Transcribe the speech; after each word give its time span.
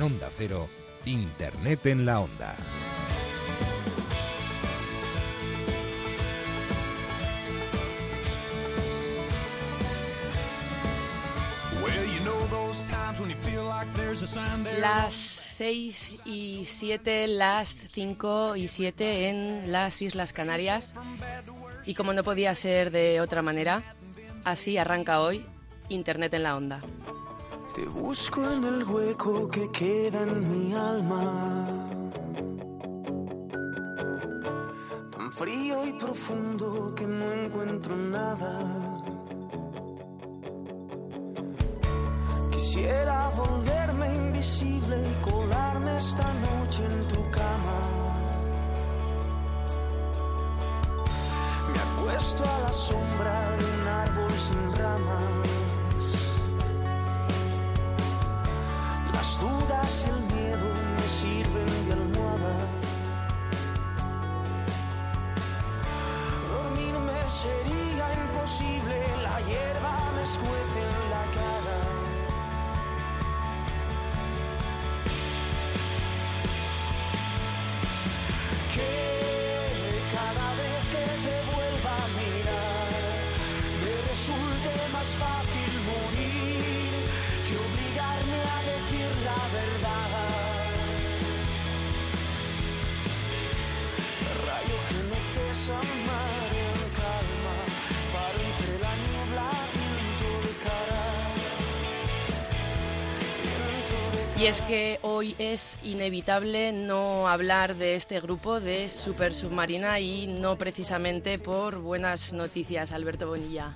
En 0.00 0.04
Onda 0.04 0.30
Cero, 0.34 0.66
Internet 1.04 1.84
en 1.84 2.06
la 2.06 2.20
Onda. 2.20 2.56
Las 14.80 15.12
6 15.12 16.20
y 16.24 16.64
7, 16.64 17.26
las 17.26 17.68
5 17.68 18.56
y 18.56 18.68
7 18.68 19.28
en 19.28 19.70
las 19.70 20.00
Islas 20.00 20.32
Canarias. 20.32 20.94
Y 21.84 21.92
como 21.92 22.14
no 22.14 22.24
podía 22.24 22.54
ser 22.54 22.90
de 22.90 23.20
otra 23.20 23.42
manera, 23.42 23.82
así 24.44 24.78
arranca 24.78 25.20
hoy 25.20 25.44
Internet 25.90 26.32
en 26.32 26.44
la 26.44 26.56
Onda. 26.56 26.80
Te 27.80 27.86
busco 27.86 28.42
en 28.42 28.62
el 28.64 28.84
hueco 28.84 29.48
que 29.48 29.70
queda 29.70 30.20
en 30.20 30.46
mi 30.50 30.74
alma. 30.74 31.88
Tan 35.10 35.32
frío 35.32 35.86
y 35.86 35.92
profundo 35.94 36.94
que 36.94 37.06
no 37.06 37.32
encuentro 37.32 37.96
nada. 37.96 38.52
Quisiera 42.50 43.30
volverme 43.30 44.14
invisible 44.14 44.96
y 45.00 45.30
colarme 45.30 45.96
esta 45.96 46.30
noche 46.34 46.84
en 46.84 47.08
tu 47.08 47.30
cama. 47.30 47.80
Me 51.72 51.80
acuesto 51.88 52.44
a 52.44 52.58
la 52.60 52.72
sombra 52.74 53.56
de 53.56 53.64
un 53.64 53.88
árbol 53.88 54.32
sin 54.32 54.78
ramas. 54.78 55.59
Dudas 59.40 60.04
y 60.06 60.10
el 60.10 60.20
miedo 60.34 60.66
me 60.96 61.08
sirven 61.08 61.86
de 61.86 61.92
almohada. 61.92 62.54
Dormirme 66.50 67.28
sería 67.28 68.06
imposible, 68.24 68.98
la 69.22 69.40
hierba 69.40 70.12
me 70.14 70.22
escuece 70.22 70.78
en 70.82 71.09
mar 95.78 96.50
en 96.52 96.80
calma, 96.96 97.56
faro 98.12 98.38
entre 98.40 98.78
la 98.78 98.96
niebla, 98.96 99.50
viento 99.74 100.28
de 100.46 100.54
cara. 100.64 101.02
viento 103.52 104.36
de 104.36 104.42
Y 104.42 104.46
es 104.46 104.62
que 104.62 104.98
hoy 105.02 105.34
es 105.38 105.76
inevitable 105.82 106.72
no 106.72 107.28
hablar 107.28 107.76
de 107.76 107.94
este 107.94 108.20
grupo 108.20 108.60
de 108.60 108.88
Super 108.88 109.34
Submarina 109.34 110.00
y 110.00 110.26
no 110.26 110.56
precisamente 110.56 111.38
por 111.38 111.78
buenas 111.78 112.32
noticias, 112.32 112.92
Alberto 112.92 113.26
Bonilla. 113.28 113.72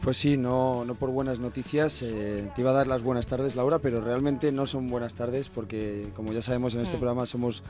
Pues 0.00 0.16
sí, 0.16 0.36
no, 0.36 0.84
no 0.84 0.96
por 0.96 1.10
buenas 1.10 1.38
noticias. 1.38 2.02
eh, 2.02 2.48
te 2.56 2.60
iba 2.62 2.70
a 2.70 2.74
dar 2.74 2.88
las 2.88 3.02
buenas 3.04 3.28
tardes, 3.28 3.54
Laura, 3.54 3.78
pero 3.78 4.00
realmente 4.00 4.50
no 4.50 4.66
son 4.66 4.88
buenas 4.90 5.14
tardes 5.14 5.48
porque, 5.48 6.08
como 6.16 6.32
ya 6.32 6.42
sabemos 6.42 6.74
en 6.74 6.80
este 6.80 6.96
Mm. 6.96 7.00
programa, 7.00 7.26
somos 7.26 7.62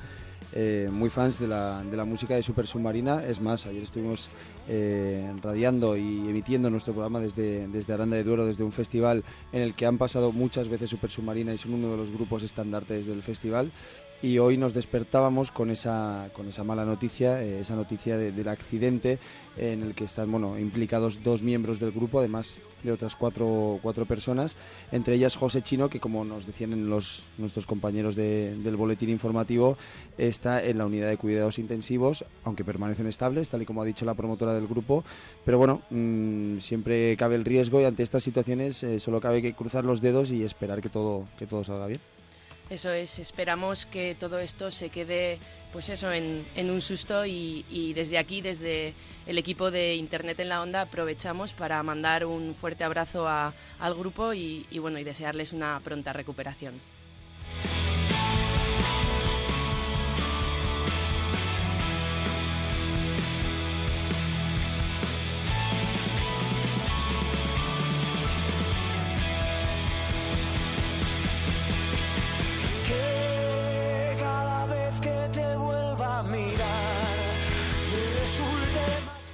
eh, 0.55 0.89
muy 0.93 1.11
fans 1.11 1.39
de 1.39 1.49
la, 1.49 1.83
de 1.83 1.97
la 1.97 2.05
música 2.05 2.35
de 2.35 2.43
Super 2.43 2.67
Submarina. 2.67 3.25
Es 3.25 3.41
más, 3.41 3.67
ayer 3.67 3.83
estuvimos 3.83 4.29
eh, 4.69 5.33
radiando 5.43 5.97
y 5.97 6.29
emitiendo 6.29 6.71
nuestro 6.71 6.93
programa 6.93 7.21
desde, 7.21 7.67
desde 7.69 7.93
Aranda 7.93 8.17
de 8.17 8.25
Duero, 8.25 8.47
desde 8.47 8.65
un 8.65 8.73
festival 8.73 9.25
en 9.53 9.63
el 9.63 9.75
que 9.75 9.87
han 9.87 9.99
pasado 9.99 10.33
muchas 10.33 10.69
veces 10.69 10.91
Super 10.91 11.11
Submarina 11.11 11.53
y 11.55 11.59
son 11.59 11.75
uno 11.75 11.91
de 11.93 11.97
los 11.97 12.13
grupos 12.13 12.43
estandartes 12.43 13.07
del 13.07 13.23
festival. 13.23 13.73
Y 14.25 14.39
hoy 14.39 14.57
nos 14.57 14.73
despertábamos 14.73 15.51
con 15.51 15.69
esa, 15.69 16.29
con 16.33 16.47
esa 16.49 16.63
mala 16.63 16.85
noticia, 16.85 17.43
eh, 17.43 17.59
esa 17.59 17.75
noticia 17.75 18.17
de- 18.17 18.31
del 18.31 18.47
accidente 18.47 19.19
en 19.57 19.83
el 19.83 19.95
que 19.95 20.05
están 20.05 20.31
bueno, 20.31 20.59
implicados 20.59 21.23
dos 21.23 21.43
miembros 21.43 21.79
del 21.79 21.93
grupo, 21.93 22.19
además 22.19 22.57
de 22.83 22.91
otras 22.91 23.15
cuatro, 23.15 23.79
cuatro 23.83 24.07
personas, 24.07 24.57
entre 24.91 25.15
ellas 25.15 25.37
José 25.37 25.63
Chino, 25.63 25.89
que 25.89 26.01
como 26.01 26.25
nos 26.25 26.47
decían 26.47 26.73
en 26.73 26.89
los, 26.91 27.23
nuestros 27.39 27.65
compañeros 27.67 28.17
de- 28.17 28.57
del 28.57 28.77
boletín 28.77 29.09
informativo, 29.11 29.77
está 30.19 30.65
en 30.65 30.79
la 30.79 30.87
unidad 30.87 31.09
de 31.09 31.17
cuidados 31.17 31.59
intensivos, 31.59 32.25
aunque 32.45 32.65
permanecen 32.65 33.07
estables, 33.07 33.51
tal 33.51 33.63
y 33.63 33.67
como 33.67 33.83
ha 33.83 33.85
dicho 33.85 34.05
la 34.05 34.15
promotora 34.15 34.55
del 34.55 34.67
grupo. 34.67 35.05
Pero 35.45 35.59
bueno, 35.59 35.83
mm, 35.91 36.59
siempre 36.59 37.17
cabe 37.17 37.37
el 37.37 37.45
riesgo 37.45 37.81
y 37.81 37.85
ante 37.85 38.03
estas 38.03 38.25
situaciones 38.25 38.83
eh, 38.83 38.99
solo 38.99 39.21
cabe 39.21 39.43
que 39.43 39.55
cruzar 39.55 39.85
los 39.85 40.01
dedos 40.01 40.31
y 40.31 40.43
esperar 40.43 40.81
que 40.83 40.89
todo, 40.89 41.29
que 41.39 41.47
todo 41.47 41.63
salga 41.63 41.87
bien. 41.87 42.01
Eso 42.71 42.91
es, 42.91 43.19
esperamos 43.19 43.87
que 43.87 44.17
todo 44.19 44.39
esto 44.39 44.71
se 44.71 44.89
quede, 44.89 45.39
pues 45.73 45.89
eso, 45.89 46.11
en, 46.13 46.45
un 46.57 46.81
susto 46.81 47.27
y, 47.27 47.93
desde 47.95 48.19
aquí, 48.19 48.41
desde 48.41 48.95
el 49.27 49.37
equipo 49.37 49.71
de 49.71 49.97
Internet 49.97 50.41
en 50.41 50.49
la 50.49 50.63
Onda, 50.63 50.83
aprovechamos 50.83 51.53
para 51.53 51.83
mandar 51.83 52.25
un 52.25 52.55
fuerte 52.55 52.85
abrazo 52.85 53.29
al 53.29 53.95
grupo 53.95 54.33
y 54.33 54.67
bueno, 54.79 54.99
y 54.99 55.05
desearles 55.05 55.53
una 55.53 55.81
pronta 55.85 56.13
recuperación. 56.13 56.92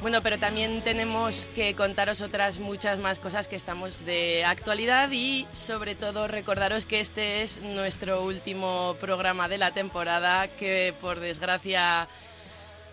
Bueno, 0.08 0.22
pero 0.22 0.38
también 0.38 0.80
tenemos 0.80 1.46
que 1.54 1.74
contaros 1.74 2.22
otras 2.22 2.60
muchas 2.60 2.98
más 2.98 3.18
cosas 3.18 3.46
que 3.46 3.56
estamos 3.56 4.06
de 4.06 4.42
actualidad 4.42 5.10
y 5.12 5.46
sobre 5.52 5.96
todo 5.96 6.26
recordaros 6.26 6.86
que 6.86 7.00
este 7.00 7.42
es 7.42 7.60
nuestro 7.60 8.24
último 8.24 8.96
programa 9.02 9.48
de 9.48 9.58
la 9.58 9.72
temporada, 9.72 10.48
que 10.48 10.94
por 10.98 11.20
desgracia 11.20 12.08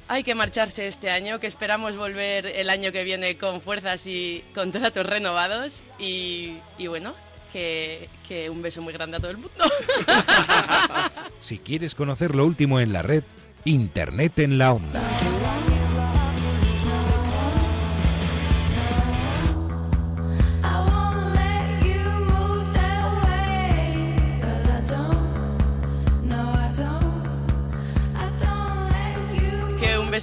hay 0.10 0.26
que 0.26 0.36
marcharse 0.36 0.90
este 0.90 1.10
año, 1.10 1.40
que 1.40 1.48
esperamos 1.48 1.96
volver 1.96 2.48
el 2.48 2.70
año 2.70 2.92
que 2.92 3.06
viene 3.06 3.38
con 3.38 3.62
fuerzas 3.62 4.06
y 4.08 4.44
contratos 4.54 5.06
renovados 5.06 5.84
y, 5.98 6.58
bueno, 6.86 7.14
que 7.54 8.10
un 8.52 8.62
beso 8.62 8.82
muy 8.82 8.92
grande 8.92 9.16
a 9.16 9.20
todo 9.22 9.32
el 9.32 9.38
mundo. 9.38 9.52
Si 11.40 11.60
quieres 11.60 11.96
conocer 11.96 12.36
lo 12.36 12.46
último 12.46 12.82
en 12.82 12.92
la 12.92 13.04
red, 13.04 13.24
Internet 13.64 14.40
en 14.40 14.58
la 14.58 14.74
Onda. 14.74 15.15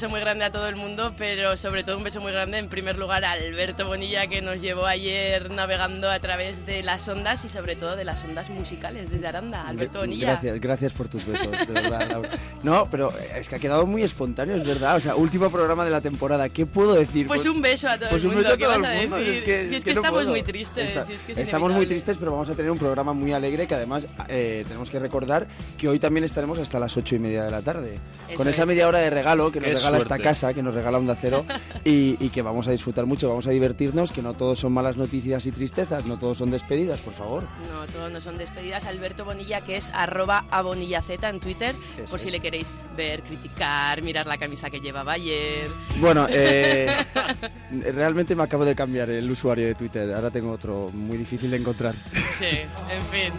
Beso 0.02 0.10
muy 0.10 0.20
grande 0.20 0.44
a 0.44 0.50
todo 0.50 0.66
el 0.68 0.74
mundo, 0.74 1.14
pero 1.16 1.56
sobre 1.56 1.84
todo 1.84 1.96
un 1.96 2.02
beso 2.02 2.20
muy 2.20 2.32
grande 2.32 2.58
en 2.58 2.68
primer 2.68 2.98
lugar 2.98 3.24
a 3.24 3.30
Alberto 3.32 3.86
Bonilla 3.86 4.26
que 4.26 4.42
nos 4.42 4.60
llevó 4.60 4.84
ayer 4.84 5.48
navegando 5.52 6.10
a 6.10 6.18
través 6.18 6.66
de 6.66 6.82
las 6.82 7.08
ondas 7.08 7.44
y 7.44 7.48
sobre 7.48 7.76
todo 7.76 7.94
de 7.94 8.04
las 8.04 8.24
ondas 8.24 8.50
musicales 8.50 9.12
desde 9.12 9.28
Aranda. 9.28 9.62
Alberto 9.68 10.00
Bonilla. 10.00 10.32
Gracias, 10.32 10.60
gracias 10.60 10.92
por 10.92 11.08
tus 11.08 11.24
besos, 11.24 11.46
de 11.52 11.72
verdad. 11.72 12.20
No, 12.64 12.88
pero 12.90 13.12
es 13.36 13.48
que 13.48 13.54
ha 13.54 13.58
quedado 13.60 13.86
muy 13.86 14.02
espontáneo, 14.02 14.56
es 14.56 14.66
verdad. 14.66 14.96
O 14.96 15.00
sea, 15.00 15.14
último 15.14 15.50
programa 15.50 15.84
de 15.84 15.92
la 15.92 16.00
temporada. 16.00 16.48
¿Qué 16.48 16.66
puedo 16.66 16.94
decir? 16.94 17.28
Pues 17.28 17.44
un 17.46 17.62
beso 17.62 17.88
a 17.88 17.96
todo 17.96 18.10
Pues 18.10 18.22
el 18.24 18.30
un 18.30 18.34
mundo, 18.34 18.48
beso 18.50 18.54
a 18.54 18.58
¿qué 18.58 18.64
todo 18.64 18.80
vas 18.82 18.90
a 18.90 18.94
el 18.96 19.00
mundo, 19.08 19.16
decir? 19.18 19.34
es 19.34 19.44
que- 19.44 19.68
si 19.68 19.74
es 19.76 19.84
que 19.84 19.90
que, 19.90 19.94
no 19.94 20.00
estamos 20.00 20.18
puedo. 20.18 20.30
muy 20.30 20.42
tristes, 20.42 20.84
Está- 20.88 21.06
si 21.06 21.12
es 21.12 21.22
que 21.22 21.32
es 21.32 21.38
estamos 21.38 21.70
muy 21.72 21.86
tristes, 21.86 22.16
pero 22.18 22.32
vamos 22.32 22.48
a 22.48 22.54
tener 22.56 22.72
un 22.72 22.78
programa 22.78 23.12
muy 23.12 23.32
alegre 23.32 23.68
que 23.68 23.74
además 23.76 24.08
eh, 24.28 24.64
tenemos 24.66 24.90
que 24.90 24.98
recordar 24.98 25.46
que 25.78 25.88
hoy 25.88 26.00
también 26.00 26.24
estaremos 26.24 26.58
hasta 26.58 26.80
las 26.80 26.96
ocho 26.96 27.14
y 27.14 27.20
media 27.20 27.44
de 27.44 27.52
la 27.52 27.62
tarde. 27.62 27.98
Eso 28.28 28.36
con 28.36 28.48
esa 28.48 28.62
es. 28.62 28.68
media 28.68 28.88
hora 28.88 28.98
de 28.98 29.10
regalo 29.10 29.52
que 29.52 29.60
nos 29.60 29.68
regala 29.68 29.91
esta 29.98 30.08
suerte. 30.16 30.24
casa, 30.24 30.54
que 30.54 30.62
nos 30.62 30.74
regala 30.74 30.98
Onda 30.98 31.16
Cero 31.20 31.44
y, 31.84 32.16
y 32.24 32.28
que 32.30 32.42
vamos 32.42 32.66
a 32.68 32.72
disfrutar 32.72 33.06
mucho, 33.06 33.28
vamos 33.28 33.46
a 33.46 33.50
divertirnos, 33.50 34.12
que 34.12 34.22
no 34.22 34.34
todos 34.34 34.58
son 34.58 34.72
malas 34.72 34.96
noticias 34.96 35.46
y 35.46 35.52
tristezas, 35.52 36.04
no 36.06 36.18
todos 36.18 36.38
son 36.38 36.50
despedidas, 36.50 37.00
por 37.00 37.14
favor. 37.14 37.44
No, 37.72 37.86
todos 37.92 38.10
no 38.12 38.20
son 38.20 38.38
despedidas. 38.38 38.86
Alberto 38.86 39.24
Bonilla, 39.24 39.60
que 39.60 39.76
es 39.76 39.90
arroba 39.94 40.44
abonillaz 40.50 41.04
en 41.10 41.40
Twitter, 41.40 41.74
Eso 41.98 42.06
por 42.10 42.18
si 42.18 42.28
es. 42.28 42.32
le 42.32 42.40
queréis 42.40 42.72
ver, 42.96 43.22
criticar, 43.22 44.02
mirar 44.02 44.26
la 44.26 44.38
camisa 44.38 44.70
que 44.70 44.80
llevaba 44.80 45.12
ayer. 45.12 45.70
Bueno, 46.00 46.26
eh, 46.30 46.86
realmente 47.94 48.34
me 48.34 48.42
acabo 48.42 48.64
de 48.64 48.74
cambiar 48.74 49.10
el 49.10 49.30
usuario 49.30 49.66
de 49.66 49.74
Twitter. 49.74 50.14
Ahora 50.14 50.30
tengo 50.30 50.50
otro 50.52 50.88
muy 50.92 51.18
difícil 51.18 51.50
de 51.50 51.56
encontrar. 51.58 51.94
Sí, 52.38 52.46
en 52.46 53.02
fin. 53.10 53.32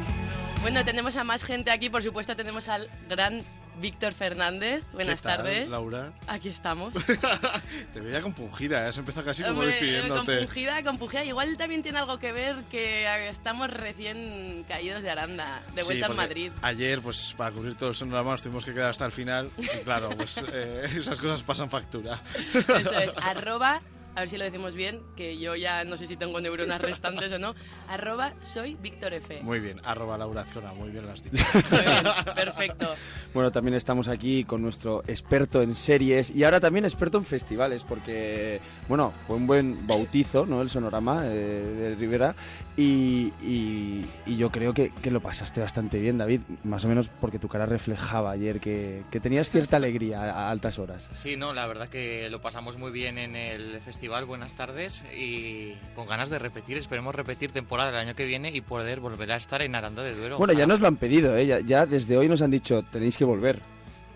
Bueno, 0.62 0.86
tenemos 0.86 1.16
a 1.18 1.24
más 1.24 1.44
gente 1.44 1.72
aquí, 1.72 1.90
por 1.90 2.04
supuesto 2.04 2.36
tenemos 2.36 2.70
al 2.70 2.90
gran 3.10 3.44
Víctor 3.80 4.14
Fernández. 4.14 4.84
Buenas 4.94 5.22
¿Qué 5.22 5.28
tal, 5.28 5.38
tardes. 5.38 5.70
Laura. 5.70 6.14
Aquí 6.28 6.50
estamos. 6.50 6.94
Te 7.94 8.00
veía 8.00 8.22
compungida, 8.22 8.86
¿eh? 8.86 8.90
has 8.90 8.98
empezado 8.98 9.25
casi 9.25 9.42
como 9.44 9.56
Hombre, 9.56 9.68
despidiéndote. 9.68 10.38
compungida, 10.38 10.84
compungida. 10.84 11.24
Igual 11.25 11.58
también 11.58 11.81
tiene 11.84 12.00
algo 12.00 12.20
que 12.20 12.31
ver 12.31 12.58
que 12.70 13.08
estamos 13.30 13.70
recién 13.70 14.66
caídos 14.68 15.04
de 15.04 15.10
Aranda, 15.10 15.62
de 15.74 15.81
Sí, 15.81 15.86
vuelta 15.88 16.06
en 16.06 16.12
porque 16.12 16.28
Madrid. 16.28 16.52
Ayer, 16.62 17.02
pues 17.02 17.34
para 17.38 17.52
cubrir 17.52 17.75
todo 17.75 17.90
el 17.90 17.96
sonorama 17.96 18.31
nos 18.31 18.44
tuvimos 18.44 18.64
que 18.66 18.74
quedar 18.74 18.90
hasta 18.90 19.06
el 19.06 19.12
final. 19.12 19.50
Y 19.58 19.68
claro, 19.84 20.10
pues 20.12 20.38
eh, 20.54 20.84
esas 20.98 21.19
cosas 21.19 21.44
pasan 21.44 21.69
factura. 21.69 22.19
Eso 22.54 22.74
es, 22.98 23.14
arroba, 23.22 23.81
a 24.15 24.19
ver 24.19 24.30
si 24.30 24.38
lo 24.38 24.44
decimos 24.44 24.75
bien, 24.75 25.01
que 25.15 25.38
yo 25.38 25.56
ya 25.56 25.83
no 25.83 25.98
sé 25.98 26.07
si 26.07 26.15
tengo 26.15 26.39
neuronas 26.39 26.81
restantes 26.81 27.31
o 27.33 27.39
no, 27.39 27.56
arroba 27.88 28.33
soy 28.39 28.75
Víctor 28.75 29.13
F. 29.13 29.42
Muy 29.42 29.60
bien, 29.60 29.80
arroba 29.83 30.18
Laura 30.18 30.42
Azcona, 30.42 30.74
muy 30.74 30.89
bien 30.89 31.06
lo 31.06 31.12
has 31.12 31.24
dicho. 31.24 31.44
Muy 31.54 31.81
bien, 31.81 32.04
perfecto. 32.36 32.95
Bueno, 33.33 33.51
también 33.51 33.75
estamos 33.75 34.07
aquí 34.07 34.44
con 34.44 34.62
nuestro 34.62 35.04
experto 35.07 35.62
en 35.62 35.75
series 35.75 36.30
y 36.31 36.44
ahora 36.44 36.60
también 36.60 36.86
experto 36.86 37.18
en 37.18 37.25
festivales, 37.25 37.83
porque, 37.83 38.62
bueno, 38.88 39.13
fue 39.27 39.38
un 39.38 39.48
buen 39.48 39.88
bautizo, 39.88 40.45
¿no? 40.45 40.62
El 40.62 40.69
sonorama 40.69 41.21
eh, 41.25 41.30
de 41.30 41.95
Rivera 41.95 42.36
y, 42.75 43.31
y- 43.44 44.06
y 44.25 44.38
yo 44.38 44.50
creo 44.52 44.74
que, 44.74 44.90
que 45.02 45.12
lo 45.12 45.20
pasaste 45.20 45.62
bastante 45.62 46.00
bien, 46.00 46.18
David, 46.18 46.42
más 46.64 46.84
o 46.86 46.88
menos 46.88 47.10
porque 47.22 47.38
tu 47.40 47.48
cara 47.48 47.66
reflejaba 47.66 48.31
ayer 48.31 48.60
que, 48.60 49.04
que 49.12 49.20
tenías 49.20 49.50
cierta 49.52 49.78
alegría 49.78 50.22
a, 50.24 50.50
altas 50.50 50.80
horas. 50.80 51.10
Sí, 51.12 51.38
no, 51.38 51.54
la 51.54 51.68
verdad 51.68 51.88
que 51.90 52.30
lo 52.30 52.42
pasamos 52.42 52.78
muy 52.78 52.92
bien 52.92 53.18
en 53.18 53.36
el 53.36 53.80
festival. 53.81 54.25
Buenas 54.25 54.54
tardes 54.54 55.04
y 55.18 55.74
con 55.96 56.08
ganas 56.08 56.30
de 56.30 56.40
repetir. 56.40 56.78
Esperemos 56.78 57.14
repetir 57.14 57.52
temporada 57.52 57.90
el 57.92 57.96
año 58.08 58.16
que 58.16 58.25
viene 58.25 58.50
y 58.54 58.62
poder 58.62 59.00
volver 59.00 59.31
a 59.31 59.36
estar 59.36 59.62
en 59.62 59.76
Aranda 59.76 60.02
de 60.04 60.16
Duero. 60.16 60.38
Bueno, 60.38 60.54
ya 60.54 60.66
nos 60.66 60.80
lo 60.80 60.88
han 60.88 60.98
pedido, 60.98 61.36
¿eh? 61.38 61.46
ya, 61.46 61.60
ya 61.60 61.86
desde 61.86 62.18
hoy 62.18 62.28
nos 62.28 62.42
han 62.42 62.52
dicho, 62.52 62.84
tenéis 62.84 63.18
que 63.18 63.26
volver. 63.26 63.60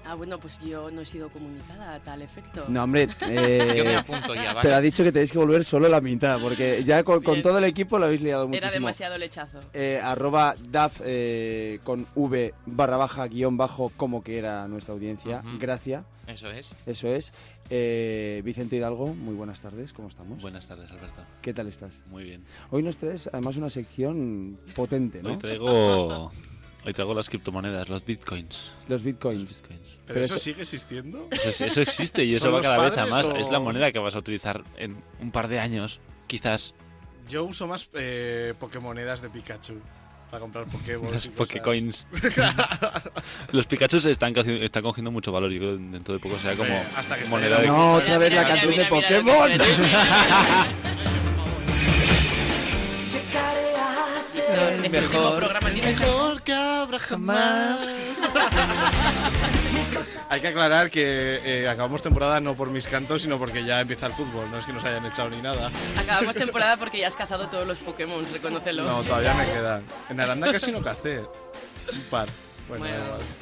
Ah, 0.09 0.15
bueno, 0.15 0.39
pues 0.39 0.61
yo 0.61 0.89
no 0.89 1.01
he 1.01 1.05
sido 1.05 1.27
comunicada 1.27 1.95
a 1.95 1.99
tal 1.99 2.21
efecto. 2.21 2.63
No, 2.69 2.83
hombre, 2.83 3.09
eh, 3.27 3.73
Yo 3.77 3.83
me 3.83 3.97
apunto 3.97 4.33
ya, 4.35 4.53
¿vale? 4.53 4.59
pero 4.61 4.75
ha 4.75 4.81
dicho 4.81 5.03
que 5.03 5.11
tenéis 5.11 5.33
que 5.33 5.37
volver 5.37 5.65
solo 5.65 5.89
la 5.89 5.99
mitad, 5.99 6.39
porque 6.39 6.81
ya 6.85 7.03
con, 7.03 7.21
todo 7.21 7.57
el 7.57 7.65
equipo 7.65 7.99
lo 7.99 8.05
habéis 8.05 8.21
liado 8.21 8.47
muchísimo. 8.47 8.67
Era 8.69 8.73
demasiado 8.73 9.17
lechazo. 9.17 9.59
eh, 9.73 9.99
arroba 10.01 10.55
DAF 10.69 11.01
eh, 11.03 11.79
con 11.83 12.07
V 12.15 12.53
barra 12.65 12.95
baja 12.95 13.27
guion 13.27 13.57
bajo 13.57 13.91
como 13.97 14.23
que 14.23 14.37
era 14.37 14.65
nuestra 14.69 14.93
audiencia. 14.93 15.41
Ujú. 15.45 15.57
Gracias, 15.59 16.05
Eso 16.25 16.49
es. 16.51 16.73
eso 16.85 17.09
es. 17.09 17.33
Eh, 17.69 18.41
Vicente 18.45 18.77
Hidalgo, 18.77 19.13
muy 19.13 19.35
buenas 19.35 19.59
tardes, 19.59 19.91
¿cómo 19.91 20.07
estamos? 20.07 20.41
Buenas 20.41 20.69
tardes, 20.69 20.89
Alberto. 20.89 21.21
¿Qué 21.41 21.53
tal 21.53 21.67
estás? 21.67 22.01
Muy 22.09 22.23
bien. 22.23 22.45
Hoy 22.71 22.81
nos 22.81 22.95
traes 22.95 23.27
además 23.33 23.57
una 23.57 23.69
sección 23.69 24.57
potente, 24.73 25.21
¿no? 25.21 25.31
Hoy 25.31 25.37
traigo, 25.37 26.31
hoy 26.87 26.93
traigo 26.93 27.13
las 27.13 27.29
criptomonedas, 27.29 27.87
los 27.89 28.03
bitcoins. 28.05 28.71
Los 28.87 28.89
Los 28.89 29.03
bitcoins. 29.03 29.61
¿Pero, 29.67 29.79
Pero 30.07 30.21
eso, 30.21 30.35
eso- 30.35 30.43
sigue 30.43 30.61
existiendo? 30.63 31.27
Eso, 31.31 31.65
eso 31.65 31.81
existe 31.81 32.23
y 32.23 32.31
eso 32.35 32.45
¿Son 32.45 32.55
va 32.55 32.61
cada 32.61 32.77
vez 32.89 32.97
a 32.97 33.05
más. 33.05 33.25
o- 33.25 33.35
Es 33.35 33.49
la 33.51 33.59
moneda 33.59 33.91
que 33.91 33.99
vas 33.99 34.15
a 34.15 34.19
utilizar 34.19 34.63
en 34.77 34.97
un 35.21 35.31
par 35.31 35.47
de 35.49 35.59
años, 35.59 35.99
quizás. 36.27 36.73
Yo 37.29 37.43
uso 37.43 37.67
más 37.67 37.89
eh, 37.93 38.53
Pokémonedas 38.57 39.21
de 39.21 39.29
Pikachu 39.29 39.81
para 40.31 40.39
comprar 40.39 40.65
Pokéballs. 40.67 41.11
Las. 41.11 41.27
Pokecoins. 41.27 42.07
los 43.51 43.65
Pikachu 43.67 43.97
están, 43.97 44.33
están 44.37 44.83
cogiendo 44.83 45.11
mucho 45.11 45.33
valor. 45.33 45.51
Yo 45.51 45.57
creo 45.59 45.77
que 45.77 45.83
dentro 45.83 46.13
de 46.13 46.19
poco 46.21 46.39
sea 46.39 46.55
como 46.55 46.69
Eh, 46.69 46.83
hasta 46.95 47.17
que 47.17 47.25
moneda 47.25 47.59
de 47.59 47.67
No, 47.67 47.95
otra 47.95 48.17
vez 48.17 48.33
la 48.33 48.43
mira, 48.43 48.47
canción 48.49 48.71
de 48.71 48.77
mira, 48.77 48.89
Pokémon. 48.89 49.49
directo. 49.49 49.73
Mejor 54.89 56.41
que 56.41 56.53
jamás. 56.99 57.81
Hay 60.29 60.41
que 60.41 60.47
aclarar 60.47 60.89
que 60.89 61.39
eh, 61.43 61.69
acabamos 61.69 62.01
temporada 62.01 62.39
no 62.39 62.55
por 62.55 62.69
mis 62.69 62.87
cantos, 62.87 63.21
sino 63.21 63.37
porque 63.37 63.63
ya 63.63 63.81
empieza 63.81 64.07
el 64.07 64.13
fútbol. 64.13 64.49
No 64.51 64.59
es 64.59 64.65
que 64.65 64.73
nos 64.73 64.83
hayan 64.83 65.05
echado 65.05 65.29
ni 65.29 65.41
nada. 65.41 65.71
Acabamos 65.97 66.35
temporada 66.45 66.77
porque 66.77 66.99
ya 66.99 67.07
has 67.07 67.15
cazado 67.15 67.47
todos 67.47 67.65
los 67.65 67.77
Pokémon, 67.79 68.25
reconócelo. 68.31 68.83
No, 68.83 69.03
todavía 69.03 69.33
me 69.33 69.45
quedan. 69.45 69.83
En 70.09 70.19
Aranda 70.19 70.51
casi 70.51 70.71
no 70.71 70.81
cacé. 70.81 71.21
Un 71.91 72.01
par. 72.09 72.27
Bueno, 72.67 72.85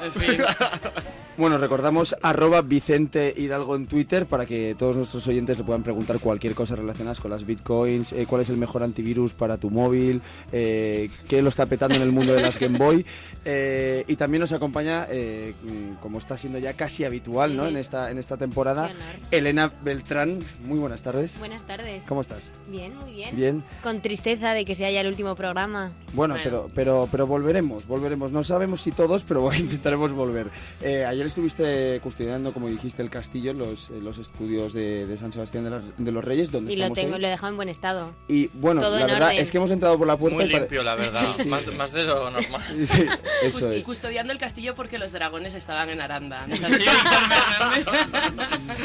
en 0.03 0.11
fin. 0.11 0.41
Bueno, 1.37 1.57
recordamos 1.57 2.15
arroba 2.21 2.61
Vicente 2.61 3.33
Hidalgo 3.35 3.75
en 3.75 3.87
Twitter 3.87 4.25
para 4.25 4.45
que 4.45 4.73
todos 4.79 4.95
nuestros 4.95 5.27
oyentes 5.27 5.57
le 5.57 5.65
puedan 5.65 5.83
preguntar 5.83 6.17
cualquier 6.19 6.55
cosa 6.55 6.77
relacionada 6.77 7.19
con 7.21 7.29
las 7.29 7.45
bitcoins, 7.45 8.13
eh, 8.13 8.25
cuál 8.25 8.43
es 8.43 8.49
el 8.49 8.55
mejor 8.55 8.83
antivirus 8.83 9.33
para 9.33 9.57
tu 9.57 9.69
móvil, 9.69 10.21
eh, 10.53 11.09
qué 11.27 11.41
lo 11.41 11.49
está 11.49 11.65
petando 11.65 11.95
en 11.97 12.03
el 12.03 12.13
mundo 12.13 12.33
de 12.33 12.41
las 12.41 12.57
Game 12.57 12.77
Boy. 12.77 13.05
eh, 13.45 14.05
y 14.07 14.15
también 14.15 14.39
nos 14.39 14.53
acompaña, 14.53 15.07
eh, 15.09 15.53
como 16.01 16.19
está 16.19 16.37
siendo 16.37 16.57
ya 16.57 16.71
casi 16.71 17.03
habitual 17.03 17.57
¿no? 17.57 17.67
En, 17.67 17.75
esta, 17.75 18.11
en 18.11 18.17
esta 18.17 18.37
temporada. 18.37 18.91
Elena 19.29 19.73
Beltrán. 19.83 20.39
Muy 20.63 20.79
buenas 20.79 21.03
tardes. 21.03 21.37
Buenas 21.37 21.67
tardes. 21.67 22.05
¿Cómo 22.07 22.21
estás? 22.21 22.53
Bien, 22.69 22.95
muy 22.97 23.11
bien. 23.11 23.35
Bien. 23.35 23.63
Con 23.83 24.01
tristeza 24.01 24.53
de 24.53 24.63
que 24.63 24.73
sea 24.73 24.89
ya 24.89 25.01
el 25.01 25.07
último 25.07 25.35
programa. 25.35 25.91
Bueno, 26.13 26.35
Bueno. 26.35 26.35
pero, 26.45 26.69
pero, 26.73 27.09
pero 27.11 27.27
volveremos, 27.27 27.85
volveremos. 27.87 28.31
No 28.31 28.41
sabemos 28.41 28.79
si 28.79 28.91
todos, 29.15 29.23
pero 29.27 29.53
intentaremos 29.53 30.11
volver. 30.11 30.47
Eh, 30.81 31.05
ayer 31.05 31.25
estuviste 31.25 31.99
custodiando, 32.03 32.51
como 32.53 32.67
dijiste, 32.67 33.01
el 33.01 33.09
castillo 33.09 33.51
en 33.51 33.57
los, 33.59 33.89
en 33.89 34.03
los 34.03 34.17
estudios 34.17 34.73
de, 34.73 35.05
de 35.05 35.17
San 35.17 35.31
Sebastián 35.31 35.63
de, 35.65 35.69
las- 35.69 35.83
de 35.97 36.11
los 36.11 36.23
Reyes, 36.23 36.51
donde 36.51 36.73
Y 36.73 36.75
lo 36.75 36.83
estamos 36.83 36.99
tengo, 36.99 37.15
hoy. 37.15 37.21
lo 37.21 37.27
he 37.27 37.29
dejado 37.31 37.49
en 37.51 37.55
buen 37.57 37.69
estado. 37.69 38.11
Y 38.27 38.47
bueno, 38.47 38.81
todo 38.81 38.97
la 38.99 39.05
verdad 39.05 39.29
orden. 39.29 39.41
es 39.41 39.51
que 39.51 39.57
hemos 39.57 39.71
entrado 39.71 39.97
por 39.97 40.07
la 40.07 40.17
puerta. 40.17 40.35
Muy 40.37 40.47
limpio, 40.47 40.83
la 40.83 40.95
verdad. 40.95 41.35
Sí. 41.37 41.47
Más, 41.49 41.65
más 41.73 41.91
de 41.91 42.03
lo 42.05 42.29
normal. 42.31 42.61
Sí, 42.87 43.05
eso 43.43 43.59
Cust- 43.59 43.73
es. 43.73 43.85
Custodiando 43.85 44.31
el 44.33 44.39
castillo 44.39 44.75
porque 44.75 44.97
los 44.97 45.11
dragones 45.11 45.53
estaban 45.53 45.89
en 45.89 46.01
Aranda. 46.01 46.45
¿No? 46.47 46.55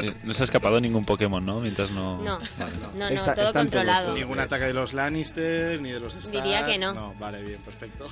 Eh, 0.03 0.15
No 0.25 0.35
se 0.35 0.43
ha 0.43 0.45
escapado 0.45 0.81
ningún 0.81 1.05
Pokémon, 1.05 1.45
¿no? 1.45 1.61
Mientras 1.61 1.91
no... 1.91 2.19
No, 2.23 2.39
Vale. 2.59 2.73
no, 2.95 2.99
no, 2.99 3.09
Está- 3.09 3.35
todo 3.35 3.47
están 3.49 3.69
todos, 3.69 3.83
controlado. 3.85 4.13
sí. 4.15 4.21
Ningún 4.21 4.39
ataque 4.41 4.65
de 4.67 4.75
los 4.75 4.93
Lannister 4.95 5.81
ni 5.81 5.91
de 5.91 6.01
los 6.01 6.15
Stark. 6.17 6.43
Diría 6.43 6.67
que 6.67 6.79
no. 6.79 6.93
No, 6.95 7.15
vale, 7.19 7.43
bien, 7.43 7.59
perfecto. 7.65 8.07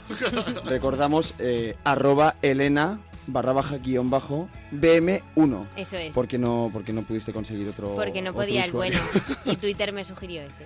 Recordamos 0.64 1.34
eh, 1.38 1.76
arroba 1.84 2.07
Elena 2.42 2.98
barra 3.26 3.52
baja 3.52 3.76
guion 3.78 4.10
bajo 4.10 4.48
BM1. 4.72 5.66
Eso 5.76 5.96
es. 5.96 6.12
Porque 6.12 6.38
no, 6.38 6.70
porque 6.72 6.92
no 6.92 7.02
pudiste 7.02 7.32
conseguir 7.32 7.68
otro. 7.68 7.94
Porque 7.94 8.22
no 8.22 8.32
podía 8.32 8.64
el 8.64 8.72
bueno. 8.72 8.98
Y 9.44 9.56
Twitter 9.56 9.92
me 9.92 10.04
sugirió 10.04 10.42
ese. 10.42 10.64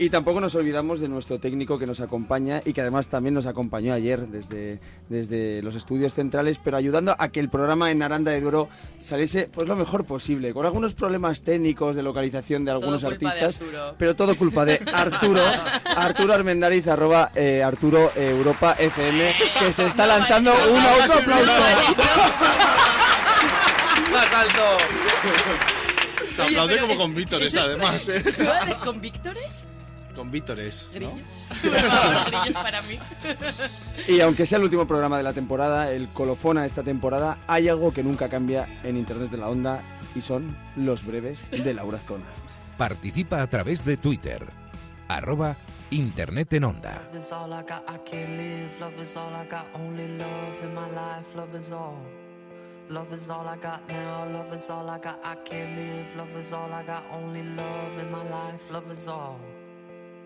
Y 0.00 0.10
tampoco 0.10 0.40
nos 0.40 0.54
olvidamos 0.54 1.00
de 1.00 1.08
nuestro 1.08 1.40
técnico 1.40 1.76
que 1.76 1.84
nos 1.84 1.98
acompaña 2.00 2.62
y 2.64 2.72
que 2.72 2.82
además 2.82 3.08
también 3.08 3.34
nos 3.34 3.46
acompañó 3.46 3.92
ayer 3.92 4.28
desde, 4.28 4.78
desde 5.08 5.60
los 5.62 5.74
estudios 5.74 6.14
centrales, 6.14 6.60
pero 6.62 6.76
ayudando 6.76 7.16
a 7.18 7.30
que 7.30 7.40
el 7.40 7.48
programa 7.48 7.90
en 7.90 8.00
Aranda 8.04 8.30
de 8.30 8.40
Duero 8.40 8.68
saliese 9.02 9.48
pues 9.52 9.66
lo 9.66 9.74
mejor 9.74 10.04
posible, 10.04 10.54
con 10.54 10.64
algunos 10.66 10.94
problemas 10.94 11.42
técnicos 11.42 11.96
de 11.96 12.04
localización 12.04 12.64
de 12.64 12.70
algunos 12.70 13.00
Todo 13.00 13.10
culpa 13.10 13.34
de 13.34 13.40
artistas. 13.44 13.68
Pero 13.98 14.14
todo 14.14 14.36
culpa 14.36 14.64
de 14.64 14.80
Arturo, 14.94 15.42
Arturo 15.84 16.32
Armendariz, 16.32 16.86
arroba 16.86 17.32
eh, 17.34 17.64
Arturo 17.64 18.12
eh, 18.14 18.28
Europa 18.30 18.76
FM, 18.78 19.34
que 19.58 19.72
se 19.72 19.84
está 19.86 20.04
No, 20.06 20.16
lanzando 20.16 20.52
un 20.52 20.58
no, 20.80 20.84
vale, 20.84 21.02
autoaplauso. 21.02 21.46
no. 21.46 21.52
¡Más 24.12 24.32
alto! 24.32 24.62
Se 26.36 26.42
aplaude 26.42 26.78
como 26.78 26.92
es- 26.92 26.98
con 27.00 27.14
Vítores, 27.16 27.48
es- 27.52 27.60
además. 27.60 28.08
¿eh? 28.12 28.22
¿Con 28.84 29.00
Víctores? 29.00 29.64
Con 30.18 30.32
Vítores, 30.32 30.90
¿no? 31.00 31.12
Grillos. 31.62 32.50
Para 32.52 32.82
mí. 32.82 32.98
Y 34.08 34.20
aunque 34.20 34.46
sea 34.46 34.58
el 34.58 34.64
último 34.64 34.84
programa 34.84 35.16
de 35.16 35.22
la 35.22 35.32
temporada, 35.32 35.92
el 35.92 36.08
colofón 36.08 36.58
a 36.58 36.66
esta 36.66 36.82
temporada, 36.82 37.38
hay 37.46 37.68
algo 37.68 37.92
que 37.92 38.02
nunca 38.02 38.28
cambia 38.28 38.68
en 38.82 38.96
Internet 38.96 39.30
de 39.30 39.36
la 39.36 39.48
Onda 39.48 39.80
y 40.16 40.20
son 40.20 40.56
los 40.74 41.06
breves 41.06 41.48
de 41.52 41.72
Laura 41.72 41.98
Azcona. 41.98 42.24
Participa 42.76 43.40
a 43.42 43.46
través 43.46 43.84
de 43.84 43.96
Twitter. 43.96 44.44
Arroba 45.06 45.56
Internet 45.90 46.52
en 46.54 46.64
Onda. 46.64 47.00
Love 47.04 47.20
is 47.20 47.32
all 47.32 47.52
I 47.52 47.62
got, 47.62 47.88
I 47.88 47.98
can't 48.04 48.36
live. 48.36 48.80
Love 48.80 49.00
is 49.00 49.16
all 49.16 49.32
I 49.36 49.48
got, 49.48 49.66
only 49.74 50.08
love 50.18 50.64
in 50.64 50.74
my 50.74 50.90
life. 50.90 51.36
Love 51.36 51.56
is 51.56 51.70
all. 51.70 52.02
Love 52.90 53.14
is 53.14 53.30
all 53.30 53.46
I 53.46 53.56
got 53.56 53.86
now. 53.86 54.26
Love 54.32 54.52
is 54.52 54.68
all 54.68 54.90
I 54.90 54.98
got, 54.98 55.20
I 55.22 55.36
can't 55.44 55.76
live. 55.76 56.16
Love 56.16 56.36
is 56.36 56.52
all 56.52 56.72
I 56.72 56.82
got, 56.82 57.04
only 57.12 57.44
love 57.44 57.98
in 58.00 58.10
my 58.10 58.28
life. 58.28 58.68
Love 58.72 58.90
is 58.90 59.06
all. 59.06 59.38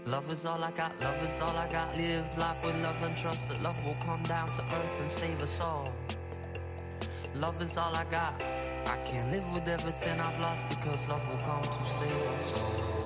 Love 0.06 0.28
is 0.30 0.44
all 0.44 0.62
I 0.64 0.72
got, 0.72 1.00
love 1.00 1.22
is 1.22 1.40
all 1.40 1.56
I 1.56 1.68
got. 1.68 1.96
Live 1.96 2.36
life 2.36 2.64
with 2.66 2.82
love 2.82 3.00
and 3.04 3.16
trust 3.16 3.48
that 3.50 3.62
love 3.62 3.84
will 3.84 3.96
come 4.02 4.22
down 4.24 4.48
to 4.48 4.62
earth 4.76 5.00
and 5.00 5.10
save 5.10 5.40
us 5.40 5.60
all. 5.60 5.94
Love 7.36 7.62
is 7.62 7.76
all 7.76 7.94
I 7.94 8.04
got. 8.10 8.42
I 8.42 8.96
can't 9.04 9.30
live 9.30 9.52
with 9.54 9.68
everything 9.68 10.20
I've 10.20 10.40
lost 10.40 10.68
because 10.68 11.08
love 11.08 11.26
will 11.28 11.38
come 11.38 11.62
to 11.62 11.84
save 11.84 12.26
us 12.34 12.60
all. 12.60 13.01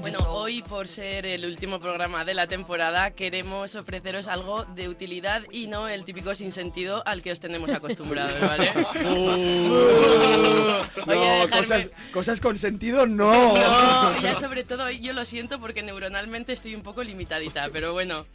Bueno, 0.00 0.18
hoy 0.32 0.62
por 0.62 0.88
ser 0.88 1.24
el 1.24 1.44
último 1.44 1.78
programa 1.80 2.24
de 2.24 2.34
la 2.34 2.46
temporada 2.48 3.12
queremos 3.12 3.74
ofreceros 3.76 4.26
algo 4.26 4.64
de 4.64 4.88
utilidad 4.88 5.42
y 5.52 5.68
no 5.68 5.88
el 5.88 6.04
típico 6.04 6.34
sinsentido 6.34 7.02
al 7.06 7.22
que 7.22 7.30
os 7.32 7.40
tenemos 7.40 7.70
acostumbrados, 7.72 8.40
¿vale? 8.40 8.72
No, 11.06 11.12
dejarme- 11.12 11.48
cosas, 11.48 11.88
cosas 12.12 12.40
con 12.40 12.58
sentido, 12.58 13.06
no. 13.06 13.56
No, 13.56 14.20
ya 14.20 14.38
sobre 14.40 14.64
todo 14.64 14.84
hoy 14.84 15.00
yo 15.00 15.12
lo 15.12 15.24
siento 15.24 15.60
porque 15.60 15.82
neuronalmente 15.82 16.52
estoy 16.52 16.74
un 16.74 16.82
poco 16.82 17.02
limitadita, 17.04 17.68
pero 17.72 17.92
bueno. 17.92 18.26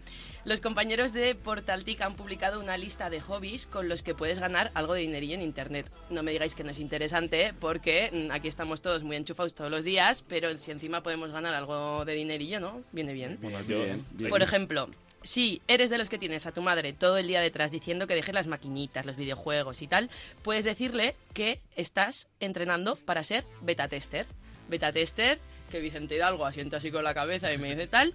Los 0.43 0.59
compañeros 0.59 1.13
de 1.13 1.35
Portaltic 1.35 2.01
han 2.01 2.15
publicado 2.15 2.59
una 2.59 2.75
lista 2.75 3.11
de 3.11 3.21
hobbies 3.21 3.67
con 3.67 3.87
los 3.87 4.01
que 4.01 4.15
puedes 4.15 4.39
ganar 4.39 4.71
algo 4.73 4.95
de 4.95 5.01
dinerillo 5.01 5.35
en 5.35 5.43
internet. 5.43 5.85
No 6.09 6.23
me 6.23 6.31
digáis 6.31 6.55
que 6.55 6.63
no 6.63 6.71
es 6.71 6.79
interesante 6.79 7.53
porque 7.59 8.09
mm, 8.11 8.31
aquí 8.31 8.47
estamos 8.47 8.81
todos 8.81 9.03
muy 9.03 9.17
enchufados 9.17 9.53
todos 9.53 9.69
los 9.69 9.83
días, 9.83 10.23
pero 10.27 10.57
si 10.57 10.71
encima 10.71 11.03
podemos 11.03 11.31
ganar 11.31 11.53
algo 11.53 12.05
de 12.05 12.13
dinerillo, 12.13 12.59
¿no? 12.59 12.81
Viene 12.91 13.13
bien. 13.13 13.37
Bien, 13.39 13.65
bien. 13.67 14.29
Por 14.29 14.41
ejemplo, 14.41 14.89
si 15.21 15.61
eres 15.67 15.91
de 15.91 15.99
los 15.99 16.09
que 16.09 16.17
tienes 16.17 16.47
a 16.47 16.51
tu 16.51 16.63
madre 16.63 16.93
todo 16.93 17.19
el 17.19 17.27
día 17.27 17.41
detrás 17.41 17.69
diciendo 17.69 18.07
que 18.07 18.15
deje 18.15 18.33
las 18.33 18.47
maquinitas, 18.47 19.05
los 19.05 19.17
videojuegos 19.17 19.83
y 19.83 19.87
tal, 19.87 20.09
puedes 20.41 20.65
decirle 20.65 21.15
que 21.35 21.59
estás 21.75 22.27
entrenando 22.39 22.95
para 22.95 23.21
ser 23.21 23.45
beta 23.61 23.87
tester. 23.87 24.25
Beta 24.69 24.91
tester, 24.91 25.37
que 25.71 25.79
Vicente 25.79 26.15
Hidalgo 26.15 26.45
asienta 26.45 26.77
así 26.77 26.91
con 26.91 27.03
la 27.03 27.13
cabeza 27.13 27.53
y 27.53 27.57
me 27.57 27.69
dice 27.69 27.87
tal. 27.87 28.13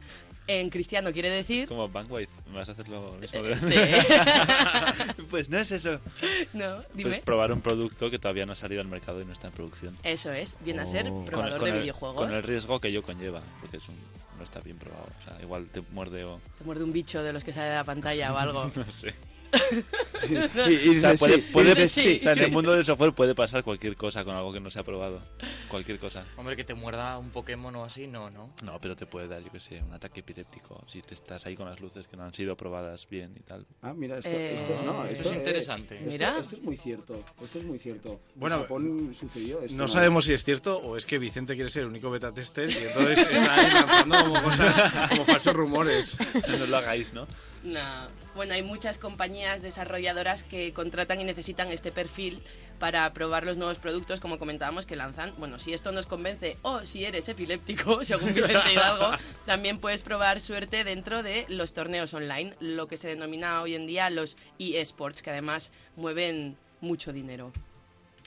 En 0.48 0.70
cristiano 0.70 1.12
quiere 1.12 1.40
Es 1.40 1.46
decir... 1.48 1.66
como 1.66 1.88
Bankwise, 1.88 2.30
vas 2.54 2.68
a 2.68 2.72
hacer 2.72 2.88
lo 2.88 3.12
mismo. 3.20 3.40
Eh, 3.44 3.58
sí. 3.60 5.22
pues 5.30 5.50
no 5.50 5.58
es 5.58 5.72
eso. 5.72 6.00
No, 6.52 6.78
dime. 6.94 7.10
Pues 7.10 7.18
probar 7.20 7.52
un 7.52 7.60
producto 7.60 8.10
que 8.10 8.18
todavía 8.18 8.46
no 8.46 8.52
ha 8.52 8.56
salido 8.56 8.80
al 8.80 8.88
mercado 8.88 9.20
y 9.20 9.24
no 9.24 9.32
está 9.32 9.48
en 9.48 9.52
producción. 9.52 9.96
Eso 10.02 10.32
es, 10.32 10.56
viene 10.60 10.82
a 10.82 10.86
ser 10.86 11.08
Oh. 11.10 11.24
probador 11.24 11.58
con 11.58 11.68
de 11.68 11.76
el, 11.76 11.82
videojuegos. 11.82 12.16
Con 12.16 12.32
el 12.32 12.42
riesgo 12.42 12.80
que 12.80 12.88
ello 12.88 13.02
conlleva, 13.02 13.42
porque 13.60 13.78
es 13.78 13.88
un, 13.88 13.96
no 14.38 14.44
está 14.44 14.60
bien 14.60 14.78
probado. 14.78 15.06
O 15.20 15.24
sea, 15.24 15.42
igual 15.42 15.66
te 15.66 15.82
muerde 15.92 16.24
o... 16.24 16.40
Te 16.58 16.64
muerde 16.64 16.84
un 16.84 16.92
bicho 16.92 17.22
de 17.22 17.32
los 17.32 17.44
que 17.44 17.52
sale 17.52 17.68
de 17.70 17.74
la 17.76 17.84
pantalla 17.84 18.32
o 18.32 18.36
algo. 18.38 18.70
no 18.76 18.92
sé. 18.92 19.14
Y, 20.28 20.34
y 20.34 20.38
O 20.96 21.00
sea, 21.00 21.12
dices 21.12 21.18
puede, 21.20 21.34
sí, 21.36 21.40
puede- 21.52 21.70
y 21.70 21.74
dices 21.74 21.92
sí, 21.92 22.16
o 22.16 22.20
sea, 22.20 22.32
en 22.32 22.38
sí. 22.38 22.44
el 22.44 22.50
mundo 22.50 22.72
del 22.72 22.84
software 22.84 23.12
puede 23.12 23.34
pasar 23.34 23.62
cualquier 23.62 23.96
cosa 23.96 24.24
con 24.24 24.34
algo 24.34 24.52
que 24.52 24.58
no 24.60 24.70
se 24.70 24.80
ha 24.80 24.82
probado. 24.82 25.20
Cualquier 25.68 25.98
cosa. 26.00 26.24
Hombre, 26.36 26.56
que 26.56 26.64
te 26.64 26.74
muerda 26.74 27.16
un 27.18 27.30
Pokémon 27.30 27.74
o 27.76 27.84
así, 27.84 28.06
no, 28.08 28.30
¿no? 28.30 28.50
No, 28.64 28.80
pero 28.80 28.96
te 28.96 29.06
puede 29.06 29.28
dar, 29.28 29.42
yo 29.42 29.50
que 29.52 29.60
sé, 29.60 29.82
un 29.82 29.92
ataque 29.92 30.20
epiléptico 30.20 30.82
si 30.88 31.02
te 31.02 31.14
estás 31.14 31.46
ahí 31.46 31.54
con 31.54 31.68
las 31.68 31.78
luces 31.80 32.08
que 32.08 32.16
no 32.16 32.24
han 32.24 32.34
sido 32.34 32.56
probadas 32.56 33.06
bien 33.08 33.34
y 33.38 33.40
tal. 33.42 33.66
Ah, 33.82 33.92
mira, 33.94 34.16
esto, 34.18 34.30
Eh, 34.30 34.56
esto, 34.56 34.82
no, 34.84 35.04
esto 35.04 35.14
esto 35.16 35.28
es 35.30 35.34
eh, 35.34 35.38
interesante. 35.38 35.94
esto- 35.96 36.10
Mira. 36.10 36.38
Esto, 36.40 36.56
es 36.56 36.62
muy 36.62 36.76
cierto. 36.76 37.24
Esto 37.42 37.58
es 37.58 37.64
muy 37.64 37.78
cierto. 37.78 38.20
Bueno, 38.34 38.56
en 38.56 38.62
Japón 38.62 39.14
sucedió 39.14 39.60
esto. 39.62 39.76
No 39.76 39.86
sabemos 39.86 40.24
si 40.24 40.32
es 40.32 40.42
cierto 40.42 40.78
o 40.78 40.96
es 40.96 41.06
que 41.06 41.18
Vicente 41.18 41.54
quiere 41.54 41.70
ser 41.70 41.82
el 41.82 41.88
único 41.90 42.10
beta 42.10 42.32
tester 42.32 42.68
y 42.70 42.76
entonces 42.78 43.18
está 43.30 43.56
lanzando 43.56 44.18
como 44.24 44.42
cosas, 44.42 45.08
como 45.10 45.24
falsos 45.24 45.54
rumores. 45.54 46.16
No 46.48 46.66
lo 46.66 46.76
hagáis, 46.78 47.12
¿no? 47.12 47.26
No. 47.62 48.25
Bueno, 48.36 48.52
hay 48.52 48.62
muchas 48.62 48.98
compañías 48.98 49.62
desarrolladoras 49.62 50.44
que 50.44 50.74
contratan 50.74 51.18
y 51.22 51.24
necesitan 51.24 51.70
este 51.72 51.90
perfil 51.90 52.42
para 52.78 53.10
probar 53.14 53.46
los 53.46 53.56
nuevos 53.56 53.78
productos, 53.78 54.20
como 54.20 54.38
comentábamos, 54.38 54.84
que 54.84 54.94
lanzan. 54.94 55.32
Bueno, 55.38 55.58
si 55.58 55.72
esto 55.72 55.90
nos 55.90 56.06
convence 56.06 56.58
o 56.60 56.84
si 56.84 57.06
eres 57.06 57.30
epiléptico, 57.30 58.04
según 58.04 58.34
Vicente 58.34 58.74
Hidalgo, 58.74 59.12
también 59.46 59.78
puedes 59.78 60.02
probar 60.02 60.42
suerte 60.42 60.84
dentro 60.84 61.22
de 61.22 61.46
los 61.48 61.72
torneos 61.72 62.12
online, 62.12 62.54
lo 62.60 62.88
que 62.88 62.98
se 62.98 63.08
denomina 63.08 63.62
hoy 63.62 63.74
en 63.74 63.86
día 63.86 64.10
los 64.10 64.36
eSports, 64.58 65.22
que 65.22 65.30
además 65.30 65.72
mueven 65.96 66.58
mucho 66.82 67.14
dinero. 67.14 67.52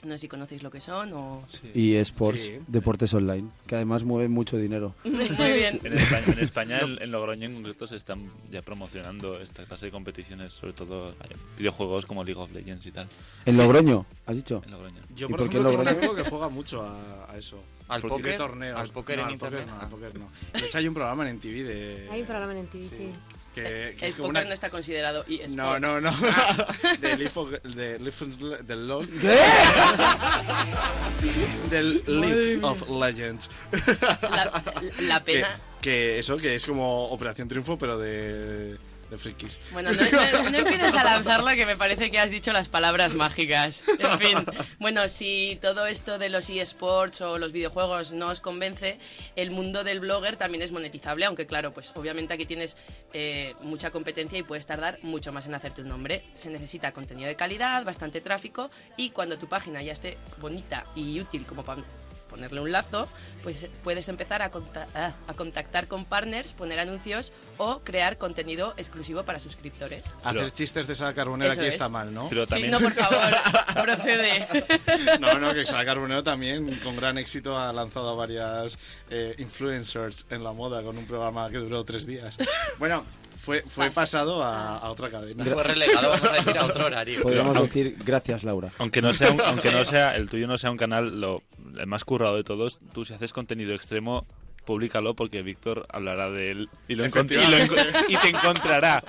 No 0.02 0.12
sé 0.12 0.18
si 0.20 0.28
conocéis 0.28 0.62
lo 0.62 0.70
que 0.70 0.80
son 0.80 1.12
o... 1.12 1.44
Y 1.74 1.94
esports, 1.96 2.40
Sí. 2.40 2.58
deportes 2.68 3.12
online, 3.12 3.48
que 3.66 3.74
además 3.74 4.02
mueven 4.02 4.32
mucho 4.32 4.56
dinero. 4.56 4.94
Muy 5.04 5.52
bien. 5.52 5.78
En 5.84 5.92
España, 5.92 6.24
en, 6.32 6.38
España, 6.38 6.78
en, 6.82 7.02
en 7.02 7.10
Logroño 7.10 7.44
en 7.46 7.54
concreto, 7.54 7.86
se 7.86 7.96
están 7.96 8.26
ya 8.50 8.62
promocionando 8.62 9.38
esta 9.40 9.64
clase 9.64 9.86
de 9.86 9.92
competiciones, 9.92 10.54
sobre 10.54 10.72
todo 10.72 11.14
vaya, 11.20 11.36
videojuegos 11.58 12.06
como 12.06 12.24
League 12.24 12.40
of 12.40 12.50
Legends 12.52 12.86
y 12.86 12.92
tal. 12.92 13.08
En 13.44 13.58
Logroño, 13.58 14.06
¿has 14.24 14.36
dicho? 14.36 14.62
En 14.64 14.70
Logroño. 14.70 15.00
Yo, 15.14 15.26
¿Y 15.26 15.30
por, 15.30 15.40
por 15.40 15.50
qué 15.50 15.58
ejemplo, 15.58 15.70
tengo 15.70 15.80
un 15.82 15.84
Logroño? 15.86 15.98
amigo 16.08 16.14
que 16.24 16.30
juega 16.30 16.48
mucho 16.48 16.82
a, 16.82 17.30
a 17.30 17.36
eso. 17.36 17.62
¿Al 17.88 18.00
póker? 18.00 18.38
torneos. 18.38 18.80
¿Al 18.80 18.88
póker 18.90 19.16
No, 19.18 19.22
en 19.24 19.26
al 19.28 19.32
internet? 19.34 19.66
no, 19.66 19.74
al 19.74 19.86
Ah. 19.86 19.88
póker 19.90 20.18
no. 20.18 20.28
De 20.58 20.66
hecho, 20.66 20.78
hay 20.78 20.88
un 20.88 20.94
programa 20.94 21.28
en 21.28 21.36
MTV 21.36 21.64
de... 21.66 22.08
Hay 22.10 22.20
un 22.22 22.26
programa 22.26 22.58
en 22.58 22.66
TV, 22.68 22.84
sí. 22.88 23.10
Que, 23.54 23.96
que 23.98 24.06
El 24.06 24.10
es 24.10 24.14
como 24.14 24.28
póker 24.28 24.42
una- 24.42 24.48
no 24.48 24.54
está 24.54 24.70
considerado 24.70 25.24
eSport. 25.40 25.56
No, 25.56 25.80
no, 25.80 26.00
no. 26.00 26.12
of, 27.36 27.50
de 27.50 27.98
Leaf 27.98 28.22
of- 28.22 28.38
del 28.64 28.86
LOL. 28.88 29.08
del 31.68 32.02
Leaf 32.20 32.64
of 32.64 32.88
Legends. 32.88 33.50
La, 34.22 34.62
la 35.00 35.18
Que, 35.20 35.32
pena... 35.32 35.58
que 35.80 36.18
eso, 36.20 36.36
que 36.36 36.54
es 36.54 36.64
como 36.64 37.06
Operación 37.08 37.48
Triunfo, 37.48 37.76
pero 37.78 37.98
de, 37.98 38.76
de 39.10 39.18
frikis. 39.18 39.58
Bueno, 39.72 39.90
no, 39.92 40.58
empieces 40.58 40.94
a 40.94 41.04
lanzarlo 41.04 41.48
que 41.54 41.66
me 41.66 41.76
parece 41.76 42.10
que 42.10 42.18
has 42.18 42.30
dicho 42.30 42.52
las 42.52 42.68
palabras 42.68 43.14
mágicas. 43.14 43.82
En 43.98 44.18
fin, 44.18 44.38
bueno, 44.78 45.08
si 45.08 45.58
todo 45.60 45.86
esto 45.86 46.18
de 46.18 46.28
los 46.28 46.48
eSports 46.48 47.20
o 47.20 47.38
los 47.38 47.52
videojuegos 47.52 48.12
no 48.12 48.28
os 48.28 48.40
convence, 48.40 48.98
el 49.36 49.50
mundo 49.50 49.84
del 49.84 50.00
blogger 50.00 50.36
también 50.36 50.62
es 50.62 50.72
monetizable, 50.72 51.26
aunque 51.26 51.46
claro, 51.46 51.72
pues 51.72 51.92
obviamente 51.96 52.34
aquí 52.34 52.46
tienes 52.46 52.76
eh, 53.12 53.54
mucha 53.60 53.90
competencia 53.90 54.38
y 54.38 54.42
puedes 54.42 54.66
tardar 54.66 54.98
mucho 55.02 55.32
más 55.32 55.46
en 55.46 55.54
hacerte 55.54 55.82
un 55.82 55.88
nombre. 55.88 56.24
Se 56.34 56.50
necesita 56.50 56.92
contenido 56.92 57.28
de 57.28 57.36
calidad, 57.36 57.84
bastante 57.84 58.20
tráfico 58.20 58.70
y 58.96 59.10
cuando 59.10 59.38
tu 59.38 59.48
página 59.48 59.82
ya 59.82 59.92
esté 59.92 60.16
bonita 60.40 60.84
y 60.94 61.20
útil 61.20 61.46
como 61.46 61.64
para 61.64 61.82
ponerle 62.30 62.60
un 62.60 62.70
lazo, 62.72 63.08
pues 63.42 63.66
puedes 63.84 64.08
empezar 64.08 64.40
a, 64.42 64.50
conta- 64.50 64.86
a 65.26 65.34
contactar 65.34 65.88
con 65.88 66.04
partners, 66.04 66.52
poner 66.52 66.78
anuncios 66.78 67.32
o 67.58 67.80
crear 67.80 68.16
contenido 68.16 68.72
exclusivo 68.76 69.24
para 69.24 69.38
suscriptores. 69.38 70.04
Hacer 70.22 70.32
Pero- 70.32 70.48
chistes 70.50 70.86
de 70.86 70.94
Sara 70.94 71.12
Carbonera 71.12 71.52
Eso 71.52 71.60
aquí 71.60 71.68
es. 71.68 71.74
está 71.74 71.88
mal, 71.88 72.14
¿no? 72.14 72.28
Pero 72.28 72.46
Sí, 72.46 72.50
también... 72.50 72.70
no, 72.70 72.80
por 72.80 72.92
favor, 72.92 73.34
procede. 73.82 74.46
No, 75.20 75.38
no, 75.38 75.52
que 75.52 75.66
Sara 75.66 75.84
Carbonero 75.84 76.22
también 76.22 76.76
con 76.80 76.96
gran 76.96 77.18
éxito 77.18 77.58
ha 77.58 77.72
lanzado 77.72 78.10
a 78.10 78.14
varias 78.14 78.78
eh, 79.10 79.34
influencers 79.38 80.26
en 80.30 80.44
la 80.44 80.52
moda 80.52 80.82
con 80.82 80.96
un 80.96 81.06
programa 81.06 81.50
que 81.50 81.58
duró 81.58 81.84
tres 81.84 82.06
días. 82.06 82.36
Bueno, 82.78 83.04
fue, 83.40 83.62
fue 83.62 83.90
pasado 83.90 84.42
a, 84.42 84.76
a 84.78 84.90
otra 84.90 85.10
cadena. 85.10 85.44
Fue 85.44 85.62
relegado, 85.64 86.10
vamos 86.10 86.28
a 86.28 86.32
decir, 86.32 86.58
a 86.58 86.66
otro 86.66 86.86
horario. 86.86 87.22
Podríamos 87.22 87.60
decir 87.62 87.96
gracias, 88.04 88.44
Laura. 88.44 88.70
Aunque 88.78 89.00
no 89.02 89.12
sea, 89.14 89.30
un- 89.30 89.40
aunque 89.40 89.70
no 89.72 89.84
sea 89.84 90.14
el 90.16 90.28
tuyo 90.28 90.46
no 90.46 90.58
sea 90.58 90.70
un 90.70 90.76
canal 90.76 91.20
lo 91.20 91.42
el 91.78 91.86
más 91.86 92.04
currado 92.04 92.36
de 92.36 92.44
todos, 92.44 92.80
tú 92.92 93.04
si 93.04 93.14
haces 93.14 93.32
contenido 93.32 93.74
extremo 93.74 94.26
públicalo 94.64 95.14
porque 95.14 95.42
Víctor 95.42 95.86
hablará 95.90 96.30
de 96.30 96.50
él 96.50 96.68
y, 96.86 96.94
lo 96.94 97.04
encont- 97.06 97.30
y, 97.32 97.34
lo 97.36 97.56
enco- 97.56 98.04
y 98.08 98.16
te 98.18 98.28
encontrará. 98.28 99.02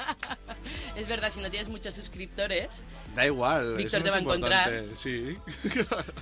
Es 0.96 1.08
verdad, 1.08 1.30
si 1.32 1.40
no 1.42 1.50
tienes 1.50 1.68
muchos 1.70 1.94
suscriptores, 1.94 2.82
Da 3.16 3.26
igual. 3.26 3.76
Víctor 3.76 4.02
te 4.04 4.10
va 4.10 4.16
a 4.16 4.20
encontrar. 4.20 4.86
Sí. 4.96 5.36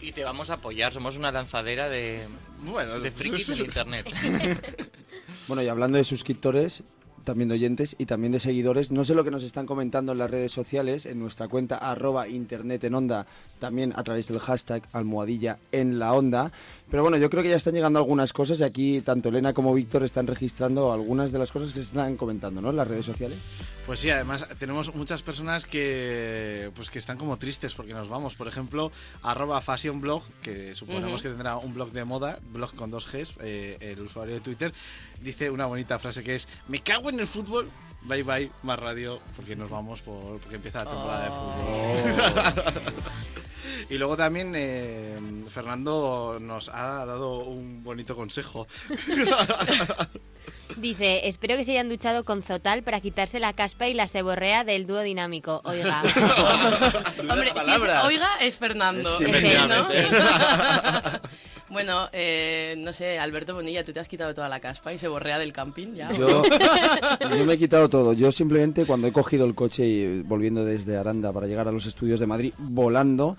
Y 0.02 0.12
te 0.12 0.24
vamos 0.24 0.50
a 0.50 0.54
apoyar, 0.56 0.92
somos 0.92 1.18
una 1.18 1.32
lanzadera 1.32 1.88
de, 1.88 2.28
Bueno, 2.62 3.00
de 3.00 3.12
frikis 3.12 3.50
en 3.60 3.66
internet. 3.66 4.08
Bueno, 5.48 5.62
y 5.62 5.68
hablando 5.68 5.98
de 6.00 6.04
suscriptores, 6.04 6.82
también 7.30 7.50
de 7.50 7.54
oyentes 7.54 7.96
y 8.00 8.08
también 8.08 8.32
de 8.32 8.40
seguidores, 8.40 8.90
no 8.90 9.06
sé 9.06 9.14
lo 9.14 9.24
que 9.24 9.30
nos 9.30 9.44
están 9.44 9.68
comentando 9.68 10.14
en 10.14 10.18
las 10.18 10.32
redes 10.32 10.52
sociales, 10.52 11.06
en 11.06 11.20
nuestra 11.20 11.48
cuenta 11.48 11.78
arroba 11.78 12.28
internet 12.28 12.84
en 12.86 12.96
onda, 12.96 13.28
también 13.60 13.94
a 13.96 14.04
través 14.04 14.30
del 14.30 14.40
hashtag 14.40 14.82
almohadilla 14.94 15.60
en 15.72 16.00
la 16.00 16.14
onda. 16.14 16.52
Pero 16.90 17.04
bueno, 17.04 17.18
yo 17.18 17.30
creo 17.30 17.44
que 17.44 17.50
ya 17.50 17.56
están 17.56 17.76
llegando 17.76 18.00
algunas 18.00 18.34
cosas 18.34 18.60
y 18.60 18.64
aquí 18.64 19.02
tanto 19.02 19.30
Elena 19.30 19.54
como 19.54 19.74
Víctor 19.74 20.04
están 20.04 20.26
registrando 20.26 20.92
algunas 20.92 21.32
de 21.32 21.38
las 21.38 21.52
cosas 21.52 21.70
que 21.70 21.82
se 21.82 21.86
están 21.86 22.18
comentando, 22.18 22.62
¿no? 22.62 22.72
En 22.72 22.78
las 22.78 22.88
redes 22.88 23.06
sociales. 23.06 23.38
Pues 23.86 24.00
sí, 24.00 24.10
además 24.10 24.48
tenemos 24.58 24.96
muchas 24.96 25.22
personas 25.22 25.66
que 25.66 26.72
pues 26.76 26.90
que 26.90 26.98
están 26.98 27.18
como 27.18 27.38
tristes 27.38 27.76
porque 27.76 27.94
nos 27.94 28.10
vamos. 28.10 28.36
Por 28.36 28.48
ejemplo, 28.48 28.92
arroba 29.22 29.62
fashion 29.62 30.02
blog, 30.02 30.24
que 30.42 30.74
suponemos 30.74 31.22
que 31.22 31.30
tendrá 31.30 31.58
un 31.58 31.76
blog 31.76 31.92
de 31.92 32.06
moda, 32.06 32.40
blog 32.52 32.74
con 32.74 32.90
dos 32.90 33.12
Gs, 33.12 33.36
eh, 33.42 33.78
el 33.82 34.00
usuario 34.02 34.34
de 34.34 34.42
Twitter, 34.42 34.74
dice 35.22 35.52
una 35.52 35.68
bonita 35.68 36.00
frase 36.00 36.24
que 36.24 36.36
es 36.36 36.48
me 36.68 36.82
cago 36.82 37.10
en 37.10 37.20
el 37.20 37.28
fútbol, 37.28 37.68
bye 38.04 38.24
bye, 38.24 38.52
más 38.64 38.80
radio, 38.80 39.20
porque 39.36 39.56
nos 39.56 39.70
vamos 39.70 40.02
por, 40.02 40.40
porque 40.40 40.56
empieza 40.56 40.84
la 40.84 40.92
temporada 40.92 41.24
de 41.24 41.30
fútbol. 41.30 42.94
Y 43.90 43.98
luego 43.98 44.16
también 44.16 44.54
eh, 44.56 45.18
Fernando 45.48 46.38
nos 46.40 46.70
ha 46.70 47.06
dado 47.06 47.40
un 47.40 47.84
bonito 47.84 48.16
consejo. 48.16 48.68
Dice, 50.76 51.28
espero 51.28 51.58
que 51.58 51.64
se 51.64 51.72
hayan 51.72 51.90
duchado 51.90 52.24
con 52.24 52.44
Zotal 52.44 52.84
para 52.84 53.02
quitarse 53.02 53.40
la 53.40 53.54
caspa 53.54 53.88
y 53.88 53.96
la 53.96 54.08
seborrea 54.08 54.64
del 54.64 54.86
dúo 54.86 55.02
dinámico. 55.02 55.62
Oiga. 55.66 56.02
Hombre, 57.30 57.52
si 57.66 57.72
es 57.72 57.82
oiga 58.04 58.30
es 58.40 58.58
Fernando. 58.58 59.18
Sí, 59.18 59.26
¿no? 59.68 59.88
Bueno, 61.70 62.10
eh, 62.14 62.76
no 62.78 62.92
sé, 62.94 63.20
Alberto 63.20 63.54
Bonilla, 63.54 63.84
tú 63.84 63.94
te 63.94 64.00
has 64.00 64.08
quitado 64.08 64.34
toda 64.34 64.50
la 64.50 64.60
caspa 64.60 64.94
y 64.94 64.98
se 64.98 65.08
borrea 65.08 65.38
del 65.40 65.54
camping 65.54 65.94
ya. 65.96 66.12
Yo, 66.12 66.42
yo 66.44 67.46
me 67.46 67.54
he 67.54 67.58
quitado 67.58 67.90
todo. 67.90 68.14
Yo 68.14 68.32
simplemente 68.32 68.86
cuando 68.86 69.08
he 69.08 69.12
cogido 69.12 69.46
el 69.46 69.56
coche 69.56 69.86
y 69.86 70.22
volviendo 70.24 70.66
desde 70.66 70.98
Aranda 70.98 71.32
para 71.32 71.48
llegar 71.48 71.68
a 71.68 71.72
los 71.72 71.86
estudios 71.86 72.20
de 72.20 72.28
Madrid, 72.28 72.54
volando, 72.58 73.38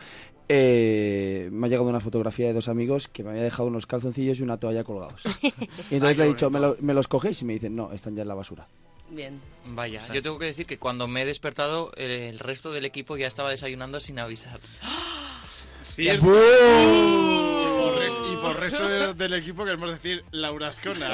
eh, 0.48 1.48
me 1.52 1.66
ha 1.66 1.70
llegado 1.70 1.88
una 1.88 2.00
fotografía 2.00 2.46
de 2.48 2.52
dos 2.54 2.68
amigos 2.68 3.08
que 3.08 3.22
me 3.22 3.30
había 3.30 3.42
dejado 3.42 3.68
unos 3.68 3.86
calzoncillos 3.86 4.38
y 4.40 4.42
una 4.42 4.56
toalla 4.58 4.84
colgados. 4.84 5.22
Y 5.42 5.94
entonces 5.96 6.02
Ay, 6.02 6.14
le 6.16 6.24
he 6.24 6.28
dicho, 6.28 6.50
¿me, 6.50 6.60
lo- 6.60 6.76
¿me 6.80 6.94
los 6.94 7.08
cogéis? 7.08 7.40
Y 7.42 7.44
me 7.44 7.52
dicen, 7.54 7.74
no, 7.76 7.92
están 7.92 8.14
ya 8.16 8.22
en 8.22 8.28
la 8.28 8.34
basura. 8.34 8.66
Bien. 9.10 9.40
Vaya, 9.66 10.00
O 10.02 10.06
sea- 10.06 10.14
yo 10.14 10.22
tengo 10.22 10.38
que 10.38 10.46
decir 10.46 10.66
que 10.66 10.78
cuando 10.78 11.06
me 11.08 11.22
he 11.22 11.26
despertado, 11.26 11.90
el 11.96 12.38
resto 12.38 12.70
del 12.72 12.84
equipo 12.84 13.16
ya 13.16 13.26
estaba 13.26 13.50
desayunando 13.50 13.98
sin 14.00 14.18
avisar. 14.20 14.60
Y, 15.96 16.08
es- 16.08 16.22
y 16.22 16.26
por 18.40 18.58
resto 18.58 18.88
de- 18.88 19.14
del 19.14 19.34
equipo 19.34 19.64
queremos 19.64 19.90
decir 19.90 20.24
Laura 20.32 20.68
Azcona. 20.68 21.08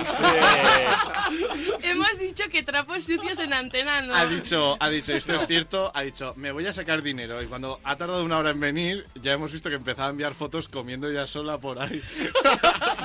Hemos 1.83 2.19
dicho 2.19 2.45
que 2.51 2.63
trapos 2.63 3.05
sucios 3.05 3.39
en 3.39 3.53
antena 3.53 4.01
no. 4.03 4.15
Ha 4.15 4.27
dicho, 4.27 4.77
ha 4.81 4.89
dicho, 4.89 5.13
esto 5.13 5.35
es 5.35 5.47
cierto, 5.47 5.91
ha 5.95 6.03
dicho, 6.03 6.33
me 6.37 6.53
voy 6.53 6.67
a 6.67 6.73
sacar 6.73 7.03
dinero. 7.03 7.43
Y 7.43 7.47
cuando 7.47 7.81
ha 7.85 7.97
tardado 7.97 8.25
una 8.25 8.39
hora 8.39 8.51
en 8.51 8.61
venir, 8.61 9.07
ya 9.21 9.33
hemos 9.33 9.53
visto 9.53 9.69
que 9.69 9.77
empezaba 9.77 10.09
a 10.09 10.11
enviar 10.11 10.35
fotos 10.35 10.69
comiendo 10.69 11.11
ya 11.11 11.27
sola 11.27 11.59
por 11.59 11.79
ahí. 11.81 12.03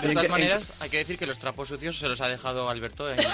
De 0.01 0.13
todas 0.13 0.29
maneras, 0.29 0.73
hay 0.81 0.89
que 0.89 0.97
decir 0.97 1.17
que 1.17 1.25
los 1.25 1.39
trapos 1.39 1.67
sucios 1.67 1.97
se 1.97 2.07
los 2.07 2.21
ha 2.21 2.27
dejado 2.27 2.69
Alberto 2.69 3.09
en, 3.11 3.19
en. 3.19 3.25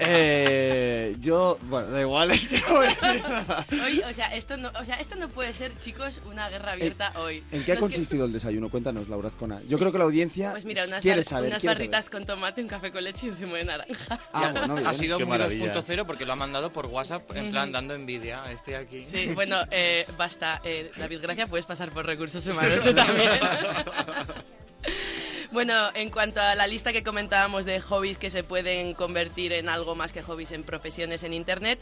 Eh, 0.00 1.16
yo, 1.20 1.58
bueno, 1.62 1.88
da 1.88 2.00
igual, 2.00 2.30
es 2.30 2.48
que 2.48 2.60
no 2.60 2.68
voy 2.76 2.86
a 2.86 2.90
decir 2.90 3.22
nada. 3.28 3.66
Hoy, 3.84 4.02
o 4.08 4.12
sea, 4.12 4.34
esto 4.34 4.56
no, 4.56 4.70
o 4.78 4.84
sea, 4.84 4.96
esto 4.96 5.16
no 5.16 5.28
puede 5.28 5.52
ser, 5.52 5.72
chicos, 5.80 6.20
una 6.26 6.48
guerra 6.48 6.72
abierta 6.72 7.12
hoy. 7.16 7.42
¿En 7.50 7.64
qué 7.64 7.72
ha 7.72 7.74
que- 7.76 7.80
consistido 7.80 8.24
el 8.26 8.32
desayuno? 8.32 8.68
Cuéntanos, 8.68 9.08
Laura 9.08 9.28
Azcona. 9.28 9.55
Yo 9.68 9.78
creo 9.78 9.92
que 9.92 9.98
la 9.98 10.04
audiencia 10.04 10.50
Pues 10.52 10.64
mira, 10.64 10.84
unas, 10.86 11.02
quiere 11.02 11.24
saber. 11.24 11.48
unas 11.48 11.60
quiere 11.60 11.74
saber. 11.74 11.88
barritas 11.90 12.10
con 12.10 12.24
tomate, 12.26 12.60
un 12.62 12.68
café 12.68 12.90
con 12.90 13.02
leche 13.04 13.26
y 13.26 13.30
un 13.30 13.36
zumo 13.36 13.54
de 13.54 13.64
naranja. 13.64 14.20
Ah, 14.32 14.50
bueno, 14.52 14.74
bien. 14.76 14.86
Ha 14.86 14.94
sido 14.94 15.18
muy 15.18 15.28
maravilla. 15.28 15.74
2.0 15.74 16.04
porque 16.06 16.24
lo 16.26 16.32
ha 16.32 16.36
mandado 16.36 16.70
por 16.70 16.86
WhatsApp, 16.86 17.30
en 17.36 17.50
plan 17.50 17.72
dando 17.72 17.94
envidia. 17.94 18.42
Estoy 18.50 18.74
aquí. 18.74 19.04
Sí, 19.04 19.30
bueno, 19.34 19.56
eh, 19.70 20.06
basta. 20.16 20.60
Eh, 20.64 20.90
David 20.96 21.20
Gracia, 21.22 21.46
puedes 21.46 21.66
pasar 21.66 21.90
por 21.90 22.06
recursos 22.06 22.46
humanos 22.46 22.80
tú 22.84 22.94
también. 22.94 23.30
Bueno, 25.52 25.72
en 25.94 26.10
cuanto 26.10 26.40
a 26.40 26.54
la 26.54 26.66
lista 26.66 26.92
que 26.92 27.02
comentábamos 27.02 27.64
de 27.64 27.80
hobbies 27.80 28.18
que 28.18 28.30
se 28.30 28.42
pueden 28.42 28.94
convertir 28.94 29.52
en 29.52 29.68
algo 29.68 29.94
más 29.94 30.12
que 30.12 30.20
hobbies 30.22 30.52
en 30.52 30.64
profesiones 30.64 31.22
en 31.22 31.32
Internet, 31.32 31.78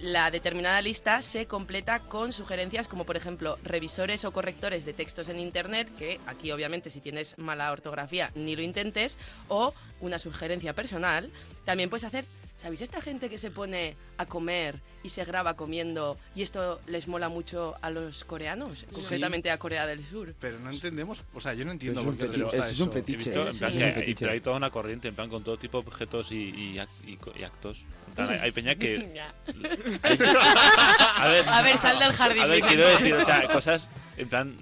la 0.00 0.30
determinada 0.30 0.80
lista 0.80 1.20
se 1.20 1.46
completa 1.46 2.00
con 2.00 2.32
sugerencias 2.32 2.88
como 2.88 3.04
por 3.04 3.16
ejemplo 3.16 3.58
revisores 3.62 4.24
o 4.24 4.32
correctores 4.32 4.84
de 4.84 4.94
textos 4.94 5.28
en 5.28 5.38
Internet, 5.38 5.94
que 5.96 6.20
aquí 6.26 6.50
obviamente 6.52 6.90
si 6.90 7.00
tienes 7.00 7.36
mala 7.38 7.70
ortografía 7.70 8.30
ni 8.34 8.56
lo 8.56 8.62
intentes, 8.62 9.18
o 9.48 9.74
una 10.00 10.18
sugerencia 10.18 10.74
personal, 10.74 11.30
también 11.64 11.90
puedes 11.90 12.04
hacer, 12.04 12.24
¿sabéis 12.60 12.82
esta 12.82 13.00
gente 13.00 13.30
que 13.30 13.38
se 13.38 13.50
pone 13.50 13.96
a 14.18 14.26
comer 14.26 14.80
y 15.02 15.08
se 15.08 15.24
graba 15.24 15.54
comiendo 15.54 16.18
y 16.34 16.42
esto 16.42 16.78
les 16.86 17.08
mola 17.08 17.28
mucho 17.30 17.74
a 17.80 17.88
los 17.90 18.22
coreanos, 18.24 18.84
concretamente 18.92 19.50
a 19.50 19.58
Corea 19.58 19.86
del 19.86 20.04
Sur? 20.04 20.34
Pero 20.38 20.58
no 20.58 20.70
entendemos, 20.70 21.22
o 21.32 21.40
sea, 21.40 21.54
yo 21.54 21.64
no 21.64 21.72
entiendo 21.72 22.00
es 22.00 22.04
por 22.04 22.12
un 22.14 22.18
qué 22.18 22.28
les 22.28 22.42
gusta 22.42 22.56
Eso 22.58 22.66
es 22.68 22.80
un 22.80 22.92
fetiche. 22.92 23.16
visto, 23.30 23.46
en 23.46 23.52
Sí, 23.54 23.58
plan, 23.60 23.70
sí. 23.72 23.78
que 23.78 23.84
Es 23.84 23.86
un 23.86 23.94
hay, 23.94 24.00
fetiche. 24.00 24.18
pero 24.20 24.32
hay 24.32 24.40
toda 24.40 24.56
una 24.56 24.70
corriente, 24.70 25.08
en 25.08 25.14
plan, 25.14 25.30
con 25.30 25.42
todo 25.42 25.56
tipo 25.56 25.80
de 25.80 25.86
objetos 25.88 26.32
y, 26.32 26.36
y, 26.50 26.74
ac- 26.76 26.88
y 27.06 27.16
co- 27.16 27.32
y 27.38 27.44
actos. 27.44 27.84
Plan, 28.14 28.28
hay, 28.30 28.38
hay 28.40 28.52
peña 28.52 28.74
que... 28.74 28.96
A 31.16 31.28
ver, 31.28 31.48
A 31.48 31.62
ver, 31.62 31.78
sal 31.78 31.98
del 31.98 32.12
jardín. 32.12 32.42
A 32.42 32.46
ver, 32.46 32.60
quiero 32.60 32.86
decir, 32.88 33.14
o 33.14 33.24
sea, 33.24 33.48
cosas 33.48 33.88
en 34.16 34.28
plan 34.28 34.56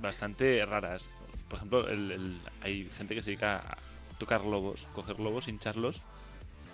bastante 0.00 0.64
raras. 0.66 1.10
Por 1.48 1.56
ejemplo, 1.58 1.88
el- 1.88 2.10
el- 2.10 2.40
hay 2.62 2.88
gente 2.96 3.14
que 3.14 3.22
se 3.22 3.30
dedica 3.30 3.56
a 3.58 3.76
tocar 4.18 4.42
lobos, 4.42 4.86
coger 4.92 5.18
lobos, 5.20 5.48
hincharlos 5.48 6.02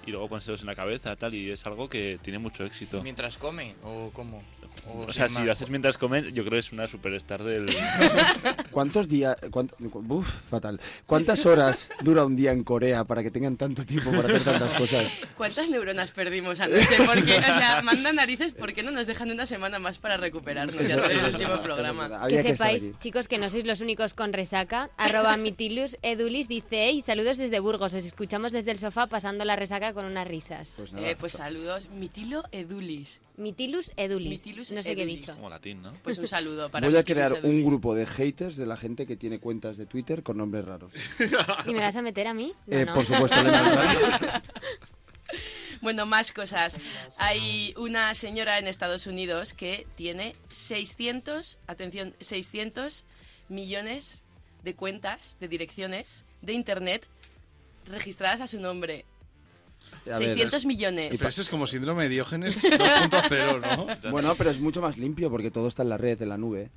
y 0.07 0.11
luego 0.11 0.29
ponérselos 0.29 0.61
en 0.61 0.67
la 0.67 0.75
cabeza, 0.75 1.17
tal, 1.17 1.35
y 1.35 1.51
es 1.51 1.65
algo 1.67 1.89
que 1.89 2.19
tiene 2.23 2.39
mucho 2.39 2.65
éxito. 2.65 3.03
Mientras 3.03 3.39
come, 3.39 3.75
o 3.83 4.11
cómo. 4.13 4.43
O 4.87 5.11
sea, 5.13 5.29
sin 5.29 5.35
si 5.37 5.39
más. 5.41 5.47
lo 5.47 5.53
haces 5.53 5.71
mientras 5.71 5.97
comes, 5.99 6.35
yo 6.35 6.43
creo 6.45 6.53
que 6.53 6.59
es 6.59 6.73
una 6.73 6.87
superstar 6.87 7.43
del... 7.43 7.67
¿Cuántos 8.71 9.09
días, 9.09 9.37
cuánto- 9.51 9.77
uf, 9.81 10.29
fatal. 10.51 10.81
¿Cuántas 11.07 11.47
horas 11.47 11.89
dura 12.03 12.25
un 12.25 12.37
día 12.37 12.53
en 12.53 12.65
Corea 12.65 13.05
para 13.05 13.23
que 13.23 13.31
tengan 13.31 13.57
tanto 13.57 13.85
tiempo 13.85 14.11
para 14.11 14.29
hacer 14.29 14.43
tantas 14.45 14.73
cosas? 14.75 15.13
¿Cuántas 15.37 15.71
neuronas 15.71 16.11
perdimos 16.11 16.61
anoche? 16.61 16.97
Porque, 17.07 17.39
o 17.39 17.43
sea, 17.43 17.81
manda 17.83 18.13
narices, 18.13 18.53
¿por 18.53 18.73
qué 18.75 18.83
no 18.83 18.91
nos 18.91 19.07
dejan 19.07 19.31
una 19.31 19.47
semana 19.47 19.79
más 19.79 19.99
para 19.99 20.17
recuperarnos 20.17 20.87
ya 20.87 20.97
del 20.97 21.25
último 21.35 21.63
programa? 21.63 22.07
había 22.07 22.43
que 22.43 22.51
estar 22.53 22.69
sepáis, 22.79 22.99
chicos, 23.01 23.29
que 23.29 23.39
no 23.39 23.49
sois 23.51 23.65
los 23.65 23.81
únicos 23.81 24.15
con 24.15 24.33
resaca. 24.33 24.91
Arroba 24.97 25.37
mitilus 25.39 25.97
edulis 26.03 26.49
dice, 26.49 26.87
hey, 26.89 27.01
saludos 27.01 27.39
desde 27.39 27.61
Burgos, 27.61 27.95
os 27.95 28.05
escuchamos 28.05 28.53
desde 28.53 28.71
el 28.73 28.79
sofá 28.79 29.07
pasando 29.07 29.45
la 29.45 29.57
resaca 29.57 29.93
con 29.93 30.05
unas 30.05 30.27
risas. 30.27 30.75
Pues 30.77 30.93
nada, 30.93 31.09
Eh, 31.11 31.17
pues 31.19 31.33
saludos, 31.35 31.89
Mitilo 31.91 32.43
Edulis. 32.53 33.21
Mitilus 33.37 33.91
edulis. 33.97 34.31
Mitilus 34.31 34.64
no 34.73 34.83
sé 34.83 34.95
qué 34.95 35.03
he 35.03 35.07
dicho. 35.07 35.35
Como 35.35 35.49
latín, 35.51 35.83
¿no? 35.83 35.93
Pues 36.03 36.19
un 36.19 36.27
saludo 36.27 36.71
para 36.71 36.89
voy 36.89 36.97
a 36.97 37.05
crear 37.05 37.33
un 37.43 37.65
grupo 37.65 37.95
de 37.95 38.07
haters 38.07 38.57
de 38.57 38.67
la 38.67 38.77
gente 38.77 39.07
que 39.07 39.17
tiene 39.17 39.39
cuentas 39.39 39.77
de 39.77 39.87
Twitter 39.87 40.23
con 40.23 40.37
nombres 40.39 40.65
raros. 40.65 40.93
¿Y 41.67 41.73
me 41.73 41.81
vas 41.81 41.97
a 41.97 42.03
meter 42.03 42.27
a 42.27 42.35
mí? 42.35 42.53
No, 42.67 42.77
Eh, 42.77 42.85
no. 42.85 42.95
Por 42.95 43.05
supuesto. 43.05 43.37
Bueno, 45.81 46.07
más 46.07 46.33
cosas. 46.33 46.79
Hay 47.19 47.75
una 47.77 48.15
señora 48.15 48.59
en 48.59 48.67
Estados 48.67 49.07
Unidos 49.07 49.53
que 49.53 49.87
tiene 49.97 50.35
600, 50.51 51.59
atención, 51.67 52.15
600 52.21 53.05
millones 53.51 54.23
de 54.63 54.75
cuentas, 54.75 55.37
de 55.41 55.49
direcciones 55.49 56.25
de 56.41 56.55
Internet 56.55 57.07
registradas 57.85 58.41
a 58.41 58.47
su 58.47 58.61
nombre. 58.61 59.05
A 60.13 60.19
ver, 60.19 60.29
600 60.29 60.59
es- 60.61 60.67
millones. 60.67 61.11
Pero 61.17 61.29
eso 61.29 61.43
es 61.43 61.49
como 61.49 61.67
síndrome 61.67 62.05
de 62.05 62.09
Diógenes 62.11 62.63
2.0, 62.65 63.77
¿no? 64.03 64.11
Bueno, 64.11 64.35
pero 64.37 64.51
es 64.51 64.59
mucho 64.61 64.81
más 64.81 64.99
limpio 64.99 65.31
porque 65.31 65.51
todo 65.51 65.69
está 65.69 65.83
en 65.83 65.89
la 65.89 65.99
red, 65.99 66.21
en 66.21 66.29
la 66.29 66.39
nube. 66.39 66.71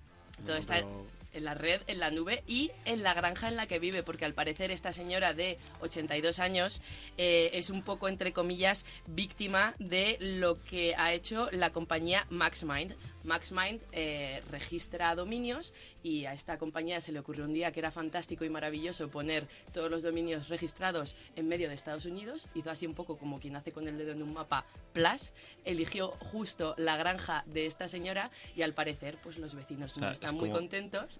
Todo 0.46 0.56
está 0.56 0.80
en 0.80 1.44
la 1.46 1.54
red, 1.54 1.82
en 1.88 2.00
la 2.00 2.10
nube 2.10 2.44
y 2.48 2.72
en 2.86 3.04
la 3.04 3.14
granja 3.14 3.48
en 3.48 3.56
la 3.58 3.68
que 3.68 3.78
vive, 3.80 4.02
porque 4.02 4.26
al 4.26 4.34
parecer 4.34 4.72
esta 4.72 4.92
señora 4.92 5.34
de 5.34 5.60
82 5.82 6.40
años 6.40 6.82
eh, 7.18 7.52
es 7.54 7.70
un 7.70 7.84
poco, 7.84 8.08
entre 8.08 8.34
comillas, 8.34 8.86
víctima 9.08 9.76
de 9.78 10.18
lo 10.20 10.60
que 10.64 10.96
ha 10.96 11.14
hecho 11.14 11.48
la 11.52 11.72
compañía 11.72 12.26
MaxMind. 12.30 12.96
MaxMind 13.28 13.82
eh, 13.92 14.42
registra 14.50 15.14
dominios 15.14 15.74
y 16.02 16.26
a 16.26 16.34
esta 16.34 16.58
compañía 16.58 17.02
se 17.02 17.12
le 17.12 17.20
ocurrió 17.20 17.46
un 17.46 17.54
día 17.54 17.72
que 17.72 17.80
era 17.82 17.92
fantástico 17.92 18.46
y 18.46 18.50
maravilloso 18.50 19.10
poner 19.10 19.48
todos 19.74 19.92
los 19.92 20.02
dominios 20.02 20.48
registrados 20.48 21.16
en 21.36 21.48
medio 21.48 21.68
de 21.70 21.76
Estados 21.76 22.06
Unidos. 22.06 22.48
Hizo 22.56 22.72
así 22.72 22.88
un 22.88 22.94
poco 22.96 23.18
como 23.18 23.40
quien 23.40 23.56
hace 23.56 23.72
con 23.72 23.88
el 23.88 23.98
dedo 23.98 24.14
en 24.14 24.24
un 24.24 24.34
mapa 24.34 24.66
plus. 24.94 25.34
Eligió 25.66 26.10
justo 26.32 26.74
la 26.78 26.96
granja 26.98 27.44
de 27.48 27.66
esta 27.66 27.88
señora 27.88 28.32
y 28.56 28.62
al 28.62 28.74
parecer 28.74 29.18
pues 29.22 29.38
los 29.38 29.54
vecinos 29.54 29.98
no 29.98 30.04
sea, 30.04 30.12
están 30.14 30.30
es 30.30 30.34
muy 30.34 30.50
como- 30.50 30.60
contentos. 30.62 31.20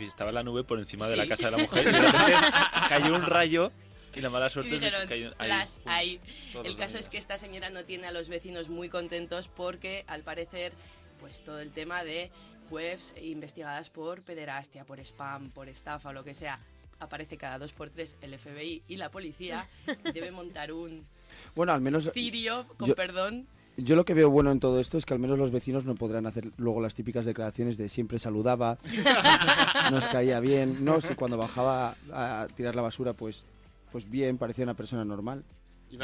Estaba 0.00 0.32
la 0.32 0.42
nube 0.42 0.64
por 0.64 0.78
encima 0.78 1.06
de 1.06 1.12
Sí. 1.12 1.18
la 1.18 1.28
casa 1.28 1.44
de 1.50 1.50
la 1.52 1.58
mujer 1.58 1.82
y 1.86 1.92
de 1.92 1.92
cayó 2.88 3.14
un 3.14 3.22
rayo 3.26 3.70
y 4.14 4.20
la 4.22 4.30
mala 4.30 4.48
suerte 4.48 4.74
es 4.76 4.80
de 4.80 4.90
que 5.06 5.14
dijeron, 5.14 5.34
ahí, 5.38 5.48
"Las 5.48 5.80
hay". 5.84 6.20
El 6.64 6.76
caso 6.78 6.96
es 6.98 7.10
que 7.10 7.18
esta 7.18 7.36
señora 7.36 7.68
no 7.68 7.84
tiene 7.84 8.06
a 8.06 8.10
los 8.10 8.28
vecinos 8.30 8.70
muy 8.70 8.88
contentos 8.88 9.48
porque 9.48 10.04
al 10.08 10.22
parecer 10.22 10.72
pues 11.26 11.42
todo 11.42 11.58
el 11.58 11.72
tema 11.72 12.04
de 12.04 12.30
webs 12.70 13.12
investigadas 13.20 13.90
por 13.90 14.22
pederastia, 14.22 14.84
por 14.84 15.00
spam, 15.00 15.50
por 15.50 15.68
estafa 15.68 16.10
o 16.10 16.12
lo 16.12 16.22
que 16.22 16.34
sea, 16.34 16.60
aparece 17.00 17.36
cada 17.36 17.58
dos 17.58 17.72
por 17.72 17.90
tres 17.90 18.16
el 18.20 18.38
FBI 18.38 18.84
y 18.86 18.96
la 18.96 19.10
policía 19.10 19.66
y 20.06 20.12
debe 20.12 20.30
montar 20.30 20.70
un 20.72 21.04
Bueno, 21.56 21.72
al 21.72 21.80
menos 21.80 22.08
cirio, 22.14 22.64
con 22.76 22.90
Yo- 22.90 22.94
perdón. 22.94 23.48
yo 23.76 23.96
lo 23.96 24.04
que 24.04 24.14
veo 24.14 24.30
bueno 24.30 24.52
en 24.52 24.60
todo 24.60 24.78
esto 24.78 24.98
es 24.98 25.04
que 25.04 25.14
al 25.14 25.18
menos 25.20 25.36
los 25.36 25.50
vecinos 25.50 25.84
no 25.84 25.96
podrán 25.96 26.26
hacer 26.26 26.52
luego 26.58 26.80
las 26.80 26.94
típicas 26.94 27.24
declaraciones 27.24 27.76
de 27.76 27.88
siempre 27.88 28.20
saludaba, 28.20 28.78
nos 29.90 30.06
caía 30.06 30.38
bien, 30.38 30.84
no 30.84 31.00
sé, 31.00 31.16
cuando 31.16 31.36
bajaba 31.36 31.96
a 32.12 32.46
tirar 32.54 32.76
la 32.76 32.82
basura, 32.82 33.14
pues, 33.14 33.44
pues 33.90 34.08
bien, 34.08 34.38
parecía 34.38 34.62
una 34.62 34.74
persona 34.74 35.04
normal. 35.04 35.42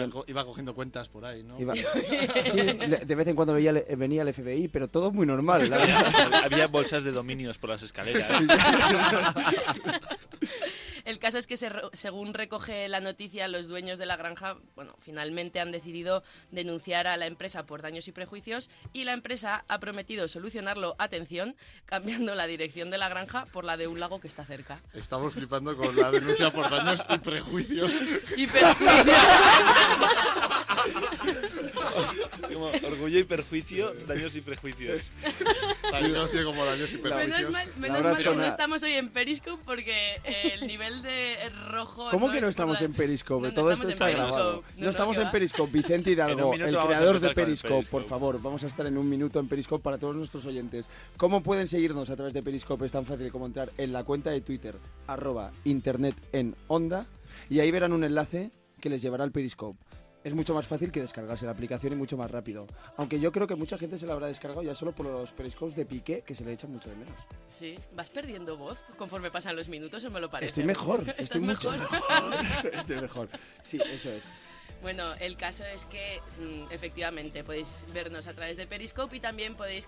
Iba, 0.00 0.10
co- 0.10 0.24
iba 0.26 0.44
cogiendo 0.44 0.74
cuentas 0.74 1.08
por 1.08 1.24
ahí, 1.24 1.42
¿no? 1.44 1.60
Iba- 1.60 1.74
sí, 2.42 2.60
de 2.60 3.14
vez 3.14 3.26
en 3.28 3.36
cuando 3.36 3.52
veía, 3.54 3.72
venía 3.96 4.22
el 4.22 4.32
FBI, 4.32 4.68
pero 4.68 4.88
todo 4.88 5.10
muy 5.12 5.26
normal. 5.26 5.68
la 5.70 5.78
verdad. 5.78 6.06
Había, 6.24 6.38
había 6.44 6.66
bolsas 6.66 7.04
de 7.04 7.12
dominios 7.12 7.58
por 7.58 7.70
las 7.70 7.82
escaleras. 7.82 8.30
El 11.04 11.18
caso 11.18 11.38
es 11.38 11.46
que 11.46 11.56
se 11.56 11.70
según 11.92 12.34
recoge 12.34 12.88
la 12.88 13.00
noticia, 13.00 13.48
los 13.48 13.68
dueños 13.68 13.98
de 13.98 14.06
la 14.06 14.16
granja, 14.16 14.56
bueno, 14.74 14.94
finalmente 15.00 15.60
han 15.60 15.72
decidido 15.72 16.22
denunciar 16.50 17.06
a 17.06 17.16
la 17.16 17.26
empresa 17.26 17.66
por 17.66 17.82
daños 17.82 18.08
y 18.08 18.12
prejuicios 18.12 18.70
y 18.92 19.04
la 19.04 19.12
empresa 19.12 19.64
ha 19.68 19.80
prometido 19.80 20.28
solucionarlo, 20.28 20.94
atención, 20.98 21.56
cambiando 21.86 22.34
la 22.34 22.46
dirección 22.46 22.90
de 22.90 22.98
la 22.98 23.08
granja 23.08 23.46
por 23.46 23.64
la 23.64 23.76
de 23.76 23.86
un 23.86 24.00
lago 24.00 24.20
que 24.20 24.28
está 24.28 24.44
cerca. 24.44 24.80
Estamos 24.92 25.34
flipando 25.34 25.76
con 25.76 25.94
la 25.96 26.10
denuncia 26.10 26.50
por 26.50 26.70
daños 26.70 27.02
y 27.08 27.18
prejuicios. 27.18 27.92
Y 28.36 28.46
perjuicios. 28.46 29.16
Como 32.52 32.66
orgullo 32.66 33.18
y 33.18 33.24
perjuicio, 33.24 33.92
daños 34.06 34.34
y 34.36 34.40
prejuicios. 34.40 35.00
Tan 35.92 36.10
conocido 36.10 36.44
como 36.46 36.64
Daños 36.64 36.92
y 36.92 36.96
Menos 36.98 37.50
mal, 37.50 37.68
menos 37.78 38.16
que 38.18 38.28
una- 38.28 38.42
no 38.42 38.44
estamos 38.48 38.82
hoy 38.82 38.92
en 38.92 39.10
Periscope 39.10 39.62
porque 39.64 40.16
eh, 40.24 40.54
el 40.54 40.66
nivel 40.66 41.02
de 41.02 41.36
rojo. 41.70 42.08
¿Cómo 42.10 42.30
que 42.32 42.40
no 42.40 42.48
es 42.48 42.52
estamos 42.52 42.80
en 42.80 42.92
Periscope? 42.94 43.42
No, 43.42 43.48
no 43.48 43.54
Todo 43.54 43.70
esto 43.72 43.88
está 43.88 44.06
Periscope. 44.06 44.30
grabado. 44.32 44.52
No, 44.54 44.62
No, 44.76 44.84
no, 44.84 44.90
estamos 44.90 45.18
en. 45.18 45.30
Periscope. 45.30 45.72
Vicente 45.72 46.10
En 46.12 46.14
Hidalgo, 46.18 46.54
el 46.54 46.60
creador 46.76 47.20
de 47.20 47.30
Periscope, 47.34 47.86
por 47.88 48.04
favor, 48.04 48.40
vamos 48.42 48.64
a 48.64 48.66
estar 48.66 48.86
en 48.86 48.96
un 48.98 49.08
minuto 49.08 49.38
en 49.38 49.48
Periscope 49.48 49.82
para 49.82 49.98
todos 49.98 50.16
nuestros 50.16 50.44
oyentes. 50.46 50.86
¿Cómo 51.16 51.42
pueden 51.42 51.66
seguirnos 51.68 52.10
a 52.10 52.16
través 52.16 52.34
de 52.34 52.42
Periscope? 52.42 52.84
Es 52.86 52.92
tan 52.92 53.04
fácil 53.06 53.30
como 53.30 53.46
entrar 53.46 53.70
en 53.78 53.92
la 53.92 54.04
cuenta 54.04 54.30
de 54.30 54.40
Twitter, 54.40 54.74
arroba 55.06 55.52
internet 55.64 56.14
en 56.32 56.54
onda, 56.68 57.06
y 57.50 57.60
ahí 57.60 57.70
verán 57.70 57.92
un 57.92 58.04
enlace 58.04 58.50
que 58.80 58.88
les 58.90 59.00
llevará 59.02 59.24
al 59.24 59.32
Periscope. 59.32 59.78
Es 60.24 60.34
mucho 60.34 60.54
más 60.54 60.66
fácil 60.66 60.92
que 60.92 61.00
descargarse 61.00 61.46
la 61.46 61.52
aplicación 61.52 61.92
y 61.94 61.96
mucho 61.96 62.16
más 62.16 62.30
rápido. 62.30 62.66
Aunque 62.96 63.18
yo 63.18 63.32
creo 63.32 63.46
que 63.46 63.56
mucha 63.56 63.76
gente 63.76 63.98
se 63.98 64.06
la 64.06 64.12
habrá 64.12 64.28
descargado 64.28 64.62
ya 64.62 64.74
solo 64.74 64.92
por 64.92 65.06
los 65.06 65.32
Periscopes 65.32 65.74
de 65.74 65.84
Piqué, 65.84 66.22
que 66.22 66.34
se 66.34 66.44
le 66.44 66.52
echan 66.52 66.70
mucho 66.72 66.90
de 66.90 66.96
menos. 66.96 67.14
Sí, 67.48 67.76
vas 67.94 68.10
perdiendo 68.10 68.56
voz 68.56 68.78
conforme 68.96 69.30
pasan 69.30 69.56
los 69.56 69.68
minutos, 69.68 70.04
o 70.04 70.10
me 70.10 70.20
lo 70.20 70.30
parece. 70.30 70.50
Estoy 70.50 70.64
mejor, 70.64 71.00
¿Estás 71.08 71.20
estoy 71.20 71.40
mucho 71.40 71.72
mejor? 71.72 71.90
mejor. 71.90 72.66
Estoy 72.74 73.00
mejor. 73.00 73.28
Sí, 73.64 73.78
eso 73.92 74.10
es. 74.10 74.28
Bueno, 74.82 75.14
el 75.20 75.36
caso 75.36 75.64
es 75.64 75.84
que 75.84 76.20
mm, 76.40 76.72
efectivamente 76.72 77.44
podéis 77.44 77.86
vernos 77.94 78.26
a 78.26 78.34
través 78.34 78.56
de 78.56 78.66
Periscope 78.66 79.16
y 79.16 79.20
también 79.20 79.54
podéis 79.54 79.86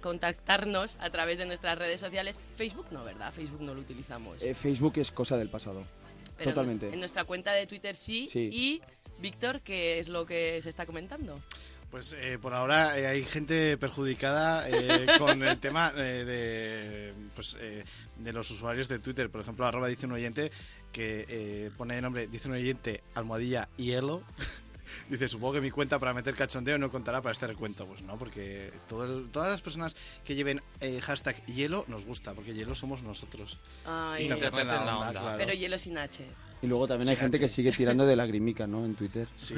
contactarnos 0.00 0.96
a 1.00 1.10
través 1.10 1.38
de 1.38 1.46
nuestras 1.46 1.78
redes 1.78 2.00
sociales. 2.00 2.40
Facebook 2.56 2.86
no, 2.90 3.04
¿verdad? 3.04 3.32
Facebook 3.32 3.62
no 3.62 3.72
lo 3.72 3.80
utilizamos. 3.80 4.42
Eh, 4.42 4.54
Facebook 4.54 4.94
es 4.96 5.12
cosa 5.12 5.36
del 5.36 5.48
pasado. 5.48 5.84
Pero 6.36 6.50
Totalmente. 6.50 6.92
En 6.92 6.98
nuestra 6.98 7.22
cuenta 7.24 7.52
de 7.52 7.68
Twitter 7.68 7.94
sí. 7.94 8.26
Sí. 8.26 8.50
Y, 8.52 8.82
Víctor, 9.20 9.60
¿qué 9.62 10.00
es 10.00 10.08
lo 10.08 10.26
que 10.26 10.60
se 10.62 10.68
está 10.68 10.86
comentando? 10.86 11.40
Pues 11.92 12.16
eh, 12.18 12.38
por 12.40 12.54
ahora 12.54 12.98
eh, 12.98 13.06
hay 13.06 13.22
gente 13.24 13.76
perjudicada 13.76 14.66
eh, 14.66 15.06
con 15.18 15.42
el 15.42 15.58
tema 15.58 15.92
eh, 15.94 16.24
de, 16.24 17.14
pues, 17.34 17.58
eh, 17.60 17.84
de 18.16 18.32
los 18.32 18.50
usuarios 18.50 18.88
de 18.88 18.98
Twitter. 18.98 19.28
Por 19.28 19.42
ejemplo, 19.42 19.66
arroba 19.66 19.88
dice 19.88 20.06
un 20.06 20.12
oyente 20.12 20.50
que 20.90 21.70
pone 21.76 21.94
de 21.94 22.02
nombre, 22.02 22.26
dice 22.28 22.48
un 22.48 22.54
oyente, 22.54 23.02
almohadilla 23.14 23.68
hielo. 23.76 24.22
Dice, 25.08 25.28
supongo 25.28 25.54
que 25.54 25.60
mi 25.60 25.70
cuenta 25.70 25.98
para 25.98 26.14
meter 26.14 26.34
cachondeo 26.34 26.78
no 26.78 26.90
contará 26.90 27.20
para 27.22 27.32
este 27.32 27.46
recuento. 27.46 27.86
Pues 27.86 28.02
no, 28.02 28.16
porque 28.18 28.72
todo 28.88 29.22
todas 29.28 29.50
las 29.50 29.62
personas 29.62 29.96
que 30.24 30.34
lleven 30.34 30.62
eh, 30.80 31.00
hashtag 31.00 31.44
hielo 31.46 31.84
nos 31.88 32.04
gusta, 32.06 32.32
porque 32.34 32.54
hielo 32.54 32.74
somos 32.74 33.02
nosotros. 33.02 33.58
Ay, 33.86 34.24
Internet 34.30 34.54
en 34.60 34.66
la 34.68 34.98
onda. 34.98 35.20
claro. 35.20 35.36
pero 35.38 35.52
hielo 35.52 35.78
sin 35.78 35.98
H. 35.98 36.24
Y 36.62 36.66
luego 36.66 36.86
también 36.86 37.08
hay 37.10 37.16
gente 37.16 37.40
que 37.40 37.48
sigue 37.48 37.72
tirando 37.72 38.06
de 38.06 38.14
lagrimica, 38.16 38.66
¿no? 38.66 38.84
En 38.84 38.94
Twitter. 38.94 39.26
Sí. 39.36 39.54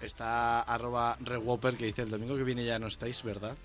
Está 0.00 0.62
arroba 0.62 1.16
rewhopper 1.20 1.76
que 1.76 1.86
dice, 1.86 2.02
el 2.02 2.10
domingo 2.10 2.36
que 2.36 2.42
viene 2.42 2.64
ya 2.64 2.78
no 2.80 2.88
estáis, 2.88 3.22
¿verdad? 3.22 3.56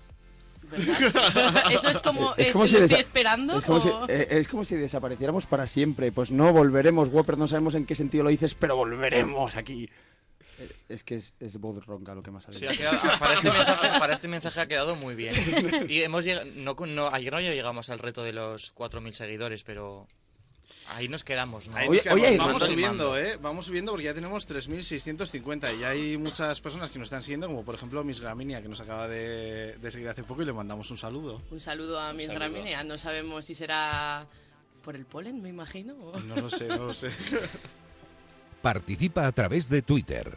¿verdad? 0.70 1.64
Eso 1.72 1.88
es 1.90 1.98
como, 2.00 2.34
Es 2.36 2.48
es 2.48 2.52
como 2.52 2.64
que 2.64 2.68
si 2.68 2.74
lo 2.76 2.80
desa- 2.82 2.84
estoy 2.84 3.00
esperando. 3.00 3.58
Es 3.58 3.64
como, 3.64 3.80
si, 3.80 3.88
eh, 4.08 4.28
es 4.30 4.46
como 4.48 4.64
si 4.64 4.76
desapareciéramos 4.76 5.46
para 5.46 5.66
siempre. 5.66 6.12
Pues 6.12 6.30
no, 6.30 6.52
volveremos, 6.52 7.08
Whopper. 7.08 7.38
No 7.38 7.48
sabemos 7.48 7.74
en 7.74 7.86
qué 7.86 7.94
sentido 7.96 8.22
lo 8.24 8.30
dices, 8.30 8.54
pero 8.54 8.76
volveremos 8.76 9.56
aquí. 9.56 9.88
Es 10.88 11.04
que 11.04 11.16
es, 11.16 11.32
es 11.40 11.58
voz 11.58 11.84
ronca 11.86 12.14
lo 12.14 12.22
que 12.22 12.30
más. 12.30 12.44
Sí, 12.50 12.66
ha 12.66 12.70
quedado- 12.70 12.98
para, 13.18 13.34
este 13.34 13.50
mensaje, 13.50 13.98
para 13.98 14.12
este 14.14 14.28
mensaje 14.28 14.60
ha 14.60 14.66
quedado 14.66 14.96
muy 14.96 15.14
bien. 15.14 15.34
Y 15.88 16.02
hemos 16.02 16.24
llegado, 16.24 16.46
no, 16.54 16.74
no, 16.86 17.08
ayer 17.08 17.32
no 17.32 17.40
llegamos 17.40 17.90
al 17.90 17.98
reto 17.98 18.22
de 18.22 18.32
los 18.32 18.74
4.000 18.74 19.12
seguidores, 19.12 19.62
pero 19.62 20.06
ahí 20.88 21.08
nos 21.08 21.22
quedamos, 21.22 21.68
¿no? 21.68 21.76
Ahí 21.76 21.86
Oye, 21.88 21.96
nos 21.98 22.02
quedamos. 22.02 22.22
oye, 22.28 22.38
vamos 22.38 22.62
subiendo. 22.64 23.18
¿eh? 23.18 23.38
Vamos 23.40 23.66
subiendo 23.66 23.92
porque 23.92 24.06
ya 24.06 24.14
tenemos 24.14 24.48
3.650 24.48 25.78
y 25.78 25.84
hay 25.84 26.16
muchas 26.16 26.60
personas 26.60 26.90
que 26.90 26.98
nos 26.98 27.06
están 27.06 27.22
siguiendo, 27.22 27.46
como 27.46 27.64
por 27.64 27.74
ejemplo 27.74 28.02
Miss 28.04 28.20
Gramínia, 28.20 28.60
que 28.62 28.68
nos 28.68 28.80
acaba 28.80 29.06
de, 29.08 29.76
de 29.78 29.90
seguir 29.90 30.08
hace 30.08 30.24
poco 30.24 30.42
y 30.42 30.46
le 30.46 30.52
mandamos 30.52 30.90
un 30.90 30.96
saludo. 30.96 31.40
Un 31.50 31.60
saludo 31.60 32.00
a 32.00 32.12
Miss 32.12 32.26
saludo. 32.26 32.40
Gramínea. 32.40 32.82
No 32.84 32.98
sabemos 32.98 33.44
si 33.44 33.54
será 33.54 34.26
por 34.82 34.96
el 34.96 35.04
polen, 35.04 35.40
me 35.42 35.50
imagino. 35.50 35.94
No 36.26 36.36
lo 36.36 36.48
sé, 36.50 36.66
no 36.68 36.86
lo 36.86 36.94
sé. 36.94 37.10
Participa 38.62 39.26
a 39.26 39.32
través 39.32 39.68
de 39.68 39.82
Twitter. 39.82 40.36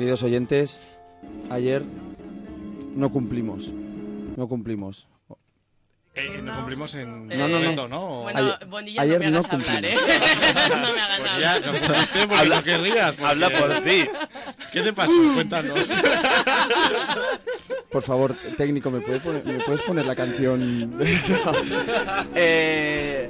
Queridos 0.00 0.22
oyentes, 0.22 0.80
ayer 1.50 1.82
no 2.96 3.12
cumplimos. 3.12 3.68
No 4.34 4.48
cumplimos. 4.48 5.06
Eh, 6.14 6.40
no 6.42 6.56
cumplimos 6.56 6.94
en 6.94 7.28
No, 7.28 7.36
no, 7.48 7.60
no. 7.60 7.68
reto, 7.68 7.86
¿no? 7.86 8.22
Bueno, 8.22 8.38
Ayer- 8.40 8.66
Bonilla, 8.70 9.02
ayer 9.02 9.18
no 9.18 9.24
me 9.26 9.30
no 9.30 9.38
hagas 9.40 9.52
hablar, 9.52 9.84
¿eh? 9.84 9.94
no 9.94 10.92
me 10.94 11.00
hagas 11.02 11.18
Pues 11.20 11.30
hablar. 11.32 11.40
ya, 11.40 11.60
no 11.72 11.78
cumpliste 11.78 12.26
porque 12.28 12.48
no 12.48 12.62
querrías. 12.62 13.10
porque- 13.10 13.26
Habla 13.26 13.50
por 13.50 13.74
ti. 13.84 14.04
¿Qué 14.72 14.80
te 14.80 14.92
pasó? 14.94 15.12
Cuéntanos. 15.34 15.92
Por 17.92 18.02
favor, 18.02 18.34
técnico, 18.56 18.90
¿me 18.90 19.00
puedes 19.00 19.20
poner, 19.22 19.44
¿me 19.44 19.58
puedes 19.60 19.82
poner 19.82 20.06
la 20.06 20.16
canción? 20.16 20.98
Eh, 22.34 23.28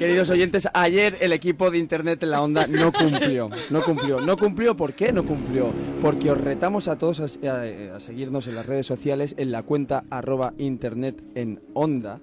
queridos 0.00 0.30
oyentes, 0.30 0.66
ayer 0.72 1.18
el 1.20 1.30
equipo 1.34 1.70
de 1.70 1.76
Internet 1.76 2.22
en 2.22 2.30
la 2.30 2.40
Onda 2.40 2.66
no 2.66 2.90
cumplió. 2.90 3.50
No 3.68 3.82
cumplió. 3.82 4.20
No 4.22 4.38
cumplió, 4.38 4.74
¿por 4.74 4.94
qué 4.94 5.12
no 5.12 5.24
cumplió? 5.26 5.66
Porque 6.00 6.30
os 6.30 6.40
retamos 6.40 6.88
a 6.88 6.96
todos 6.96 7.20
a, 7.20 8.00
seguirnos 8.00 8.46
en 8.46 8.54
las 8.54 8.64
redes 8.64 8.86
sociales 8.86 9.34
en 9.36 9.52
la 9.52 9.62
cuenta 9.62 10.04
arroba 10.08 10.54
Internet 10.56 11.22
en 11.34 11.60
Onda. 11.74 12.18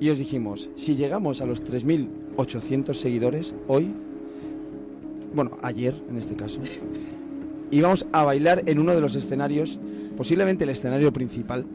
Y 0.00 0.10
os 0.10 0.18
dijimos, 0.18 0.68
si 0.74 0.96
llegamos 0.96 1.40
a 1.40 1.46
los 1.46 1.62
3.800 1.62 2.94
seguidores 2.94 3.54
hoy, 3.68 3.94
bueno, 5.32 5.56
ayer 5.62 5.94
en 6.10 6.18
este 6.18 6.34
caso, 6.34 6.58
íbamos 7.70 8.04
a 8.10 8.24
bailar 8.24 8.64
en 8.66 8.80
uno 8.80 8.96
de 8.96 9.00
los 9.00 9.14
escenarios, 9.14 9.78
posiblemente 10.16 10.64
el 10.64 10.70
escenario 10.70 11.12
principal 11.12 11.66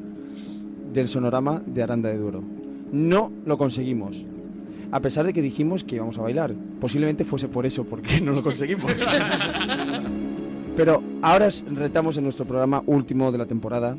del 0.92 1.08
sonorama 1.08 1.64
de 1.66 1.84
Aranda 1.84 2.10
de 2.10 2.18
Duero. 2.18 2.44
No 2.92 3.32
lo 3.46 3.58
conseguimos. 3.58 4.26
A 4.92 5.00
pesar 5.02 5.26
de 5.26 5.34
que 5.34 5.42
dijimos 5.42 5.84
que 5.84 5.96
íbamos 5.96 6.18
a 6.18 6.22
bailar. 6.22 6.54
Posiblemente 6.82 7.24
fuese 7.24 7.48
por 7.48 7.66
eso, 7.66 7.84
porque 7.84 8.22
no 8.22 8.32
lo 8.32 8.42
conseguimos. 8.44 8.92
Pero 10.76 11.04
ahora 11.22 11.48
os 11.48 11.64
retamos 11.74 12.18
en 12.18 12.24
nuestro 12.24 12.46
programa 12.46 12.82
último 12.86 13.32
de 13.32 13.38
la 13.38 13.46
temporada. 13.46 13.98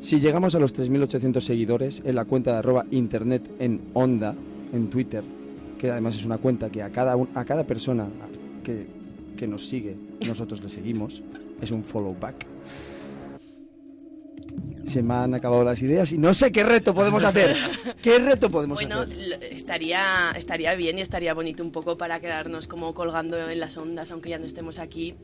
Si 0.00 0.18
llegamos 0.18 0.54
a 0.54 0.58
los 0.58 0.74
3.800 0.74 1.40
seguidores 1.40 2.02
en 2.04 2.16
la 2.16 2.24
cuenta 2.24 2.52
de 2.52 2.58
arroba 2.58 2.86
internet 2.90 3.42
en 3.58 3.80
onda, 3.92 4.34
en 4.72 4.88
Twitter, 4.88 5.22
que 5.78 5.90
además 5.90 6.16
es 6.16 6.24
una 6.24 6.38
cuenta 6.38 6.70
que 6.70 6.82
a 6.82 6.90
cada, 6.90 7.16
un- 7.16 7.28
a 7.34 7.44
cada 7.44 7.64
persona 7.64 8.06
que, 8.64 8.86
que 9.36 9.46
nos 9.46 9.66
sigue, 9.68 9.96
nosotros 10.26 10.62
le 10.62 10.68
seguimos, 10.68 11.22
es 11.60 11.70
un 11.70 11.84
follow 11.84 12.16
back. 12.18 12.46
Se 14.86 15.02
me 15.02 15.14
han 15.14 15.34
acabado 15.34 15.62
las 15.62 15.80
ideas 15.82 16.10
y 16.12 16.18
no 16.18 16.34
sé 16.34 16.50
qué 16.50 16.64
reto 16.64 16.92
podemos 16.94 17.22
hacer. 17.22 17.54
¿Qué 18.02 18.18
reto 18.18 18.48
podemos 18.50 18.76
Bueno, 18.76 19.02
hacer? 19.02 19.16
lo- 19.16 19.36
estaría, 19.46 20.30
estaría 20.36 20.74
bien 20.74 20.98
y 20.98 21.02
estaría 21.02 21.32
bonito 21.34 21.62
un 21.62 21.70
poco 21.70 21.96
para 21.96 22.18
quedarnos 22.20 22.66
como 22.66 22.92
colgando 22.94 23.48
en 23.50 23.60
las 23.60 23.76
ondas, 23.76 24.10
aunque 24.10 24.30
ya 24.30 24.38
no 24.38 24.46
estemos 24.46 24.78
aquí, 24.80 25.14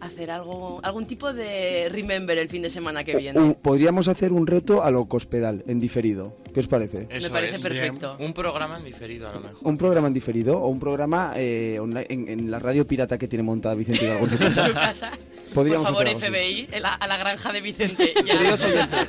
hacer 0.00 0.30
algo, 0.30 0.78
algún 0.84 1.06
tipo 1.06 1.32
de 1.32 1.88
remember 1.90 2.38
el 2.38 2.48
fin 2.48 2.62
de 2.62 2.70
semana 2.70 3.02
que 3.02 3.16
viene. 3.16 3.40
Un- 3.40 3.54
podríamos 3.54 4.06
hacer 4.06 4.32
un 4.32 4.46
reto 4.46 4.84
a 4.84 4.90
lo 4.92 5.06
cospedal, 5.06 5.64
en 5.66 5.80
diferido. 5.80 6.36
¿Qué 6.54 6.60
os 6.60 6.68
parece? 6.68 7.08
Eso 7.10 7.32
parece 7.32 7.56
es. 7.56 7.62
perfecto. 7.62 8.16
Un 8.20 8.32
programa 8.32 8.78
en 8.78 8.84
diferido, 8.84 9.28
a 9.28 9.32
lo 9.32 9.40
mejor. 9.40 9.66
Un 9.68 9.76
programa 9.76 10.06
en 10.08 10.14
diferido 10.14 10.58
o 10.60 10.68
un 10.68 10.78
programa 10.78 11.32
eh, 11.34 11.78
online- 11.80 12.06
en, 12.08 12.28
en 12.28 12.50
la 12.50 12.60
radio 12.60 12.86
pirata 12.86 13.18
que 13.18 13.26
tiene 13.26 13.42
montada 13.42 13.74
Vicente 13.74 14.04
Hidalgo 14.04 14.26
en 14.26 14.30
su 14.30 14.38
casa. 14.74 15.10
Podríamos 15.58 15.90
Por 15.90 16.06
favor. 16.06 16.20
FBI, 16.20 16.68
a 16.72 16.78
la, 16.78 16.94
a 16.94 17.06
la 17.08 17.16
granja 17.16 17.52
de 17.52 17.60
Vicente. 17.60 18.12
ya. 18.24 18.38
Queridos 18.38 18.62
oyentes, 18.62 19.08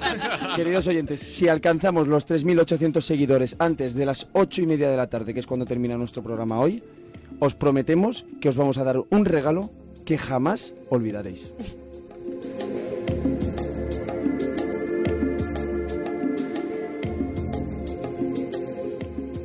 queridos 0.56 0.88
oyentes, 0.88 1.20
si 1.20 1.48
alcanzamos 1.48 2.08
los 2.08 2.28
3.800 2.28 3.02
seguidores 3.02 3.56
antes 3.60 3.94
de 3.94 4.08
las 4.08 4.26
8 4.34 4.64
y 4.64 4.66
media 4.66 4.90
de 4.90 4.98
la 4.98 5.06
tarde, 5.06 5.36
que 5.36 5.42
es 5.42 5.46
cuando 5.46 5.68
termina 5.68 5.96
nuestro 5.96 6.24
programa 6.24 6.60
hoy, 6.60 6.82
os 7.38 7.54
prometemos 7.54 8.26
que 8.42 8.50
os 8.50 8.58
vamos 8.58 8.80
a 8.80 8.84
dar 8.84 8.98
un 8.98 9.26
regalo 9.26 9.70
que 10.06 10.18
jamás 10.18 10.74
olvidaréis. 10.90 11.52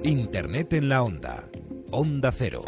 Internet 0.04 0.72
en 0.72 0.88
la 0.88 1.02
onda. 1.02 1.44
Onda 1.90 2.32
Cero. 2.32 2.64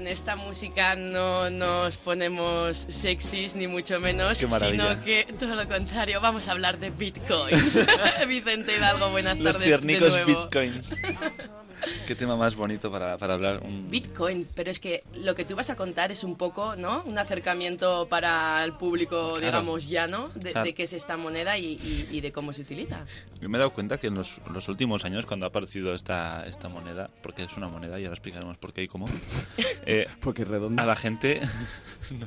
Con 0.00 0.06
esta 0.06 0.34
música 0.34 0.96
no 0.96 1.50
nos 1.50 1.98
ponemos 1.98 2.86
sexys 2.88 3.54
ni 3.54 3.66
mucho 3.66 4.00
menos, 4.00 4.38
sino 4.38 5.04
que 5.04 5.26
todo 5.38 5.54
lo 5.54 5.68
contrario, 5.68 6.22
vamos 6.22 6.48
a 6.48 6.52
hablar 6.52 6.78
de 6.78 6.88
bitcoins. 6.88 7.78
Vicente 8.26 8.78
Hidalgo, 8.78 9.10
buenas 9.10 9.38
Los 9.38 9.58
tardes 9.58 9.82
nuevo. 9.84 10.44
bitcoins. 10.44 10.96
Qué 12.06 12.14
tema 12.14 12.36
más 12.36 12.56
bonito 12.56 12.90
para, 12.90 13.16
para 13.18 13.34
hablar. 13.34 13.60
Un... 13.64 13.90
Bitcoin, 13.90 14.46
pero 14.54 14.70
es 14.70 14.80
que 14.80 15.02
lo 15.14 15.34
que 15.34 15.44
tú 15.44 15.54
vas 15.56 15.70
a 15.70 15.76
contar 15.76 16.10
es 16.12 16.24
un 16.24 16.36
poco, 16.36 16.76
¿no? 16.76 17.02
Un 17.04 17.18
acercamiento 17.18 18.08
para 18.08 18.62
el 18.64 18.72
público, 18.74 19.30
Claro. 19.34 19.40
digamos, 19.46 19.88
llano, 19.88 20.30
de, 20.34 20.52
Claro. 20.52 20.64
de 20.66 20.74
qué 20.74 20.82
es 20.84 20.92
esta 20.92 21.16
moneda 21.16 21.56
y, 21.58 21.64
y- 21.74 22.08
y 22.10 22.20
de 22.20 22.32
cómo 22.32 22.52
se 22.52 22.62
utiliza. 22.62 23.04
Yo 23.40 23.48
me 23.48 23.58
he 23.58 23.60
dado 23.60 23.72
cuenta 23.72 23.98
que 23.98 24.08
en 24.08 24.14
los, 24.14 24.40
los 24.52 24.68
últimos 24.68 25.04
años, 25.04 25.26
cuando 25.26 25.46
ha 25.46 25.48
aparecido 25.50 25.94
esta, 25.94 26.46
esta 26.46 26.68
moneda, 26.68 27.10
porque 27.22 27.44
es 27.44 27.56
una 27.56 27.68
moneda 27.68 27.98
y 28.00 28.04
ahora 28.04 28.14
explicaremos 28.14 28.56
por 28.58 28.72
qué 28.72 28.82
y 28.82 28.88
cómo, 28.88 29.06
eh, 29.86 30.06
Porque 30.20 30.42
es 30.42 30.48
redondo. 30.48 30.82
a 30.82 30.86
la 30.86 30.96
gente... 30.96 31.40
no, 32.10 32.26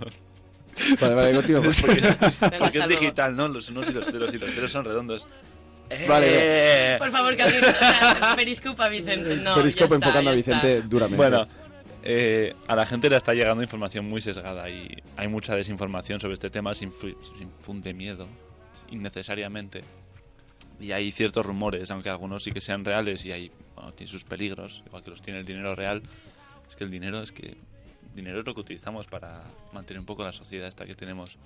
Vale, 0.99 1.13
vale, 1.13 1.33
continuamos. 1.35 1.79
porque 1.81 2.01
Venga, 2.01 2.17
porque 2.17 2.79
es 2.79 2.85
luego. 2.87 2.87
digital, 2.99 3.35
¿no? 3.35 3.47
Los 3.47 3.69
unos 3.69 3.87
y 3.89 3.93
los 3.93 4.07
ceros 4.07 4.33
y 4.33 4.39
los 4.39 4.51
ceros 4.51 4.71
son 4.71 4.83
redondos. 4.83 5.27
Vale. 6.07 6.27
Eh. 6.29 6.97
Por 6.97 7.11
favor, 7.11 7.35
que 7.35 7.43
alguien... 7.43 7.63
o 7.63 7.73
sea, 7.73 8.33
Periscope 8.35 8.81
a 8.81 8.89
Vicente. 8.89 9.37
No, 9.37 9.55
Periscope 9.55 9.89
ya 9.89 9.95
está, 9.95 9.95
enfocando 9.95 10.29
a 10.29 10.33
Vicente 10.33 10.77
está. 10.77 10.87
duramente. 10.87 11.17
Bueno, 11.17 11.47
eh, 12.05 12.55
a 12.67 12.75
la 12.75 12.85
gente 12.85 13.09
le 13.09 13.15
está 13.15 13.33
llegando 13.33 13.63
información 13.63 14.05
muy 14.05 14.19
sesgada 14.21 14.69
y 14.69 15.01
hay 15.15 15.27
mucha 15.29 15.55
desinformación 15.55 16.19
sobre 16.19 16.33
este 16.33 16.49
tema, 16.49 16.75
se, 16.75 16.85
infunde 16.85 17.93
miedo 17.93 18.27
innecesariamente. 18.89 19.83
Y 20.79 20.91
hay 20.91 21.11
ciertos 21.11 21.45
rumores, 21.45 21.89
aunque 21.91 22.09
algunos 22.09 22.43
sí 22.43 22.51
que 22.51 22.59
sean 22.59 22.83
reales 22.83 23.23
y 23.25 23.31
hay, 23.31 23.51
bueno, 23.75 23.93
tiene 23.93 24.11
sus 24.11 24.25
peligros, 24.25 24.83
igual 24.85 25.01
que 25.03 25.11
los 25.11 25.21
tiene 25.21 25.39
el 25.39 25.45
dinero 25.45 25.75
real. 25.75 26.01
Es 26.67 26.75
que 26.75 26.83
el 26.83 26.91
dinero 26.91 27.21
es 27.21 27.31
que 27.31 27.45
el 27.45 28.15
dinero 28.15 28.39
es 28.39 28.45
lo 28.45 28.53
que 28.53 28.61
utilizamos 28.61 29.07
para 29.07 29.41
mantener 29.71 29.99
un 29.99 30.05
poco 30.05 30.23
la 30.23 30.33
sociedad 30.33 30.67
esta 30.67 30.85
que 30.85 30.95
tenemos 30.95 31.37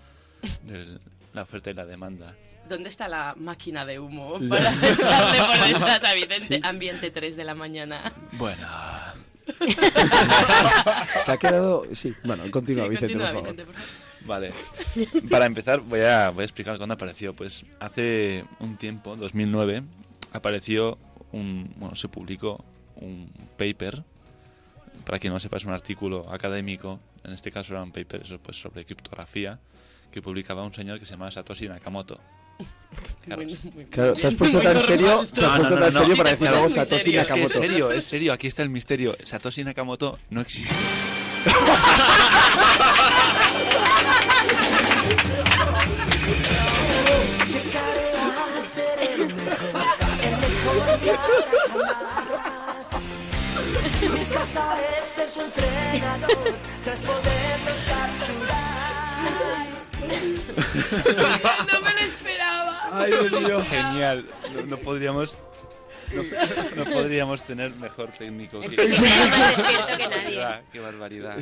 de 0.63 0.99
la 1.33 1.41
oferta 1.43 1.69
y 1.71 1.73
la 1.73 1.85
demanda. 1.85 2.35
¿Dónde 2.67 2.89
está 2.89 3.07
la 3.07 3.33
máquina 3.37 3.85
de 3.85 3.99
humo 3.99 4.39
para 4.49 4.71
echarle 4.73 5.37
por 5.39 5.67
detrás 5.67 6.03
a 6.03 6.13
Vicente? 6.15 6.59
Ambiente 6.63 7.11
3 7.11 7.35
de 7.35 7.43
la 7.43 7.55
mañana. 7.55 8.11
Bueno, 8.33 8.67
¿Te 11.25 11.31
ha 11.31 11.37
quedado? 11.37 11.85
Sí, 11.93 12.13
bueno, 12.23 12.43
continúa, 12.51 12.83
Sí, 12.85 12.89
Vicente, 12.89 13.13
continúa, 13.13 13.31
por 13.33 13.43
favor. 13.43 13.55
Vicente, 13.55 13.65
por 13.65 13.75
favor. 13.75 14.07
Vale. 14.25 14.53
Para 15.29 15.45
empezar, 15.45 15.79
voy 15.79 16.01
a, 16.01 16.31
voy 16.31 16.41
a 16.41 16.45
explicar 16.45 16.75
cuándo 16.77 16.95
apareció. 16.95 17.33
Pues 17.33 17.63
hace 17.79 18.43
un 18.59 18.75
tiempo, 18.75 19.15
2009, 19.15 19.83
apareció 20.33 20.97
un. 21.31 21.73
Bueno, 21.77 21.95
se 21.95 22.09
publicó 22.09 22.63
un 22.97 23.31
paper. 23.57 24.03
Para 25.05 25.19
quien 25.19 25.31
no 25.31 25.39
sepa, 25.39 25.55
es 25.57 25.65
un 25.65 25.71
artículo 25.71 26.29
académico. 26.29 26.99
En 27.23 27.31
este 27.31 27.51
caso 27.51 27.73
era 27.73 27.83
un 27.83 27.91
paper 27.91 28.23
eso, 28.23 28.37
pues, 28.39 28.59
sobre 28.59 28.83
criptografía 28.83 29.59
que 30.11 30.21
publicaba 30.21 30.63
un 30.63 30.73
señor 30.73 30.99
que 30.99 31.05
se 31.05 31.11
llama 31.11 31.29
Satoshi 31.31 31.67
Nakamoto. 31.67 32.19
Claro, 33.25 33.41
Muy- 33.43 33.53
es- 33.53 33.63
muy- 33.65 33.85
Claro, 33.85 34.13
muy 34.13 34.21
te 34.21 34.27
has 34.27 34.35
puesto 34.35 34.59
tan 34.61 34.81
serio, 34.81 35.25
te 35.33 35.41
has 35.45 35.47
No, 35.51 35.55
puesto 35.57 35.75
no, 35.75 35.81
tan 35.81 35.93
no, 35.93 35.99
serio 35.99 36.15
no. 36.15 36.17
para 36.23 36.29
decir 36.31 36.49
muy 36.49 36.69
Satoshi 36.69 37.03
serio. 37.03 37.21
Es 37.21 37.27
que 37.27 37.33
es 37.33 37.49
Nakamoto. 37.49 37.59
serio, 37.59 37.91
es 37.91 38.03
serio. 38.05 38.33
Aquí 38.33 38.47
está 38.47 38.63
el 38.63 38.69
misterio. 38.69 39.17
Satoshi 39.25 39.63
Nakamoto 39.65 40.17
no 40.29 40.39
existe. 40.41 40.73
Mi 54.09 54.25
casa 54.33 54.75
es 55.17 55.31
su 55.33 55.41
entrenador, 55.41 56.55
tras 56.83 56.99
poderlos 57.01 57.79
capturar. 57.87 58.76
No 61.71 61.81
me 61.81 61.93
lo 61.93 61.99
esperaba. 61.99 62.89
Ay, 62.91 63.11
Dios 63.11 63.41
mío. 63.41 63.63
Genial. 63.69 64.25
No, 64.53 64.61
no 64.63 64.77
podríamos. 64.77 65.37
No, 66.13 66.23
no 66.85 66.91
podríamos 66.91 67.41
tener 67.43 67.71
mejor 67.75 68.11
técnico 68.11 68.61
que. 68.61 68.75
Que 68.75 68.87
nadie. 70.09 70.63
¡Qué 70.71 70.79
barbaridad! 70.79 71.37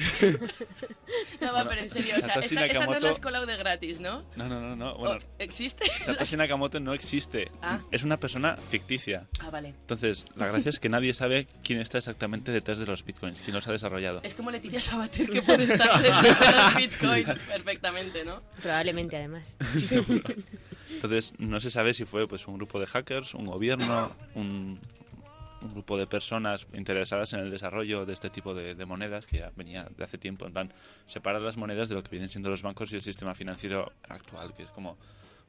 No, 1.41 1.53
va, 1.53 1.63
Bueno, 1.63 1.69
pero 1.69 1.81
en 1.81 1.89
serio, 1.89 2.13
o 2.13 2.17
sea, 2.19 2.27
Satoshi 2.33 2.55
esta, 2.55 2.65
esta 2.65 2.79
no 2.79 2.85
Nakamoto- 2.91 3.01
la 3.01 3.09
has 3.11 3.19
colado 3.19 3.45
de 3.45 3.57
gratis, 3.57 3.99
¿no? 3.99 4.23
No, 4.35 4.47
no, 4.49 4.59
no, 4.61 4.75
no. 4.75 4.97
Bueno, 4.97 5.17
¿O 5.17 5.19
¿Existe? 5.39 5.85
Satoshi 6.03 6.35
Nakamoto 6.37 6.79
no 6.79 6.93
existe. 6.93 7.51
Ah. 7.61 7.79
Es 7.91 8.03
una 8.03 8.17
persona 8.17 8.57
ficticia. 8.57 9.27
Ah, 9.39 9.49
vale. 9.51 9.69
Entonces, 9.69 10.25
la 10.35 10.47
gracia 10.47 10.69
es 10.69 10.79
que 10.79 10.89
nadie 10.89 11.13
sabe 11.13 11.47
quién 11.63 11.79
está 11.79 11.97
exactamente 11.97 12.51
detrás 12.51 12.79
de 12.79 12.85
los 12.85 13.05
bitcoins, 13.05 13.41
quién 13.41 13.53
los 13.55 13.67
ha 13.67 13.71
desarrollado. 13.71 14.21
Es 14.23 14.35
como 14.35 14.51
Leticia 14.51 14.79
Sabater 14.79 15.29
que 15.29 15.41
puede 15.41 15.65
estar 15.65 16.01
detrás 16.01 16.23
de 16.39 16.51
los 16.51 16.75
bitcoins 16.75 17.39
perfectamente, 17.47 18.25
¿no? 18.25 18.41
Probablemente, 18.61 19.15
además. 19.17 19.55
Entonces, 20.95 21.33
no 21.37 21.59
se 21.59 21.69
sabe 21.69 21.93
si 21.93 22.05
fue 22.05 22.27
pues 22.27 22.47
un 22.47 22.55
grupo 22.55 22.79
de 22.79 22.85
hackers, 22.87 23.33
un 23.33 23.45
gobierno, 23.45 24.11
un, 24.35 24.79
grupo 25.73 25.97
de 25.97 26.05
personas 26.05 26.67
interesadas 26.73 27.33
en 27.33 27.39
el 27.39 27.49
desarrollo 27.49 28.05
de 28.05 28.13
este 28.13 28.29
tipo 28.29 28.53
de, 28.53 28.75
de 28.75 28.85
monedas 28.85 29.25
que 29.25 29.39
ya 29.39 29.51
venía 29.55 29.87
de 29.97 30.03
hace 30.03 30.19
tiempo. 30.19 30.45
En 30.45 30.53
plan, 30.53 30.71
separar 31.07 31.41
las 31.41 31.57
monedas 31.57 31.89
de 31.89 31.95
lo 31.95 32.03
que 32.03 32.11
vienen 32.11 32.29
siendo 32.29 32.51
los 32.51 32.61
bancos 32.61 32.93
y 32.93 32.95
el 32.97 33.01
sistema 33.01 33.33
financiero 33.33 33.91
actual, 34.07 34.53
que 34.53 34.61
es 34.61 34.69
como 34.69 34.95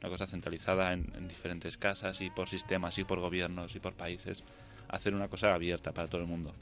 una 0.01 0.09
cosa 0.09 0.27
centralizada 0.27 0.95
en, 0.95 1.13
en 1.17 1.29
diferentes 1.29 1.77
casas 1.77 2.19
y 2.23 2.31
por 2.31 2.49
sistemas 2.49 2.97
y 2.99 3.05
por 3.05 3.21
gobiernos 3.21 3.75
y 3.77 3.79
por 3.79 3.93
países. 3.93 4.43
Hacer 4.89 5.15
una 5.15 5.29
cosa 5.29 5.53
abierta 5.53 5.93
para 5.93 6.09
todo 6.09 6.23
el 6.23 6.27
mundo. 6.27 6.55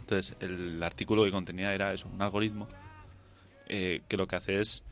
Entonces, 0.00 0.34
el 0.40 0.82
artículo 0.82 1.24
que 1.24 1.30
contenía 1.30 1.74
era 1.74 1.92
eso, 1.92 2.08
un 2.08 2.22
algoritmo 2.22 2.68
eh, 3.68 4.00
que 4.08 4.16
lo 4.16 4.26
que 4.26 4.36
hace 4.36 4.58
es 4.58 4.82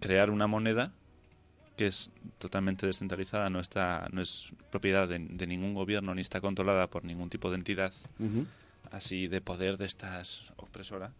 crear 0.00 0.30
una 0.30 0.46
moneda 0.46 0.92
que 1.76 1.86
es 1.86 2.10
totalmente 2.38 2.86
descentralizada, 2.86 3.50
no 3.50 3.60
está, 3.60 4.08
no 4.12 4.22
es 4.22 4.52
propiedad 4.70 5.06
de, 5.08 5.18
de 5.18 5.46
ningún 5.46 5.74
gobierno 5.74 6.14
ni 6.14 6.22
está 6.22 6.40
controlada 6.40 6.86
por 6.88 7.04
ningún 7.04 7.28
tipo 7.30 7.50
de 7.50 7.56
entidad 7.56 7.92
así 8.92 9.26
de 9.26 9.40
poder 9.40 9.76
de 9.76 9.84
estas 9.86 10.42
opresora 10.56 11.12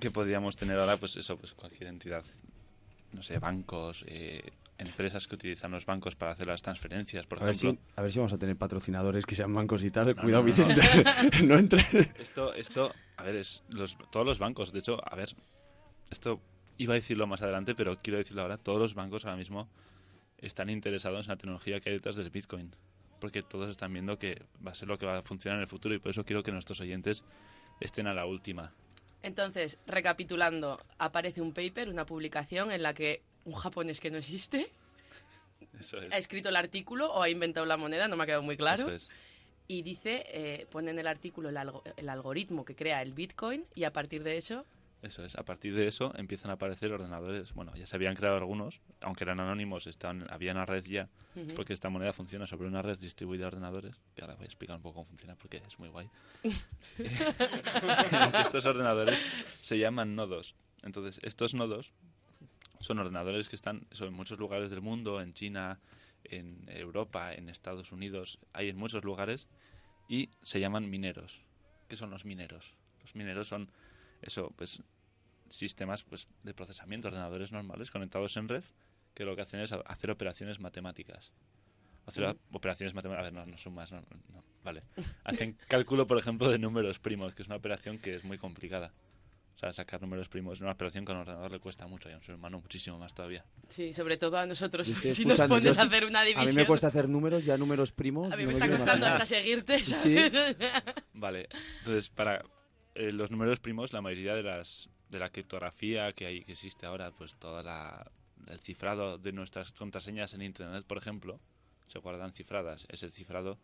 que 0.00 0.10
podríamos 0.10 0.56
tener 0.56 0.78
ahora, 0.78 0.96
pues 0.96 1.16
eso, 1.16 1.36
pues 1.36 1.52
cualquier 1.52 1.88
entidad, 1.88 2.22
no 3.12 3.22
sé, 3.22 3.38
bancos, 3.38 4.04
eh, 4.06 4.42
empresas 4.78 5.26
que 5.26 5.34
utilizan 5.34 5.70
los 5.70 5.86
bancos 5.86 6.14
para 6.14 6.32
hacer 6.32 6.46
las 6.46 6.62
transferencias, 6.62 7.26
por 7.26 7.40
A 7.42 7.46
ver, 7.46 7.54
ejemplo. 7.54 7.80
si, 7.82 7.92
a 7.98 8.02
ver 8.02 8.12
si 8.12 8.18
vamos 8.18 8.32
a 8.32 8.38
tener 8.38 8.56
patrocinadores 8.56 9.24
que 9.26 9.34
sean 9.34 9.52
bancos 9.52 9.82
y 9.84 9.90
tal. 9.90 10.14
No, 10.14 10.22
Cuidado, 10.22 10.44
no, 10.44 10.48
no. 10.48 10.66
Vicente. 10.66 11.42
No, 11.44 11.54
entre. 11.56 11.80
Esto, 12.20 12.52
esto, 12.54 12.92
a 13.16 13.22
ver, 13.22 13.36
es 13.36 13.62
los, 13.70 13.96
todos 14.10 14.26
los 14.26 14.38
bancos, 14.38 14.72
de 14.72 14.78
hecho, 14.80 15.00
a 15.02 15.16
ver, 15.16 15.34
esto 16.10 16.40
iba 16.78 16.92
a 16.94 16.96
decirlo 16.96 17.26
más 17.26 17.42
adelante, 17.42 17.74
pero 17.74 17.96
quiero 18.02 18.18
decirlo 18.18 18.42
ahora, 18.42 18.58
todos 18.58 18.78
los 18.80 18.94
bancos 18.94 19.24
ahora 19.24 19.36
mismo 19.36 19.68
están 20.38 20.68
interesados 20.70 21.26
en 21.26 21.30
la 21.30 21.36
tecnología 21.36 21.80
que 21.80 21.88
hay 21.90 21.96
detrás 21.96 22.16
del 22.16 22.30
Bitcoin. 22.30 22.74
porque 23.18 23.42
todos 23.42 23.70
están 23.70 23.92
viendo 23.94 24.18
que 24.18 24.42
va 24.64 24.72
a 24.72 24.74
ser 24.74 24.88
lo 24.88 24.98
que 24.98 25.06
va 25.06 25.16
a 25.18 25.22
funcionar 25.22 25.56
en 25.56 25.62
el 25.62 25.68
futuro 25.68 25.94
y 25.94 25.98
por 25.98 26.10
eso 26.10 26.22
quiero 26.24 26.42
que 26.42 26.52
nuestros 26.52 26.80
oyentes 26.82 27.24
estén 27.80 28.06
a 28.06 28.12
la 28.12 28.26
última. 28.26 28.74
Entonces, 29.22 29.78
recapitulando, 29.86 30.78
aparece 30.98 31.40
un 31.40 31.54
paper, 31.54 31.88
una 31.88 32.04
publicación 32.04 32.70
en 32.70 32.82
la 32.82 32.92
que 32.92 33.22
un 33.46 33.54
japonés 33.54 34.00
que 34.00 34.10
no 34.10 34.18
existe 34.18 34.70
Eso 35.80 35.98
es. 36.00 36.12
ha 36.12 36.18
escrito 36.18 36.50
el 36.50 36.56
artículo 36.56 37.10
o 37.10 37.22
ha 37.22 37.30
inventado 37.30 37.64
la 37.64 37.78
moneda, 37.78 38.06
no 38.06 38.16
me 38.16 38.24
ha 38.24 38.26
quedado 38.26 38.42
muy 38.42 38.56
claro. 38.58 38.82
Eso 38.82 38.92
es. 38.92 39.08
Y 39.66 39.80
dice, 39.82 40.24
eh, 40.28 40.66
pone 40.70 40.90
en 40.90 40.98
el 40.98 41.06
artículo 41.06 41.48
el, 41.48 41.56
algo- 41.56 41.82
el 41.96 42.08
algoritmo 42.10 42.64
que 42.66 42.76
crea 42.76 43.00
el 43.00 43.14
Bitcoin 43.14 43.64
y 43.74 43.84
a 43.84 43.92
partir 43.94 44.22
de 44.22 44.36
eso, 44.36 44.64
Eso 45.06 45.24
es. 45.24 45.36
A 45.36 45.44
partir 45.44 45.74
de 45.74 45.86
eso 45.86 46.12
empiezan 46.16 46.50
a 46.50 46.54
aparecer 46.54 46.92
ordenadores. 46.92 47.54
Bueno, 47.54 47.74
ya 47.76 47.86
se 47.86 47.94
habían 47.94 48.16
creado 48.16 48.36
algunos, 48.36 48.80
aunque 49.00 49.22
eran 49.22 49.38
anónimos, 49.38 49.86
estaban, 49.86 50.26
había 50.30 50.50
una 50.50 50.66
red 50.66 50.84
ya, 50.84 51.08
porque 51.54 51.72
esta 51.72 51.88
moneda 51.88 52.12
funciona 52.12 52.46
sobre 52.46 52.66
una 52.66 52.82
red 52.82 52.98
distribuida 52.98 53.42
de 53.42 53.46
ordenadores, 53.46 54.00
que 54.14 54.22
ahora 54.22 54.34
voy 54.34 54.44
a 54.44 54.46
explicar 54.46 54.76
un 54.76 54.82
poco 54.82 54.94
cómo 54.94 55.06
funciona 55.06 55.36
porque 55.36 55.62
es 55.64 55.78
muy 55.78 55.88
guay. 55.88 56.10
estos 58.40 58.66
ordenadores 58.66 59.18
se 59.54 59.78
llaman 59.78 60.16
nodos. 60.16 60.56
Entonces, 60.82 61.20
estos 61.22 61.54
nodos 61.54 61.92
son 62.80 62.98
ordenadores 62.98 63.48
que 63.48 63.56
están 63.56 63.86
son 63.92 64.08
en 64.08 64.14
muchos 64.14 64.38
lugares 64.38 64.70
del 64.70 64.80
mundo, 64.80 65.20
en 65.20 65.34
China, 65.34 65.78
en 66.24 66.64
Europa, 66.68 67.32
en 67.32 67.48
Estados 67.48 67.92
Unidos, 67.92 68.40
hay 68.52 68.70
en 68.70 68.76
muchos 68.76 69.04
lugares 69.04 69.46
y 70.08 70.30
se 70.42 70.58
llaman 70.58 70.90
mineros. 70.90 71.42
¿Qué 71.88 71.96
son 71.96 72.10
los 72.10 72.24
mineros? 72.24 72.74
Los 73.02 73.14
mineros 73.14 73.46
son 73.46 73.70
eso, 74.22 74.52
pues 74.56 74.82
sistemas 75.48 76.02
pues 76.04 76.28
de 76.42 76.54
procesamiento, 76.54 77.08
ordenadores 77.08 77.52
normales 77.52 77.90
conectados 77.90 78.36
en 78.36 78.48
red, 78.48 78.64
que 79.14 79.24
lo 79.24 79.34
que 79.36 79.42
hacen 79.42 79.60
es 79.60 79.72
a- 79.72 79.76
hacer 79.86 80.10
operaciones 80.10 80.60
matemáticas. 80.60 81.32
Hacer 82.06 82.24
a- 82.26 82.36
operaciones 82.52 82.94
matemáticas, 82.94 83.20
a 83.20 83.30
ver, 83.30 83.32
no, 83.32 83.46
no 83.46 83.58
sumas, 83.58 83.90
no, 83.92 84.00
no, 84.32 84.44
vale. 84.62 84.82
Hacen 85.24 85.56
cálculo, 85.68 86.06
por 86.06 86.18
ejemplo, 86.18 86.50
de 86.50 86.58
números 86.58 86.98
primos, 86.98 87.34
que 87.34 87.42
es 87.42 87.48
una 87.48 87.56
operación 87.56 87.98
que 87.98 88.14
es 88.14 88.24
muy 88.24 88.38
complicada. 88.38 88.92
O 89.54 89.58
sea, 89.58 89.72
sacar 89.72 90.02
números 90.02 90.28
primos 90.28 90.58
en 90.58 90.64
una 90.64 90.74
operación 90.74 91.06
con 91.06 91.16
ordenador 91.16 91.50
le 91.50 91.58
cuesta 91.58 91.86
mucho 91.86 92.10
y 92.10 92.12
a 92.12 92.16
un 92.16 92.22
ser 92.22 92.34
humano 92.34 92.60
muchísimo 92.60 92.98
más 92.98 93.14
todavía. 93.14 93.42
sí, 93.70 93.94
sobre 93.94 94.18
todo 94.18 94.36
a 94.36 94.44
nosotros, 94.44 94.86
si 94.86 95.24
nos 95.24 95.40
pones 95.40 95.78
a 95.78 95.82
hacer 95.84 96.04
una 96.04 96.20
A 96.20 96.24
división, 96.24 96.46
mí 96.54 96.60
me 96.60 96.66
cuesta 96.66 96.88
hacer 96.88 97.08
números, 97.08 97.42
ya 97.42 97.56
números 97.56 97.90
primos. 97.90 98.30
a 98.30 98.36
mí 98.36 98.42
no 98.44 98.48
me 98.50 98.52
está 98.58 98.68
costando 98.68 99.06
hasta 99.06 99.24
seguirte, 99.24 99.82
Sí. 99.82 100.14
Vale, 101.14 101.48
entonces 101.78 102.10
para 102.10 102.44
eh, 102.94 103.12
los 103.12 103.30
números 103.30 103.58
primos, 103.60 103.94
la 103.94 104.02
mayoría 104.02 104.34
de 104.34 104.42
las 104.42 104.90
de 105.08 105.18
la 105.18 105.30
criptografía 105.30 106.12
que 106.12 106.26
hay 106.26 106.44
que 106.44 106.52
existe 106.52 106.86
ahora, 106.86 107.10
pues 107.12 107.34
toda 107.36 107.62
la 107.62 108.10
el 108.48 108.60
cifrado 108.60 109.18
de 109.18 109.32
nuestras 109.32 109.72
contraseñas 109.72 110.34
en 110.34 110.42
internet, 110.42 110.84
por 110.86 110.98
ejemplo, 110.98 111.40
se 111.88 111.98
guardan 111.98 112.32
cifradas. 112.32 112.86
Ese 112.90 113.10
cifrado 113.10 113.58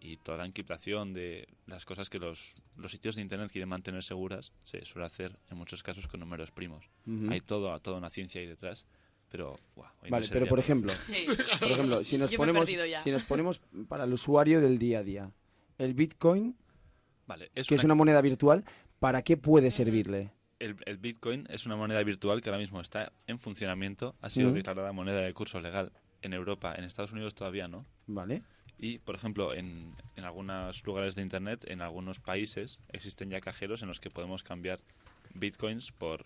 y 0.00 0.16
toda 0.18 0.38
la 0.38 0.46
encriptación 0.46 1.12
de 1.12 1.48
las 1.66 1.84
cosas 1.84 2.08
que 2.08 2.18
los, 2.18 2.56
los 2.76 2.92
sitios 2.92 3.16
de 3.16 3.22
internet 3.22 3.50
quieren 3.50 3.68
mantener 3.68 4.02
seguras 4.04 4.52
se 4.62 4.84
suele 4.84 5.06
hacer 5.06 5.38
en 5.50 5.58
muchos 5.58 5.82
casos 5.82 6.06
con 6.06 6.20
números 6.20 6.50
primos. 6.52 6.88
Hay 7.30 7.40
todo, 7.40 7.78
toda 7.80 7.98
una 7.98 8.10
ciencia 8.10 8.40
ahí 8.40 8.46
detrás, 8.46 8.86
pero 9.28 9.58
me 10.02 10.10
Vale, 10.10 10.28
pero 10.30 10.46
por 10.46 10.58
ejemplo, 10.58 10.92
Sí. 10.92 11.26
por 11.58 11.70
ejemplo, 11.70 12.04
si 12.04 12.16
nos 12.18 12.30
Yo 12.30 12.38
ponemos, 12.38 12.68
si 12.68 13.10
nos 13.10 13.24
ponemos 13.24 13.60
para 13.88 14.04
el 14.04 14.12
usuario 14.12 14.60
del 14.60 14.78
día 14.78 15.00
a 15.00 15.02
día, 15.02 15.30
el 15.78 15.94
Bitcoin, 15.94 16.56
Vale, 17.26 17.50
es 17.54 17.66
que 17.68 17.74
una 17.74 17.80
es 17.80 17.84
una 17.84 17.94
moneda 17.94 18.20
virtual, 18.20 18.64
¿para 19.00 19.22
qué 19.22 19.36
puede 19.36 19.70
servirle? 19.70 20.32
El, 20.58 20.76
el 20.86 20.98
Bitcoin 20.98 21.46
es 21.50 21.66
una 21.66 21.76
moneda 21.76 22.02
virtual 22.02 22.40
que 22.40 22.48
ahora 22.50 22.58
mismo 22.58 22.80
está 22.80 23.12
en 23.26 23.38
funcionamiento. 23.38 24.16
Ha 24.20 24.30
sido 24.30 24.48
declarada 24.52 24.92
moneda 24.92 25.20
de 25.20 25.32
curso 25.32 25.60
legal 25.60 25.92
en 26.22 26.32
Europa. 26.32 26.74
En 26.76 26.84
Estados 26.84 27.12
Unidos 27.12 27.34
todavía 27.34 27.68
no. 27.68 27.86
Vale. 28.06 28.42
Y, 28.76 28.98
por 28.98 29.14
ejemplo, 29.14 29.54
en, 29.54 29.92
en 30.16 30.24
algunos 30.24 30.84
lugares 30.84 31.14
de 31.14 31.22
Internet, 31.22 31.64
en 31.68 31.80
algunos 31.80 32.20
países, 32.20 32.80
existen 32.92 33.30
ya 33.30 33.40
cajeros 33.40 33.82
en 33.82 33.88
los 33.88 34.00
que 34.00 34.10
podemos 34.10 34.42
cambiar 34.42 34.80
Bitcoins 35.34 35.92
por... 35.92 36.24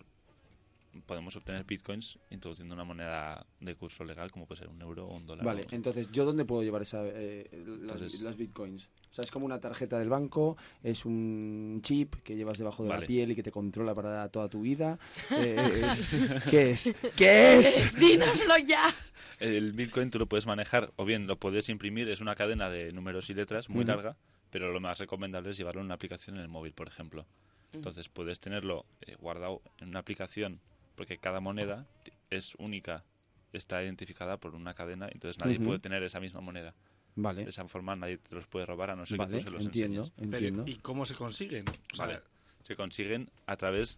Podemos 1.07 1.35
obtener 1.35 1.63
Bitcoins 1.63 2.19
introduciendo 2.29 2.75
una 2.75 2.83
moneda 2.83 3.47
de 3.59 3.75
curso 3.75 4.03
legal, 4.03 4.29
como 4.31 4.45
puede 4.45 4.59
ser 4.59 4.67
un 4.69 4.79
euro 4.79 5.07
o 5.07 5.15
un 5.15 5.25
dólar. 5.25 5.43
Vale, 5.43 5.61
o- 5.71 5.75
entonces, 5.75 6.11
¿yo 6.11 6.23
dónde 6.25 6.45
puedo 6.45 6.61
llevar 6.61 6.83
esa, 6.83 7.01
eh, 7.05 7.47
las, 7.51 7.81
Entonces- 7.81 8.21
las 8.21 8.37
bitcoins? 8.37 8.89
O 9.13 9.15
sea, 9.15 9.23
es 9.23 9.29
como 9.29 9.45
una 9.45 9.59
tarjeta 9.59 9.99
del 9.99 10.09
banco, 10.09 10.57
es 10.81 11.05
un 11.05 11.81
chip 11.83 12.15
que 12.23 12.35
llevas 12.35 12.57
debajo 12.57 12.81
de 12.81 12.89
la 12.89 12.95
piel 13.05 13.29
y 13.29 13.35
que 13.35 13.43
te 13.43 13.51
controla 13.51 13.93
para 13.93 14.27
toda 14.29 14.49
tu 14.49 14.61
vida. 14.61 14.97
Eh, 15.31 15.81
es- 15.91 16.19
¿Qué 16.49 16.71
es? 16.71 16.95
¿Qué 17.15 17.59
es? 17.59 17.95
¡Dínoslo 17.95 18.57
ya! 18.65 18.91
El 19.39 19.73
Bitcoin 19.73 20.09
tú 20.09 20.17
lo 20.17 20.25
puedes 20.25 20.47
manejar, 20.47 20.91
o 20.95 21.05
bien 21.05 21.27
lo 21.27 21.37
puedes 21.37 21.69
imprimir, 21.69 22.09
es 22.09 22.21
una 22.21 22.33
cadena 22.33 22.71
de 22.71 22.91
números 22.91 23.29
y 23.29 23.35
letras 23.35 23.69
muy 23.69 23.83
larga, 23.85 24.17
pero 24.49 24.71
lo 24.73 24.79
más 24.79 24.97
recomendable 24.97 25.51
es 25.51 25.57
llevarlo 25.57 25.81
en 25.81 25.85
una 25.85 25.93
aplicación 25.95 26.37
en 26.37 26.41
el 26.41 26.47
móvil, 26.47 26.73
por 26.73 26.87
ejemplo. 26.87 27.27
Entonces 27.71 28.09
puedes 28.09 28.39
tenerlo 28.39 28.83
eh, 29.01 29.15
guardado 29.19 29.61
en 29.77 29.89
una 29.89 29.99
aplicación, 29.99 30.59
porque 30.95 31.19
cada 31.19 31.39
moneda 31.39 31.85
es 32.31 32.55
única, 32.55 33.03
está 33.51 33.83
identificada 33.83 34.37
por 34.37 34.55
una 34.55 34.73
cadena, 34.73 35.07
entonces 35.11 35.37
nadie 35.39 35.59
puede 35.65 35.77
tener 35.79 36.01
esa 36.01 36.19
misma 36.19 36.41
moneda. 36.41 36.73
Vale, 37.15 37.43
De 37.43 37.49
esa 37.49 37.67
forma 37.67 37.95
nadie 37.95 38.17
te 38.17 38.33
los 38.35 38.47
puede 38.47 38.65
robar 38.65 38.89
a 38.91 38.95
no 38.95 39.05
ser 39.05 39.17
vale, 39.19 39.37
que 39.37 39.43
tú 39.43 39.45
se 39.45 39.51
los 39.51 39.65
entiendo, 39.65 40.01
enseñes. 40.01 40.13
Pero, 40.31 40.47
entiendo. 40.47 40.63
¿Y 40.67 40.75
cómo 40.77 41.05
se 41.05 41.15
consiguen? 41.15 41.65
O 41.93 41.95
sea, 41.95 42.05
Vale. 42.07 42.19
Se 42.63 42.75
consiguen 42.75 43.29
a 43.45 43.57
través 43.57 43.97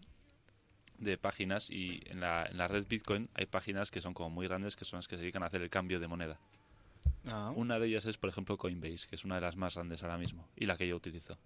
de 0.98 1.18
páginas 1.18 1.70
y 1.70 2.02
en 2.08 2.20
la, 2.22 2.46
en 2.46 2.58
la 2.58 2.68
red 2.68 2.86
Bitcoin 2.88 3.30
hay 3.36 3.46
páginas 3.46 3.92
que 3.92 4.02
son 4.02 4.14
como 4.14 4.30
muy 4.30 4.48
grandes 4.48 4.76
que 4.76 4.86
son 4.86 4.98
las 4.98 5.08
que 5.08 5.16
se 5.18 5.22
dedican 5.22 5.44
a 5.44 5.48
hacer 5.48 5.62
el 5.62 5.70
cambio 5.70 6.00
de 6.00 6.08
moneda. 6.08 6.40
ah, 7.28 7.52
Una 7.56 7.78
de 7.80 7.88
ellas 7.88 8.06
es, 8.06 8.18
por 8.18 8.30
ejemplo, 8.30 8.58
Coinbase, 8.58 9.08
que 9.08 9.16
es 9.16 9.24
una 9.26 9.36
de 9.36 9.42
las 9.42 9.56
más 9.56 9.76
grandes 9.76 10.02
ahora 10.04 10.18
mismo 10.18 10.48
y 10.56 10.66
la 10.66 10.78
que 10.78 10.88
yo 10.88 10.96
utilizo. 10.96 11.38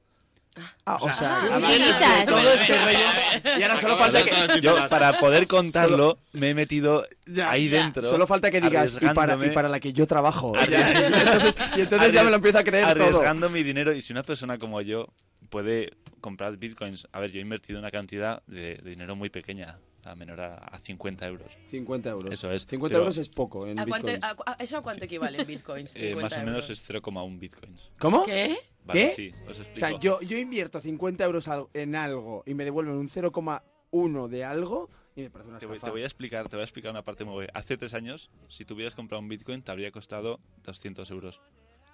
Ah, 0.86 0.98
o 1.00 1.10
sea, 1.14 1.40
¿tú 1.40 1.46
a 1.54 1.58
ver, 1.60 1.70
utilizas? 1.70 2.26
todo 2.26 2.54
este 2.54 2.74
rollo- 2.78 3.60
Y 3.60 3.64
ahora 3.64 3.80
solo 3.80 3.98
falta 3.98 4.24
que, 4.24 4.62
Yo, 4.62 4.90
para 4.90 5.14
poder 5.14 5.48
contarlo, 5.48 6.18
me 6.34 6.50
he 6.50 6.54
metido 6.54 7.06
Ya, 7.26 7.52
ahí 7.52 7.68
dentro. 7.70 8.04
solo 8.04 8.28
falta 8.28 8.52
que 8.52 8.60
digas, 8.60 8.98
y 9.00 9.06
para, 9.08 9.34
y 9.34 9.36
arriesgándome- 9.38 9.54
para 9.54 9.70
la 9.70 9.80
que 9.80 9.94
yo 9.94 10.06
trabajo. 10.08 10.54
Y 10.70 10.74
entonces, 10.74 11.56
y 11.78 11.82
entonces 11.82 12.14
ya 12.14 12.24
me 12.24 12.30
lo 12.32 12.36
empiezo 12.38 12.58
a 12.60 12.64
creer 12.64 12.84
todo. 12.94 13.06
arriesgando 13.06 13.50
mi 13.50 13.64
dinero. 13.64 13.94
Y 13.94 14.02
si 14.02 14.12
una 14.12 14.24
persona 14.24 14.58
como 14.58 14.82
yo 14.82 15.08
puede 15.50 15.92
comprar 16.20 16.58
bitcoins, 16.58 17.08
a 17.14 17.20
ver, 17.20 17.32
yo 17.32 17.40
he 17.40 17.42
invertido 17.42 17.80
una 17.80 17.92
cantidad 17.92 18.42
de, 18.48 18.76
de 18.82 18.90
dinero 18.90 19.16
muy 19.16 19.30
pequeña, 19.30 19.78
a 20.04 20.16
menor 20.16 20.40
a, 20.42 20.56
a 20.56 20.80
50 20.80 21.28
euros. 21.28 21.58
50 21.70 22.10
euros. 22.10 22.34
Eso 22.34 22.52
es, 22.52 22.66
50 22.66 22.94
pero- 22.94 23.00
euros 23.02 23.18
es 23.18 23.30
poco 23.30 23.68
en 23.68 23.80
¿A 23.80 23.86
cuánto, 23.86 24.12
bitcoins. 24.12 24.40
a 24.46 24.54
¿Eso 24.64 24.78
a 24.78 24.82
cuánto 24.82 25.06
equivale 25.06 25.42
en 25.42 25.48
bitcoins? 25.48 25.96
Eh, 25.96 26.10
50 26.10 26.22
más 26.24 26.34
o 26.34 26.46
menos 26.46 26.64
euros? 26.66 26.70
es 26.70 26.90
0,1 26.90 27.40
bitcoins. 27.40 27.92
¿Cómo? 28.00 28.26
¿Qué? 28.26 28.58
Vale, 28.86 29.08
¿Qué? 29.10 29.12
sí, 29.14 29.30
os 29.48 29.60
O 29.60 29.62
explico. 29.62 29.80
sea, 29.88 30.00
yo, 30.00 30.22
yo 30.22 30.38
invierto 30.38 30.80
50 30.82 31.24
euros 31.24 31.50
en 31.74 31.96
algo 31.96 32.44
y 32.46 32.54
me 32.54 32.64
devuelven 32.66 32.96
un 32.96 33.10
0,1 33.10 34.28
de 34.28 34.46
algo 34.46 34.90
y 35.16 35.22
me 35.24 35.30
parece 35.30 35.50
una 35.50 35.60
Te 35.60 35.66
voy, 35.66 35.80
te 35.80 35.90
voy 35.90 36.02
a 36.04 36.06
explicar, 36.06 36.48
te 36.50 36.56
voy 36.56 36.62
a 36.62 36.64
explicar 36.66 36.92
una 36.92 37.04
parte 37.04 37.26
muy 37.26 37.34
buena. 37.34 37.52
Hace 37.54 37.78
tres 37.78 37.94
años, 37.94 38.30
si 38.48 38.64
tú 38.66 38.74
hubieras 38.76 38.96
comprado 38.96 39.22
un 39.22 39.28
Bitcoin, 39.28 39.62
te 39.62 39.72
habría 39.72 39.92
costado 39.92 40.40
200 40.64 41.10
euros. 41.12 41.42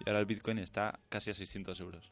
Y 0.05 0.09
ahora 0.09 0.19
el 0.19 0.25
Bitcoin 0.25 0.57
está 0.59 0.99
casi 1.09 1.31
a 1.31 1.33
600 1.33 1.79
euros. 1.79 2.11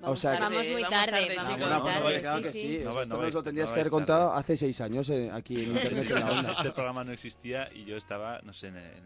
Vamos 0.00 0.20
sea, 0.20 0.38
tarde, 0.38 0.44
Vamos 0.56 0.72
muy 0.72 0.82
vamos 0.82 1.06
tarde, 1.06 1.28
chicos. 1.28 1.46
vamos 1.46 1.82
bueno, 1.82 2.00
tarde, 2.00 2.20
claro 2.20 2.42
que 2.42 2.52
sí. 2.52 2.60
sí. 2.60 2.78
No 2.84 2.90
o 2.90 2.92
sea, 2.92 3.02
esto 3.02 3.16
no 3.16 3.22
nos 3.22 3.34
lo 3.34 3.42
tendrías 3.42 3.68
no 3.70 3.74
que 3.74 3.80
haber 3.80 3.90
contado 3.90 4.28
tarde. 4.28 4.40
hace 4.40 4.56
seis 4.56 4.80
años 4.80 5.08
eh, 5.10 5.30
aquí 5.32 5.62
en 5.64 5.72
Internet 5.76 6.10
en 6.10 6.14
la 6.20 6.32
onda. 6.32 6.52
Este 6.52 6.70
programa 6.72 7.04
no 7.04 7.12
existía 7.12 7.70
y 7.74 7.84
yo 7.84 7.96
estaba, 7.96 8.40
no 8.42 8.52
sé, 8.52 8.68
en 8.68 8.76
el, 8.76 8.84
en 8.98 9.04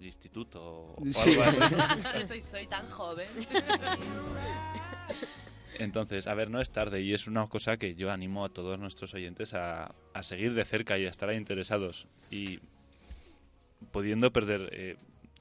el 0.00 0.06
instituto 0.06 0.62
o, 0.62 0.94
o 1.02 1.04
Sí. 1.12 1.30
algo 1.38 1.42
así. 1.42 2.26
soy, 2.28 2.40
soy 2.40 2.66
tan 2.68 2.88
joven. 2.90 3.28
Entonces, 5.78 6.26
a 6.26 6.34
ver, 6.34 6.50
no 6.50 6.60
es 6.60 6.70
tarde 6.70 7.02
y 7.02 7.12
es 7.12 7.26
una 7.26 7.46
cosa 7.46 7.76
que 7.76 7.94
yo 7.94 8.10
animo 8.10 8.44
a 8.44 8.48
todos 8.48 8.78
nuestros 8.78 9.12
oyentes 9.12 9.52
a, 9.52 9.94
a 10.14 10.22
seguir 10.22 10.54
de 10.54 10.64
cerca 10.64 10.96
y 10.98 11.04
a 11.04 11.10
estar 11.10 11.28
ahí 11.28 11.36
interesados. 11.36 12.08
Y 12.30 12.60
pudiendo 13.92 14.32
perder, 14.32 14.70
eh, 14.72 14.96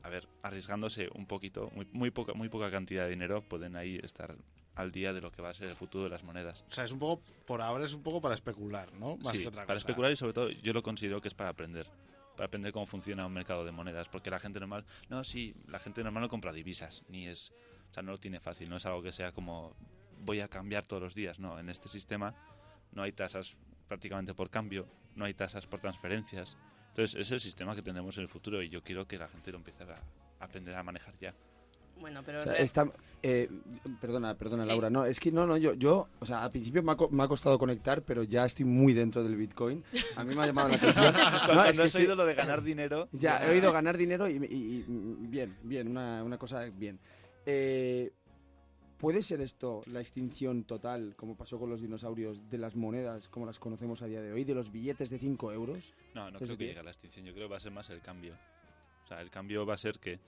a 0.06 0.10
ver, 0.10 0.28
arriesgándose 0.44 1.10
un 1.16 1.26
poquito, 1.26 1.72
muy, 1.74 1.88
muy, 1.92 2.12
poca, 2.12 2.34
muy 2.34 2.48
poca 2.48 2.70
cantidad 2.70 3.06
de 3.06 3.10
dinero, 3.10 3.42
pueden 3.42 3.76
ahí 3.76 4.00
estar 4.04 4.36
al 4.76 4.92
día 4.92 5.14
de 5.14 5.22
lo 5.22 5.32
que 5.32 5.42
va 5.42 5.50
a 5.50 5.54
ser 5.54 5.68
el 5.70 5.76
futuro 5.76 6.04
de 6.04 6.10
las 6.12 6.24
monedas. 6.24 6.64
o 6.70 6.74
sea, 6.74 6.84
es 6.84 6.92
un 6.92 7.00
poco, 7.00 7.24
por 7.48 7.62
ahora 7.62 7.86
es 7.86 7.94
un 7.94 8.04
poco 8.04 8.22
para 8.22 8.36
especular, 8.36 8.94
¿no? 8.94 9.18
Más 9.18 9.36
Sí, 9.36 9.42
que 9.42 9.48
otra 9.48 9.66
para 9.66 9.74
cosa. 9.76 9.78
especular 9.78 10.12
y 10.12 10.16
sobre 10.16 10.34
todo 10.34 10.50
yo 10.50 10.74
lo 10.74 10.84
considero 10.84 11.22
que 11.22 11.28
es 11.30 11.34
para 11.34 11.50
aprender. 11.50 11.88
Para 12.36 12.48
aprender 12.48 12.72
cómo 12.74 12.86
funciona 12.86 13.26
un 13.26 13.34
mercado 13.34 13.64
de 13.66 13.72
monedas. 13.72 14.08
Porque 14.10 14.30
la 14.30 14.40
gente 14.40 14.60
normal, 14.60 14.86
no, 15.10 15.24
sí, 15.24 15.56
la 15.68 15.80
gente 15.80 16.04
normal 16.04 16.24
no 16.24 16.30
compra 16.30 16.52
divisas, 16.52 17.04
ni 17.08 17.28
es, 17.28 17.52
o 17.90 17.94
sea, 17.94 18.04
no 18.04 18.12
lo 18.12 18.18
tiene 18.20 18.40
fácil, 18.42 18.70
no 18.70 18.76
es 18.76 18.86
algo 18.86 19.02
que 19.02 19.12
sea 19.14 19.32
como 19.32 19.74
voy 20.20 20.42
a 20.42 20.50
cambiar 20.50 20.86
todos 20.86 21.02
los 21.02 21.16
días. 21.16 21.40
No, 21.40 21.58
en 21.58 21.70
este 21.70 21.88
sistema 21.90 22.36
no 22.92 23.02
hay 23.02 23.12
tasas 23.14 23.58
prácticamente 23.88 24.34
por 24.36 24.50
cambio, 24.50 24.86
no 25.16 25.26
hay 25.26 25.34
tasas 25.34 25.66
por 25.66 25.80
transferencias. 25.80 26.58
Entonces, 26.96 27.20
es 27.20 27.30
el 27.32 27.42
sistema 27.42 27.76
que 27.76 27.82
tendremos 27.82 28.16
en 28.18 28.22
el 28.24 28.30
futuro 28.30 28.64
y 28.64 28.70
yo 28.70 28.82
quiero 28.82 29.06
que 29.06 29.18
la 29.18 29.28
gente 29.28 29.52
lo 29.52 29.58
empiece 29.58 29.84
a 29.84 29.96
aprender 30.40 30.74
a 30.76 30.82
manejar 30.82 31.14
ya. 31.20 31.34
Bueno, 32.00 32.22
pero 32.26 32.40
O 32.40 32.44
sea, 32.44 32.54
re- 32.54 32.62
está- 32.64 32.90
eh, 33.22 33.50
perdona, 34.00 34.36
perdona, 34.36 34.64
Sí. 34.64 34.70
Laura. 34.70 34.90
No, 34.90 35.06
es 35.06 35.20
que 35.20 35.30
no, 35.30 35.46
no, 35.46 35.58
yo, 35.58 35.74
yo, 35.74 36.08
o 36.20 36.26
sea, 36.26 36.44
al 36.46 36.52
principio 36.52 36.82
me 36.84 36.94
ha, 36.94 36.96
co- 36.96 37.10
me 37.10 37.22
ha 37.24 37.28
costado 37.28 37.60
conectar, 37.60 38.02
pero 38.02 38.24
ya 38.24 38.46
estoy 38.46 38.64
muy 38.64 38.94
dentro 38.94 39.24
del 39.24 39.36
Bitcoin. 39.36 39.84
A 40.16 40.24
mí 40.24 40.34
me 40.36 40.42
ha 40.42 40.46
llamado 40.46 40.70
la 40.70 40.76
atención. 40.76 41.14
Cuando 41.14 41.66
es 41.66 41.76
no 41.78 41.84
que 41.84 41.88
has 41.88 41.96
oído 41.96 42.14
estoy- 42.14 42.16
lo 42.16 42.26
de 42.26 42.34
ganar 42.34 42.64
dinero. 42.64 43.10
Ya, 43.12 43.46
he 43.46 43.50
oído 43.52 43.74
ganar 43.74 43.98
dinero 43.98 44.30
y, 44.30 44.38
y- 44.38 44.46
y- 44.46 44.86
y 45.22 45.28
bien, 45.28 45.58
bien, 45.64 45.90
una, 45.90 46.24
una 46.24 46.38
cosa 46.38 46.64
bien. 46.64 46.98
Eh, 47.46 48.12
¿Puede 48.98 49.22
ser 49.22 49.42
esto 49.42 49.82
la 49.88 50.00
extinción 50.00 50.64
total, 50.64 51.16
como 51.18 51.36
pasó 51.36 51.60
con 51.60 51.70
los 51.70 51.82
dinosaurios, 51.82 52.50
de 52.50 52.58
las 52.58 52.76
monedas 52.76 53.28
como 53.28 53.46
las 53.46 53.60
conocemos 53.60 54.02
a 54.02 54.08
día 54.08 54.22
de 54.22 54.32
hoy, 54.32 54.46
de 54.46 54.56
los 54.56 54.72
billetes 54.72 55.10
de 55.10 55.20
5 55.20 55.52
euros? 55.52 55.94
No, 56.14 56.32
no 56.32 56.38
¿Qué 56.38 56.46
es 56.46 56.48
creo 56.50 56.58
que- 56.58 56.66
llegue 56.68 56.80
a 56.80 56.84
la 56.84 56.92
extinción. 56.92 57.26
Yo 57.26 57.34
creo 57.34 57.48
que 57.48 57.52
va 57.52 57.58
a 57.58 57.62
ser 57.62 57.72
más 57.74 57.90
el 57.90 58.02
cambio. 58.02 58.36
O 59.04 59.08
sea, 59.08 59.22
el 59.22 59.30
cambio 59.30 59.66
va 59.66 59.74
a 59.74 59.78
ser 59.78 60.00
que 60.00 60.20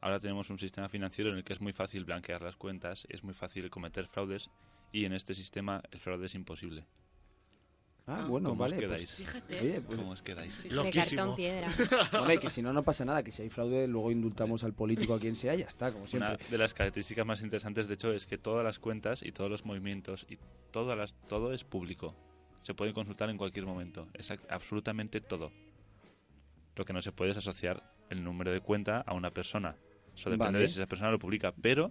ahora 0.00 0.18
tenemos 0.18 0.48
un 0.50 0.58
sistema 0.58 0.88
financiero 0.88 1.30
en 1.30 1.36
el 1.36 1.44
que 1.44 1.52
es 1.52 1.60
muy 1.60 1.72
fácil 1.72 2.04
blanquear 2.04 2.40
las 2.42 2.56
cuentas, 2.56 3.06
es 3.10 3.22
muy 3.22 3.34
fácil 3.34 3.68
cometer 3.70 4.06
fraudes 4.08 4.50
y 4.92 5.04
en 5.04 5.12
este 5.12 5.34
sistema 5.34 5.82
el 5.90 6.00
fraude 6.00 6.26
es 6.26 6.34
imposible. 6.34 6.86
Ah, 8.08 8.20
Ah. 8.22 8.26
bueno, 8.28 8.50
¿Cómo 8.50 8.60
vale. 8.60 8.76
os 8.76 8.82
pues- 8.82 8.88
quedáis? 8.88 9.14
Fíjate. 9.16 9.60
oye, 9.60 9.80
pues- 9.80 9.98
¿Cómo 9.98 10.10
os 10.12 10.22
quedáis? 10.22 10.62
De 10.62 10.70
Loquísimo. 10.70 11.16
cartón 11.22 11.36
piedra. 11.36 11.66
bueno, 12.12 12.32
y 12.34 12.38
que 12.38 12.50
si 12.50 12.62
no, 12.62 12.72
no 12.72 12.84
pasa 12.84 13.04
nada, 13.04 13.22
que 13.24 13.32
si 13.32 13.42
hay 13.42 13.50
fraude, 13.50 13.88
luego 13.88 14.12
indultamos 14.12 14.62
al 14.62 14.74
político 14.74 15.14
a 15.14 15.18
quien 15.18 15.34
sea 15.34 15.56
y 15.56 15.58
ya 15.58 15.66
está, 15.66 15.92
como 15.92 16.06
siempre. 16.06 16.34
Una 16.36 16.48
de 16.50 16.58
las 16.58 16.72
características 16.72 17.26
más 17.26 17.42
interesantes, 17.42 17.88
de 17.88 17.94
hecho, 17.94 18.12
es 18.12 18.26
que 18.26 18.38
todas 18.38 18.64
las 18.64 18.78
cuentas 18.78 19.22
y 19.24 19.32
todos 19.32 19.50
los 19.50 19.64
movimientos 19.64 20.24
y 20.30 20.38
todas 20.70 20.96
las, 20.96 21.14
todo 21.28 21.52
es 21.52 21.64
público. 21.64 22.14
Se 22.60 22.74
puede 22.74 22.92
consultar 22.92 23.28
en 23.30 23.38
cualquier 23.38 23.66
momento. 23.66 24.06
Exact- 24.14 24.46
absolutamente 24.50 25.20
todo. 25.20 25.50
Lo 26.76 26.84
que 26.84 26.92
no 26.92 27.02
se 27.02 27.10
puede 27.10 27.32
es 27.32 27.36
asociar 27.36 27.92
el 28.10 28.22
número 28.22 28.52
de 28.52 28.60
cuenta 28.60 29.00
a 29.00 29.14
una 29.14 29.30
persona. 29.32 29.74
Eso 30.14 30.30
depende 30.30 30.52
Vale. 30.52 30.58
de 30.60 30.68
si 30.68 30.74
esa 30.78 30.86
persona 30.86 31.10
lo 31.10 31.18
publica, 31.18 31.52
pero 31.52 31.90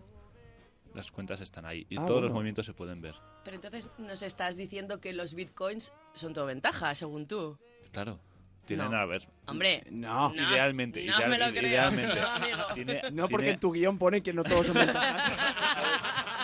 las 0.96 1.12
cuentas 1.12 1.42
están 1.42 1.66
ahí 1.66 1.86
y 1.90 1.98
Ah, 1.98 2.06
todos 2.06 2.22
los 2.22 2.32
bueno. 2.32 2.36
movimientos 2.36 2.66
se 2.66 2.74
pueden 2.74 3.02
ver. 3.02 3.16
Pero 3.44 3.56
entonces 3.58 3.90
nos 3.98 4.22
estás 4.22 4.56
diciendo 4.58 5.00
que 5.02 5.14
los 5.14 5.34
bitcoins 5.36 5.92
son 6.14 6.34
todo 6.34 6.46
ventaja, 6.46 6.96
según 6.96 7.28
tú. 7.28 7.58
Claro. 7.92 8.20
Tienen 8.66 8.90
No. 8.90 8.98
a 8.98 9.06
ver. 9.06 9.28
Hombre, 9.46 9.84
No, 9.92 10.34
idealmente, 10.34 11.06
no 11.06 11.18
ideal- 11.20 11.30
me 11.30 11.38
lo 11.38 11.46
creo, 11.52 11.70
idealmente. 11.70 12.20
no, 12.20 12.28
amigo. 12.28 12.58
Tiene- 12.74 13.02
no 13.12 13.28
porque 13.30 13.44
tiene- 13.44 13.54
en 13.54 13.60
tu 13.60 13.72
guion 13.72 13.98
pone 14.00 14.24
que 14.24 14.34
no 14.34 14.44
todos 14.44 14.66
son 14.68 14.78
ventajas. 14.78 15.32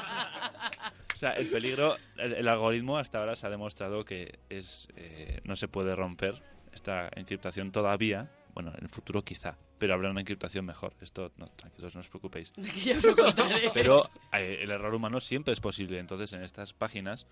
O 1.13 1.17
sea, 1.21 1.31
el 1.33 1.47
peligro, 1.47 1.97
el, 2.17 2.33
el 2.33 2.47
algoritmo 2.47 2.97
hasta 2.97 3.19
ahora 3.19 3.35
se 3.35 3.45
ha 3.45 3.49
demostrado 3.51 4.03
que 4.03 4.39
es 4.49 4.87
eh, 4.95 5.39
no 5.43 5.55
se 5.55 5.67
puede 5.67 5.95
romper 5.95 6.41
esta 6.73 7.09
encriptación 7.15 7.71
todavía. 7.71 8.31
Bueno, 8.53 8.73
en 8.77 8.83
el 8.83 8.89
futuro 8.89 9.23
quizá, 9.23 9.57
pero 9.77 9.93
habrá 9.93 10.09
una 10.09 10.21
encriptación 10.21 10.65
mejor. 10.65 10.93
Esto, 11.01 11.31
no, 11.37 11.47
tranquilos, 11.47 11.93
no 11.95 12.01
os 12.01 12.09
preocupéis. 12.09 12.51
Pero 13.73 14.09
eh, 14.33 14.59
el 14.61 14.71
error 14.71 14.93
humano 14.93 15.19
siempre 15.19 15.53
es 15.53 15.61
posible. 15.61 15.99
Entonces, 15.99 16.33
en 16.33 16.43
estas 16.43 16.73
páginas 16.73 17.25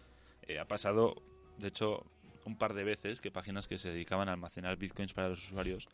eh, 0.47 0.59
ha 0.59 0.65
pasado, 0.65 1.21
de 1.57 1.67
hecho, 1.67 2.05
un 2.45 2.55
par 2.55 2.73
de 2.73 2.83
veces 2.83 3.21
que 3.21 3.31
páginas 3.31 3.67
que 3.67 3.77
se 3.77 3.89
dedicaban 3.89 4.29
a 4.29 4.31
almacenar 4.31 4.77
bitcoins 4.77 5.13
para 5.13 5.29
los 5.29 5.43
usuarios 5.43 5.89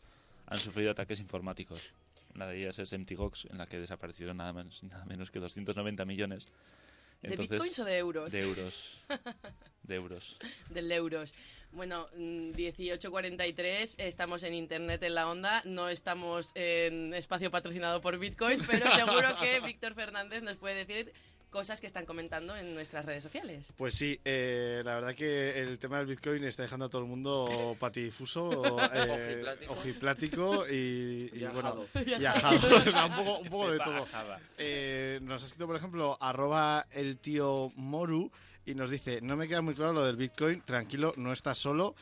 han 0.46 0.58
sufrido 0.58 0.92
ataques 0.92 1.20
informáticos. 1.20 1.92
Una 2.34 2.46
de 2.46 2.60
ellas 2.60 2.78
es 2.78 2.92
MTGOX, 2.92 3.46
en 3.46 3.58
la 3.58 3.66
que 3.66 3.78
desaparecieron 3.78 4.36
nada 4.36 4.52
menos, 4.52 4.82
nada 4.84 5.04
menos 5.06 5.30
que 5.30 5.40
290 5.40 6.04
millones. 6.04 6.48
¿De 7.22 7.36
bitcoins 7.36 7.78
o 7.78 7.84
de 7.84 7.98
euros? 7.98 8.32
De 8.32 8.40
euros. 8.40 9.00
De 9.82 9.94
euros. 9.94 10.38
Del 10.70 10.92
euros. 10.92 11.34
Bueno, 11.72 12.08
mm, 12.16 12.54
1843, 12.56 13.96
estamos 13.98 14.42
en 14.42 14.54
Internet 14.54 15.02
en 15.02 15.14
la 15.14 15.28
onda, 15.30 15.62
no 15.64 15.88
estamos 15.88 16.52
en 16.54 17.12
espacio 17.14 17.50
patrocinado 17.50 18.00
por 18.00 18.18
Bitcoin, 18.18 18.60
pero 18.66 18.90
seguro 18.92 19.36
que 19.40 19.60
Víctor 19.66 19.94
Fernández 19.94 20.42
nos 20.42 20.56
puede 20.56 20.86
decir 20.86 21.12
cosas 21.50 21.80
que 21.80 21.86
están 21.86 22.04
comentando 22.04 22.56
en 22.56 22.74
nuestras 22.74 23.04
redes 23.04 23.22
sociales. 23.22 23.66
Pues 23.76 23.94
sí, 23.94 24.20
eh, 24.24 24.82
la 24.84 24.94
verdad 24.96 25.14
que 25.14 25.60
el 25.60 25.78
tema 25.78 25.98
del 25.98 26.06
Bitcoin 26.06 26.44
está 26.44 26.62
dejando 26.62 26.86
a 26.86 26.88
todo 26.88 27.02
el 27.02 27.08
mundo 27.08 27.76
patidifuso, 27.80 28.78
eh, 28.92 29.10
Ojiplático. 29.10 29.72
ojiplático 29.72 30.68
y, 30.68 31.30
y, 31.32 31.44
bueno, 31.52 31.68
ajado. 31.68 31.86
y 32.18 32.24
ajado. 32.24 32.56
O 32.56 32.90
sea, 32.90 33.06
un 33.06 33.16
poco, 33.16 33.38
un 33.38 33.48
poco 33.48 33.70
de 33.70 33.78
todo. 33.78 34.06
Eh, 34.58 35.18
nos 35.22 35.42
ha 35.42 35.46
escrito, 35.46 35.66
por 35.66 35.76
ejemplo, 35.76 36.18
arroba 36.20 36.86
el 36.90 37.18
tío 37.18 37.72
Moru 37.76 38.30
y 38.64 38.74
nos 38.74 38.90
dice, 38.90 39.20
no 39.22 39.36
me 39.36 39.46
queda 39.48 39.62
muy 39.62 39.74
claro 39.74 39.92
lo 39.92 40.04
del 40.04 40.16
Bitcoin, 40.16 40.60
tranquilo, 40.62 41.14
no 41.16 41.32
estás 41.32 41.58
solo. 41.58 41.94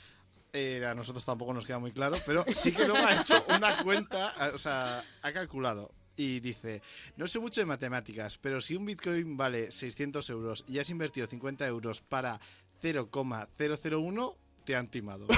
Eh, 0.52 0.84
a 0.86 0.94
nosotros 0.94 1.24
tampoco 1.24 1.52
nos 1.52 1.66
queda 1.66 1.80
muy 1.80 1.90
claro, 1.90 2.16
pero 2.24 2.44
sí 2.54 2.70
que 2.72 2.86
luego 2.86 3.04
ha 3.04 3.20
hecho 3.20 3.44
una 3.48 3.82
cuenta, 3.82 4.32
o 4.54 4.58
sea, 4.58 5.04
ha 5.22 5.32
calculado. 5.32 5.90
Y 6.16 6.40
dice, 6.40 6.80
no 7.16 7.26
sé 7.26 7.38
mucho 7.38 7.60
de 7.60 7.66
matemáticas, 7.66 8.38
pero 8.38 8.60
si 8.60 8.76
un 8.76 8.86
Bitcoin 8.86 9.36
vale 9.36 9.72
600 9.72 10.30
euros 10.30 10.64
y 10.68 10.78
has 10.78 10.88
invertido 10.90 11.26
50 11.26 11.66
euros 11.66 12.00
para 12.00 12.40
0,001, 12.80 14.36
te 14.64 14.76
han 14.76 14.88
timado. 14.88 15.26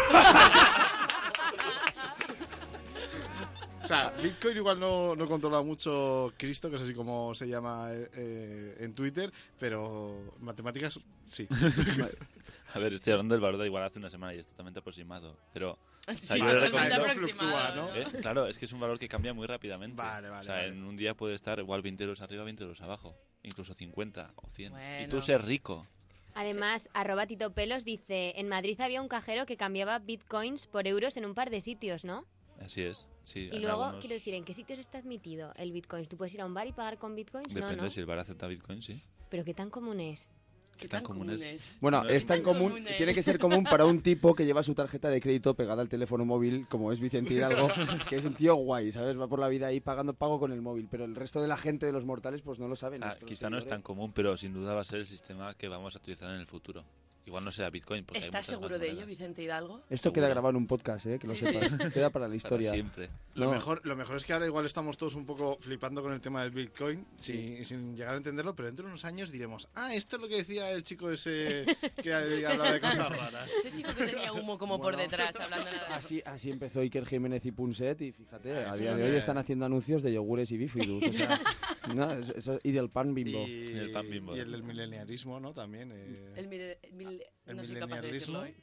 O 3.86 3.88
sea, 3.88 4.12
Bitcoin 4.20 4.56
igual 4.56 4.80
no, 4.80 5.14
no 5.14 5.28
controla 5.28 5.62
mucho 5.62 6.32
Cristo, 6.36 6.68
que 6.68 6.74
es 6.74 6.82
así 6.82 6.92
como 6.92 7.36
se 7.36 7.46
llama 7.46 7.92
eh, 7.92 8.10
eh, 8.14 8.76
en 8.80 8.92
Twitter, 8.96 9.32
pero 9.60 10.34
matemáticas 10.40 10.98
sí. 11.24 11.46
A 12.74 12.80
ver, 12.80 12.92
estoy 12.92 13.12
hablando 13.12 13.36
del 13.36 13.40
valor 13.40 13.60
de 13.60 13.66
igual 13.66 13.84
hace 13.84 14.00
una 14.00 14.10
semana 14.10 14.34
y 14.34 14.40
es 14.40 14.48
totalmente 14.48 14.80
aproximado. 14.80 15.38
Pero, 15.52 15.78
Sí, 16.20 16.38
totalmente 16.38 16.94
aproximado. 16.94 17.14
fluctúa, 17.14 17.74
¿no? 17.74 17.94
¿eh? 17.96 18.06
claro, 18.20 18.46
es 18.46 18.58
que 18.58 18.64
es 18.66 18.72
un 18.72 18.80
valor 18.80 18.98
que 18.98 19.08
cambia 19.08 19.34
muy 19.34 19.46
rápidamente. 19.46 19.96
Vale, 19.96 20.28
vale, 20.28 20.42
O 20.42 20.44
sea, 20.44 20.54
vale. 20.56 20.68
en 20.68 20.84
un 20.84 20.96
día 20.96 21.14
puede 21.14 21.34
estar 21.34 21.58
igual 21.58 21.82
20 21.82 22.04
euros 22.04 22.20
arriba, 22.20 22.44
20 22.44 22.62
euros 22.62 22.80
abajo. 22.80 23.16
Incluso 23.42 23.74
50 23.74 24.32
o 24.36 24.48
100. 24.48 24.72
Y 25.04 25.08
tú 25.08 25.20
ser 25.20 25.44
rico. 25.44 25.86
Además, 26.34 26.88
arroba 26.92 27.26
Tito 27.26 27.52
Pelos 27.52 27.84
dice, 27.84 28.32
en 28.36 28.48
Madrid 28.48 28.80
había 28.80 29.00
un 29.00 29.08
cajero 29.08 29.46
que 29.46 29.56
cambiaba 29.56 29.98
bitcoins 30.00 30.66
por 30.66 30.86
euros 30.86 31.16
en 31.16 31.24
un 31.24 31.34
par 31.34 31.50
de 31.50 31.60
sitios, 31.60 32.04
¿no? 32.04 32.24
Así 32.60 32.82
es. 32.82 33.06
Sí, 33.22 33.48
Y 33.52 33.58
luego, 33.58 33.84
algunos- 33.84 34.00
quiero 34.00 34.14
decir, 34.14 34.34
¿en 34.34 34.44
qué 34.44 34.54
sitios 34.54 34.78
está 34.78 34.98
admitido 34.98 35.52
el 35.56 35.72
bitcoin? 35.72 36.06
¿Tú 36.06 36.16
puedes 36.16 36.34
ir 36.34 36.40
a 36.40 36.46
un 36.46 36.54
bar 36.54 36.66
y 36.66 36.72
pagar 36.72 36.98
con 36.98 37.14
bitcoins? 37.14 37.48
Depende 37.48 37.76
no, 37.76 37.82
¿no? 37.84 37.90
si 37.90 38.00
el 38.00 38.06
bar 38.06 38.18
acepta 38.18 38.46
Bitcoin, 38.46 38.82
sí. 38.82 39.02
Pero 39.28 39.44
¿qué 39.44 39.54
tan 39.54 39.70
común 39.70 40.00
es? 40.00 40.28
¿Qué 40.76 40.88
tan 40.88 41.00
tan 41.00 41.04
común 41.04 41.26
común 41.28 41.34
es? 41.34 41.42
es? 41.42 41.78
Bueno, 41.80 42.02
No 42.02 42.08
es 42.08 42.18
es 42.18 42.26
tan 42.26 42.38
tan 42.38 42.44
común, 42.44 42.72
común, 42.72 42.88
tiene 42.96 43.14
que 43.14 43.22
ser 43.22 43.38
común 43.38 43.64
para 43.64 43.84
un 43.84 44.02
tipo 44.02 44.34
que 44.34 44.44
lleva 44.44 44.62
su 44.62 44.74
tarjeta 44.74 45.08
de 45.08 45.20
crédito 45.20 45.54
pegada 45.54 45.82
al 45.82 45.88
teléfono 45.88 46.24
móvil, 46.24 46.66
como 46.68 46.92
es 46.92 47.00
Vicente 47.00 47.34
Hidalgo, 47.34 47.68
que 48.08 48.16
es 48.16 48.24
un 48.24 48.34
tío 48.34 48.54
guay, 48.56 48.92
¿sabes? 48.92 49.18
Va 49.18 49.26
por 49.28 49.38
la 49.38 49.48
vida 49.48 49.68
ahí 49.68 49.80
pagando 49.80 50.14
pago 50.14 50.38
con 50.38 50.52
el 50.52 50.60
móvil, 50.60 50.88
pero 50.90 51.04
el 51.04 51.14
resto 51.14 51.40
de 51.40 51.48
la 51.48 51.56
gente, 51.56 51.86
de 51.86 51.92
los 51.92 52.04
mortales, 52.04 52.42
pues 52.42 52.58
no 52.58 52.68
lo 52.68 52.76
saben. 52.76 53.02
Ah, 53.04 53.16
quizá 53.26 53.48
no 53.50 53.58
es 53.58 53.66
tan 53.66 53.82
común, 53.82 54.12
pero 54.12 54.36
sin 54.36 54.52
duda 54.52 54.74
va 54.74 54.82
a 54.82 54.84
ser 54.84 55.00
el 55.00 55.06
sistema 55.06 55.54
que 55.54 55.68
vamos 55.68 55.94
a 55.96 55.98
utilizar 55.98 56.30
en 56.30 56.40
el 56.40 56.46
futuro. 56.46 56.84
Igual 57.26 57.44
no 57.44 57.50
será 57.50 57.70
Bitcoin. 57.70 58.04
Porque 58.04 58.20
¿Estás 58.20 58.46
seguro 58.46 58.78
de 58.78 58.88
ello. 58.90 59.04
Vicente 59.04 59.42
Hidalgo? 59.42 59.78
Esto 59.90 59.96
Seguro. 59.96 60.12
queda 60.14 60.28
grabado 60.28 60.50
en 60.50 60.56
un 60.56 60.66
podcast, 60.68 61.06
¿eh? 61.06 61.18
Que 61.18 61.26
lo 61.26 61.34
Sí, 61.34 61.44
sepas. 61.44 61.70
Queda 61.92 62.10
para 62.10 62.26
la 62.26 62.28
Para 62.28 62.36
historia. 62.36 62.70
siempre. 62.72 63.08
Lo, 63.34 63.46
No. 63.46 63.50
mejor, 63.52 63.80
lo 63.84 63.96
mejor 63.96 64.16
es 64.16 64.24
que 64.24 64.32
ahora 64.32 64.46
igual 64.46 64.64
estamos 64.64 64.96
todos 64.96 65.16
un 65.16 65.26
poco 65.26 65.58
flipando 65.60 66.02
con 66.02 66.12
el 66.12 66.20
tema 66.20 66.42
del 66.42 66.52
Bitcoin 66.52 67.04
sin, 67.18 67.64
sin 67.64 67.96
llegar 67.96 68.14
a 68.14 68.16
entenderlo, 68.18 68.54
pero 68.54 68.68
dentro 68.68 68.84
de 68.86 68.90
unos 68.92 69.04
años 69.04 69.32
diremos, 69.32 69.68
ah, 69.74 69.92
esto 69.94 70.16
es 70.16 70.22
lo 70.22 70.28
que 70.28 70.36
decía 70.36 70.70
el 70.70 70.84
chico 70.84 71.10
ese 71.10 71.66
que 72.02 72.14
hablaba 72.14 72.70
de 72.72 72.80
cosas 72.80 73.08
raras. 73.08 73.50
Este 73.64 73.76
chico 73.76 73.92
que 73.94 74.06
tenía 74.06 74.32
humo 74.32 74.56
como 74.56 74.76
por 74.80 74.94
Bueno. 74.94 75.10
detrás 75.10 75.34
hablando 75.34 75.70
nada. 75.70 75.96
Así, 75.96 76.22
así 76.24 76.50
empezó 76.50 76.78
Iker 76.80 77.06
Jiménez 77.06 77.44
y 77.44 77.50
Punset 77.50 78.00
y 78.02 78.12
fíjate, 78.12 78.52
a 78.64 78.72
Ah, 78.72 78.76
día 78.76 78.94
de 78.94 79.10
hoy 79.10 79.16
están 79.16 79.36
haciendo 79.38 79.66
anuncios 79.66 80.02
de 80.04 80.12
yogures 80.12 80.50
y 80.52 80.56
bifidus. 80.58 81.02
O 81.04 81.12
sea, 81.12 81.40
no, 81.94 82.12
eso- 82.12 82.60
y 82.62 82.70
del 82.70 82.88
pan 82.88 83.14
bimbo. 83.14 83.46
Y, 83.48 83.50
Y 83.72 83.78
el 83.78 83.90
pan 83.92 84.08
Bimbo. 84.08 84.36
y 84.36 84.38
el 84.38 84.52
del 84.52 84.62
mileniarismo, 84.62 85.40
¿no? 85.40 85.52
También. 85.52 85.90
eh. 85.92 86.32
El, 86.36 86.46
mire- 86.48 86.78
el 86.82 86.92
mil- 86.92 87.15
El 87.46 87.56
no 87.56 87.64
soy 87.64 87.76
capaz 87.76 88.00
de 88.00 88.12
decirlo 88.12 88.40
hoy. 88.40 88.54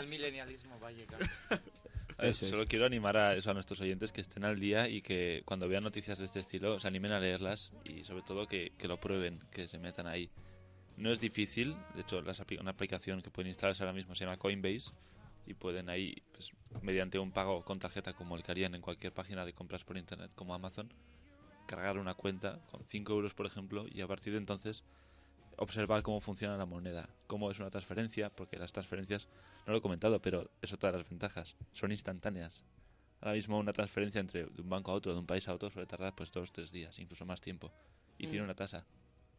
El 0.00 0.06
milenialismo 0.06 0.78
va 0.80 0.88
a 0.88 0.92
llegar. 0.92 1.20
A 2.18 2.22
ver, 2.22 2.34
solo 2.34 2.66
quiero 2.66 2.84
animar 2.84 3.16
a, 3.16 3.36
eso, 3.36 3.50
a 3.50 3.54
nuestros 3.54 3.80
oyentes 3.80 4.10
que 4.10 4.20
estén 4.20 4.44
al 4.44 4.58
día 4.58 4.88
y 4.88 5.02
que 5.02 5.42
cuando 5.44 5.68
vean 5.68 5.84
noticias 5.84 6.18
de 6.18 6.24
este 6.24 6.40
estilo 6.40 6.80
se 6.80 6.88
animen 6.88 7.12
a 7.12 7.20
leerlas 7.20 7.72
y 7.84 8.02
sobre 8.02 8.22
todo 8.22 8.48
que, 8.48 8.72
que 8.76 8.88
lo 8.88 8.98
prueben, 8.98 9.38
que 9.52 9.68
se 9.68 9.78
metan 9.78 10.08
ahí. 10.08 10.28
No 10.96 11.12
es 11.12 11.20
difícil, 11.20 11.76
de 11.94 12.00
hecho 12.00 12.20
las 12.22 12.42
una 12.60 12.72
aplicación 12.72 13.22
que 13.22 13.30
pueden 13.30 13.48
instalarse 13.48 13.84
ahora 13.84 13.92
mismo 13.92 14.16
se 14.16 14.24
llama 14.24 14.36
Coinbase 14.36 14.90
y 15.46 15.54
pueden 15.54 15.88
ahí, 15.88 16.20
pues, 16.32 16.52
mediante 16.82 17.20
un 17.20 17.30
pago 17.30 17.64
con 17.64 17.78
tarjeta 17.78 18.12
como 18.14 18.36
el 18.36 18.42
que 18.42 18.50
harían 18.50 18.74
en 18.74 18.82
cualquier 18.82 19.12
página 19.12 19.46
de 19.46 19.52
compras 19.52 19.84
por 19.84 19.96
internet 19.96 20.32
como 20.34 20.54
Amazon, 20.54 20.92
cargar 21.68 21.98
una 21.98 22.14
cuenta 22.14 22.58
con 22.66 22.84
5 22.84 23.12
euros 23.12 23.32
por 23.32 23.46
ejemplo 23.46 23.86
y 23.88 24.00
a 24.00 24.08
partir 24.08 24.32
de 24.32 24.40
entonces 24.40 24.82
observar 25.58 26.02
cómo 26.02 26.20
funciona 26.20 26.56
la 26.56 26.66
moneda, 26.66 27.08
cómo 27.26 27.50
es 27.50 27.58
una 27.58 27.70
transferencia, 27.70 28.30
porque 28.30 28.56
las 28.58 28.72
transferencias, 28.72 29.28
no 29.66 29.72
lo 29.72 29.78
he 29.78 29.82
comentado, 29.82 30.20
pero 30.20 30.50
es 30.62 30.72
otra 30.72 30.90
de 30.92 30.98
las 30.98 31.08
ventajas, 31.08 31.56
son 31.72 31.90
instantáneas. 31.92 32.64
Ahora 33.20 33.34
mismo 33.34 33.58
una 33.58 33.72
transferencia 33.72 34.20
entre 34.20 34.44
de 34.46 34.62
un 34.62 34.68
banco 34.68 34.90
a 34.92 34.94
otro, 34.94 35.12
de 35.12 35.18
un 35.18 35.26
país 35.26 35.48
a 35.48 35.54
otro, 35.54 35.70
suele 35.70 35.86
tardar 35.86 36.14
pues 36.14 36.30
dos, 36.30 36.52
tres 36.52 36.70
días, 36.70 36.98
incluso 36.98 37.26
más 37.26 37.40
tiempo. 37.40 37.72
Y 38.16 38.26
Mm. 38.26 38.30
tiene 38.30 38.44
una 38.44 38.54
tasa 38.54 38.84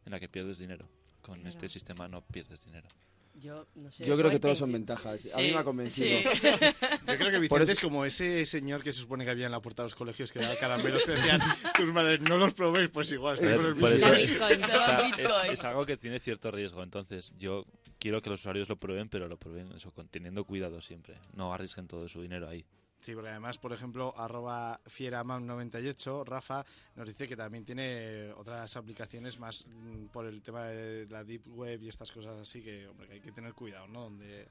en 0.04 0.12
la 0.12 0.20
que 0.20 0.28
pierdes 0.28 0.58
dinero. 0.58 0.86
Con 1.22 1.34
Claro. 1.36 1.48
este 1.48 1.68
sistema 1.68 2.08
no 2.08 2.22
pierdes 2.22 2.64
dinero. 2.64 2.88
Yo 3.34 3.66
no 3.76 3.90
sé. 3.90 4.04
Yo 4.04 4.16
creo 4.18 4.30
que 4.30 4.38
todos 4.38 4.58
son 4.58 4.70
ventajas. 4.72 5.32
A 5.34 5.38
mí 5.38 5.50
me 5.52 5.58
ha 5.58 5.64
convencido. 5.64 6.08
sí. 6.32 6.40
Yo 7.08 7.16
creo 7.16 7.30
que 7.30 7.48
Por 7.48 7.60
Vicente 7.60 7.62
eso- 7.64 7.72
es 7.72 7.80
como 7.80 8.04
ese 8.04 8.44
señor 8.44 8.82
que 8.82 8.92
se 8.92 9.00
supone 9.00 9.24
que 9.24 9.30
había 9.30 9.46
en 9.46 9.52
la 9.52 9.60
puerta 9.62 9.82
de 9.82 9.86
los 9.86 9.94
colegios 9.94 10.30
que 10.32 10.40
daba 10.40 10.56
caramelos 10.56 11.04
que 11.04 11.12
decían 11.12 11.40
tus 11.76 11.92
madres 11.92 12.20
no 12.20 12.36
los 12.36 12.52
probéis, 12.54 12.90
pues 12.90 13.10
igual. 13.12 13.36
estoy 13.36 13.56
con 13.56 13.66
el 13.66 13.96
eso- 13.96 15.42
es, 15.44 15.50
es 15.52 15.64
algo 15.64 15.86
que 15.86 15.96
tiene 15.96 16.18
cierto 16.20 16.50
riesgo, 16.50 16.82
entonces 16.82 17.32
yo 17.38 17.64
quiero 17.98 18.20
que 18.20 18.30
los 18.30 18.40
usuarios 18.40 18.68
lo 18.68 18.76
prueben, 18.76 19.08
pero 19.08 19.28
lo 19.28 19.36
prueben 19.38 19.72
eso, 19.72 19.90
con, 19.92 20.08
teniendo 20.08 20.44
cuidado 20.44 20.80
siempre. 20.82 21.16
No 21.34 21.52
arriesguen 21.54 21.86
todo 21.86 22.08
su 22.08 22.22
dinero 22.22 22.48
ahí. 22.48 22.64
Sí, 23.00 23.14
porque 23.14 23.30
además, 23.30 23.56
por 23.56 23.72
ejemplo, 23.72 24.12
arroba 24.16 24.78
fieramam98, 24.84 26.24
Rafa, 26.26 26.64
nos 26.96 27.08
dice 27.08 27.26
que 27.26 27.36
también 27.36 27.64
tiene 27.64 28.30
otras 28.36 28.76
aplicaciones 28.76 29.38
más 29.38 29.66
mm, 29.66 30.06
por 30.06 30.26
el 30.26 30.42
tema 30.42 30.66
de 30.66 31.06
la 31.06 31.24
Deep 31.24 31.48
Web 31.48 31.82
y 31.82 31.88
estas 31.88 32.12
cosas 32.12 32.38
así, 32.38 32.62
que, 32.62 32.86
hombre, 32.86 33.08
que 33.08 33.14
hay 33.14 33.20
que 33.20 33.32
tener 33.32 33.54
cuidado, 33.54 33.88
¿no? 33.88 34.02
Donde, 34.02 34.48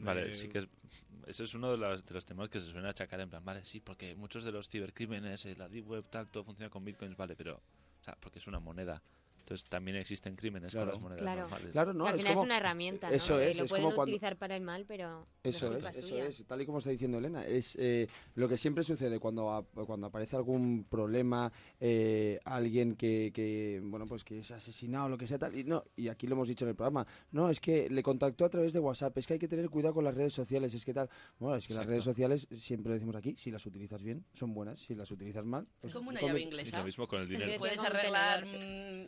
Vale, 0.00 0.34
sí 0.34 0.48
que 0.48 0.58
es, 0.58 0.68
ese 1.26 1.44
es 1.44 1.54
uno 1.54 1.70
de 1.70 1.76
los, 1.76 2.04
de 2.04 2.14
los 2.14 2.24
temas 2.24 2.48
que 2.48 2.58
se 2.58 2.66
suelen 2.66 2.86
achacar 2.86 3.20
en 3.20 3.30
plan, 3.30 3.44
vale, 3.44 3.64
sí, 3.64 3.80
porque 3.80 4.14
muchos 4.16 4.42
de 4.42 4.50
los 4.50 4.68
cibercrímenes, 4.68 5.46
eh, 5.46 5.54
la 5.56 5.68
deep 5.68 5.88
web, 5.88 6.04
tal, 6.10 6.28
todo 6.28 6.44
funciona 6.44 6.68
con 6.68 6.84
bitcoins, 6.84 7.16
vale, 7.16 7.36
pero, 7.36 7.54
o 7.54 8.04
sea, 8.04 8.16
porque 8.20 8.40
es 8.40 8.46
una 8.46 8.58
moneda. 8.58 9.00
Entonces 9.44 9.68
también 9.68 9.98
existen 9.98 10.36
crímenes 10.36 10.72
Claro. 10.72 10.86
con 10.86 10.94
las 10.94 11.02
monedas 11.02 11.22
Claro. 11.22 11.40
normales. 11.42 11.70
Claro, 11.72 11.92
no, 11.92 12.06
al 12.06 12.14
es 12.14 12.20
final 12.22 12.32
como- 12.32 12.42
es 12.44 12.46
una 12.46 12.56
herramienta, 12.56 13.10
¿no? 13.10 13.14
Eso 13.14 13.38
es, 13.40 13.58
lo 13.58 13.64
es 13.64 13.68
pueden 13.70 13.84
como 13.84 13.94
cuando- 13.94 14.10
utilizar 14.14 14.36
para 14.38 14.56
el 14.56 14.62
mal, 14.62 14.86
pero 14.88 15.26
Eso 15.42 15.68
no 15.68 15.76
es, 15.76 15.84
eso 15.84 16.08
suya. 16.08 16.26
es, 16.26 16.44
tal 16.46 16.62
y 16.62 16.66
como 16.66 16.78
está 16.78 16.88
diciendo 16.88 17.18
Elena, 17.18 17.46
es 17.46 17.76
eh, 17.78 18.08
lo 18.36 18.48
que 18.48 18.56
siempre 18.56 18.82
sucede 18.84 19.18
cuando, 19.20 19.68
cuando 19.86 20.06
aparece 20.06 20.34
algún 20.36 20.86
problema, 20.88 21.52
eh, 21.78 22.40
alguien 22.46 22.96
que, 22.96 23.32
que, 23.34 23.82
bueno, 23.84 24.06
pues 24.06 24.24
que 24.24 24.38
es 24.38 24.50
asesinado 24.50 25.04
o 25.04 25.08
lo 25.10 25.18
que 25.18 25.26
sea 25.26 25.38
tal, 25.38 25.54
y 25.54 25.62
no, 25.64 25.84
y 25.94 26.08
aquí 26.08 26.26
lo 26.26 26.36
hemos 26.36 26.48
dicho 26.48 26.64
en 26.64 26.70
el 26.70 26.74
programa, 26.74 27.06
no, 27.30 27.50
es 27.50 27.60
que 27.60 27.90
le 27.90 28.02
contactó 28.02 28.46
a 28.46 28.48
través 28.48 28.72
de 28.72 28.78
WhatsApp, 28.78 29.18
es 29.18 29.26
que 29.26 29.34
hay 29.34 29.38
que 29.38 29.48
tener 29.48 29.68
cuidado 29.68 29.92
con 29.92 30.04
las 30.04 30.14
redes 30.14 30.32
sociales, 30.32 30.72
es 30.72 30.86
que 30.86 30.94
tal, 30.94 31.10
bueno, 31.38 31.56
es 31.56 31.68
que 31.68 31.74
las 31.74 31.84
redes 31.84 32.04
sociales, 32.04 32.48
siempre 32.56 32.88
lo 32.88 32.94
decimos 32.94 33.14
aquí, 33.16 33.36
si 33.36 33.50
las 33.50 33.66
utilizas 33.66 34.02
bien, 34.02 34.24
son 34.32 34.54
buenas, 34.54 34.80
si 34.80 34.94
las 34.94 35.10
utilizas 35.10 35.44
mal, 35.44 35.66
pues 35.82 35.92
Como 35.92 36.08
una 36.08 36.20
llave 36.22 36.40
Y 36.40 36.44
inglesa. 36.44 36.78
lo 36.78 36.84
mismo 36.86 37.06
con 37.06 37.20
el 37.20 37.28
dinero. 37.28 37.52
Puedes 37.58 37.78
arreglar 37.80 38.46
mm, 38.46 38.48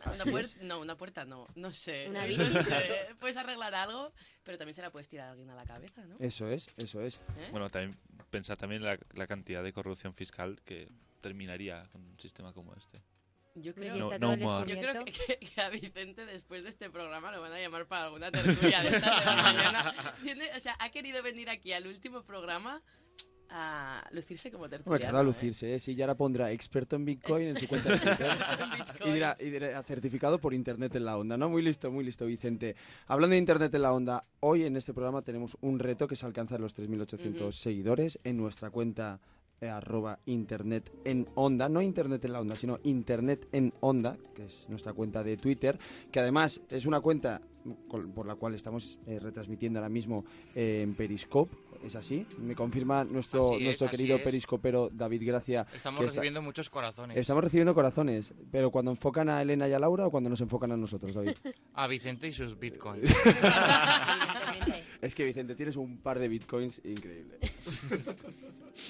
una. 0.05 0.26
Puerta. 0.31 0.57
No, 0.63 0.81
una 0.81 0.97
puerta 0.97 1.25
no. 1.25 1.47
No 1.55 1.73
sé. 1.73 2.09
Una 2.09 2.27
No 2.27 2.63
sé. 2.63 3.09
Puedes 3.21 3.37
arreglar 3.37 3.75
algo, 3.75 4.13
pero 4.43 4.59
también 4.59 4.75
se 4.75 4.83
la 4.83 4.91
puedes 4.91 5.09
tirar 5.09 5.29
a 5.29 5.31
alguien 5.33 5.51
a 5.51 5.55
la 5.55 5.65
cabeza, 5.65 6.05
¿no? 6.05 6.17
Eso 6.19 6.49
es, 6.49 6.69
eso 6.77 7.01
es. 7.01 7.17
¿Eh? 7.39 7.49
Bueno, 7.51 7.69
también 7.71 7.99
pensar 8.31 8.57
también 8.57 8.83
la, 8.83 8.99
la 9.15 9.27
cantidad 9.27 9.63
de 9.63 9.73
corrupción 9.73 10.15
fiscal 10.15 10.61
que 10.65 10.89
terminaría 11.21 11.85
con 11.93 12.03
un 12.03 12.19
sistema 12.21 12.53
como 12.53 12.75
este. 12.75 13.01
Yo 13.59 13.75
creo, 13.75 13.97
No- 13.97 14.19
no 14.37 14.67
yo 14.67 14.79
creo 14.79 15.05
que, 15.07 15.39
que 15.39 15.61
a 15.63 15.71
Vicente 15.71 16.27
después 16.27 16.63
de 16.63 16.69
este 16.69 16.91
programa 16.91 17.33
lo 17.33 17.41
van 17.41 17.53
a 17.55 17.59
llamar 17.59 17.87
para 17.87 18.05
alguna 18.05 18.31
tertulia 18.31 18.83
de 18.83 18.89
estas 18.97 19.21
de 19.21 19.25
la 19.25 19.43
mañana. 19.43 19.95
Tiene- 20.23 20.51
o 20.55 20.61
sea, 20.61 20.77
ha 20.79 20.91
querido 20.91 21.23
venir 21.23 21.49
aquí 21.49 21.73
al 21.73 21.87
último 21.87 22.23
programa 22.23 22.83
a 23.51 24.07
lucirse 24.13 24.51
como 24.51 24.69
tertuliano. 24.69 25.11
claro, 25.11 25.21
¿eh? 25.21 25.25
lucirse, 25.25 25.75
¿eh? 25.75 25.79
Sí, 25.81 25.95
ya 25.95 26.05
ahora 26.05 26.17
pondrá 26.17 26.51
experto 26.53 26.97
en 26.97 27.05
Bitcoin 27.05 27.49
en 27.49 27.57
su 27.57 27.67
cuenta 27.69 27.91
de 27.93 27.99
Twitter. 27.99 28.29
Y 29.05 29.11
dirá, 29.13 29.37
y 29.41 29.51
dirá, 29.51 29.83
certificado 29.83 30.39
por 30.39 30.55
Internet 30.55 30.95
en 30.97 31.05
la 31.05 31.17
Onda, 31.17 31.37
¿no? 31.37 31.49
Muy 31.49 31.63
listo, 31.63 31.91
muy 31.91 32.05
listo, 32.05 32.27
Vicente. 32.27 32.77
Hablando 33.07 33.33
de 33.35 33.39
Internet 33.39 33.75
en 33.75 33.83
la 33.83 33.93
Onda, 33.93 34.23
hoy 34.41 34.65
en 34.65 34.77
este 34.77 34.93
programa 34.93 35.23
tenemos 35.23 35.57
un 35.61 35.79
reto 35.79 36.07
que 36.09 36.15
es 36.15 36.25
alcanzar 36.25 36.61
los 36.61 36.75
3.800 36.77 37.41
Ujú. 37.41 37.53
seguidores 37.53 38.19
en 38.25 38.37
nuestra 38.37 38.71
cuenta 38.71 39.21
eh, 39.61 39.69
arroba 39.69 40.19
Internet 40.27 40.91
en 41.05 41.27
Onda, 41.35 41.69
no 41.69 41.81
Internet 41.83 42.25
en 42.25 42.33
la 42.33 42.41
Onda, 42.41 42.55
sino 42.57 42.79
Internet 42.85 43.49
en 43.53 43.73
Onda, 43.81 44.17
que 44.35 44.45
es 44.45 44.69
nuestra 44.69 44.93
cuenta 44.93 45.23
de 45.25 45.37
Twitter, 45.37 45.79
que 46.11 46.21
además 46.21 46.61
es 46.71 46.87
una 46.87 47.01
cuenta 47.01 47.41
por 47.89 48.27
la 48.27 48.37
cual 48.37 48.55
estamos 48.55 48.99
eh, 49.07 49.19
retransmitiendo 49.19 49.81
ahora 49.81 49.89
mismo 49.89 50.25
eh, 50.55 50.83
en 50.85 50.95
Periscope, 50.95 51.57
¿es 51.85 51.97
así? 51.97 52.25
Me 52.39 52.55
confirma 52.55 53.03
nuestro, 53.03 53.55
Así 53.55 53.65
nuestro 53.65 53.89
querido 53.91 54.19
periscopero 54.23 54.89
David 54.93 55.23
Gracia. 55.27 55.67
Estamos 55.75 55.99
que 56.01 56.07
está- 56.07 56.21
recibiendo 56.21 56.43
muchos 56.43 56.71
corazones. 56.71 57.17
Estamos 57.17 57.43
recibiendo 57.43 57.75
corazones, 57.75 58.33
pero 58.53 58.71
cuando 58.71 58.93
enfocan 58.93 59.29
a 59.31 59.43
Elena 59.43 59.67
y 59.69 59.73
a 59.73 59.81
Laura 59.81 60.07
o 60.07 60.11
cuando 60.13 60.31
nos 60.31 60.41
enfocan 60.43 60.71
a 60.71 60.77
nosotros, 60.77 61.13
David. 61.15 61.37
A 61.75 61.89
Vicente 61.89 62.29
y 62.29 62.33
sus 62.33 62.59
bitcoins. 62.59 63.13
Es 65.03 65.15
que 65.15 65.25
Vicente, 65.25 65.55
tienes 65.55 65.77
un 65.77 65.99
par 65.99 66.19
de 66.19 66.27
bitcoins 66.29 66.81
increíble. 66.85 67.39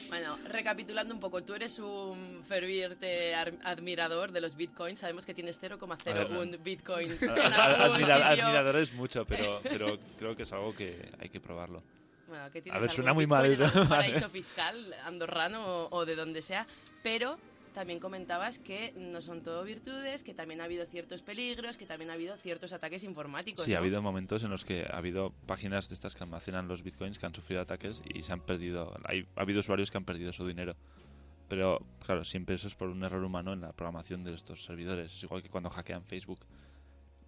Bueno, 0.08 0.36
recapitulando 0.48 1.14
un 1.14 1.20
poco, 1.20 1.42
tú 1.42 1.54
eres 1.54 1.78
un 1.78 2.42
ferviente 2.46 3.34
admirador 3.34 4.32
de 4.32 4.40
los 4.40 4.56
bitcoins. 4.56 4.98
Sabemos 5.00 5.26
que 5.26 5.34
tienes 5.34 5.60
0,01 5.60 6.62
bitcoin 6.62 7.10
en 7.20 7.28
algún 7.52 7.96
Admira- 7.96 8.30
sitio. 8.30 8.44
admirador 8.46 8.76
es 8.76 8.92
mucho, 8.92 9.24
pero, 9.24 9.60
pero 9.64 9.98
creo 10.18 10.36
que 10.36 10.42
es 10.44 10.52
algo 10.52 10.74
que 10.74 11.10
hay 11.18 11.28
que 11.28 11.40
probarlo. 11.40 11.82
Bueno, 12.28 12.44
que 12.50 12.58
A 12.58 12.62
tienes 12.62 12.80
ver, 12.80 12.90
algún 12.90 12.94
suena 12.96 13.12
muy 13.14 13.26
mal 13.26 13.48
bitcoin 13.48 13.68
eso. 13.70 13.88
paraíso 13.88 14.28
fiscal 14.30 14.94
andorrano 15.04 15.64
o, 15.64 15.96
o 15.98 16.04
de 16.04 16.16
donde 16.16 16.42
sea, 16.42 16.66
pero 17.02 17.38
también 17.76 18.00
comentabas 18.00 18.58
que 18.58 18.94
no 18.96 19.20
son 19.20 19.42
todo 19.42 19.62
virtudes, 19.62 20.22
que 20.22 20.32
también 20.32 20.62
ha 20.62 20.64
habido 20.64 20.86
ciertos 20.86 21.20
peligros, 21.20 21.76
que 21.76 21.84
también 21.84 22.08
ha 22.10 22.14
habido 22.14 22.34
ciertos 22.38 22.72
ataques 22.72 23.04
informáticos. 23.04 23.66
Sí, 23.66 23.74
ha 23.74 23.78
habido 23.78 24.00
momentos 24.00 24.42
en 24.44 24.48
los 24.48 24.64
que 24.64 24.86
ha 24.90 24.96
habido 24.96 25.34
páginas 25.44 25.90
de 25.90 25.94
estas 25.94 26.14
que 26.14 26.24
almacenan 26.24 26.68
los 26.68 26.82
bitcoins 26.82 27.18
que 27.18 27.26
han 27.26 27.34
sufrido 27.34 27.60
ataques 27.60 28.02
y 28.14 28.22
se 28.22 28.32
han 28.32 28.40
perdido. 28.40 28.98
Hay, 29.04 29.28
ha 29.36 29.42
habido 29.42 29.60
usuarios 29.60 29.90
que 29.90 29.98
han 29.98 30.06
perdido 30.06 30.32
su 30.32 30.46
dinero. 30.46 30.74
Pero, 31.48 31.84
claro, 32.02 32.24
siempre 32.24 32.54
eso 32.54 32.66
es 32.66 32.74
por 32.74 32.88
un 32.88 33.04
error 33.04 33.22
humano 33.22 33.52
en 33.52 33.60
la 33.60 33.72
programación 33.72 34.24
de 34.24 34.34
estos 34.34 34.64
servidores. 34.64 35.12
Es 35.12 35.22
igual 35.22 35.42
que 35.42 35.50
cuando 35.50 35.68
hackean 35.68 36.02
Facebook. 36.02 36.46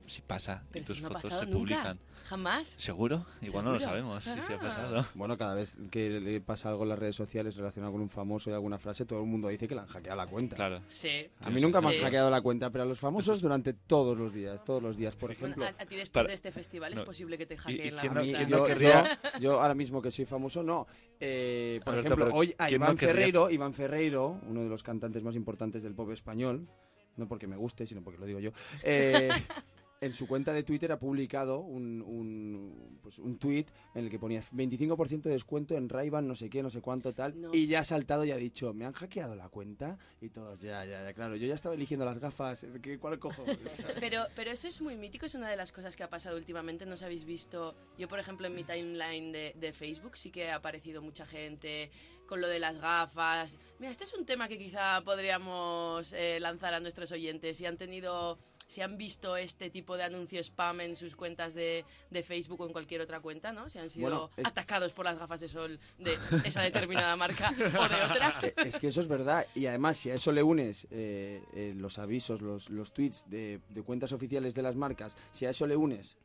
Si 0.08 0.22
pasa 0.22 0.62
y 0.68 0.72
Pero 0.72 0.84
tus 0.86 0.96
si 0.96 1.02
no 1.02 1.08
ha 1.08 1.20
fotos 1.20 1.32
se 1.38 1.44
nunca. 1.46 1.58
publican. 1.58 1.98
Jamás. 2.24 2.74
¿Seguro? 2.76 3.24
Igual 3.40 3.64
no 3.64 3.72
lo 3.72 3.80
sabemos 3.80 4.22
si 4.22 4.38
se 4.42 4.52
ha 4.52 4.56
Ah. 4.56 4.60
pasado. 4.60 5.06
Bueno, 5.14 5.38
cada 5.38 5.54
vez 5.54 5.74
que 5.90 6.20
le 6.20 6.40
pasa 6.42 6.68
algo 6.68 6.82
en 6.82 6.90
las 6.90 6.98
redes 6.98 7.16
sociales 7.16 7.56
relacionado 7.56 7.92
con 7.92 8.02
un 8.02 8.10
famoso 8.10 8.50
y 8.50 8.52
alguna 8.52 8.78
frase, 8.78 9.06
todo 9.06 9.20
el 9.20 9.26
mundo 9.26 9.48
dice 9.48 9.66
que 9.66 9.74
le 9.74 9.80
han 9.80 9.86
hackeado 9.86 10.16
la 10.16 10.26
cuenta. 10.26 10.54
Claro. 10.56 10.80
Sí. 10.88 11.26
A 11.40 11.48
mí 11.48 11.60
nunca 11.60 11.80
me 11.80 11.88
han 11.96 12.02
hackeado 12.02 12.30
la 12.30 12.42
cuenta, 12.42 12.68
pero 12.68 12.84
a 12.84 12.86
los 12.86 12.98
famosos 12.98 13.40
durante 13.40 13.72
todos 13.72 14.18
los 14.18 14.34
días, 14.34 14.62
todos 14.64 14.82
los 14.82 14.96
días, 14.96 15.16
por 15.16 15.30
ejemplo. 15.32 15.64
a, 15.64 15.68
a 15.68 15.72
ti 15.86 15.96
después 15.96 16.10
Para- 16.10 16.28
de 16.28 16.34
este 16.34 16.52
festival 16.52 16.94
no. 16.94 17.00
es 17.00 17.06
posible 17.06 17.38
que 17.38 17.46
te 17.46 17.54
y 17.54 17.56
hackeen 17.56 17.96
la 17.96 18.02
no- 18.04 18.58
cuenta. 18.64 19.18
yo, 19.40 19.60
ahora 19.62 19.74
mismo 19.74 20.02
que 20.02 20.10
soy 20.10 20.26
famoso, 20.26 20.62
no. 20.62 20.86
Eh, 21.20 21.80
por 21.84 21.94
Alberto, 21.94 22.14
ejemplo, 22.14 22.34
hoy 22.38 22.54
a 22.58 22.66
¿quién 22.66 22.80
no 22.80 22.86
Iván? 22.86 22.98
Ferreiro, 22.98 23.50
Iván 23.50 23.72
Ferreiro, 23.72 24.38
uno 24.46 24.62
de 24.62 24.68
los 24.68 24.82
cantantes 24.82 25.22
más 25.22 25.34
importantes 25.34 25.82
del 25.82 25.94
pop 25.94 26.10
español, 26.10 26.68
no 27.16 27.26
porque 27.26 27.46
me 27.46 27.56
guste, 27.56 27.86
sino 27.86 28.02
porque 28.02 28.18
lo 28.20 28.26
digo 28.26 28.38
yo, 28.38 28.50
eh, 28.82 29.28
en 30.00 30.12
su 30.12 30.26
cuenta 30.26 30.52
de 30.52 30.62
Twitter 30.62 30.92
ha 30.92 30.98
publicado 30.98 31.60
un, 31.60 32.02
un, 32.02 32.98
pues 33.02 33.18
un 33.18 33.38
tweet 33.38 33.66
en 33.94 34.04
el 34.04 34.10
que 34.10 34.18
ponía 34.18 34.42
25% 34.52 35.22
de 35.22 35.30
descuento 35.30 35.76
en 35.76 35.88
ray 35.88 36.08
no 36.10 36.34
sé 36.34 36.48
qué, 36.50 36.62
no 36.62 36.70
sé 36.70 36.80
cuánto, 36.80 37.14
tal, 37.14 37.40
No. 37.40 37.54
y 37.54 37.66
ya 37.66 37.80
ha 37.80 37.84
saltado 37.84 38.24
y 38.24 38.30
ha 38.30 38.36
dicho, 38.36 38.72
¿me 38.72 38.84
han 38.86 38.92
hackeado 38.92 39.34
la 39.34 39.48
cuenta? 39.48 39.98
Y 40.20 40.30
todos, 40.30 40.60
ya, 40.60 40.84
ya, 40.84 41.02
ya, 41.04 41.12
claro, 41.12 41.36
yo 41.36 41.46
ya 41.46 41.54
estaba 41.54 41.74
eligiendo 41.74 42.04
las 42.04 42.18
gafas, 42.18 42.66
¿qué, 42.82 42.98
¿cuál 42.98 43.18
cojo? 43.18 43.44
Pero, 44.00 44.24
pero 44.34 44.50
eso 44.50 44.68
es 44.68 44.80
muy 44.80 44.96
mítico, 44.96 45.26
es 45.26 45.34
una 45.34 45.48
de 45.48 45.56
las 45.56 45.72
cosas 45.72 45.96
que 45.96 46.02
ha 46.02 46.08
pasado 46.10 46.36
últimamente. 46.36 46.86
No 46.86 46.94
os 46.94 47.02
habéis 47.02 47.24
visto. 47.24 47.74
Yo, 47.98 48.08
por 48.08 48.18
ejemplo, 48.18 48.46
en 48.46 48.54
mi 48.54 48.64
timeline 48.64 49.32
de, 49.32 49.54
de 49.58 49.72
Facebook 49.72 50.16
sí 50.16 50.30
que 50.30 50.50
ha 50.50 50.56
aparecido 50.56 51.02
mucha 51.02 51.26
gente 51.26 51.90
con 52.26 52.40
lo 52.40 52.48
de 52.48 52.58
las 52.58 52.80
gafas. 52.80 53.58
Mira, 53.78 53.90
este 53.90 54.04
es 54.04 54.14
un 54.14 54.24
tema 54.24 54.48
que 54.48 54.58
quizá 54.58 55.02
podríamos 55.04 56.12
eh, 56.12 56.38
lanzar 56.40 56.74
a 56.74 56.80
nuestros 56.80 57.10
oyentes. 57.12 57.56
Si 57.56 57.66
han 57.66 57.76
tenido. 57.76 58.38
Si 58.68 58.82
han 58.82 58.98
visto 58.98 59.36
este 59.36 59.70
tipo 59.70 59.96
de 59.96 60.02
anuncio 60.04 60.38
spam 60.40 60.82
en 60.82 60.94
sus 60.94 61.16
cuentas 61.16 61.54
de, 61.54 61.84
de 62.10 62.22
Facebook 62.22 62.60
o 62.60 62.66
en 62.66 62.72
cualquier 62.72 63.00
otra 63.00 63.18
cuenta, 63.20 63.50
¿no? 63.52 63.68
Si 63.70 63.78
han 63.78 63.88
sido 63.88 64.02
Bueno, 64.10 64.30
es- 64.36 64.46
atacados 64.46 64.92
por 64.92 65.06
las 65.06 65.18
gafas 65.18 65.40
de 65.40 65.48
sol 65.48 65.80
de 65.98 66.16
esa 66.44 66.60
determinada 66.62 67.16
marca 67.16 67.50
o 67.50 67.88
de 67.88 68.02
otra. 68.04 68.40
Eh, 68.42 68.54
Es 68.66 68.78
que 68.78 68.88
eso 68.88 69.00
es 69.00 69.08
verdad. 69.08 69.46
Y 69.54 69.64
además, 69.66 69.96
si 69.96 70.10
a 70.10 70.14
eso 70.14 70.32
le 70.32 70.42
unes 70.42 70.86
eh, 70.90 71.42
eh, 71.54 71.72
los 71.76 71.98
avisos, 71.98 72.42
los, 72.42 72.68
los 72.68 72.92
tweets 72.92 73.24
de, 73.30 73.60
de 73.70 73.82
cuentas 73.82 74.12
oficiales 74.12 74.54
de 74.54 74.62
las 74.62 74.76
marcas, 74.76 75.16
si 75.32 75.46
a 75.46 75.50
eso 75.50 75.66
le 75.66 75.74
unes 75.74 76.18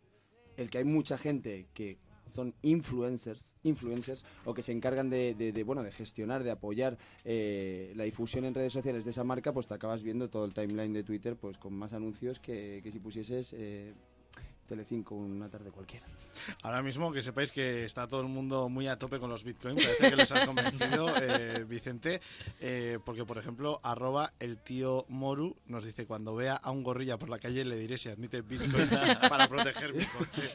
el 0.57 0.69
que 0.69 0.79
hay 0.79 0.83
mucha 0.83 1.17
gente 1.17 1.67
que 1.73 1.97
son 2.33 2.53
influencers, 2.61 3.55
influencers 3.63 4.25
o 4.45 4.53
que 4.53 4.61
se 4.63 4.71
encargan 4.71 5.09
de, 5.09 5.33
de- 5.35 5.51
de, 5.51 5.63
bueno 5.63 5.83
de 5.83 5.91
gestionar, 5.91 6.43
de 6.43 6.51
apoyar 6.51 6.97
eh, 7.25 7.93
la 7.95 8.03
difusión 8.03 8.45
en 8.45 8.53
redes 8.53 8.73
sociales 8.73 9.05
de 9.05 9.11
esa 9.11 9.23
marca, 9.23 9.53
pues 9.53 9.67
te 9.67 9.73
acabas 9.73 10.03
viendo 10.03 10.29
todo 10.29 10.45
el 10.45 10.53
timeline 10.53 10.93
de 10.93 11.03
Twitter 11.03 11.35
pues 11.35 11.57
con 11.57 11.73
más 11.73 11.93
anuncios 11.93 12.39
que, 12.39 12.81
que 12.83 12.91
si 12.91 12.99
pusieses 12.99 13.53
eh, 13.57 13.93
Telecinco 14.67 15.13
una 15.15 15.49
tarde 15.49 15.71
cualquiera. 15.71 16.05
Ahora 16.63 16.81
mismo 16.81 17.11
que 17.11 17.21
sepáis 17.21 17.51
que 17.51 17.83
está 17.83 18.07
todo 18.07 18.21
el 18.21 18.27
mundo 18.29 18.69
muy 18.69 18.87
a 18.87 18.97
tope 18.97 19.19
con 19.19 19.29
los 19.29 19.43
bitcoins, 19.43 19.83
parece 19.83 20.09
que 20.09 20.15
les 20.15 20.31
ha 20.31 20.45
convencido 20.45 21.13
eh, 21.21 21.65
Vicente, 21.67 22.21
eh, 22.61 22.97
porque 23.03 23.25
por 23.25 23.37
ejemplo, 23.37 23.81
arroba 23.83 24.31
el 24.39 24.57
tío 24.59 25.05
Moru 25.09 25.57
nos 25.67 25.83
dice, 25.85 26.07
cuando 26.07 26.33
vea 26.33 26.55
a 26.55 26.71
un 26.71 26.81
gorrilla 26.81 27.19
por 27.19 27.29
la 27.29 27.39
calle 27.39 27.65
le 27.65 27.75
diré 27.77 27.97
si 27.97 28.07
admite 28.07 28.41
bitcoins 28.41 28.97
para 29.29 29.49
proteger 29.49 29.93
mi 29.93 30.05
coche. 30.05 30.49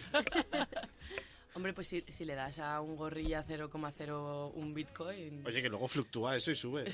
Hombre, 1.55 1.72
pues 1.72 1.88
si, 1.88 2.03
si 2.09 2.24
le 2.24 2.34
das 2.34 2.59
a 2.59 2.80
un 2.80 2.96
gorrilla 2.96 3.44
0,01 3.44 4.74
bitcoin. 4.74 5.46
Oye, 5.46 5.62
que 5.62 5.68
luego 5.68 5.88
fluctúa 5.88 6.36
eso 6.36 6.51
y 6.51 6.55
sube. 6.55 6.84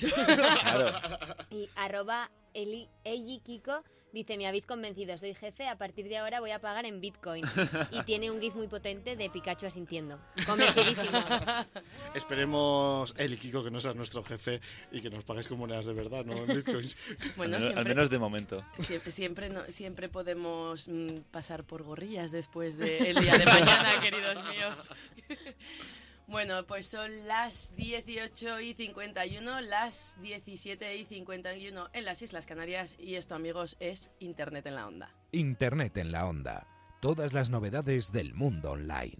Y 1.51 1.69
arroba 1.77 2.31
Eli, 2.55 2.89
Eyi 3.05 3.41
Kiko 3.41 3.83
Dice, 4.15 4.37
me 4.39 4.47
habéis 4.47 4.65
convencido, 4.65 5.19
soy 5.19 5.35
jefe, 5.35 5.67
a 5.67 5.77
partir 5.77 6.07
de 6.09 6.19
ahora 6.19 6.39
voy 6.39 6.53
a 6.53 6.61
pagar 6.61 6.87
en 6.87 7.01
Bitcoin. 7.01 7.45
Y 7.91 8.01
tiene 8.05 8.31
un 8.31 8.41
GIF 8.41 8.55
muy 8.55 8.69
potente 8.69 9.17
de 9.17 9.29
Pikachu 9.29 9.67
asintiendo. 9.67 10.21
Convencidísimo. 10.47 11.19
Esperemos, 12.15 13.13
y 13.19 13.37
Kiko, 13.37 13.65
que 13.65 13.73
no 13.73 13.81
seas 13.81 13.97
nuestro 13.97 14.23
jefe 14.23 14.61
y 14.93 15.01
que 15.03 15.11
nos 15.11 15.25
pagues 15.25 15.49
con 15.49 15.59
monedas 15.59 15.87
de 15.87 15.95
verdad, 15.95 16.25
no 16.25 16.37
en 16.37 16.47
bitcoins. 16.47 16.97
Bueno, 17.37 17.57
al, 17.57 17.61
menos, 17.61 17.65
siempre, 17.65 17.81
al 17.81 17.89
menos 17.89 18.11
de 18.11 18.19
momento. 18.21 18.65
siempre, 18.79 19.11
siempre, 19.11 19.49
no- 19.51 19.67
siempre 19.67 20.09
podemos 20.09 20.87
mm, 20.87 21.19
pasar 21.33 21.65
por 21.65 21.83
gorrillas 21.83 22.31
después 22.31 22.79
del 22.79 23.17
día 23.17 23.37
de 23.37 23.47
mañana, 23.47 24.01
queridos 24.01 24.37
míos. 24.49 24.91
Bueno, 26.27 26.67
pues 26.67 26.87
son 26.87 27.27
las 27.27 27.75
18 27.77 28.61
y 28.61 28.75
51, 28.75 29.61
las 29.61 30.17
17 30.23 30.97
y 30.97 31.05
51 31.05 31.89
en 31.93 32.05
las 32.05 32.23
Islas 32.23 32.47
Canarias 32.47 32.95
y 32.99 33.17
esto, 33.17 33.35
amigos, 33.35 33.77
es 33.79 34.11
Internet 34.21 34.67
en 34.67 34.75
la 34.75 34.87
Onda. 34.87 35.15
Internet 35.33 35.99
en 35.99 36.13
la 36.13 36.27
onda. 36.27 36.67
Todas 37.01 37.35
las 37.35 37.51
novedades 37.51 38.11
del 38.11 38.33
mundo 38.33 38.73
online. 38.73 39.19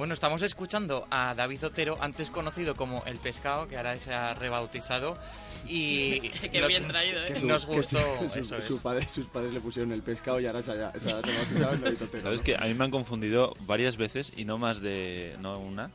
Bueno, 0.00 0.14
estamos 0.14 0.40
escuchando 0.40 1.06
a 1.10 1.34
David 1.34 1.62
Otero, 1.66 1.98
antes 2.00 2.30
conocido 2.30 2.74
como 2.74 3.02
El 3.04 3.18
Pescado, 3.18 3.68
que 3.68 3.76
ahora 3.76 3.98
se 3.98 4.14
ha 4.14 4.32
rebautizado. 4.32 5.18
Y 5.66 6.20
Qué 6.50 6.66
bien 6.66 6.88
traído, 6.88 7.22
¿eh? 7.22 7.34
Que 7.34 7.40
su- 7.40 7.46
nos 7.46 7.66
que 7.66 7.74
gustó, 7.74 7.98
su- 8.30 8.38
eso 8.38 8.56
es. 8.56 8.64
su 8.64 8.80
padre- 8.80 9.06
sus 9.06 9.26
padres 9.26 9.52
le 9.52 9.60
pusieron 9.60 9.92
el 9.92 10.02
pescado 10.02 10.40
y 10.40 10.46
ahora 10.46 10.62
se 10.62 10.72
ha, 10.72 10.90
se 10.92 11.12
ha 11.12 11.20
rebautizado 11.20 11.74
en 11.74 11.80
David 11.82 12.02
Otero. 12.02 12.22
Sabes 12.22 12.40
que 12.40 12.56
a 12.56 12.60
mí 12.62 12.72
me 12.72 12.84
han 12.84 12.90
confundido 12.90 13.54
varias 13.66 13.98
veces 13.98 14.32
y 14.34 14.46
no 14.46 14.56
más 14.56 14.80
de. 14.80 15.36
no 15.38 15.58
una, 15.58 15.90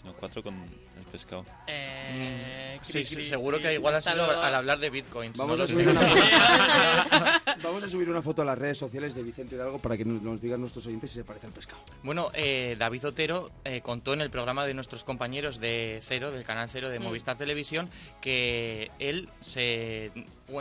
sino 0.00 0.14
cuatro 0.14 0.42
con 0.42 0.54
el 1.04 1.10
pescado. 1.10 1.44
Eh, 1.66 2.78
Sí, 2.82 2.92
cri, 2.94 3.04
sí, 3.04 3.14
cri, 3.16 3.24
seguro 3.26 3.58
cri. 3.58 3.66
que 3.68 3.74
igual 3.74 3.94
ha 3.94 4.00
sido 4.00 4.26
luego. 4.26 4.40
al 4.42 4.54
hablar 4.56 4.78
de 4.80 4.90
bitcoins. 4.90 5.36
Vamos 5.38 5.56
no 5.58 5.64
a, 5.64 5.68
subir 5.68 5.88
una... 5.88 6.00
Vamos 7.62 7.82
a 7.84 7.88
subir 7.88 8.08
una 8.10 8.22
foto 8.22 8.42
a 8.42 8.44
las 8.44 8.58
redes 8.58 8.76
sociales 8.78 9.14
de 9.14 9.22
Vicente 9.22 9.54
Hidalgo 9.54 9.78
para 9.78 9.96
que 9.96 10.04
nos, 10.04 10.20
nos 10.20 10.40
digan 10.40 10.60
nuestros 10.60 10.86
oyentes 10.86 11.10
si 11.10 11.18
se 11.18 11.24
parece 11.24 11.46
al 11.46 11.52
pescado. 11.52 11.80
Bueno, 12.02 12.30
eh, 12.34 12.74
David 12.78 13.06
Otero 13.06 13.50
eh, 13.64 13.80
contó 13.82 14.14
en 14.14 14.20
el 14.20 14.30
programa 14.30 14.64
de 14.66 14.74
nuestros 14.74 15.04
compañeros 15.04 15.60
de 15.60 16.00
Cero, 16.04 16.32
del 16.32 16.42
canal 16.44 16.68
Cero 16.68 16.88
de 16.90 16.98
Mm. 16.98 17.04
Movistar 17.04 17.36
Televisión, 17.36 17.88
que 18.20 18.90
él 18.98 19.28
se 19.40 20.10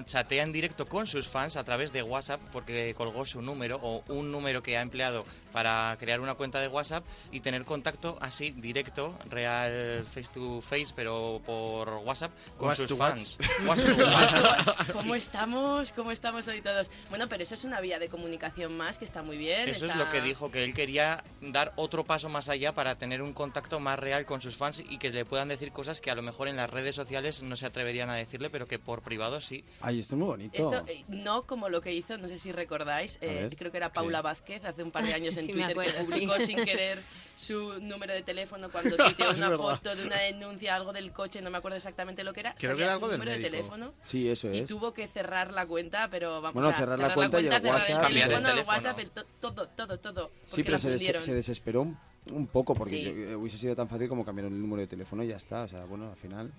chatea 0.05 0.43
en 0.43 0.53
directo 0.53 0.85
con 0.87 1.05
sus 1.05 1.27
fans 1.27 1.57
a 1.57 1.65
través 1.65 1.91
de 1.91 2.01
WhatsApp 2.01 2.39
porque 2.53 2.93
colgó 2.95 3.25
su 3.25 3.41
número 3.41 3.77
o 3.81 4.01
un 4.07 4.31
número 4.31 4.63
que 4.63 4.77
ha 4.77 4.81
empleado 4.81 5.25
para 5.51 5.97
crear 5.99 6.21
una 6.21 6.35
cuenta 6.35 6.61
de 6.61 6.69
WhatsApp 6.69 7.03
y 7.31 7.41
tener 7.41 7.65
contacto 7.65 8.17
así 8.21 8.51
directo, 8.51 9.17
real 9.29 10.05
face 10.05 10.30
to 10.33 10.61
face, 10.61 10.93
pero 10.95 11.41
por 11.45 11.89
WhatsApp 12.05 12.31
con 12.57 12.67
What's 12.69 12.79
sus 12.87 12.97
fans. 12.97 13.37
What's 13.65 13.83
to. 14.87 14.93
¿Cómo 14.93 15.15
estamos? 15.15 15.91
¿Cómo 15.91 16.11
estamos 16.11 16.47
hoy 16.47 16.61
todos? 16.61 16.89
Bueno, 17.09 17.27
pero 17.29 17.43
eso 17.43 17.55
es 17.55 17.63
una 17.63 17.81
vía 17.81 17.99
de 17.99 18.09
comunicación 18.09 18.75
más 18.77 18.97
que 18.97 19.05
está 19.05 19.21
muy 19.23 19.37
bien. 19.37 19.69
Eso 19.69 19.85
es 19.85 19.91
está- 19.91 20.03
lo 20.05 20.09
que 20.11 20.21
dijo, 20.21 20.51
que 20.51 20.63
él 20.63 20.73
quería 20.73 21.23
dar 21.41 21.73
otro 21.75 22.03
paso 22.05 22.29
más 22.29 22.49
allá 22.49 22.73
para 22.73 22.95
tener 22.97 23.21
un 23.21 23.33
contacto 23.33 23.79
más 23.79 23.99
real 23.99 24.25
con 24.25 24.41
sus 24.41 24.55
fans 24.55 24.83
y 24.87 24.97
que 24.97 25.09
le 25.09 25.25
puedan 25.25 25.47
decir 25.49 25.71
cosas 25.71 26.01
que 26.01 26.11
a 26.11 26.15
lo 26.15 26.21
mejor 26.21 26.47
en 26.47 26.55
las 26.57 26.69
redes 26.69 26.95
sociales 26.95 27.41
no 27.41 27.55
se 27.55 27.65
atreverían 27.65 28.09
a 28.09 28.15
decirle, 28.15 28.49
pero 28.49 28.67
que 28.67 28.79
por 28.79 29.01
privado 29.01 29.41
sí. 29.41 29.63
Ay, 29.81 29.99
esto 29.99 30.15
es 30.15 30.19
muy 30.19 30.27
bonito. 30.27 30.55
Esto, 30.55 30.83
eh, 30.87 31.03
no 31.07 31.43
como 31.47 31.69
lo 31.69 31.81
que 31.81 31.93
hizo, 31.93 32.17
no 32.17 32.27
sé 32.27 32.37
si 32.37 32.51
recordáis, 32.51 33.17
eh, 33.21 33.49
creo 33.57 33.71
que 33.71 33.77
era 33.77 33.91
Paula 33.93 34.21
Vázquez 34.21 34.63
hace 34.65 34.83
un 34.83 34.91
par 34.91 35.05
de 35.05 35.13
años 35.13 35.35
en 35.37 35.45
Sí, 35.45 35.51
Twitter 35.53 35.73
que 35.75 35.81
acuerdo, 35.89 36.05
publicó 36.05 36.35
sí. 36.37 36.45
sin 36.47 36.63
querer 36.65 36.99
su 37.35 37.79
número 37.81 38.13
de 38.13 38.21
teléfono 38.23 38.69
cuando 38.71 38.95
tuiteó 38.95 39.31
una 39.31 39.49
verdad. 39.49 39.57
foto 39.75 39.95
de 39.95 40.05
una 40.05 40.17
denuncia, 40.17 40.75
algo 40.75 40.93
del 40.93 41.11
coche, 41.11 41.41
no 41.41 41.49
me 41.49 41.57
acuerdo 41.57 41.77
exactamente 41.77 42.23
lo 42.23 42.33
que 42.33 42.41
era. 42.41 42.55
Creo 42.55 42.75
que 42.75 42.83
era 42.83 42.91
su 42.91 42.95
algo 42.97 43.07
del 43.09 43.19
número 43.19 43.37
de 43.37 43.43
teléfono 43.43 43.93
Sí, 44.03 44.29
eso 44.29 44.51
y 44.51 44.59
es. 44.59 44.67
tuvo 44.67 44.93
que 44.93 45.07
cerrar 45.07 45.51
la 45.53 45.65
cuenta, 45.65 46.09
pero 46.09 46.41
vamos 46.41 46.53
Bueno, 46.53 46.69
a 46.69 46.73
cerrar 46.73 46.99
la 46.99 47.13
cuenta 47.13 47.39
y 47.41 47.47
el 47.47 47.53
cerrar 47.53 47.73
WhatsApp. 47.73 47.89
el 47.89 47.95
Cambiar 48.01 48.11
el 48.11 48.13
teléfono, 48.35 48.47
el 48.47 48.53
teléfono. 48.53 48.77
WhatsApp, 48.77 48.99
el 48.99 49.09
to- 49.11 49.25
todo, 49.39 49.67
todo, 49.69 49.99
todo. 49.99 50.31
Sí, 50.47 50.63
pero 50.63 50.71
la 50.73 50.79
se, 50.79 50.89
des- 50.89 50.97
fundieron. 50.99 51.21
se 51.21 51.33
desesperó 51.33 51.81
un, 51.81 52.47
poco 52.47 52.75
porque 52.75 52.91
Sí. 52.95 53.05
eh, 53.07 53.35
hubiese 53.35 53.57
sido 53.57 53.75
tan 53.75 53.89
fácil 53.89 54.07
como 54.07 54.23
cambiar 54.23 54.47
el 54.47 54.61
número 54.61 54.81
de 54.81 54.87
teléfono 54.87 55.23
y 55.23 55.27
ya 55.27 55.37
está. 55.37 55.63
O 55.63 55.67
sea, 55.67 55.85
bueno, 55.85 56.11
al 56.11 56.17
final. 56.17 56.51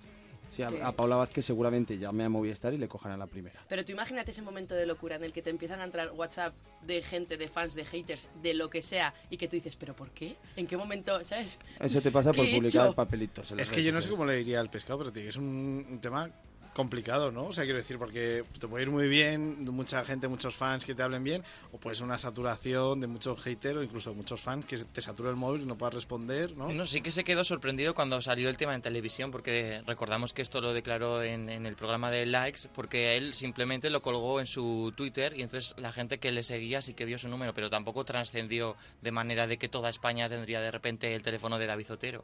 Sí, 0.55 0.61
a, 0.63 0.69
Sí. 0.69 0.77
a 0.81 0.91
Paula 0.91 1.15
Vázquez 1.15 1.45
seguramente 1.45 1.97
llame 1.97 2.23
a 2.23 2.29
Movistar 2.29 2.73
y 2.73 2.77
le 2.77 2.87
cojan 2.87 3.11
a 3.11 3.17
la 3.17 3.27
primera. 3.27 3.59
Pero 3.67 3.83
tú 3.83 3.91
imagínate 3.91 4.31
ese 4.31 4.41
momento 4.41 4.75
de 4.75 4.85
locura 4.85 5.15
en 5.15 5.23
el 5.23 5.33
que 5.33 5.41
te 5.41 5.49
empiezan 5.49 5.81
a 5.81 5.83
entrar 5.85 6.11
WhatsApp 6.11 6.53
de 6.85 7.01
gente, 7.01 7.37
de 7.37 7.47
fans, 7.47 7.75
de 7.75 7.85
haters, 7.85 8.27
de 8.41 8.53
lo 8.53 8.69
que 8.69 8.81
sea, 8.81 9.13
y 9.29 9.37
que 9.37 9.47
tú 9.47 9.55
dices, 9.55 9.75
¿pero 9.75 9.95
por 9.95 10.11
qué? 10.11 10.35
¿En 10.55 10.67
qué 10.67 10.77
momento? 10.77 11.23
¿Sabes? 11.23 11.59
Eso 11.79 12.01
te 12.01 12.11
pasa 12.11 12.31
por 12.33 12.45
¿Qué 12.45 12.51
he 12.51 12.55
publicar 12.55 12.85
hecho? 12.87 12.95
papelitos. 12.95 13.51
en 13.51 13.59
Es 13.59 13.71
que 13.71 13.83
yo 13.83 13.91
no 13.91 14.01
sé 14.01 14.09
cómo 14.09 14.25
le 14.25 14.35
diría 14.37 14.59
al 14.59 14.69
pescado, 14.69 14.99
pero 14.99 15.11
tío, 15.13 15.29
es 15.29 15.37
un, 15.37 15.85
un 15.89 15.99
tema 15.99 16.29
complicado, 16.73 17.31
¿no? 17.31 17.45
O 17.45 17.53
sea, 17.53 17.63
quiero 17.63 17.77
decir, 17.79 17.97
porque 17.97 18.43
te 18.59 18.67
puede 18.67 18.83
ir 18.83 18.91
muy 18.91 19.07
bien, 19.07 19.63
mucha 19.65 20.03
gente, 20.03 20.27
muchos 20.27 20.55
fans 20.55 20.85
que 20.85 20.95
te 20.95 21.03
hablen 21.03 21.23
bien, 21.23 21.43
o 21.71 21.77
puede 21.77 21.95
ser 21.95 22.05
una 22.05 22.17
saturación 22.17 22.99
de 22.99 23.07
muchos 23.07 23.41
haters 23.41 23.77
o 23.77 23.83
incluso 23.83 24.13
muchos 24.13 24.41
fans 24.41 24.65
que 24.65 24.77
te 24.77 25.01
satura 25.01 25.29
el 25.29 25.35
móvil 25.35 25.61
y 25.61 25.65
no 25.65 25.77
puedas 25.77 25.93
responder, 25.93 26.55
¿no? 26.57 26.85
Sí 26.85 27.01
que 27.01 27.11
se 27.11 27.23
quedó 27.23 27.43
sorprendido 27.43 27.95
cuando 27.95 28.21
salió 28.21 28.49
el 28.49 28.57
tema 28.57 28.75
en 28.75 28.81
televisión, 28.81 29.31
porque 29.31 29.81
recordamos 29.85 30.33
que 30.33 30.41
esto 30.41 30.61
lo 30.61 30.73
declaró 30.73 31.23
en, 31.23 31.49
en 31.49 31.65
el 31.65 31.75
programa 31.75 32.11
de 32.11 32.25
Likes, 32.25 32.69
porque 32.73 33.17
él 33.17 33.33
simplemente 33.33 33.89
lo 33.89 34.01
colgó 34.01 34.39
en 34.39 34.47
su 34.47 34.93
Twitter 34.95 35.33
y 35.37 35.43
entonces 35.43 35.75
la 35.77 35.91
gente 35.91 36.19
que 36.19 36.31
le 36.31 36.43
seguía 36.43 36.81
sí 36.81 36.93
que 36.93 37.05
vio 37.05 37.17
su 37.17 37.27
número, 37.27 37.53
pero 37.53 37.69
tampoco 37.69 38.03
trascendió 38.03 38.75
de 39.01 39.11
manera 39.11 39.47
de 39.47 39.57
que 39.57 39.69
toda 39.69 39.89
España 39.89 40.29
tendría 40.29 40.61
de 40.61 40.71
repente 40.71 41.13
el 41.15 41.23
teléfono 41.23 41.57
de 41.57 41.67
David 41.67 41.91
Otero. 41.91 42.23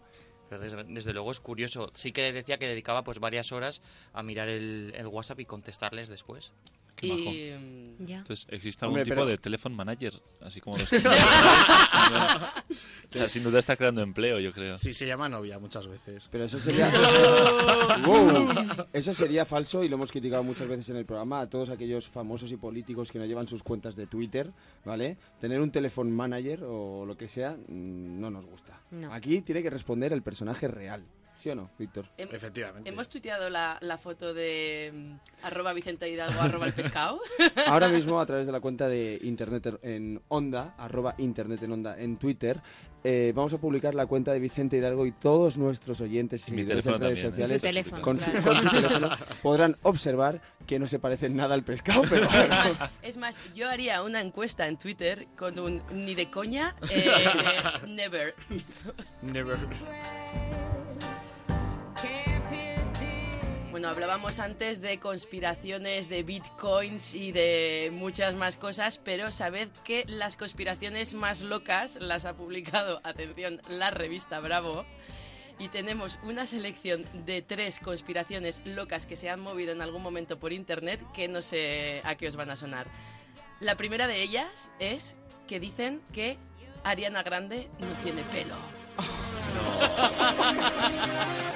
Desde 0.58 1.14
luego 1.14 1.32
es 1.32 1.40
curioso. 1.40 1.92
Sí 1.94 2.12
que 2.12 2.32
decía 2.32 2.58
que 2.58 2.68
dedicaba 2.68 3.04
pues 3.04 3.20
varias 3.20 3.52
horas 3.52 3.82
a 4.14 4.24
mirar 4.24 4.50
el, 4.50 4.94
el 4.96 5.08
WhatsApp 5.08 5.40
y 5.42 5.46
contestarles 5.46 6.10
después. 6.10 6.52
Qué 7.00 7.08
y 7.08 7.10
majo. 7.12 7.32
mm, 7.32 8.06
Ya. 8.08 8.18
Entonces, 8.20 8.46
¿existe 8.50 8.86
algún 8.86 9.00
Hombre, 9.00 9.04
tipo 9.06 9.16
pero- 9.22 9.28
de 9.28 9.38
telephone 9.38 9.76
manager? 9.76 10.14
Así 10.42 10.62
como 10.62 10.78
los... 10.78 10.92
o 10.94 10.98
sea, 13.12 13.28
sin 13.30 13.44
duda 13.44 13.60
está 13.60 13.76
creando 13.76 14.02
empleo, 14.02 14.40
yo 14.40 14.52
creo. 14.54 14.78
Sí, 14.78 14.94
se 14.94 15.06
llama 15.08 15.28
novia 15.30 15.60
muchas 15.60 15.88
veces. 15.88 16.28
Pero 16.32 16.46
eso 16.46 16.60
sería. 16.60 16.92
Wow. 18.06 18.50
Eso 18.94 19.14
sería 19.14 19.46
falso 19.46 19.84
y 19.84 19.90
lo 19.90 19.96
hemos 19.96 20.12
criticado 20.12 20.44
muchas 20.44 20.68
veces 20.68 20.90
en 20.90 20.96
el 20.96 21.06
programa 21.06 21.42
a 21.42 21.50
todos 21.50 21.70
aquellos 21.70 22.08
famosos 22.08 22.52
y 22.52 22.58
políticos 22.58 23.12
que 23.12 23.20
no 23.20 23.26
llevan 23.26 23.48
sus 23.48 23.62
cuentas 23.64 23.96
de 23.96 24.08
Twitter, 24.08 24.52
¿vale? 24.86 25.18
Tener 25.40 25.60
un 25.62 25.70
teléfono 25.72 26.10
manager 26.10 26.64
o 26.64 27.06
lo 27.06 27.18
que 27.18 27.28
sea 27.28 27.52
mm, 27.52 28.20
no 28.20 28.30
nos 28.30 28.46
gusta. 28.46 28.80
No. 28.92 29.14
Aquí 29.14 29.42
tiene 29.42 29.62
que 29.62 29.70
responder 29.70 30.14
el 30.14 30.22
personaje 30.22 30.68
real. 30.68 31.04
¿Sí 31.42 31.50
o 31.50 31.56
no, 31.56 31.70
Víctor? 31.80 32.06
Hem- 32.18 32.34
Efectivamente. 32.34 32.90
Hemos 32.90 33.08
tuiteado 33.08 33.50
la, 33.50 33.78
la 33.82 33.98
foto 33.98 34.34
de 34.34 34.92
mm, 34.94 35.46
arroba 35.46 35.72
Vicente 35.74 36.10
Hidalgo, 36.10 36.42
arroba 36.42 36.66
el 36.68 36.74
pescado. 36.74 37.22
Ahora 37.68 37.88
mismo, 37.88 38.20
a 38.20 38.26
través 38.26 38.46
de 38.46 38.52
la 38.52 38.60
cuenta 38.60 38.90
de 38.90 39.20
Internet 39.24 39.80
en 39.82 40.22
Onda, 40.28 40.76
arroba 40.78 41.16
Internet 41.18 41.64
en 41.64 41.72
Onda 41.72 41.98
en 41.98 42.18
Twitter, 42.18 42.60
eh, 43.06 43.32
vamos 43.34 43.54
a 43.54 43.58
publicar 43.58 43.96
la 43.96 44.06
cuenta 44.06 44.34
de 44.34 44.40
Vicente 44.40 44.76
Hidalgo 44.76 45.06
y 45.06 45.14
todos 45.14 45.58
nuestros 45.58 46.02
oyentes 46.02 46.42
y 46.42 46.52
seguidores 46.52 46.86
en 46.86 47.00
redes 47.00 47.22
también, 47.22 47.28
¿eh? 47.28 47.32
sociales 47.32 47.62
Su 47.62 47.68
teléfono, 47.68 48.02
con, 48.02 48.20
su, 48.20 48.32
claro. 48.32 48.44
con 48.46 48.62
su 48.62 48.70
teléfono 48.76 49.10
podrán 49.42 49.78
observar 49.84 50.42
que 50.68 50.78
no 50.78 50.88
se 50.88 51.00
parecen 51.00 51.38
nada 51.38 51.56
al 51.56 51.64
pescado, 51.64 52.02
pero 52.10 52.26
Es 52.26 52.50
más, 52.50 52.92
es 53.02 53.18
más, 53.18 53.54
yo 53.54 53.70
haría 53.70 54.04
una 54.04 54.20
encuesta 54.20 54.68
en 54.68 54.78
Twitter 54.78 55.26
con 55.38 55.58
un 55.58 55.82
ni 55.94 56.16
de 56.16 56.30
coña, 56.30 56.76
eh, 56.90 57.10
never. 57.88 58.36
Never. 59.22 59.58
Bueno, 63.80 63.94
hablábamos 63.94 64.40
antes 64.40 64.82
de 64.82 65.00
conspiraciones, 65.00 66.10
de 66.10 66.24
bitcoins 66.24 67.16
y 67.16 67.32
de 67.32 67.92
muchas 67.94 68.36
más 68.36 68.58
cosas, 68.58 68.98
pero 68.98 69.32
sabed 69.32 69.70
que 69.86 70.04
las 70.06 70.36
conspiraciones 70.36 71.14
más 71.14 71.40
locas 71.40 71.96
las 71.96 72.26
ha 72.26 72.36
publicado, 72.36 73.00
atención, 73.06 73.62
la 73.70 73.90
revista 73.90 74.42
Bravo. 74.42 74.86
Y 75.60 75.70
tenemos 75.70 76.20
una 76.24 76.46
selección 76.46 77.06
de 77.26 77.42
tres 77.42 77.80
conspiraciones 77.80 78.62
locas 78.66 79.06
que 79.06 79.16
se 79.16 79.30
han 79.30 79.40
movido 79.40 79.72
en 79.72 79.82
algún 79.82 80.04
momento 80.04 80.38
por 80.38 80.52
internet 80.52 81.00
que 81.14 81.30
no 81.30 81.40
sé 81.40 82.02
a 82.04 82.16
qué 82.16 82.28
os 82.28 82.36
van 82.36 82.50
a 82.50 82.58
sonar. 82.58 82.86
La 83.62 83.78
primera 83.78 84.08
de 84.08 84.22
ellas 84.22 84.70
es 84.80 85.16
que 85.48 85.62
dicen 85.62 86.02
que 86.12 86.38
Ariana 86.84 87.24
Grande 87.24 87.70
no 87.80 87.88
tiene 88.04 88.24
pelo. 88.24 88.56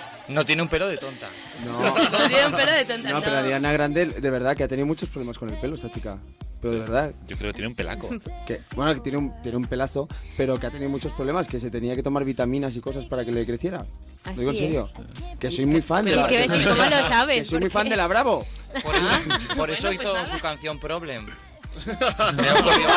tiene 0.46 0.62
un 0.62 0.68
pelo 0.70 0.88
de 0.88 0.98
tonta. 0.98 1.28
no. 1.66 1.80
No 2.12 2.28
tiene 2.28 2.46
un 2.48 2.54
pelo 2.54 2.72
de 2.72 2.86
tonta. 2.86 3.10
No, 3.10 3.20
pero 3.22 3.32
no. 3.34 3.38
Ariana 3.40 3.72
Grande, 3.72 4.06
de 4.06 4.30
verdad, 4.30 4.56
que 4.56 4.64
ha 4.64 4.68
tenido 4.68 4.86
muchos 4.88 5.10
problemas 5.10 5.38
con 5.38 5.50
el 5.50 5.60
pelo 5.60 5.76
esta 5.76 5.92
chica. 5.92 6.18
Pero 6.62 6.76
de 6.76 6.80
verdad, 6.80 7.12
Yo 7.28 7.36
creo 7.38 7.52
que 7.52 7.56
tiene 7.58 7.68
un 7.68 7.76
pelaco. 7.76 8.08
que, 8.48 8.62
bueno, 8.78 8.94
que 8.94 9.02
tiene 9.02 9.18
un, 9.18 9.34
tiene 9.42 9.58
un 9.58 9.66
pelazo, 9.66 10.08
pero 10.38 10.58
que 10.58 10.66
ha 10.68 10.72
tenido 10.72 10.90
muchos 10.90 11.14
problemas, 11.14 11.46
que 11.50 11.60
se 11.60 11.70
tenía 11.70 11.94
que 11.94 12.02
tomar 12.04 12.24
vitaminas 12.24 12.74
y 12.78 12.80
cosas 12.80 13.06
para 13.06 13.26
que 13.26 13.34
le 13.34 13.46
creciera. 13.46 13.86
Lo 14.28 14.32
digo 14.34 14.52
en 14.52 14.56
serio. 14.56 14.90
Que 15.40 15.52
soy 15.52 15.66
muy 15.66 15.82
fan 15.82 16.06
de 16.06 16.16
la... 16.16 16.26
que- 16.30 16.38
que 16.38 16.48
soy- 16.48 16.64
¿cómo 16.64 16.84
lo 16.86 17.08
sabes? 17.10 17.40
que 17.44 17.46
soy 17.50 17.60
muy 17.60 17.68
¿Por 17.70 17.82
fan 17.82 17.90
de 17.90 17.98
la 17.98 18.08
Bravo. 18.08 18.46
Por 18.82 18.96
eso, 18.96 19.10
por 19.58 19.70
eso 19.72 19.82
Bueno, 19.84 19.98
pues 19.98 20.08
hizo 20.08 20.14
nada. 20.14 20.26
su 20.26 20.40
canción 20.40 20.80
Problem. 20.80 21.26
Me 22.36 22.48
ha 22.50 22.54
ocurrido. 22.54 22.90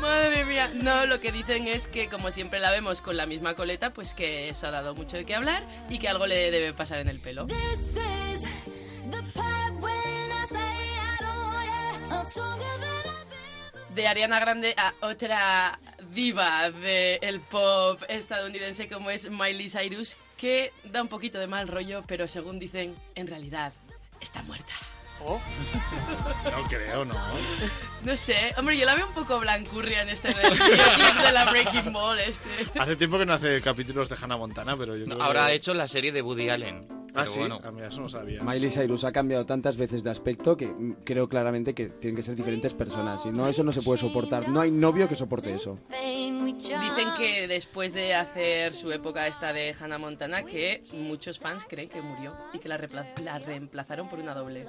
Madre 0.00 0.44
mía, 0.44 0.70
no, 0.74 1.06
lo 1.06 1.20
que 1.20 1.32
dicen 1.32 1.66
es 1.66 1.88
que 1.88 2.08
como 2.08 2.30
siempre 2.30 2.60
la 2.60 2.70
vemos 2.70 3.00
con 3.00 3.16
la 3.16 3.26
misma 3.26 3.54
coleta, 3.54 3.92
pues 3.92 4.14
que 4.14 4.48
eso 4.48 4.66
ha 4.66 4.70
dado 4.70 4.94
mucho 4.94 5.16
de 5.16 5.24
qué 5.24 5.34
hablar 5.34 5.62
y 5.88 5.98
que 5.98 6.08
algo 6.08 6.26
le 6.26 6.50
debe 6.50 6.72
pasar 6.72 6.98
en 6.98 7.08
el 7.08 7.18
pelo. 7.18 7.46
De 13.94 14.06
Ariana 14.06 14.38
Grande 14.38 14.74
a 14.76 14.92
otra 15.00 15.78
diva 16.12 16.70
del 16.70 17.40
pop 17.40 18.02
estadounidense 18.08 18.88
como 18.88 19.10
es 19.10 19.30
Miley 19.30 19.68
Cyrus, 19.70 20.16
que 20.36 20.72
da 20.84 21.02
un 21.02 21.08
poquito 21.08 21.38
de 21.38 21.46
mal 21.46 21.66
rollo, 21.66 22.04
pero 22.06 22.28
según 22.28 22.58
dicen, 22.58 22.94
en 23.14 23.26
realidad 23.26 23.72
está 24.20 24.42
muerta. 24.42 24.74
Oh. 25.24 25.40
No 26.44 26.62
creo, 26.68 27.04
no. 27.04 27.14
No 28.04 28.16
sé, 28.16 28.54
hombre, 28.56 28.76
yo 28.76 28.86
la 28.86 28.94
veo 28.94 29.06
un 29.08 29.14
poco 29.14 29.40
blancurria 29.40 30.02
en 30.02 30.10
este 30.10 30.28
del 30.28 30.52
videoclip 30.52 31.24
de 31.24 31.32
la 31.32 31.50
Breaking 31.50 31.92
Ball 31.92 32.18
este. 32.20 32.48
Hace 32.78 32.94
tiempo 32.96 33.18
que 33.18 33.26
no 33.26 33.32
hace 33.32 33.60
capítulos 33.60 34.08
de 34.08 34.16
Hannah 34.20 34.36
Montana, 34.36 34.76
pero 34.76 34.96
yo 34.96 35.04
creo 35.06 35.20
Ahora 35.22 35.46
que... 35.46 35.52
ha 35.52 35.52
hecho 35.54 35.74
la 35.74 35.88
serie 35.88 36.12
de 36.12 36.22
Woody 36.22 36.48
Allen. 36.50 36.86
Ah, 37.16 37.22
Pero 37.22 37.26
sí. 37.32 37.38
bueno. 37.38 37.60
Ah, 37.64 37.70
mira, 37.70 37.88
eso 37.88 38.00
no 38.02 38.08
sabía. 38.10 38.42
Miley 38.42 38.70
Cyrus 38.70 39.04
ha 39.04 39.10
cambiado 39.10 39.46
tantas 39.46 39.78
veces 39.78 40.04
de 40.04 40.10
aspecto 40.10 40.54
que 40.56 40.70
creo 41.02 41.28
claramente 41.30 41.74
que 41.74 41.86
tienen 41.86 42.14
que 42.14 42.22
ser 42.22 42.36
diferentes 42.36 42.74
personas. 42.74 43.22
Si 43.22 43.30
no, 43.30 43.48
eso 43.48 43.64
no 43.64 43.72
se 43.72 43.80
puede 43.80 43.98
soportar. 43.98 44.48
No 44.50 44.60
hay 44.60 44.70
novio 44.70 45.08
que 45.08 45.16
soporte 45.16 45.54
eso. 45.54 45.78
Dicen 45.90 47.14
que 47.16 47.48
después 47.48 47.94
de 47.94 48.14
hacer 48.14 48.74
su 48.74 48.92
época 48.92 49.26
esta 49.26 49.52
de 49.54 49.74
Hannah 49.80 49.98
Montana, 49.98 50.42
que 50.44 50.84
muchos 50.92 51.38
fans 51.38 51.64
creen 51.68 51.88
que 51.88 52.02
murió 52.02 52.34
y 52.52 52.58
que 52.58 52.68
la 52.68 52.76
reemplazaron 52.76 54.08
por 54.10 54.18
una 54.18 54.34
doble. 54.34 54.66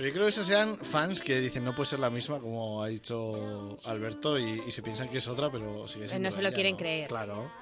Pero 0.00 0.08
yo 0.08 0.14
creo 0.14 0.24
que 0.24 0.30
esos 0.30 0.46
sean 0.46 0.78
fans 0.78 1.20
que 1.20 1.38
dicen 1.40 1.62
no 1.62 1.74
puede 1.74 1.90
ser 1.90 1.98
la 1.98 2.08
misma, 2.08 2.40
como 2.40 2.82
ha 2.82 2.88
dicho 2.88 3.76
Alberto, 3.84 4.38
y, 4.38 4.62
y 4.66 4.72
se 4.72 4.80
piensan 4.80 5.10
que 5.10 5.18
es 5.18 5.28
otra, 5.28 5.52
pero 5.52 5.86
sigue 5.86 6.08
siendo 6.08 6.30
no 6.30 6.34
se 6.34 6.40
lo 6.40 6.48
ella, 6.48 6.54
quieren 6.54 6.76
creer. 6.76 7.08
Claro. 7.08 7.52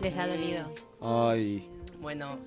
Les 0.00 0.14
ha 0.18 0.26
dolido. 0.26 0.70
Ay. 1.00 1.66
Bueno, 1.98 2.38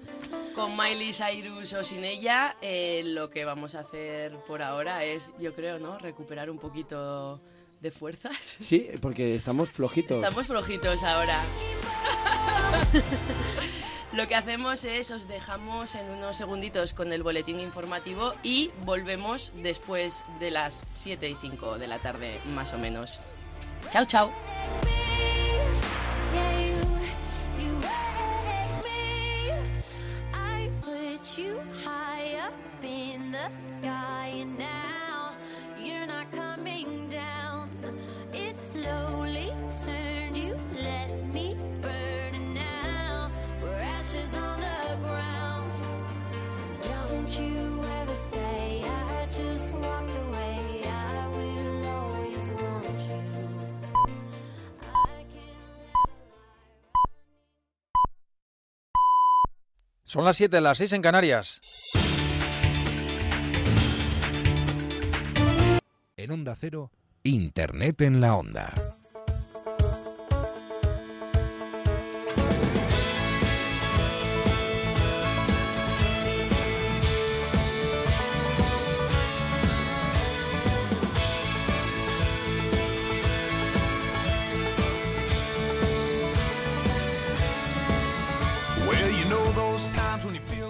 con 0.54 0.78
Miley 0.78 1.14
Cyrus 1.14 1.74
o 1.74 1.84
sin 1.84 2.04
ella, 2.04 2.58
eh, 2.62 3.02
lo 3.04 3.32
que 3.32 3.44
vamos 3.44 3.74
a 3.74 3.80
hacer 3.80 4.38
por 4.46 4.62
ahora 4.62 5.04
es, 5.04 5.32
yo 5.40 5.56
creo, 5.56 5.80
¿no? 5.80 5.98
Recuperar 5.98 6.52
un 6.52 6.60
poquito 6.60 7.42
de 7.82 7.90
fuerzas. 7.90 8.58
Sí, 8.60 8.88
porque 9.02 9.34
estamos 9.34 9.72
flojitos. 9.72 10.18
Estamos 10.18 10.46
flojitos 10.46 11.02
ahora. 11.02 11.42
Lo 14.12 14.28
que 14.28 14.36
hacemos 14.36 14.86
es 14.86 15.12
os 15.12 15.28
dejamos 15.28 15.94
en 15.96 16.10
unos 16.10 16.38
segunditos 16.38 16.94
con 16.94 17.14
el 17.14 17.22
boletín 17.22 17.60
informativo 17.60 18.34
y 18.42 18.72
volvemos 18.84 19.52
después 19.56 20.24
de 20.40 20.50
las 20.50 20.86
7 20.90 21.30
y 21.30 21.36
5 21.36 21.78
de 21.78 21.88
la 21.88 22.00
tarde, 22.00 22.40
más 22.46 22.74
o 22.74 22.78
menos. 22.80 23.20
Chao, 23.92 24.06
chao. 24.06 24.32
You, 31.38 31.62
Son 60.10 60.26
las 60.26 60.38
7, 60.38 60.60
las 60.60 60.80
6 60.80 60.94
en 60.94 61.02
Canarias. 61.04 61.62
En 66.18 66.32
Onda 66.32 66.56
Cero, 66.56 66.92
Internet 67.22 68.02
en 68.02 68.20
la 68.20 68.36
Onda. 68.36 68.74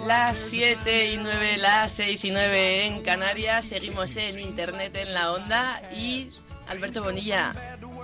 Las 0.05 0.37
7 0.37 1.13
y 1.13 1.17
9, 1.17 1.57
las 1.57 1.91
6 1.93 2.25
y 2.25 2.31
9 2.31 2.85
en 2.85 3.01
Canarias. 3.03 3.65
Seguimos 3.65 4.15
en 4.17 4.39
Internet 4.39 4.95
en 4.95 5.13
la 5.13 5.33
onda 5.33 5.81
y 5.93 6.29
Alberto 6.67 7.01
Bonilla, 7.01 7.51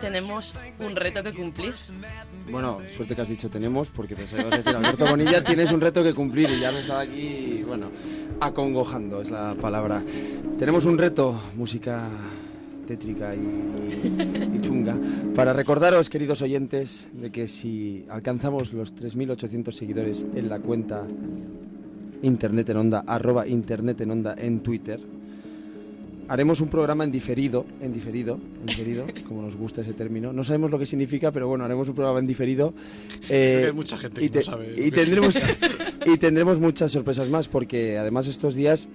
tenemos 0.01 0.56
un 0.80 0.95
reto 0.95 1.24
que 1.24 1.34
cumplir. 1.34 1.76
Bueno, 2.49 2.80
suerte 2.95 3.16
que 3.16 3.22
has 3.22 3.30
dicho 3.30 3.49
tenemos, 3.49 3.89
porque 3.89 4.16
pensaba 4.16 4.49
que 4.49 4.58
decir, 4.58 4.76
Alberto 4.76 5.06
Bonilla, 5.06 5.43
tienes 5.43 5.72
un 5.72 5.82
reto 5.82 6.03
que 6.03 6.14
cumplir 6.14 6.49
y 6.49 6.60
ya 6.60 6.72
me 6.72 6.80
estaba 6.80 7.01
aquí, 7.01 7.64
bueno, 7.68 7.91
acongojando 8.39 9.22
es 9.22 9.30
la 9.30 9.56
palabra. 9.56 10.03
Tenemos 10.58 10.86
un 10.86 10.97
reto, 10.97 11.39
música 11.56 12.10
tétrica 12.86 13.36
y, 13.36 14.56
y 14.56 14.62
chunga, 14.62 14.96
para 15.36 15.54
recordaros, 15.54 16.10
queridos 16.10 16.42
oyentes, 16.42 17.08
de 17.14 17.32
que 17.32 17.48
si 17.48 18.06
alcanzamos 18.10 18.72
los 18.74 18.96
3.800 18.96 19.72
seguidores 19.72 20.26
en 20.36 20.50
la 20.50 20.60
cuenta 20.60 21.06
Internet 22.22 22.70
en 22.70 22.78
Onda, 22.78 23.04
arroba 23.06 23.48
Internet 23.48 24.02
en 24.02 24.12
Onda 24.12 24.36
en 24.38 24.60
Twitter. 24.62 25.00
Haremos 26.28 26.60
un 26.60 26.70
programa 26.70 27.04
en 27.04 27.12
diferido, 27.12 27.68
en 27.82 27.94
diferido, 27.94 28.40
en 28.62 28.66
diferido, 28.66 29.06
como 29.28 29.44
nos 29.44 29.56
gusta 29.56 29.82
ese 29.82 29.94
término. 29.94 30.34
No 30.34 30.44
sabemos 30.44 30.72
lo 30.72 30.80
que 30.80 30.88
significa, 30.88 31.32
pero 31.32 31.48
bueno, 31.48 31.66
haremos 31.66 31.88
un 31.88 31.94
programa 31.94 32.18
en 32.18 32.26
diferido. 32.26 32.74
Creo 33.28 33.60
que 33.62 33.66
hay 33.68 33.74
mucha 33.74 33.96
gente 33.96 34.22
que 34.22 34.26
y 34.26 34.30
no 34.30 34.42
sabe 34.42 34.74
Y 34.76 34.90
tendremos, 34.90 35.40
y 36.06 36.18
tendremos 36.18 36.60
muchas 36.60 36.92
sorpresas 36.92 37.30
más, 37.30 37.48
porque 37.48 38.00
además 38.00 38.26
estos 38.26 38.56
días 38.56 38.88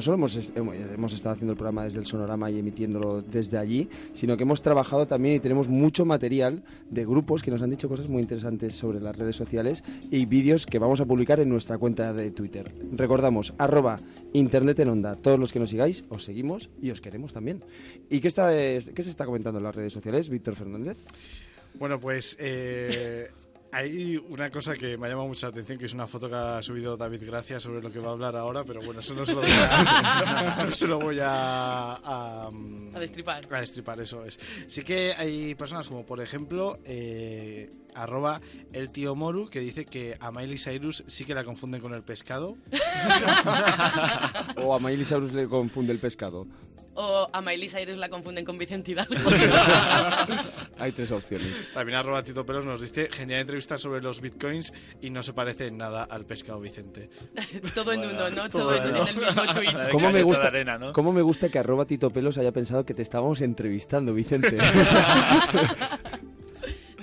solo 0.00 0.16
hemos, 0.16 0.36
est- 0.36 0.56
hemos 0.56 0.74
hemos 0.76 1.12
estado 1.12 1.34
haciendo 1.34 1.52
el 1.52 1.56
programa 1.56 1.84
desde 1.84 1.98
el 1.98 2.06
Sonorama 2.06 2.50
y 2.50 2.58
emitiéndolo 2.58 3.22
desde 3.22 3.58
allí, 3.58 3.88
sino 4.12 4.36
que 4.36 4.42
hemos 4.44 4.62
trabajado 4.62 5.06
también 5.06 5.36
y 5.36 5.40
tenemos 5.40 5.68
mucho 5.68 6.04
material 6.04 6.62
de 6.90 7.04
grupos 7.04 7.42
que 7.42 7.50
nos 7.50 7.62
han 7.62 7.70
dicho 7.70 7.88
cosas 7.88 8.08
muy 8.08 8.22
interesantes 8.22 8.74
sobre 8.74 9.00
las 9.00 9.16
redes 9.16 9.36
sociales 9.36 9.84
y 10.10 10.26
vídeos 10.26 10.66
que 10.66 10.78
vamos 10.78 11.00
a 11.00 11.04
publicar 11.06 11.40
en 11.40 11.48
nuestra 11.48 11.78
cuenta 11.78 12.12
de 12.12 12.30
Twitter. 12.30 12.72
Recordamos, 12.92 13.54
arroba 13.58 13.98
Internet 14.32 14.78
en 14.80 14.88
Onda. 14.88 15.16
Todos 15.16 15.38
los 15.38 15.52
que 15.52 15.58
nos 15.60 15.70
sigáis, 15.70 16.04
os 16.08 16.24
seguimos 16.24 16.70
y 16.80 16.90
os 16.90 17.00
queremos 17.00 17.32
también. 17.32 17.62
¿Y 18.10 18.20
qué, 18.20 18.28
está, 18.28 18.50
qué 18.50 19.02
se 19.02 19.10
está 19.10 19.24
comentando 19.24 19.58
en 19.58 19.64
las 19.64 19.74
redes 19.74 19.92
sociales, 19.92 20.28
Víctor 20.30 20.54
Fernández? 20.54 20.98
Bueno, 21.78 21.98
pues 21.98 22.36
eh, 22.38 23.28
hay 23.74 24.16
una 24.28 24.50
cosa 24.50 24.74
que 24.74 24.96
me 24.96 25.06
ha 25.06 25.10
llamado 25.10 25.28
mucha 25.28 25.48
atención, 25.48 25.76
que 25.78 25.86
es 25.86 25.94
una 25.94 26.06
foto 26.06 26.28
que 26.28 26.36
ha 26.36 26.62
subido 26.62 26.96
David 26.96 27.24
Gracia 27.26 27.58
sobre 27.58 27.82
lo 27.82 27.90
que 27.90 27.98
va 27.98 28.10
a 28.10 28.12
hablar 28.12 28.36
ahora, 28.36 28.62
pero 28.64 28.80
bueno, 28.80 29.00
eso 29.00 29.14
no 29.14 29.26
se 29.26 29.32
lo 29.34 29.40
voy 29.40 29.50
a, 29.50 30.62
no 30.66 30.72
se 30.72 30.86
lo 30.86 30.98
voy 31.00 31.18
a, 31.20 31.94
a, 31.94 32.46
A 32.94 32.98
destripar. 33.00 33.46
a 33.52 33.60
destripar, 33.60 34.00
eso 34.00 34.24
es. 34.24 34.38
Sí 34.68 34.82
que 34.84 35.12
hay 35.16 35.54
personas 35.56 35.88
como, 35.88 36.06
por 36.06 36.20
ejemplo, 36.20 36.78
eh, 36.84 37.70
arroba 37.94 38.40
el 38.72 38.90
tío 38.90 39.14
Moru, 39.16 39.48
que 39.48 39.58
dice 39.60 39.84
que 39.86 40.16
a 40.20 40.30
Miley 40.30 40.58
Cyrus 40.58 41.02
sí 41.08 41.24
que 41.24 41.34
la 41.34 41.42
confunden 41.42 41.80
con 41.80 41.94
el 41.94 42.02
pescado. 42.02 42.56
O 44.56 44.74
a 44.74 44.78
Miley 44.78 45.04
Cyrus 45.04 45.32
le 45.32 45.48
confunde 45.48 45.92
el 45.92 45.98
pescado. 45.98 46.46
O 46.94 47.28
a 47.32 47.40
Miley 47.40 47.68
Cyrus 47.68 47.96
la 47.96 48.08
confunden 48.08 48.44
con 48.44 48.56
Vicente 48.56 48.92
Hidalgo. 48.92 49.14
Hay 50.78 50.92
tres 50.92 51.10
opciones. 51.10 51.68
También 51.74 51.98
arroba 51.98 52.22
Tito 52.22 52.46
Pelos 52.46 52.64
nos 52.64 52.80
dice, 52.80 53.08
genial 53.10 53.40
entrevista 53.40 53.78
sobre 53.78 54.00
los 54.00 54.20
bitcoins 54.20 54.72
y 55.00 55.10
no 55.10 55.22
se 55.22 55.32
parece 55.32 55.66
en 55.66 55.78
nada 55.78 56.04
al 56.04 56.24
pescado 56.24 56.60
Vicente. 56.60 57.10
Todo 57.74 57.92
en 57.92 58.00
uno, 58.00 58.30
¿no? 58.30 58.48
Todo 58.48 58.62
Todo, 58.64 58.74
en 58.76 58.88
uno. 58.88 59.02
en 59.02 59.08
el 59.08 59.16
mismo 59.16 59.42
tweet. 59.54 59.90
¿Cómo 59.90 60.10
me, 60.10 60.22
gusta, 60.22 60.42
de 60.42 60.48
arena, 60.48 60.78
¿no? 60.78 60.92
¿Cómo 60.92 61.12
me 61.12 61.22
gusta 61.22 61.48
que 61.48 61.58
arroba 61.58 61.84
Tito 61.84 62.10
Pelos 62.10 62.38
haya 62.38 62.52
pensado 62.52 62.84
que 62.84 62.94
te 62.94 63.02
estábamos 63.02 63.40
entrevistando, 63.40 64.14
Vicente? 64.14 64.56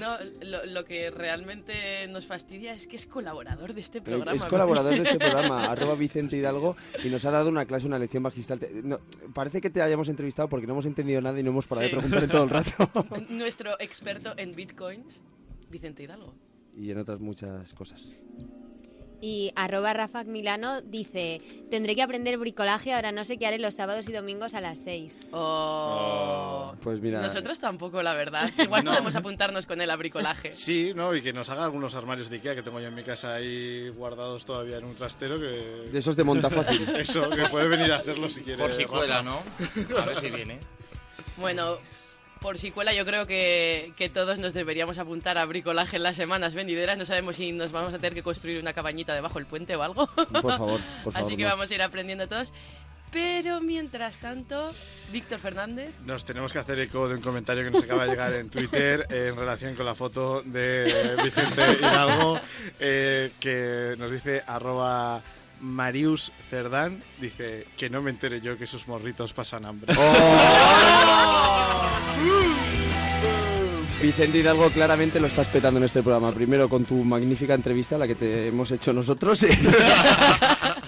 No, 0.02 0.18
lo, 0.42 0.66
lo 0.66 0.84
que 0.84 1.10
realmente 1.12 2.08
nos 2.10 2.26
fastidia 2.26 2.74
es 2.74 2.88
que 2.88 2.96
es 2.96 3.06
colaborador 3.06 3.74
de 3.74 3.82
este 3.82 4.02
programa. 4.02 4.34
es 4.36 4.44
colaborador 4.46 4.96
de 4.96 5.04
este 5.04 5.20
programa, 5.20 5.72
arroba 5.72 5.96
Vicente 5.96 6.36
Hidalgo, 6.38 6.76
y 7.04 7.10
nos 7.10 7.24
ha 7.26 7.32
dado 7.32 7.50
una 7.50 7.66
clase, 7.66 7.86
una 7.88 8.00
lección 8.00 8.24
magistral. 8.24 8.60
No, 8.84 9.00
parece 9.34 9.62
que 9.62 9.70
te 9.70 9.82
hayamos 9.82 10.10
entrevistado 10.10 10.50
porque 10.50 10.66
no 10.68 10.74
hemos 10.74 10.86
entendido 10.86 11.22
nada 11.22 11.40
y 11.40 11.44
no 11.44 11.52
hemos 11.52 11.68
parado 11.68 11.88
Sí. 11.88 11.94
de 11.96 11.98
preguntar 12.02 12.24
en 12.24 12.30
todo 12.30 12.44
el 12.44 12.50
rato. 12.50 12.72
Nuestro 13.30 13.80
experto 13.80 14.34
en 14.38 14.56
bitcoins, 14.56 15.22
Vicente 15.70 16.04
Hidalgo. 16.04 16.34
y 16.76 16.90
en 16.92 16.98
otras 16.98 17.20
muchas 17.20 17.74
cosas. 17.74 18.12
Y 19.22 19.54
arroba 19.56 19.94
Rafa 19.94 20.24
Milano 20.24 20.82
dice, 20.82 21.42
tendré 21.70 21.96
que 21.96 22.02
aprender 22.02 22.40
bricolaje, 22.40 22.92
ahora 22.92 23.12
no 23.12 23.24
sé 23.24 23.38
qué 23.38 23.46
haré 23.46 23.60
los 23.60 23.76
sábados 23.76 24.10
y 24.10 24.12
domingos 24.12 24.56
a 24.56 24.62
las 24.62 24.80
6. 24.80 25.20
Oh. 25.32 26.74
Pues 26.82 27.00
mira, 27.02 27.22
Nosotros 27.22 27.60
tampoco, 27.60 28.02
la 28.02 28.16
verdad. 28.16 28.50
Igual 28.58 28.84
podemos 28.86 29.16
apuntarnos 29.16 29.68
con 29.68 29.80
el 29.80 29.90
a 29.90 29.96
bricolaje. 29.96 30.52
Sí, 30.62 30.94
¿no? 30.96 31.16
Y 31.16 31.22
que 31.22 31.34
nos 31.34 31.50
haga 31.50 31.66
algunos 31.66 31.96
armarios 31.96 32.30
de 32.30 32.38
Ikea 32.38 32.56
que 32.56 32.64
tengo 32.64 32.80
yo 32.80 32.88
en 32.88 32.96
mi 32.96 33.04
casa 33.04 33.36
ahí 33.36 33.90
guardados 33.90 34.46
todavía 34.46 34.78
en 34.78 34.86
un 34.86 34.96
trastero 34.96 35.40
que... 35.40 35.90
de 35.92 36.00
esos 36.00 36.16
de 36.16 36.24
monta 36.24 36.50
fácil. 36.50 36.88
Eso, 36.96 37.30
que 37.30 37.44
puede 37.46 37.68
venir 37.68 37.92
a 37.92 37.98
hacerlo 37.98 38.30
si 38.30 38.42
quiere. 38.42 38.62
Por 38.62 38.72
si 38.72 38.86
cuela, 38.86 39.22
¿no? 39.22 39.42
A 40.00 40.06
ver 40.06 40.20
si 40.20 40.30
viene. 40.30 40.60
Bueno, 41.38 41.76
por 42.42 42.58
si 42.58 42.72
cuela, 42.72 42.92
yo 42.92 43.06
creo 43.06 43.28
que, 43.28 43.94
que 43.96 44.10
todos 44.10 44.40
nos 44.40 44.54
deberíamos 44.54 44.98
apuntar 44.98 45.38
a 45.38 45.46
bricolaje 45.46 45.98
en 45.98 46.04
las 46.04 46.16
semanas 46.16 46.56
venideras. 46.56 46.98
No 46.98 47.06
sabemos 47.06 47.36
si 47.36 47.52
nos 47.52 47.72
vamos 47.72 47.94
a 47.94 47.98
tener 47.98 48.16
que 48.16 48.24
construir 48.24 48.60
una 48.60 48.74
cabañita 48.74 49.14
debajo 49.14 49.38
del 49.38 49.46
puente 49.46 49.76
o 49.76 49.84
algo. 49.84 50.08
Por 50.08 50.28
favor, 50.42 50.42
por 50.42 50.52
favor. 50.52 50.82
Así 51.14 51.38
que 51.38 51.44
no. 51.44 51.50
vamos 51.50 51.70
a 51.70 51.76
ir 51.76 51.82
aprendiendo 51.84 52.28
todos. 52.28 52.52
Pero 53.12 53.62
mientras 53.62 54.18
tanto, 54.18 54.74
Víctor 55.12 55.38
Fernández. 55.38 55.92
Nos 56.06 56.26
tenemos 56.26 56.52
que 56.52 56.60
hacer 56.60 56.80
eco 56.80 57.08
de 57.10 57.16
un 57.16 57.22
comentario 57.22 57.64
que 57.64 57.72
nos 57.72 57.84
acaba 57.84 58.06
de 58.06 58.10
llegar 58.10 58.34
en 58.34 58.50
Twitter 58.50 59.06
en 59.10 59.36
relación 59.36 59.76
con 59.76 59.86
la 59.86 59.94
foto 59.94 60.42
de 60.42 61.18
Vicente 61.24 61.62
Hidalgo, 61.80 62.40
eh, 62.80 63.34
que 63.40 63.96
nos 64.00 64.10
dice 64.10 64.42
arroba 64.48 65.22
Marius 65.62 66.32
Cerdán, 66.50 67.04
dice 67.20 67.68
que 67.78 67.90
no 67.90 68.02
me 68.02 68.10
entere 68.12 68.42
yo 68.42 68.58
que 68.58 68.64
esos 68.66 68.88
morritos 68.88 69.32
pasan 69.34 69.66
hambre. 69.66 69.94
Vicente 74.02 74.40
Hidalgo 74.40 74.72
claramente 74.72 75.20
lo 75.20 75.28
estás 75.28 75.48
petando 75.50 75.78
en 75.78 75.84
este 75.84 76.02
programa. 76.02 76.32
Primero 76.32 76.68
con 76.68 76.86
tu 76.86 77.04
magnífica 77.04 77.54
entrevista, 77.54 78.00
la 78.00 78.08
que 78.08 78.16
te 78.16 78.48
hemos 78.48 78.72
hecho 78.72 78.92
nosotros. 78.94 79.44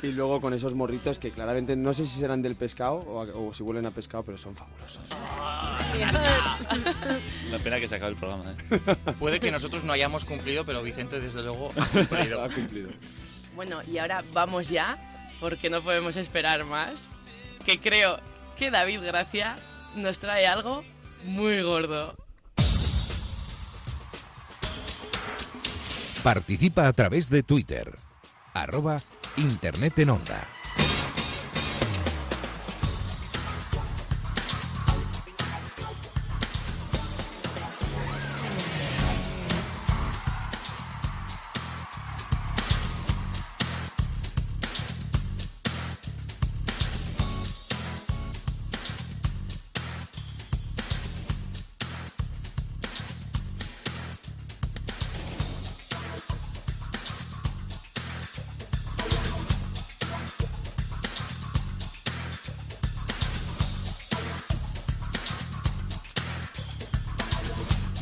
y 0.02 0.08
luego 0.14 0.42
con 0.42 0.52
esos 0.56 0.74
morritos 0.74 1.20
que 1.20 1.30
claramente 1.30 1.76
no 1.76 1.94
sé 1.94 2.08
si 2.08 2.20
serán 2.20 2.42
del 2.42 2.56
pescado 2.56 2.96
o, 2.96 3.22
a- 3.22 3.26
o 3.38 3.54
si 3.54 3.62
huelen 3.62 3.86
a 3.86 3.92
pescado, 3.92 4.24
pero 4.24 4.40
son 4.40 4.56
fabulosos. 4.56 5.04
Una 7.50 7.60
pena 7.60 7.80
que 7.80 7.88
se 7.88 7.96
acabe 7.96 8.14
el 8.14 8.18
programa, 8.18 8.46
¿eh? 8.50 8.80
Puede 9.20 9.40
que 9.40 9.52
nosotros 9.52 9.84
no 9.84 9.94
hayamos 9.94 10.26
cumplido, 10.26 10.66
pero 10.66 10.82
Vicente 10.82 11.20
desde 11.20 11.44
luego 11.44 11.72
ha 11.78 11.86
cumplido. 12.08 12.44
Ha 12.44 12.50
cumplido. 12.50 12.90
Bueno, 13.56 13.82
y 13.84 13.98
ahora 13.98 14.24
vamos 14.34 14.70
ya, 14.70 14.98
porque 15.40 15.70
no 15.70 15.84
podemos 15.84 16.16
esperar 16.18 16.64
más. 16.66 17.10
Que 17.66 17.80
creo 17.80 18.20
que 18.58 18.72
David 18.72 19.02
Gracia 19.04 19.58
nos 19.96 20.20
trae 20.20 20.48
algo 20.48 20.84
muy 21.24 21.62
gordo. 21.62 22.16
Participa 26.24 26.88
a 26.88 26.94
través 26.94 27.30
de 27.30 27.44
Twitter. 27.44 27.98
Arroba 28.54 29.02
Internet 29.36 30.00
en 30.00 30.12
Onda. 30.12 30.48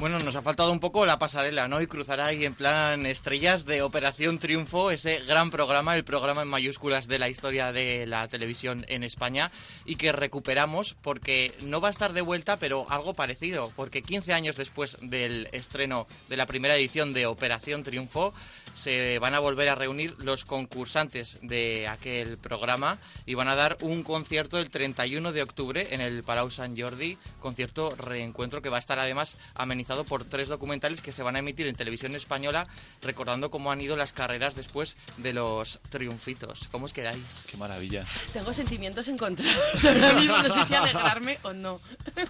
Bueno, 0.01 0.17
nos 0.17 0.35
ha 0.35 0.41
faltado 0.41 0.71
un 0.71 0.79
poco 0.79 1.05
la 1.05 1.19
pasarela, 1.19 1.67
¿no? 1.67 1.79
Y 1.79 1.85
cruzar 1.85 2.21
ahí 2.21 2.43
en 2.43 2.55
plan 2.55 3.05
estrellas 3.05 3.65
de 3.65 3.83
Operación 3.83 4.39
Triunfo, 4.39 4.89
ese 4.89 5.19
gran 5.19 5.51
programa, 5.51 5.95
el 5.95 6.03
programa 6.03 6.41
en 6.41 6.47
mayúsculas 6.47 7.07
de 7.07 7.19
la 7.19 7.29
historia 7.29 7.71
de 7.71 8.07
la 8.07 8.27
televisión 8.27 8.83
en 8.87 9.03
España 9.03 9.51
y 9.85 9.97
que 9.97 10.11
recuperamos 10.11 10.95
porque 11.03 11.53
no 11.61 11.81
va 11.81 11.89
a 11.89 11.91
estar 11.91 12.13
de 12.13 12.21
vuelta, 12.21 12.57
pero 12.57 12.87
algo 12.89 13.13
parecido, 13.13 13.71
porque 13.75 14.01
15 14.01 14.33
años 14.33 14.55
después 14.55 14.97
del 15.01 15.47
estreno 15.51 16.07
de 16.29 16.37
la 16.37 16.47
primera 16.47 16.75
edición 16.75 17.13
de 17.13 17.27
Operación 17.27 17.83
Triunfo, 17.83 18.33
se 18.73 19.19
van 19.19 19.33
a 19.35 19.39
volver 19.39 19.69
a 19.69 19.75
reunir 19.75 20.15
los 20.19 20.45
concursantes 20.45 21.39
de 21.41 21.87
aquel 21.87 22.37
programa 22.37 22.99
y 23.25 23.35
van 23.35 23.47
a 23.47 23.55
dar 23.55 23.77
un 23.81 24.03
concierto 24.03 24.59
el 24.59 24.69
31 24.69 25.31
de 25.31 25.41
octubre 25.41 25.87
en 25.91 26.01
el 26.01 26.23
Palau 26.23 26.49
Sant 26.49 26.79
Jordi, 26.79 27.17
concierto 27.39 27.95
reencuentro 27.95 28.61
que 28.61 28.69
va 28.69 28.77
a 28.77 28.79
estar 28.79 28.99
además 28.99 29.37
amenizado 29.55 30.03
por 30.03 30.25
tres 30.25 30.47
documentales 30.47 31.01
que 31.01 31.11
se 31.11 31.23
van 31.23 31.35
a 31.35 31.39
emitir 31.39 31.67
en 31.67 31.75
televisión 31.75 32.15
española 32.15 32.67
recordando 33.01 33.49
cómo 33.49 33.71
han 33.71 33.81
ido 33.81 33.95
las 33.95 34.13
carreras 34.13 34.55
después 34.55 34.95
de 35.17 35.33
los 35.33 35.79
triunfitos. 35.89 36.67
¿Cómo 36.71 36.85
os 36.85 36.93
quedáis? 36.93 37.47
Qué 37.49 37.57
maravilla. 37.57 38.05
Tengo 38.33 38.53
sentimientos 38.53 39.07
encontrados 39.07 39.85
ahora 39.85 40.13
mismo, 40.13 40.37
no 40.37 40.55
sé 40.55 40.65
si 40.65 40.75
alegrarme 40.75 41.39
o 41.43 41.53
no. 41.53 41.81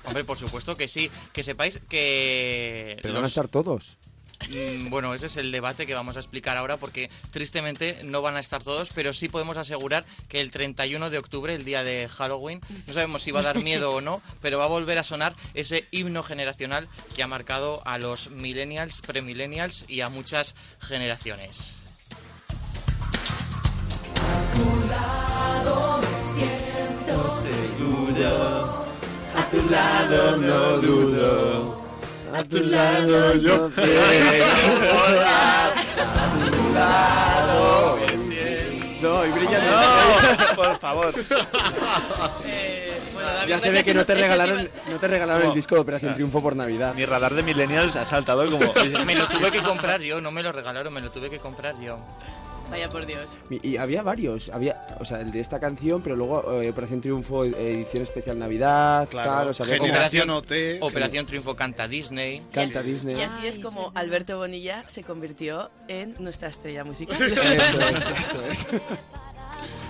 Hombre, 0.03 0.23
por 0.23 0.37
supuesto 0.37 0.75
que 0.75 0.87
sí. 0.87 1.09
Que 1.33 1.43
sepáis 1.43 1.79
que... 1.89 2.97
Pero 3.01 3.13
van 3.13 3.23
a 3.23 3.27
estar 3.27 3.47
todos. 3.47 3.97
Mm, 4.49 4.89
Bueno, 4.89 5.13
ese 5.13 5.27
es 5.27 5.37
el 5.37 5.51
debate 5.51 5.85
que 5.85 5.93
vamos 5.93 6.17
a 6.17 6.19
explicar 6.19 6.57
ahora 6.57 6.77
porque 6.77 7.09
tristemente 7.31 8.01
no 8.03 8.21
van 8.21 8.35
a 8.35 8.39
estar 8.39 8.63
todos, 8.63 8.89
pero 8.93 9.13
sí 9.13 9.29
podemos 9.29 9.57
asegurar 9.57 10.05
que 10.27 10.41
el 10.41 10.51
31 10.51 11.09
de 11.09 11.17
octubre, 11.17 11.53
el 11.55 11.65
día 11.65 11.83
de 11.83 12.09
Halloween, 12.09 12.61
no 12.87 12.93
sabemos 12.93 13.21
si 13.21 13.31
va 13.31 13.41
a 13.41 13.43
dar 13.43 13.59
miedo 13.61 13.93
o 13.93 14.01
no, 14.01 14.21
pero 14.41 14.57
va 14.57 14.65
a 14.65 14.69
volver 14.69 14.97
a 14.97 15.03
sonar 15.03 15.35
ese 15.53 15.87
himno 15.91 16.23
generacional 16.23 16.87
que 17.15 17.23
ha 17.23 17.27
marcado 17.27 17.81
a 17.85 17.97
los 17.97 18.29
millennials, 18.29 19.01
premillennials 19.01 19.85
y 19.87 20.01
a 20.01 20.09
muchas 20.09 20.55
generaciones. 20.79 21.77
lado 24.89 25.99
me 26.01 26.39
siento. 26.39 26.81
A 29.35 29.49
tu 29.49 29.69
lado 29.69 30.37
no 30.37 30.77
dudo. 30.79 31.80
A 32.33 32.43
tu 32.43 32.63
lado 32.63 33.33
yo 33.35 33.69
volar. 33.69 35.73
A 35.97 36.51
tu 36.51 36.73
lado 36.73 37.97
me 37.97 38.17
siento. 38.17 39.25
Y 39.25 39.31
brilla 39.31 39.59
No, 39.59 40.55
por 40.55 40.79
favor. 40.79 41.13
Eh, 42.45 43.01
bueno, 43.13 43.29
David, 43.33 43.49
Ya 43.49 43.59
se 43.59 43.69
ve 43.71 43.83
que 43.83 43.93
no 43.93 44.05
te 44.05 44.15
regalaron, 44.15 44.69
no 44.89 44.97
te 44.97 45.07
regalaron 45.07 45.41
el 45.43 45.47
No. 45.49 45.53
disco 45.53 45.75
de 45.75 45.81
Operación 45.81 46.13
Triunfo 46.13 46.41
por 46.41 46.55
Navidad. 46.55 46.93
Mi 46.95 47.05
radar 47.05 47.33
de 47.33 47.43
millennials 47.43 47.95
ha 47.95 48.05
saltado 48.05 48.49
como... 48.49 48.73
Me 49.05 49.15
lo 49.15 49.27
tuve 49.27 49.51
que 49.51 49.61
comprar 49.61 50.01
yo, 50.01 50.21
no 50.21 50.31
me 50.31 50.43
lo 50.43 50.51
regalaron, 50.51 50.93
me 50.93 51.01
lo 51.01 51.11
tuve 51.11 51.29
que 51.29 51.39
comprar 51.39 51.79
yo. 51.79 51.99
Vaya 52.71 52.89
por 52.89 53.05
Dios. 53.05 53.29
Y 53.49 53.71
y 53.71 53.77
había 53.77 54.01
varios, 54.01 54.49
había, 54.49 54.85
o 54.99 55.05
sea, 55.05 55.21
el 55.21 55.31
de 55.31 55.39
esta 55.39 55.59
canción, 55.59 56.01
pero 56.01 56.15
luego 56.15 56.61
eh, 56.61 56.69
Operación 56.69 57.01
Triunfo, 57.01 57.45
eh, 57.45 57.53
edición 57.57 58.03
especial 58.03 58.39
Navidad, 58.39 59.07
Claro, 59.09 59.29
tal, 59.29 59.47
o 59.49 59.53
sea, 59.53 59.65
Generación 59.65 60.29
Operación, 60.29 60.77
OT. 60.79 60.83
Operación 60.83 61.25
Triunfo 61.25 61.55
canta 61.55 61.87
Disney. 61.87 62.41
canta 62.51 62.81
Disney. 62.81 63.17
Y 63.17 63.21
así 63.21 63.45
es 63.45 63.59
como. 63.59 63.91
Alberto 63.93 64.37
Bonilla 64.37 64.83
se 64.87 65.03
convirtió 65.03 65.69
en 65.87 66.15
nuestra 66.19 66.47
estrella 66.47 66.83
musical. 66.83 67.21
Eso 67.21 67.41
es, 67.41 68.19
eso 68.19 68.41
es. 68.45 68.67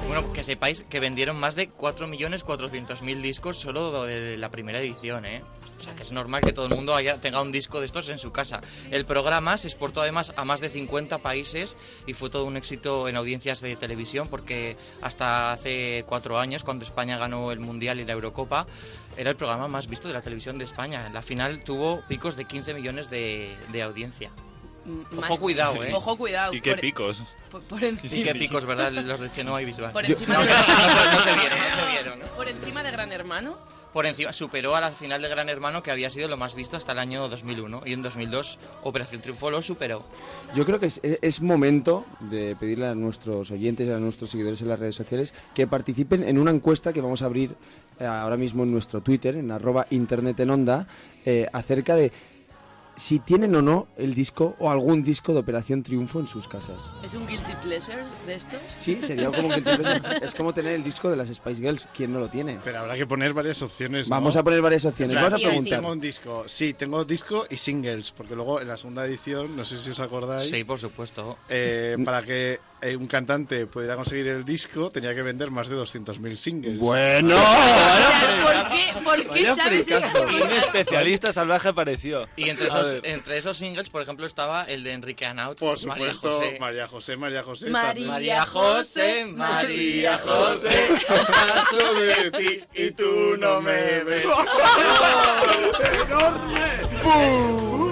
Bueno, 0.08 0.34
que 0.34 0.42
sepáis 0.44 0.84
que 0.84 1.00
vendieron 1.00 1.40
más 1.40 1.56
de 1.56 1.72
4.400.000 1.72 3.22
discos 3.22 3.58
solo 3.58 4.04
de 4.06 4.36
la 4.36 4.50
primera 4.50 4.80
edición, 4.80 5.26
¿eh? 5.26 5.42
O 5.82 5.84
sea, 5.84 5.96
que 5.96 6.04
es 6.04 6.12
normal 6.12 6.42
que 6.42 6.54
todo 6.54 6.68
el 6.68 6.76
mundo 6.76 6.94
haya, 6.96 7.18
tenga 7.18 7.42
un 7.42 7.52
disco 7.52 7.80
de 7.80 7.88
estos 7.88 8.08
en 8.10 8.20
su 8.20 8.32
casa. 8.32 8.62
El 8.92 9.04
programa 9.06 9.58
se 9.58 9.68
exportó 9.68 10.02
además 10.02 10.32
a 10.38 10.46
más 10.46 10.62
de 10.62 10.70
50 10.70 11.18
países 11.18 11.76
y 12.06 12.14
fue 12.14 12.30
todo 12.30 12.46
un 12.46 12.56
éxito 12.56 13.08
en 13.08 13.16
audiencias 13.16 13.62
de 13.62 13.76
televisión 13.76 14.28
porque 14.28 14.78
hasta 15.02 15.52
hace 15.52 16.04
cuatro 16.08 16.38
años, 16.40 16.64
cuando 16.64 16.86
España 16.86 17.18
ganó 17.18 17.52
el 17.52 17.60
Mundial 17.60 18.00
y 18.00 18.06
la 18.06 18.14
Eurocopa, 18.14 18.68
era 19.18 19.32
el 19.32 19.36
programa 19.36 19.68
más 19.68 19.88
visto 19.88 20.08
de 20.08 20.14
la 20.14 20.22
televisión 20.22 20.60
de 20.60 20.66
España. 20.66 21.10
La 21.12 21.24
final 21.24 21.64
tuvo 21.64 22.02
picos 22.08 22.36
de 22.36 22.46
15 22.46 22.76
millones 22.76 23.10
de, 23.10 23.58
de 23.72 23.82
audiencia. 23.82 24.30
Mm, 24.86 25.02
Ojo 25.18 25.30
más- 25.34 25.40
cuidado, 25.40 25.84
¿eh? 25.84 25.94
Ojo 25.94 26.16
cuidado. 26.18 26.54
¿Y 26.54 26.62
qué 26.62 26.72
por, 26.72 26.80
picos? 26.82 27.24
por- 27.50 27.64
por 27.64 27.84
encima, 27.84 28.16
Y 28.16 28.24
qué 28.24 28.36
picos, 28.36 28.66
¿verdad? 28.66 28.92
Los 28.92 29.20
de 29.20 29.32
Chenoa 29.32 29.62
y 29.62 29.66
Bisbal. 29.66 29.92
por 29.92 30.04
No, 30.08 30.16
no, 30.16 30.20
se- 30.20 30.28
no 30.32 31.22
se 31.22 31.34
vieron, 31.34 31.60
no 31.60 31.70
se 31.72 31.86
vieron. 31.88 32.20
por 32.36 32.48
encima 32.48 32.84
de 32.84 32.92
Gran 32.92 33.12
Hermano. 33.12 33.58
Por 33.94 34.06
encima, 34.06 34.32
superó 34.32 34.76
a 34.76 34.82
la 34.82 34.92
final 34.92 35.22
de 35.22 35.28
Gran 35.28 35.50
Hermano, 35.50 35.84
que 35.84 35.92
había 35.92 36.10
sido 36.10 36.30
lo 36.30 36.38
más 36.38 36.56
visto 36.56 36.78
hasta 36.78 36.94
el 36.94 37.00
año 37.00 37.28
2001. 37.28 37.82
Y 37.86 37.94
en 37.94 38.02
2002, 38.02 38.58
Operación 38.84 39.22
Triunfo 39.22 39.52
lo 39.52 39.62
superó. 39.62 40.06
Yo 40.56 40.66
creo 40.66 40.80
que 40.80 40.90
es, 41.22 41.42
momento 41.42 42.06
de 42.22 42.56
pedirle 42.56 42.88
a 42.88 42.96
nuestros 42.96 43.52
oyentes, 43.52 43.90
a 43.90 44.00
nuestros 44.00 44.30
seguidores 44.30 44.62
en 44.62 44.70
las 44.70 44.80
redes 44.80 44.96
sociales, 44.96 45.34
que 45.54 45.68
participen 45.68 46.24
en 46.24 46.38
una 46.38 46.52
encuesta 46.52 46.94
que 46.94 47.02
vamos 47.02 47.22
a 47.22 47.26
abrir 47.26 47.56
eh, 48.00 48.06
ahora 48.06 48.38
mismo 48.38 48.64
en 48.64 48.72
nuestro 48.72 49.02
Twitter, 49.02 49.36
en 49.36 49.52
arroba 49.52 49.88
internet 49.90 50.40
en 50.40 50.52
onda, 50.52 50.88
eh, 51.26 51.48
acerca 51.52 51.96
de 51.96 52.14
si 53.02 53.18
tienen 53.18 53.56
o 53.56 53.64
no 53.64 53.88
el 53.98 54.14
disco 54.14 54.56
o 54.60 54.70
algún 54.70 55.02
disco 55.02 55.34
de 55.34 55.40
Operación 55.40 55.82
Triunfo 55.82 56.20
en 56.20 56.28
sus 56.28 56.48
casas. 56.48 56.92
¿Es 57.04 57.16
un 57.16 57.26
guilty 57.26 57.54
pleasure 57.64 58.04
de 58.28 58.36
estos? 58.36 58.60
Sí, 58.78 59.00
sería 59.02 59.32
como 59.32 59.50
que 59.50 59.64
es 60.22 60.36
como 60.36 60.54
tener 60.54 60.76
el 60.76 60.84
disco 60.84 61.10
de 61.10 61.16
las 61.16 61.28
Spice 61.30 61.64
Girls, 61.64 61.88
¿quién 61.96 62.14
no 62.14 62.20
lo 62.20 62.30
tiene? 62.30 62.60
Pero 62.64 62.78
habrá 62.78 62.96
que 62.96 63.08
poner 63.08 63.34
varias 63.34 63.60
opciones. 63.64 64.08
¿no? 64.08 64.16
Vamos 64.16 64.36
a 64.36 64.44
poner 64.44 64.62
varias 64.62 64.86
opciones. 64.86 65.16
Vamos 65.16 65.34
a 65.34 65.38
sí, 65.40 65.46
preguntar. 65.46 65.80
Tengo 65.80 65.92
un 65.92 66.00
disco. 66.00 66.44
Sí, 66.46 66.76
tengo 66.76 67.04
disco 67.04 67.46
y 67.50 67.58
singles. 67.58 68.12
Porque 68.12 68.36
luego 68.36 68.62
en 68.62 68.68
la 68.68 68.78
segunda 68.78 69.04
edición, 69.04 69.58
no 69.58 69.66
sé 69.66 69.80
si 69.80 69.90
os 69.90 70.00
acordáis, 70.00 70.52
Sí, 70.52 70.64
por 70.64 70.78
supuesto. 70.78 71.40
eh, 71.50 71.98
para 72.06 72.22
que 72.22 72.60
eh, 72.82 72.96
un 72.96 73.08
cantante 73.08 73.68
pudiera 73.68 73.96
conseguir 73.96 74.28
el 74.28 74.44
disco, 74.44 74.92
tenía 74.92 75.16
que 75.16 75.22
vender 75.22 75.52
más 75.52 75.70
de 75.70 75.76
200.000 75.76 76.36
singles. 76.36 76.78
Bueno, 76.78 77.36
¿Por 78.42 78.70
qué, 78.70 78.94
por 79.04 79.34
qué 79.34 79.46
sabes? 79.46 79.88
Un 79.88 80.52
especialista 80.52 81.34
salvaje 81.34 81.70
apareció. 81.70 82.28
Y 82.36 82.50
entre 82.50 82.68
esos, 82.68 82.98
entre 83.04 83.38
esos 83.38 83.58
singles, 83.58 83.90
por 83.90 84.02
ejemplo, 84.02 84.26
estaba 84.26 84.64
el 84.64 84.84
de 84.84 84.94
Enrique 84.94 85.26
Anaut. 85.26 85.60
Por 85.60 85.78
María 85.86 86.14
supuesto, 86.14 86.40
José. 86.40 86.58
María 86.60 86.88
José, 86.88 87.18
María 87.18 87.44
José. 87.44 87.70
María 87.70 88.08
María 88.08 88.46
José, 88.46 89.26
María 89.26 90.18
José. 90.18 90.90
paso 91.08 91.94
de 91.96 92.32
ti 92.32 92.64
y 92.74 92.92
tú 92.92 93.36
no 93.38 93.62
me 93.62 94.04
ves. 94.04 94.26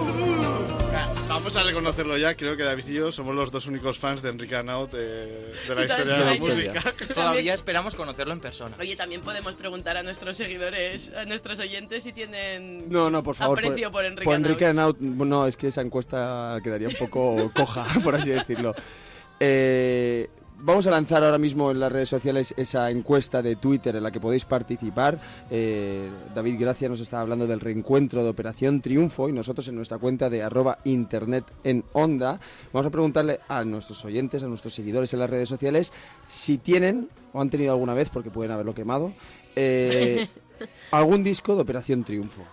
Vamos 1.50 1.66
a 1.66 1.68
reconocerlo 1.68 2.16
ya, 2.16 2.36
creo 2.36 2.56
que 2.56 2.62
David 2.62 2.84
y 2.90 2.94
yo 2.94 3.12
somos 3.12 3.34
los 3.34 3.52
dos 3.52 3.66
únicos 3.66 3.98
fans 3.98 4.22
de 4.22 4.30
Enrique 4.30 4.56
Anaut 4.56 4.92
de, 4.92 5.52
de 5.68 5.76
la 5.76 5.82
historia 5.84 6.20
de 6.20 6.26
la 6.26 6.36
música. 6.36 6.94
Todavía 7.16 7.56
esperamos 7.56 7.96
conocerlo 7.96 8.34
en 8.34 8.40
persona. 8.40 8.76
Oye, 8.80 8.96
también 8.96 9.22
podemos 9.22 9.54
preguntar 9.54 9.98
a 9.98 10.04
nuestros 10.04 10.38
seguidores, 10.38 11.12
a 11.12 11.26
nuestros 11.26 11.58
oyentes 11.58 12.04
si 12.04 12.14
tienen 12.14 12.88
No, 12.88 13.10
no, 13.10 13.24
por 13.24 13.36
favor. 13.36 13.58
aprecio 13.58 13.92
por, 13.92 14.06
Enrique 14.06 14.26
por 14.26 14.36
Enrique. 14.36 14.68
Anaut, 14.68 15.00
no, 15.00 15.48
es 15.48 15.58
que 15.58 15.70
esa 15.70 15.82
encuesta 15.82 16.60
quedaría 16.64 16.88
un 16.88 16.94
poco 16.94 17.52
coja, 17.56 17.88
por 18.04 18.14
así 18.14 18.30
decirlo. 18.30 18.76
Eh, 19.40 20.30
vamos 20.62 20.88
a 20.88 20.92
lanzar 20.92 21.24
ahora 21.24 21.38
mismo 21.38 21.72
en 21.72 21.80
las 21.80 21.92
redes 21.92 22.10
sociales 22.10 22.54
esa 22.58 22.90
encuesta 22.92 23.42
de 23.42 23.56
Twitter 23.56 23.96
en 23.96 24.04
la 24.04 24.12
que 24.12 24.20
podéis 24.20 24.46
participar. 24.46 25.20
Eh, 25.50 26.10
David 26.34 26.60
Gracia 26.60 26.90
nos 26.90 27.00
está 27.00 27.22
hablando 27.22 27.48
del 27.48 27.60
reencuentro 27.60 28.24
de 28.24 28.30
Operación 28.30 28.82
Triunfo 28.82 29.30
y 29.30 29.34
nosotros 29.34 29.68
en 29.68 29.76
nuestra 29.76 29.98
cuenta 29.98 30.30
de 30.30 30.44
arroba 30.44 30.80
internet 30.84 31.46
en 31.64 31.84
onda 31.94 32.40
vamos 32.74 32.88
a 32.88 32.90
preguntarle 32.90 33.40
a 33.48 33.64
nuestros 33.64 34.04
oyentes, 34.06 34.44
a 34.44 34.48
nuestros 34.48 34.74
seguidores 34.74 35.14
en 35.14 35.20
las 35.20 35.30
redes 35.30 35.50
sociales 35.50 35.94
si 36.28 36.58
tienen 36.58 37.10
o 37.34 37.42
han 37.42 37.50
tenido 37.50 37.74
alguna 37.74 37.94
vez, 37.94 38.10
porque 38.10 38.32
pueden 38.32 38.52
haberlo 38.52 38.74
quemado, 38.74 39.14
eh, 39.56 40.28
algún 40.92 41.24
disco 41.24 41.56
de 41.56 41.62
Operación 41.62 42.04
Triunfo. 42.04 42.44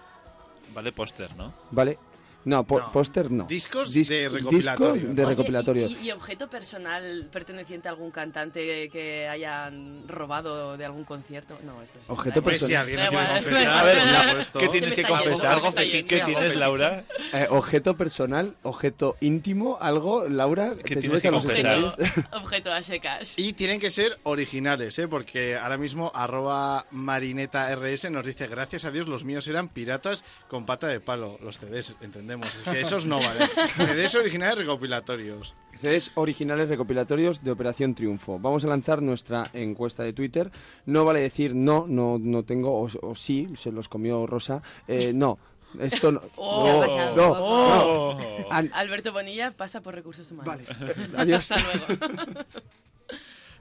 Vale 0.74 0.92
póster, 0.92 1.34
¿no? 1.36 1.54
¿Vale? 1.70 1.98
No, 2.46 2.64
póster 2.64 3.30
no. 3.30 3.44
Discos 3.44 3.92
Dis- 3.94 4.08
de 4.08 4.28
recopilatorio, 4.28 4.92
discos 4.94 5.14
de 5.16 5.22
¿no? 5.22 5.28
Oye, 5.28 5.36
recopilatorio. 5.36 5.86
¿y, 5.88 5.94
y, 5.94 6.06
y 6.06 6.10
objeto 6.12 6.48
personal 6.48 7.28
perteneciente 7.30 7.88
a 7.88 7.90
algún 7.90 8.10
cantante 8.12 8.88
que 8.88 9.28
hayan 9.28 10.06
robado 10.08 10.76
de 10.76 10.84
algún 10.84 11.04
concierto? 11.04 11.58
No, 11.64 11.82
esto 11.82 11.98
es 11.98 12.08
Objeto 12.08 12.38
Hombre, 12.38 12.54
si 12.58 12.72
personal. 12.72 12.82
alguien 12.82 12.98
quiere 13.00 13.42
confesar, 13.42 13.78
A 13.78 13.82
ver. 13.84 14.46
¿qué 14.58 14.68
tienes 14.68 14.94
que 14.94 15.02
confesar? 15.02 15.52
algo 15.52 15.72
fetiche, 15.72 16.18
¿Qué 16.20 16.24
tienes. 16.24 16.54
Laura? 16.56 17.04
Eh, 17.32 17.46
objeto 17.50 17.96
personal, 17.96 18.54
objeto 18.62 19.16
íntimo, 19.20 19.78
algo, 19.80 20.28
Laura, 20.28 20.74
¿Qué 20.84 20.94
¿te 20.94 21.00
tienes 21.00 21.22
que 21.22 21.30
confesar? 21.32 21.78
Objeto, 21.82 22.20
objeto 22.36 22.72
a 22.72 22.80
secas. 22.82 23.38
Y 23.38 23.54
tienen 23.54 23.80
que 23.80 23.90
ser 23.90 24.20
originales, 24.22 24.96
¿eh? 25.00 25.08
porque 25.08 25.56
ahora 25.56 25.78
mismo 25.78 26.12
arroba 26.14 26.86
marineta 26.92 27.74
rs 27.74 28.08
nos 28.12 28.24
dice, 28.24 28.46
gracias 28.46 28.84
a 28.84 28.92
Dios 28.92 29.08
los 29.08 29.24
míos 29.24 29.48
eran 29.48 29.68
piratas 29.68 30.22
con 30.46 30.64
pata 30.64 30.86
de 30.86 31.00
palo. 31.00 31.38
Los 31.42 31.58
CDs, 31.58 31.96
entendemos. 32.00 32.35
Es 32.44 32.62
que 32.64 32.80
esos 32.80 33.06
no 33.06 33.18
valen. 33.18 33.48
CDs 33.76 34.14
originales 34.14 34.58
recopilatorios. 34.58 35.54
CDs 35.80 36.10
originales 36.14 36.68
recopilatorios 36.68 37.42
de 37.44 37.50
Operación 37.50 37.94
Triunfo. 37.94 38.38
Vamos 38.38 38.64
a 38.64 38.68
lanzar 38.68 39.02
nuestra 39.02 39.50
encuesta 39.52 40.02
de 40.02 40.12
Twitter. 40.12 40.50
No 40.86 41.04
vale 41.04 41.20
decir 41.20 41.54
no, 41.54 41.86
no, 41.88 42.18
no 42.20 42.44
tengo, 42.44 42.80
o, 42.80 42.88
o 43.02 43.14
sí, 43.14 43.48
se 43.54 43.72
los 43.72 43.88
comió 43.88 44.26
Rosa. 44.26 44.62
Eh, 44.88 45.12
no, 45.14 45.38
esto 45.78 46.12
no. 46.12 46.22
Oh. 46.36 47.12
no, 47.14 47.16
no, 47.16 47.32
Oh. 47.38 48.18
no. 48.18 48.46
An- 48.52 48.70
Alberto 48.74 49.12
Bonilla 49.12 49.50
pasa 49.50 49.80
por 49.82 49.94
recursos 49.94 50.30
humanos. 50.30 50.66
Vale, 50.68 50.94
adiós. 51.16 51.50
Hasta 51.50 51.62
luego. 51.86 52.40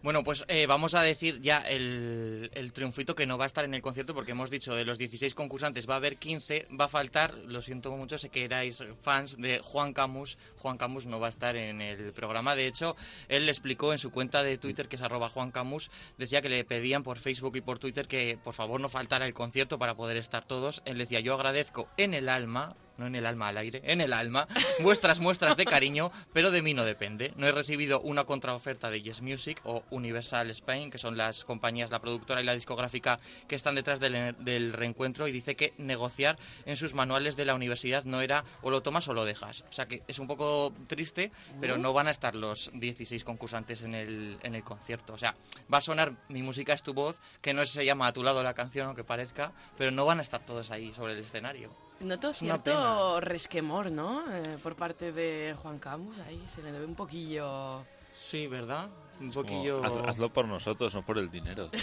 Bueno, 0.05 0.23
pues 0.23 0.45
eh, 0.49 0.67
vamos 0.67 0.93
a 0.93 1.01
decir 1.01 1.41
ya 1.41 1.57
el, 1.57 2.51
el 2.53 2.73
triunfito 2.73 3.15
que 3.15 3.25
no 3.25 3.39
va 3.39 3.45
a 3.45 3.47
estar 3.47 3.65
en 3.65 3.73
el 3.73 3.81
concierto 3.81 4.13
porque 4.13 4.33
hemos 4.33 4.51
dicho 4.51 4.75
de 4.75 4.85
los 4.85 4.99
16 4.99 5.33
concursantes 5.33 5.89
va 5.89 5.95
a 5.95 5.97
haber 5.97 6.17
15, 6.17 6.67
va 6.79 6.85
a 6.85 6.89
faltar, 6.89 7.33
lo 7.47 7.59
siento 7.63 7.89
mucho, 7.97 8.19
sé 8.19 8.29
que 8.29 8.43
erais 8.43 8.83
fans 9.01 9.35
de 9.35 9.57
Juan 9.63 9.93
Camus, 9.93 10.37
Juan 10.59 10.77
Camus 10.77 11.07
no 11.07 11.19
va 11.19 11.25
a 11.25 11.31
estar 11.31 11.55
en 11.55 11.81
el 11.81 12.13
programa, 12.13 12.55
de 12.55 12.67
hecho, 12.67 12.95
él 13.29 13.47
le 13.47 13.51
explicó 13.51 13.93
en 13.93 13.97
su 13.97 14.11
cuenta 14.11 14.43
de 14.43 14.59
Twitter 14.59 14.87
que 14.87 14.97
es 14.97 15.01
arroba 15.01 15.27
Juan 15.27 15.49
Camus, 15.49 15.89
decía 16.19 16.43
que 16.43 16.49
le 16.49 16.63
pedían 16.63 17.01
por 17.01 17.17
Facebook 17.17 17.55
y 17.55 17.61
por 17.61 17.79
Twitter 17.79 18.07
que 18.07 18.37
por 18.43 18.53
favor 18.53 18.79
no 18.79 18.89
faltara 18.89 19.25
el 19.25 19.33
concierto 19.33 19.79
para 19.79 19.95
poder 19.95 20.17
estar 20.17 20.45
todos, 20.45 20.83
él 20.85 20.99
decía 20.99 21.19
yo 21.21 21.33
agradezco 21.33 21.89
en 21.97 22.13
el 22.13 22.29
alma 22.29 22.75
no 22.97 23.07
en 23.07 23.15
el 23.15 23.25
alma 23.25 23.49
al 23.49 23.57
aire, 23.57 23.81
en 23.85 24.01
el 24.01 24.13
alma, 24.13 24.47
vuestras 24.81 25.19
muestras 25.19 25.57
de 25.57 25.65
cariño, 25.65 26.11
pero 26.33 26.51
de 26.51 26.61
mí 26.61 26.73
no 26.73 26.85
depende. 26.85 27.33
No 27.37 27.47
he 27.47 27.51
recibido 27.51 27.99
una 28.01 28.25
contraoferta 28.25 28.89
de 28.89 29.01
Yes 29.01 29.21
Music 29.21 29.61
o 29.63 29.83
Universal 29.89 30.49
Spain, 30.51 30.91
que 30.91 30.97
son 30.97 31.17
las 31.17 31.45
compañías, 31.45 31.91
la 31.91 32.01
productora 32.01 32.41
y 32.41 32.45
la 32.45 32.53
discográfica 32.53 33.19
que 33.47 33.55
están 33.55 33.75
detrás 33.75 33.99
del, 33.99 34.35
del 34.39 34.73
reencuentro, 34.73 35.27
y 35.27 35.31
dice 35.31 35.55
que 35.55 35.73
negociar 35.77 36.37
en 36.65 36.77
sus 36.77 36.93
manuales 36.93 37.35
de 37.35 37.45
la 37.45 37.55
universidad 37.55 38.03
no 38.05 38.21
era 38.21 38.43
o 38.61 38.69
lo 38.69 38.81
tomas 38.81 39.07
o 39.07 39.13
lo 39.13 39.25
dejas. 39.25 39.65
O 39.69 39.73
sea 39.73 39.87
que 39.87 40.03
es 40.07 40.19
un 40.19 40.27
poco 40.27 40.73
triste, 40.87 41.31
pero 41.61 41.77
no 41.77 41.93
van 41.93 42.07
a 42.07 42.11
estar 42.11 42.35
los 42.35 42.71
16 42.73 43.23
concursantes 43.23 43.81
en 43.81 43.95
el, 43.95 44.37
en 44.43 44.55
el 44.55 44.63
concierto. 44.63 45.13
O 45.13 45.17
sea, 45.17 45.35
va 45.73 45.79
a 45.79 45.81
sonar 45.81 46.13
Mi 46.29 46.43
música 46.43 46.73
es 46.73 46.83
tu 46.83 46.93
voz, 46.93 47.19
que 47.41 47.53
no 47.53 47.65
se 47.65 47.85
llama 47.85 48.07
A 48.07 48.13
tu 48.13 48.23
lado 48.23 48.43
la 48.43 48.53
canción, 48.53 48.87
aunque 48.87 49.03
parezca, 49.03 49.51
pero 49.77 49.91
no 49.91 50.05
van 50.05 50.19
a 50.19 50.21
estar 50.21 50.45
todos 50.45 50.71
ahí 50.71 50.93
sobre 50.93 51.13
el 51.13 51.19
escenario. 51.19 51.84
Noto 52.01 52.29
Es 52.31 52.37
cierto 52.37 53.19
resquemor, 53.21 53.89
¿no? 53.91 54.23
Eh, 54.35 54.43
por 54.61 54.75
parte 54.75 55.11
de 55.11 55.55
Juan 55.61 55.79
Camus, 55.79 56.19
ahí 56.19 56.43
se 56.47 56.61
le 56.61 56.71
ve 56.71 56.85
un 56.85 56.95
poquillo... 56.95 57.83
Sí, 58.13 58.47
¿verdad? 58.47 58.89
Un 59.19 59.31
Como, 59.31 59.43
poquillo... 59.43 59.83
haz- 59.83 60.09
hazlo 60.09 60.31
por 60.31 60.45
nosotros, 60.47 60.93
no 60.93 61.05
por 61.05 61.17
el 61.17 61.29
dinero. 61.31 61.69
tío. 61.69 61.81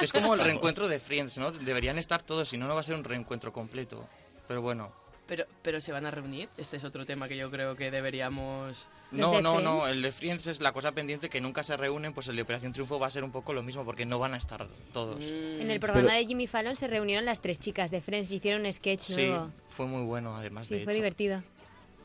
Es 0.00 0.12
como 0.12 0.34
el 0.34 0.40
reencuentro 0.40 0.86
de 0.88 1.00
Friends, 1.00 1.38
¿no? 1.38 1.50
Deberían 1.50 1.98
estar 1.98 2.22
todos, 2.22 2.48
si 2.48 2.56
no, 2.56 2.66
no 2.66 2.74
va 2.74 2.80
a 2.80 2.84
ser 2.84 2.94
un 2.94 3.04
reencuentro 3.04 3.52
completo. 3.52 4.06
Pero 4.48 4.62
bueno. 4.62 4.92
Pero, 5.26 5.44
pero 5.62 5.80
se 5.80 5.92
van 5.92 6.06
a 6.06 6.10
reunir. 6.10 6.48
Este 6.56 6.76
es 6.76 6.84
otro 6.84 7.04
tema 7.06 7.26
que 7.28 7.36
yo 7.36 7.50
creo 7.50 7.74
que 7.76 7.90
deberíamos. 7.90 8.86
No, 9.12 9.40
no, 9.40 9.60
no. 9.60 9.86
El 9.86 10.02
de 10.02 10.10
Friends 10.12 10.46
es 10.46 10.60
la 10.60 10.72
cosa 10.72 10.92
pendiente 10.92 11.28
que 11.28 11.40
nunca 11.40 11.62
se 11.62 11.76
reúnen. 11.76 12.12
Pues 12.12 12.28
el 12.28 12.36
de 12.36 12.42
Operación 12.42 12.72
Triunfo 12.72 12.98
va 12.98 13.06
a 13.06 13.10
ser 13.10 13.24
un 13.24 13.30
poco 13.30 13.52
lo 13.52 13.62
mismo 13.62 13.84
porque 13.84 14.06
no 14.06 14.18
van 14.18 14.34
a 14.34 14.36
estar 14.38 14.66
todos. 14.92 15.22
En 15.24 15.70
el 15.70 15.78
programa 15.80 16.14
de 16.14 16.26
Jimmy 16.26 16.46
Fallon 16.46 16.76
se 16.76 16.86
reunieron 16.86 17.24
las 17.24 17.40
tres 17.40 17.58
chicas 17.58 17.90
de 17.90 18.00
Friends 18.00 18.30
y 18.32 18.36
hicieron 18.36 18.64
un 18.66 18.72
sketch 18.72 19.00
Sí, 19.02 19.26
nuevo. 19.28 19.50
fue 19.68 19.86
muy 19.86 20.02
bueno, 20.04 20.34
además 20.36 20.66
Sí, 20.68 20.74
de 20.74 20.84
fue 20.84 20.92
hecho. 20.92 20.98
divertido. 21.02 21.42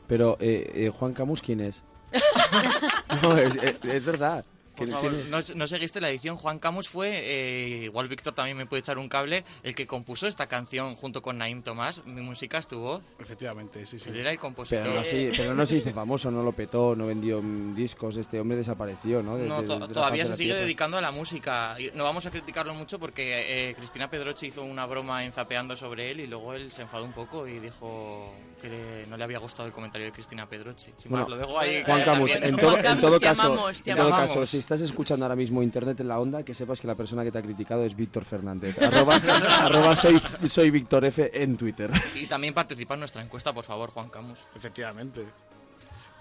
Pero, 0.06 0.36
eh, 0.40 0.70
eh, 0.74 0.88
Juan 0.90 1.12
Camus, 1.14 1.40
¿quién 1.42 1.60
es? 1.60 1.82
no, 3.22 3.36
es, 3.36 3.54
es- 3.56 3.78
es 3.84 4.04
verdad. 4.04 4.44
Por 4.78 4.86
¿Quién- 4.86 4.98
favor, 4.98 5.12
no, 5.28 5.38
no 5.56 5.66
seguiste 5.66 6.00
la 6.00 6.08
edición. 6.08 6.36
Juan 6.36 6.58
Camus 6.58 6.88
fue, 6.88 7.10
eh, 7.12 7.80
igual 7.84 8.08
Víctor 8.08 8.34
también 8.34 8.56
me 8.56 8.64
puede 8.66 8.80
echar 8.80 8.96
un 8.98 9.08
cable, 9.08 9.44
el 9.62 9.74
que 9.74 9.86
compuso 9.86 10.26
esta 10.26 10.46
canción 10.46 10.94
junto 10.96 11.20
con 11.20 11.36
Naim 11.38 11.62
Tomás. 11.62 12.04
Mi 12.06 12.20
música 12.22 12.58
es 12.58 12.66
tu 12.66 12.78
voz. 12.78 13.02
Efectivamente, 13.18 13.84
sí, 13.86 13.98
sí. 13.98 14.08
Él 14.10 14.16
era 14.18 14.30
el 14.30 14.38
compositor. 14.38 14.82
Pero 14.84 14.94
no, 14.94 15.04
sí, 15.04 15.30
pero 15.36 15.54
no 15.54 15.66
se 15.66 15.76
hizo 15.76 15.90
famoso, 15.92 16.30
no 16.30 16.42
lo 16.42 16.52
petó, 16.52 16.94
no 16.96 17.06
vendió 17.06 17.42
discos. 17.74 18.16
Este 18.16 18.40
hombre 18.40 18.56
desapareció, 18.56 19.22
¿no? 19.22 19.36
De- 19.36 19.48
No, 19.48 19.62
de- 19.62 19.78
de 19.86 19.92
todavía 19.92 20.24
se 20.24 20.34
sigue 20.34 20.46
tierra. 20.50 20.60
dedicando 20.62 20.96
a 20.96 21.00
la 21.00 21.10
música. 21.10 21.76
Y 21.78 21.90
No 21.94 22.04
vamos 22.04 22.24
a 22.26 22.30
criticarlo 22.30 22.74
mucho 22.74 22.98
porque 22.98 23.70
eh, 23.70 23.74
Cristina 23.74 24.08
Pedroche 24.10 24.46
hizo 24.46 24.62
una 24.62 24.86
broma 24.86 25.24
enzapeando 25.24 25.74
sobre 25.76 26.10
él 26.12 26.20
y 26.20 26.26
luego 26.26 26.54
él 26.54 26.70
se 26.70 26.82
enfadó 26.82 27.04
un 27.04 27.12
poco 27.12 27.48
y 27.48 27.58
dijo 27.58 28.32
que 28.58 28.68
le- 28.68 29.06
no 29.06 29.16
le 29.16 29.24
había 29.24 29.38
gustado 29.38 29.66
el 29.66 29.72
comentario 29.72 30.06
de 30.06 30.12
Cristina 30.12 30.48
Pedroche. 30.48 30.92
Sin 30.98 31.10
Bueno, 31.10 31.26
más, 31.26 31.36
lo 31.36 31.36
dejo 31.38 31.58
ahí. 31.58 31.82
Juan 31.84 32.00
eh, 32.00 32.04
Camus, 32.04 32.30
en 32.34 32.56
todo, 32.56 32.70
Juan 32.70 32.76
en 32.78 32.82
Camus, 32.84 33.00
todo 33.00 33.20
te 33.20 33.26
caso, 33.26 33.42
amamos, 33.42 33.82
en 33.86 33.96
todo 33.96 34.10
caso, 34.10 34.46
si 34.46 34.58
estás 34.58 34.80
escuchando 34.80 35.24
ahora 35.24 35.36
mismo 35.36 35.62
Internet 35.62 36.00
en 36.00 36.08
la 36.08 36.18
onda, 36.20 36.42
que 36.42 36.54
sepas 36.54 36.80
que 36.80 36.86
la 36.86 36.94
persona 36.94 37.24
que 37.24 37.32
te 37.32 37.38
ha 37.38 37.42
criticado 37.42 37.84
es 37.84 37.94
Víctor 37.96 38.24
Fernández. 38.24 38.76
arroba, 38.82 39.16
arroba 39.16 39.96
soy, 39.96 40.20
soy 40.48 40.70
Víctor 40.70 41.04
F 41.04 41.30
en 41.32 41.56
Twitter. 41.56 41.90
Y 42.14 42.26
también 42.26 42.54
participa 42.54 42.94
en 42.94 43.00
nuestra 43.00 43.22
encuesta, 43.22 43.52
por 43.52 43.64
favor, 43.64 43.90
Juan 43.90 44.08
Camus. 44.10 44.40
Efectivamente. 44.54 45.24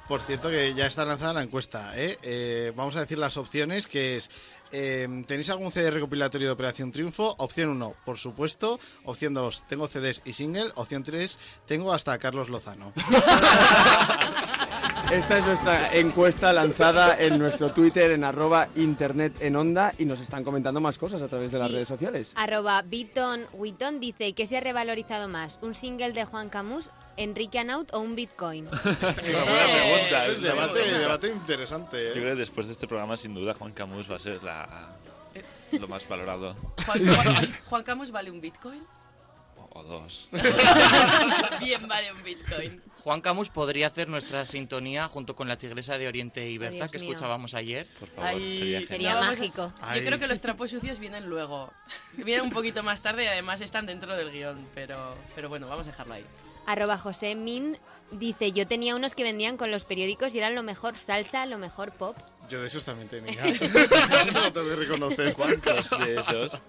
Por 0.07 0.21
cierto 0.21 0.49
que 0.49 0.73
ya 0.73 0.85
está 0.85 1.03
lanzada 1.03 1.33
la 1.33 1.43
encuesta, 1.43 1.91
¿eh? 1.97 2.17
Eh, 2.21 2.71
vamos 2.77 2.95
a 2.95 3.01
decir 3.01 3.17
las 3.17 3.35
opciones, 3.35 3.87
que 3.87 4.15
es... 4.15 4.29
eh, 4.71 5.23
¿Tenéis 5.27 5.49
algún 5.49 5.71
CD 5.71 5.91
recopilatorio 5.91 6.47
de 6.47 6.53
Operación 6.53 6.91
Triunfo? 6.91 7.35
Opción 7.37 7.69
1, 7.69 7.95
por 8.05 8.17
supuesto. 8.17 8.79
Opción 9.03 9.33
2, 9.33 9.63
tengo 9.67 9.87
CDs 9.87 10.21
y 10.25 10.33
single. 10.33 10.71
Opción 10.75 11.03
3, 11.03 11.39
tengo 11.65 11.93
hasta 11.93 12.13
a 12.13 12.17
Carlos 12.17 12.49
Lozano. 12.49 12.93
Esta 15.11 15.37
es 15.37 15.45
nuestra 15.45 15.93
encuesta 15.95 16.51
lanzada 16.51 17.17
en 17.17 17.39
nuestro 17.39 17.71
Twitter 17.71 18.11
en 18.11 18.25
arroba 18.25 18.67
Internet 18.75 19.37
en 19.39 19.55
onda 19.55 19.93
y 19.97 20.03
nos 20.03 20.19
están 20.19 20.43
comentando 20.43 20.81
más 20.81 20.97
cosas 20.97 21.21
a 21.21 21.29
través 21.29 21.49
de 21.51 21.59
las 21.59 21.71
redes 21.71 21.87
sociales. 21.87 22.33
Arroba 22.35 22.81
Biton 22.81 23.45
Witton 23.53 24.01
dice 24.01 24.33
que 24.33 24.45
se 24.45 24.57
ha 24.57 24.59
revalorizado 24.59 25.29
más, 25.29 25.59
un 25.61 25.75
single 25.75 26.11
de 26.11 26.25
Juan 26.25 26.49
Camus, 26.49 26.89
Enrique 27.17 27.59
Anaut 27.59 27.93
o 27.93 27.99
un 27.99 28.15
Bitcoin. 28.15 28.67
Es 28.67 29.27
una 29.27 29.43
buena 29.43 29.65
pregunta. 29.65 30.25
Es 30.25 30.31
es 30.33 30.41
debate, 30.41 30.79
debate 30.99 31.27
interesante, 31.27 31.97
Yo 32.03 32.09
¿eh? 32.09 32.13
creo 32.13 32.33
que 32.35 32.39
después 32.39 32.67
de 32.67 32.73
este 32.73 32.87
programa, 32.87 33.17
sin 33.17 33.33
duda, 33.33 33.53
Juan 33.53 33.73
Camus 33.73 34.09
va 34.09 34.15
a 34.15 34.19
ser 34.19 34.43
la, 34.43 34.95
lo 35.71 35.87
más 35.87 36.07
valorado. 36.07 36.55
Juan, 36.85 37.05
Juan- 37.15 37.57
Juan 37.65 37.83
Camus 37.83 38.11
vale 38.11 38.31
un 38.31 38.39
Bitcoin. 38.41 38.83
O 39.71 39.83
dos. 39.83 40.27
Bien, 41.59 41.87
vale 41.87 42.11
un 42.13 42.23
Bitcoin. 42.23 42.81
Juan 43.03 43.21
Camus 43.21 43.49
podría 43.49 43.87
hacer 43.87 44.07
nuestra 44.07 44.43
sintonía 44.45 45.07
junto 45.07 45.35
con 45.35 45.47
la 45.47 45.57
tigresa 45.57 45.97
de 45.97 46.07
Oriente 46.07 46.49
y 46.49 46.57
Berta 46.57 46.75
Dios 46.75 46.91
que 46.91 46.99
mío. 46.99 47.09
escuchábamos 47.09 47.53
ayer. 47.53 47.87
Por 47.99 48.09
favor, 48.09 48.29
Ahí- 48.29 48.57
sería 48.57 48.87
Sería 48.87 49.15
mágico. 49.21 49.71
Ahí. 49.81 49.99
Yo 49.99 50.05
creo 50.07 50.19
que 50.19 50.27
los 50.27 50.39
trapos 50.41 50.71
sucios 50.71 50.99
vienen 50.99 51.27
luego. 51.29 51.71
Vienen 52.13 52.45
un 52.45 52.51
poquito 52.51 52.81
más 52.83 53.01
tarde 53.01 53.25
y 53.25 53.27
además 53.27 53.61
están 53.61 53.85
dentro 53.85 54.15
del 54.15 54.31
guion. 54.31 54.67
Pero, 54.73 55.15
pero 55.35 55.49
bueno, 55.49 55.67
vamos 55.67 55.85
a 55.87 55.91
dejarlo 55.91 56.13
ahí. 56.15 56.25
Arroba 56.67 56.97
José 56.97 57.33
Min 57.33 57.77
dice, 58.11 58.51
yo 58.51 58.67
tenía 58.67 58.95
unos 58.95 59.15
que 59.15 59.23
vendían 59.23 59.55
con 59.55 59.71
los 59.71 59.85
periódicos 59.85 60.35
y 60.35 60.39
eran 60.39 60.53
lo 60.53 60.63
mejor 60.63 60.97
salsa, 60.97 61.45
lo 61.45 61.57
mejor 61.57 61.93
pop. 61.93 62.15
Yo 62.49 62.61
de 62.61 62.67
esos 62.67 62.83
también 62.83 63.07
tenía. 63.07 63.41
no 64.33 64.51
tengo 64.51 64.67
que 64.67 64.75
reconocer. 64.75 65.33
¿Cuántos 65.33 65.89
de 65.91 66.19
esos? 66.19 66.59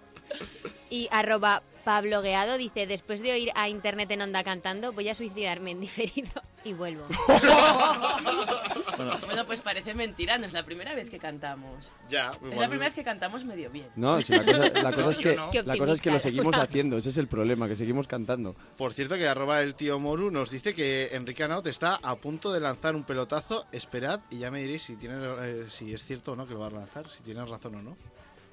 Y 0.88 1.08
arroba 1.10 1.62
Pablo 1.88 2.20
Gueado 2.20 2.58
dice, 2.58 2.86
después 2.86 3.22
de 3.22 3.32
oír 3.32 3.50
a 3.54 3.70
Internet 3.70 4.10
en 4.10 4.20
onda 4.20 4.44
cantando, 4.44 4.92
voy 4.92 5.08
a 5.08 5.14
suicidarme 5.14 5.70
en 5.70 5.80
diferido 5.80 6.28
y 6.64 6.74
vuelvo. 6.74 7.06
Bueno, 8.98 9.46
pues 9.46 9.60
parece 9.60 9.94
mentira, 9.94 10.38
no 10.38 10.46
es 10.46 10.52
la 10.52 10.64
primera 10.64 10.92
vez 10.92 11.08
que 11.08 11.20
cantamos. 11.20 11.92
Ya, 12.10 12.32
Es 12.50 12.58
la 12.58 12.66
primera 12.68 12.86
vez 12.86 12.94
que 12.94 13.04
cantamos 13.04 13.44
medio 13.44 13.70
bien. 13.70 13.86
No, 13.94 14.20
si 14.20 14.32
la 14.32 14.44
cosa, 14.44 14.68
la 14.82 14.92
cosa 14.92 15.10
es 15.10 15.18
que, 15.20 15.36
No, 15.36 15.50
la 15.64 15.78
cosa 15.78 15.92
es 15.92 16.00
que 16.00 16.10
lo 16.10 16.18
seguimos 16.18 16.50
Laura. 16.50 16.64
haciendo, 16.64 16.98
ese 16.98 17.10
es 17.10 17.16
el 17.16 17.28
problema, 17.28 17.68
que 17.68 17.76
seguimos 17.76 18.08
cantando. 18.08 18.56
Por 18.76 18.92
cierto, 18.92 19.14
que 19.14 19.28
arroba 19.28 19.60
el 19.60 19.76
tío 19.76 20.00
Moru 20.00 20.32
nos 20.32 20.50
dice 20.50 20.74
que 20.74 21.10
Enrique 21.12 21.44
Anaut 21.44 21.68
está 21.68 22.00
a 22.02 22.16
punto 22.16 22.52
de 22.52 22.58
lanzar 22.58 22.96
un 22.96 23.04
pelotazo. 23.04 23.66
Esperad 23.70 24.20
y 24.30 24.38
ya 24.38 24.50
me 24.50 24.60
diréis 24.60 24.82
si, 24.82 24.96
tiene, 24.96 25.14
eh, 25.42 25.66
si 25.68 25.94
es 25.94 26.04
cierto 26.04 26.32
o 26.32 26.36
no 26.36 26.48
que 26.48 26.54
lo 26.54 26.60
va 26.60 26.66
a 26.66 26.70
lanzar, 26.70 27.08
si 27.08 27.22
tienes 27.22 27.48
razón 27.48 27.76
o 27.76 27.82
no. 27.82 27.96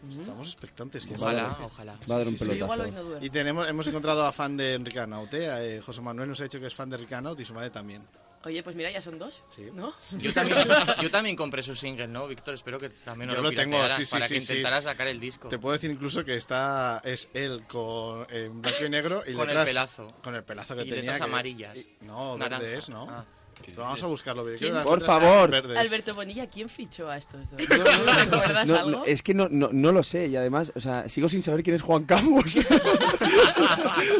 Estamos 0.10 0.48
expectantes. 0.48 1.06
que 1.06 1.16
Ojalá, 1.16 1.56
ojalá. 1.64 1.94
Va 2.10 2.16
a 2.16 2.20
dar 2.20 2.28
un 2.28 2.38
sí, 2.38 2.46
sí. 2.46 2.46
Yo 2.50 2.54
igual 2.56 2.80
pelotazo. 2.80 2.84
hoy 2.84 2.92
no 2.92 3.10
duermo. 3.10 3.26
Y 3.26 3.30
tenemos, 3.30 3.68
hemos 3.68 3.88
encontrado 3.88 4.26
a 4.26 4.32
fan 4.32 4.56
de 4.58 4.74
Enrique 4.76 5.00
Anaut, 5.00 5.34
¿eh? 5.34 5.82
José 5.86 6.02
Manuel 6.02 6.30
nos 6.30 6.40
ha 6.42 6.44
dicho 6.44 6.60
que 6.60 6.68
es 6.68 6.76
fan 6.76 6.90
de 6.90 6.96
Enrique 6.98 7.16
Anaut 7.16 7.40
y 7.40 7.46
su 7.46 7.54
madre 7.54 7.70
también. 7.70 8.04
Oye, 8.44 8.62
pues 8.62 8.76
mira, 8.76 8.92
ya 8.92 9.02
son 9.02 9.18
dos. 9.18 9.42
Sí. 9.50 9.70
¿No? 9.74 9.92
Yo 10.20 10.32
también, 10.32 10.60
yo 11.02 11.10
también 11.10 11.36
compré 11.36 11.64
su 11.64 11.74
single, 11.76 12.08
¿no, 12.08 12.28
Víctor? 12.28 12.54
Espero 12.54 12.78
que 12.78 12.90
también 12.92 13.26
nos 13.30 13.38
Yo 13.38 13.42
lo, 13.42 13.50
lo 13.50 13.56
tengo, 13.56 13.72
piratearas 13.72 13.98
sí, 13.98 14.06
sí, 14.06 14.12
para 14.12 14.28
sí, 14.28 14.34
que 14.36 14.42
sí. 14.42 14.54
intentara 14.54 14.82
sacar 14.82 15.08
el 15.08 15.20
disco. 15.20 15.50
Te 15.50 15.58
puedo 15.58 15.74
decir 15.74 15.90
incluso 15.90 16.24
que 16.24 16.36
está 16.38 17.02
es 17.04 17.28
él 17.34 17.64
con 17.68 18.28
en 18.30 18.62
blanco 18.62 18.86
y 18.86 18.90
negro 18.92 19.24
y 19.26 19.34
Con 19.34 19.50
el 19.50 19.56
detrás- 19.56 19.66
pelazo. 19.70 20.14
con 20.24 20.36
el 20.36 20.44
pelazo 20.44 20.76
que 20.76 20.82
Y 20.84 20.90
tenía 20.90 21.02
letras 21.02 21.18
que- 21.18 21.24
amarillas. 21.24 21.76
y- 21.78 21.90
no 22.02 22.38
Naranja. 22.38 22.64
verdes 22.64 22.90
no 22.90 23.08
Ah. 23.10 23.26
Pero 23.66 23.82
vamos 23.84 24.04
a 24.04 24.06
buscarlo 24.08 24.44
creo 24.44 24.58
¿Quién? 24.58 24.70
que 24.72 24.76
las 24.76 24.86
Por 24.86 25.02
favor. 25.02 25.54
Alberto 25.78 26.14
Bonilla, 26.16 26.48
¿quién 26.48 26.70
fichó 26.70 27.10
a 27.10 27.18
estos 27.18 27.42
dos? 27.52 27.62
No, 27.70 27.78
no, 27.78 28.06
no. 28.06 28.14
¿Recuerdas 28.24 28.68
No, 28.68 28.76
algo? 28.78 29.06
es 29.06 29.22
que 29.24 29.34
no, 29.34 29.48
no, 29.50 29.70
no 29.72 29.92
lo 29.92 30.04
sé 30.04 30.28
y 30.28 30.36
además, 30.36 30.72
o 30.76 30.80
sea, 30.80 31.10
sigo 31.10 31.30
sin 31.30 31.42
saber 31.42 31.64
quién 31.64 31.76
es 31.76 31.82
Juan 31.82 32.04
Camus. 32.06 32.60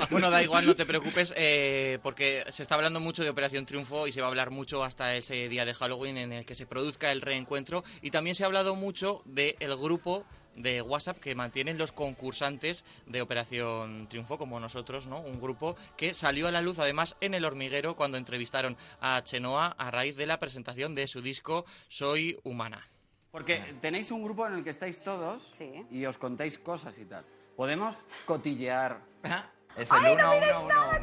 Bueno, 0.10 0.30
da 0.30 0.42
igual, 0.42 0.66
no 0.66 0.76
te 0.76 0.86
preocupes, 0.86 1.34
eh, 1.36 2.00
porque 2.02 2.44
se 2.50 2.62
está 2.64 2.76
hablando 2.76 3.00
mucho 3.00 3.24
de 3.24 3.30
Operación 3.30 3.66
Triunfo 3.66 4.08
y 4.08 4.12
se 4.12 4.22
va 4.22 4.28
a 4.28 4.30
hablar 4.30 4.50
mucho 4.52 4.84
hasta 4.84 5.16
ese 5.16 5.50
día 5.50 5.66
de 5.66 5.74
Halloween 5.74 6.18
en 6.18 6.32
el 6.32 6.46
que 6.46 6.56
se 6.56 6.66
produzca 6.66 7.12
el 7.12 7.22
reencuentro. 7.22 7.84
Y 8.02 8.12
también 8.12 8.36
se 8.36 8.44
ha 8.44 8.48
hablado 8.48 8.76
mucho 8.76 9.22
del 9.26 9.76
grupo 9.78 10.26
de 10.56 10.82
WhatsApp 10.82 11.20
que 11.20 11.36
mantienen 11.36 11.78
los 11.78 11.92
concursantes 11.92 12.86
de 13.06 13.22
Operación 13.22 14.08
Triunfo, 14.10 14.38
como 14.38 14.60
nosotros, 14.60 15.06
¿no? 15.08 15.20
Un 15.20 15.40
grupo 15.40 15.76
que 15.98 16.14
salió 16.14 16.48
a 16.48 16.52
la 16.52 16.62
luz 16.62 16.80
además 16.80 17.16
en 17.22 17.34
El 17.34 17.46
Hormiguero 17.46 17.96
cuando 17.96 18.18
entrevistaron 18.18 18.78
a 19.02 19.22
Chenoa 19.24 19.76
a 19.78 19.92
raíz 19.92 20.16
de 20.18 20.26
la 20.26 20.40
presentación 20.40 20.96
de 20.96 21.08
su 21.08 21.22
disco 21.22 21.66
Soy 21.88 22.40
Humana. 22.44 22.90
Porque 23.32 23.58
tenéis 23.82 24.12
un 24.12 24.24
grupo 24.24 24.48
en 24.48 24.54
el 24.54 24.64
que 24.64 24.70
estáis 24.70 25.02
todos 25.02 25.52
y 25.92 26.06
os 26.06 26.18
contáis 26.18 26.58
cosas 26.58 26.98
y 26.98 27.06
tal. 27.06 27.26
¿Podemos 27.56 28.06
cotillear? 28.26 29.02
Es 29.76 29.92
el 29.92 29.98
uno, 29.98 30.14
uno, 30.14 30.38
uno, 30.38 30.62
uno. 30.68 31.00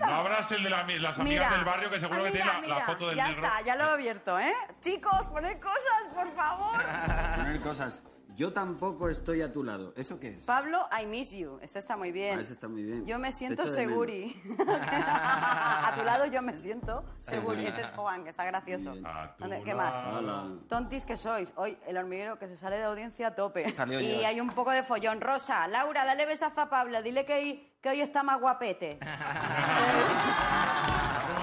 No 0.00 0.14
habrás 0.16 0.50
el 0.50 0.64
de 0.64 0.70
la- 0.70 0.84
las 0.84 1.16
amigas 1.16 1.24
Mira, 1.46 1.50
del 1.50 1.64
barrio 1.64 1.90
que 1.90 2.00
seguro 2.00 2.24
que 2.24 2.32
tiene 2.32 2.44
la, 2.44 2.60
la 2.78 2.80
foto 2.84 3.06
del 3.06 3.16
ya 3.16 3.28
negro. 3.28 3.44
está, 3.46 3.60
ya 3.60 3.76
lo 3.76 3.84
he 3.84 3.90
abierto, 3.92 4.40
¿eh? 4.40 4.52
Chicos, 4.80 5.26
poned 5.26 5.60
cosas, 5.60 6.12
por 6.12 6.34
favor. 6.34 6.72
Poner 7.36 7.60
cosas. 7.60 8.02
Yo 8.40 8.54
tampoco 8.54 9.10
estoy 9.10 9.42
a 9.42 9.52
tu 9.52 9.62
lado. 9.62 9.92
¿Eso 9.98 10.18
qué 10.18 10.28
es? 10.38 10.46
Pablo, 10.46 10.88
I 10.98 11.04
miss 11.04 11.32
you. 11.32 11.58
Este 11.60 11.78
está 11.78 11.98
muy 11.98 12.10
bien. 12.10 12.38
Ah, 12.38 12.40
ese 12.40 12.54
está 12.54 12.68
muy 12.68 12.82
bien. 12.82 13.04
Yo 13.04 13.18
me 13.18 13.32
siento 13.32 13.66
seguri. 13.66 14.34
a 14.66 15.92
tu 15.94 16.02
lado 16.06 16.24
yo 16.24 16.40
me 16.40 16.56
siento 16.56 17.04
seguri. 17.20 17.66
Este 17.66 17.82
es 17.82 17.88
Juan, 17.88 18.24
que 18.24 18.30
está 18.30 18.46
gracioso. 18.46 18.94
¿Dónde- 19.38 19.62
¿Qué 19.62 19.74
más? 19.74 19.94
Hola. 20.16 20.54
Tontis 20.70 21.04
que 21.04 21.18
sois. 21.18 21.52
Hoy 21.56 21.76
el 21.86 21.98
hormiguero 21.98 22.38
que 22.38 22.48
se 22.48 22.56
sale 22.56 22.78
de 22.78 22.84
audiencia 22.84 23.26
a 23.26 23.34
tope. 23.34 23.70
Salió 23.74 24.00
y 24.00 24.24
hay 24.24 24.40
un 24.40 24.48
poco 24.48 24.70
de 24.70 24.84
follón. 24.84 25.20
Rosa, 25.20 25.68
Laura, 25.68 26.06
dale 26.06 26.24
besazo 26.24 26.62
a 26.62 26.70
Pablo. 26.70 27.02
Dile 27.02 27.26
que 27.26 27.34
hoy, 27.34 27.68
que 27.82 27.90
hoy 27.90 28.00
está 28.00 28.22
más 28.22 28.40
guapete. 28.40 29.00
¿Cómo 29.00 29.10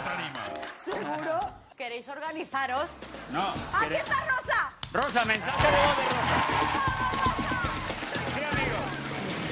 te 0.04 0.10
anima? 0.10 0.44
¿Seguro? 0.80 1.40
¿Queréis 1.78 2.08
organizaros? 2.08 2.98
No. 3.32 3.50
¡Aquí 3.50 3.86
quere- 3.86 3.98
está 4.00 4.16
Rosa! 4.26 4.57
Rosa, 4.98 5.26
mensaje 5.26 5.68
de 5.68 5.78
voz 5.78 5.98
de 5.98 6.04
Rosa. 6.10 6.38
Sí, 8.34 8.44
amigo. 8.44 8.78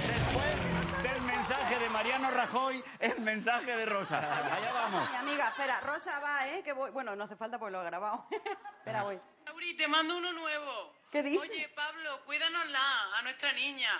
Después 0.08 1.04
del 1.04 1.22
mensaje 1.22 1.78
de 1.78 1.90
Mariano 1.90 2.32
Rajoy, 2.32 2.84
el 3.00 3.20
mensaje 3.20 3.78
de 3.78 3.86
Rosa. 3.86 4.18
Allá 4.18 4.74
vamos. 4.74 5.12
Mi 5.12 5.18
amiga, 5.18 5.50
espera, 5.50 5.82
Rosa 5.82 6.20
va, 6.20 6.48
¿eh? 6.48 6.64
Que 6.64 6.74
voy... 6.74 6.90
Bueno, 6.90 7.16
no 7.16 7.26
hace 7.26 7.36
falta 7.36 7.60
porque 7.60 7.74
lo 7.74 7.84
he 7.84 7.86
grabado. 7.86 8.26
espera, 8.80 9.04
voy. 9.04 9.20
Lauri, 9.46 9.78
te 9.78 9.88
mando 9.88 10.18
uno 10.18 10.34
nuevo. 10.34 10.96
¿Qué 11.12 11.22
dice? 11.22 11.38
Oye, 11.38 11.70
Pablo, 11.76 12.26
cuídanosla, 12.26 13.16
a 13.16 13.22
nuestra 13.22 13.54
niña. 13.54 13.92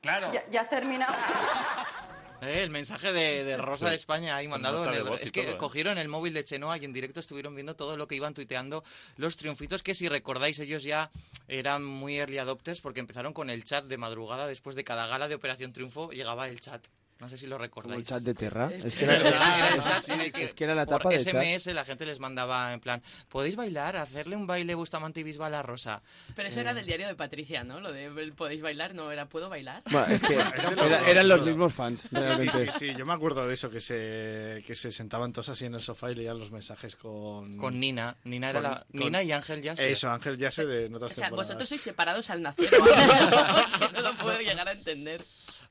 Claro. 0.00 0.32
Ya, 0.32 0.44
ya 0.46 0.62
has 0.62 0.68
terminado. 0.68 1.14
Eh, 2.42 2.62
el 2.64 2.70
mensaje 2.70 3.12
de, 3.12 3.44
de 3.44 3.56
Rosa 3.56 3.88
de 3.88 3.94
España 3.96 4.34
ahí 4.36 4.48
mandado. 4.48 4.84
en 4.84 4.94
el- 4.94 5.12
es 5.20 5.30
que 5.30 5.42
todo, 5.44 5.52
¿eh? 5.54 5.58
cogieron 5.58 5.96
el 5.96 6.08
móvil 6.08 6.34
de 6.34 6.42
Chenoa 6.42 6.76
y 6.76 6.84
en 6.84 6.92
directo 6.92 7.20
estuvieron 7.20 7.54
viendo 7.54 7.76
todo 7.76 7.96
lo 7.96 8.08
que 8.08 8.16
iban 8.16 8.34
tuiteando 8.34 8.82
los 9.16 9.36
triunfitos, 9.36 9.82
que 9.82 9.94
si 9.94 10.08
recordáis 10.08 10.58
ellos 10.58 10.82
ya 10.82 11.10
eran 11.46 11.84
muy 11.84 12.18
early 12.18 12.38
adopters 12.38 12.80
porque 12.80 13.00
empezaron 13.00 13.32
con 13.32 13.48
el 13.48 13.62
chat 13.64 13.84
de 13.84 13.96
madrugada 13.96 14.46
después 14.48 14.74
de 14.74 14.82
cada 14.84 15.06
gala 15.06 15.28
de 15.28 15.36
Operación 15.36 15.72
Triunfo 15.72 16.10
llegaba 16.10 16.48
el 16.48 16.58
chat. 16.60 16.84
No 17.22 17.28
sé 17.28 17.36
si 17.38 17.46
lo 17.46 17.56
recordáis. 17.56 18.00
el 18.00 18.04
chat 18.04 18.20
de 18.24 18.34
Terra. 18.34 18.68
El 18.72 18.84
Es 18.84 18.98
chat 18.98 19.08
que 19.08 19.16
de 19.16 20.64
era, 20.64 20.74
la 20.74 20.84
por 20.86 20.98
tapa 20.98 21.10
del 21.10 21.24
chat. 21.24 21.40
SMS 21.40 21.72
la 21.72 21.84
gente 21.84 22.04
les 22.04 22.18
mandaba 22.18 22.72
en 22.72 22.80
plan, 22.80 23.00
¿podéis 23.28 23.54
bailar? 23.54 23.96
Hacerle 23.96 24.34
un 24.34 24.44
baile 24.48 24.74
Bustamante 24.74 25.20
y 25.20 25.22
Bisbal 25.22 25.54
a 25.54 25.62
Rosa. 25.62 26.02
Pero 26.34 26.48
eso 26.48 26.58
Eh, 26.58 26.62
era 26.62 26.74
del 26.74 26.84
diario 26.84 27.06
de 27.06 27.14
Patricia, 27.14 27.62
¿no? 27.62 27.78
Lo 27.78 27.92
de 27.92 28.10
podéis 28.36 28.60
bailar, 28.60 28.96
no 28.96 29.12
era 29.12 29.26
¿puedo 29.26 29.48
bailar? 29.48 29.84
Bueno, 29.90 30.06
es 30.12 30.20
que 30.20 30.34
Era- 30.34 30.84
era- 30.84 31.08
eran 31.10 31.28
los 31.28 31.44
mismos 31.44 31.72
fans, 31.72 32.00
Sí, 32.00 32.08
realmente. 32.10 32.58
Sí, 32.58 32.66
sí, 32.72 32.78
sí, 32.90 32.94
yo 32.98 33.06
me 33.06 33.12
acuerdo 33.12 33.46
de 33.46 33.54
eso, 33.54 33.70
que 33.70 33.80
se, 33.80 34.64
que 34.66 34.74
se 34.74 34.90
sentaban 34.90 35.32
todos 35.32 35.48
así 35.50 35.66
en 35.66 35.74
el 35.76 35.82
sofá 35.82 36.10
y 36.10 36.16
leían 36.16 36.40
los 36.40 36.50
mensajes 36.50 36.96
con... 36.96 37.56
Con 37.56 37.78
Nina. 37.78 38.16
Nina 38.24 38.50
era 38.50 38.60
con- 38.60 38.70
la- 38.70 38.80
con- 38.90 39.00
Nina 39.00 39.22
y 39.22 39.30
Ángel 39.30 39.62
Yasser. 39.62 39.86
Eso, 39.86 40.10
Ángel 40.10 40.36
Yasser 40.38 40.68
en 40.68 40.94
otras 40.96 41.12
O 41.12 41.14
sea, 41.14 41.26
temporadas. 41.26 41.48
vosotros 41.50 41.68
sois 41.68 41.82
separados 41.82 42.30
al 42.30 42.42
nacer. 42.42 42.68
no 43.92 44.00
lo 44.00 44.16
puedo 44.18 44.40
llegar 44.40 44.66
a 44.66 44.72
entender. 44.72 45.24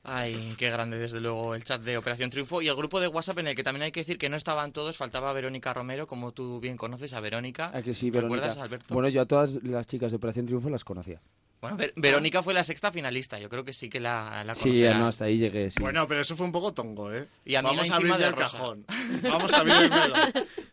Ay, 0.04 0.54
qué 0.58 0.68
grande, 0.68 0.98
desde 0.98 1.20
luego, 1.20 1.54
el 1.54 1.62
chat 1.62 1.80
de 1.80 1.96
Operación 1.96 2.28
Triunfo 2.28 2.60
y 2.60 2.66
el 2.66 2.74
grupo 2.74 3.00
de 3.00 3.06
WhatsApp 3.06 3.38
en 3.38 3.46
el 3.48 3.54
que 3.54 3.62
también 3.62 3.84
hay 3.84 3.92
que 3.92 4.00
decir 4.00 4.18
que 4.18 4.28
no 4.28 4.36
estaban 4.36 4.72
todos, 4.72 4.96
faltaba 4.96 5.32
Verónica 5.32 5.72
Romero, 5.72 6.08
como 6.08 6.32
tú 6.32 6.58
bien 6.58 6.76
conoces 6.76 7.12
a 7.14 7.20
Verónica. 7.20 7.70
¿A 7.72 7.82
que 7.82 7.94
sí, 7.94 8.10
¿Recuerdas? 8.10 8.56
Alberto? 8.56 8.92
Bueno, 8.94 9.08
yo 9.08 9.22
a 9.22 9.26
todas 9.26 9.62
las 9.62 9.86
chicas 9.86 10.10
de 10.10 10.16
Operación 10.16 10.46
Triunfo 10.46 10.68
las 10.70 10.82
conocía. 10.82 11.20
Bueno, 11.60 11.76
Ver- 11.76 11.92
Verónica 11.94 12.42
fue 12.42 12.52
la 12.52 12.64
sexta 12.64 12.90
finalista, 12.90 13.38
yo 13.38 13.48
creo 13.48 13.64
que 13.64 13.72
sí 13.72 13.88
que 13.88 14.00
la, 14.00 14.42
la 14.42 14.56
Sí, 14.56 14.82
no, 14.82 15.06
hasta 15.06 15.26
ahí 15.26 15.38
llegué. 15.38 15.70
sí. 15.70 15.78
Bueno, 15.80 16.08
pero 16.08 16.20
eso 16.22 16.34
fue 16.34 16.46
un 16.46 16.52
poco 16.52 16.74
tongo, 16.74 17.12
¿eh? 17.12 17.28
Y 17.44 17.54
amiga 17.54 17.74
Vamos 17.74 17.90
a 17.92 17.94
íntima 17.94 18.14
abrir 18.16 18.24
de 18.24 18.26
el 18.30 18.32
Rosa. 18.36 18.56
cajón. 18.58 18.86
Vamos 19.22 19.52
a 19.52 19.58
abrir 19.58 19.74
el 19.76 19.88
melón. 19.90 20.18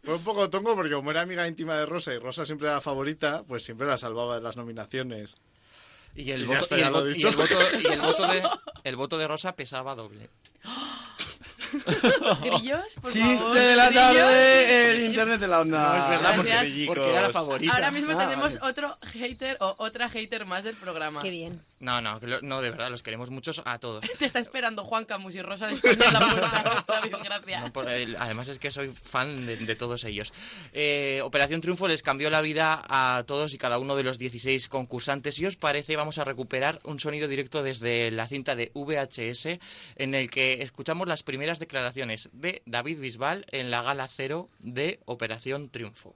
Fue 0.02 0.16
un 0.16 0.24
poco 0.24 0.50
tongo 0.50 0.74
porque 0.74 0.92
como 0.96 1.12
era 1.12 1.22
amiga 1.22 1.48
íntima 1.48 1.76
de 1.76 1.86
Rosa 1.86 2.12
y 2.16 2.18
Rosa 2.18 2.44
siempre 2.48 2.66
era 2.66 2.78
la 2.78 2.82
favorita, 2.82 3.44
pues 3.48 3.62
siempre 3.64 3.86
la 3.86 4.00
salvaba 4.00 4.38
de 4.38 4.42
las 4.42 4.58
nominaciones. 4.58 5.36
Y 6.16 6.32
el, 6.32 6.46
voto, 6.46 6.76
de, 6.76 6.82
el 8.84 8.96
voto 8.96 9.18
de 9.18 9.28
Rosa 9.28 9.56
pesaba 9.56 9.96
doble. 9.96 10.30
¿Grillos? 12.42 12.82
Por 13.02 13.12
Chiste 13.12 13.38
favor, 13.38 13.58
de 13.58 13.76
la 13.76 13.86
grillos. 13.90 14.04
tarde, 14.04 14.92
el 14.92 15.04
internet 15.06 15.40
de 15.40 15.48
la 15.48 15.62
onda. 15.62 15.90
No, 15.90 15.96
es 16.04 16.10
verdad, 16.10 16.36
porque, 16.36 16.84
porque 16.88 17.10
era 17.12 17.22
la 17.22 17.30
favorita. 17.30 17.74
Ahora 17.74 17.92
mismo 17.92 18.12
Ah, 18.14 18.18
tenemos 18.18 18.60
vale. 18.60 18.72
otro 18.72 18.98
hater 19.04 19.58
o 19.60 19.76
otra 19.78 20.10
hater 20.10 20.46
más 20.46 20.64
del 20.64 20.76
programa. 20.76 21.22
Qué 21.22 21.30
bien. 21.30 21.62
No, 21.80 22.02
no, 22.02 22.20
no, 22.42 22.62
de 22.62 22.70
verdad, 22.72 22.90
los 22.90 23.04
queremos 23.04 23.30
muchos 23.30 23.62
a 23.64 23.80
todos. 23.80 24.02
Te 24.20 24.26
está 24.26 24.40
esperando 24.40 24.84
Juan 24.84 25.06
Camus 25.06 25.34
y 25.36 25.42
Rosa 25.42 25.68
de 25.68 25.74
España 25.76 26.12
la 26.12 26.20
puerta. 26.20 26.86
La 26.88 27.02
desgracia. 27.02 27.62
No, 27.62 27.72
por 27.74 27.88
el- 27.90 28.16
además 28.18 28.50
es 28.50 28.60
que 28.60 28.70
soy 28.70 28.90
fan 29.02 29.46
de, 29.46 29.56
de 29.58 29.76
todos 29.76 30.04
ellos. 30.04 30.34
Eh, 30.74 31.22
Operación 31.24 31.62
Triunfo 31.62 31.88
les 31.88 32.04
cambió 32.04 32.30
la 32.30 32.42
vida 32.42 32.84
a 32.90 33.24
todos 33.26 33.54
y 33.54 33.58
cada 33.58 33.80
uno 33.80 33.96
de 33.96 34.04
los 34.04 34.18
16 34.18 34.68
concursantes. 34.68 35.36
Si 35.36 35.46
os 35.46 35.56
parece, 35.56 35.96
vamos 35.96 36.18
a 36.18 36.26
recuperar 36.26 36.80
un 36.84 37.00
sonido 37.00 37.28
directo 37.30 37.64
desde 37.64 38.12
la 38.12 38.28
cinta 38.28 38.56
de 38.56 38.72
VHS 38.76 39.60
en 39.96 40.16
el 40.16 40.30
que 40.30 40.62
escuchamos 40.62 41.08
las 41.08 41.24
primeras 41.24 41.60
declaraciones 41.60 42.30
de 42.34 42.62
David 42.66 43.00
Bisbal 43.00 43.46
en 43.52 43.72
la 43.72 43.82
gala 43.82 44.08
cero 44.10 44.50
de 44.60 45.00
Operación 45.06 45.70
Triunfo. 45.70 46.14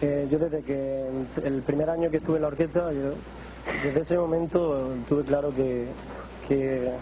Eh, 0.00 0.28
yo 0.30 0.38
desde 0.38 0.62
que 0.62 0.74
el, 1.42 1.44
el 1.44 1.62
primer 1.62 1.88
año 1.90 2.10
que 2.10 2.18
estuve 2.18 2.36
en 2.36 2.42
la 2.42 2.48
orquesta, 2.48 2.92
yo, 2.92 3.14
desde 3.84 4.00
ese 4.00 4.16
momento 4.18 4.94
tuve 5.08 5.24
claro 5.24 5.54
que, 5.54 5.88
que, 6.48 6.92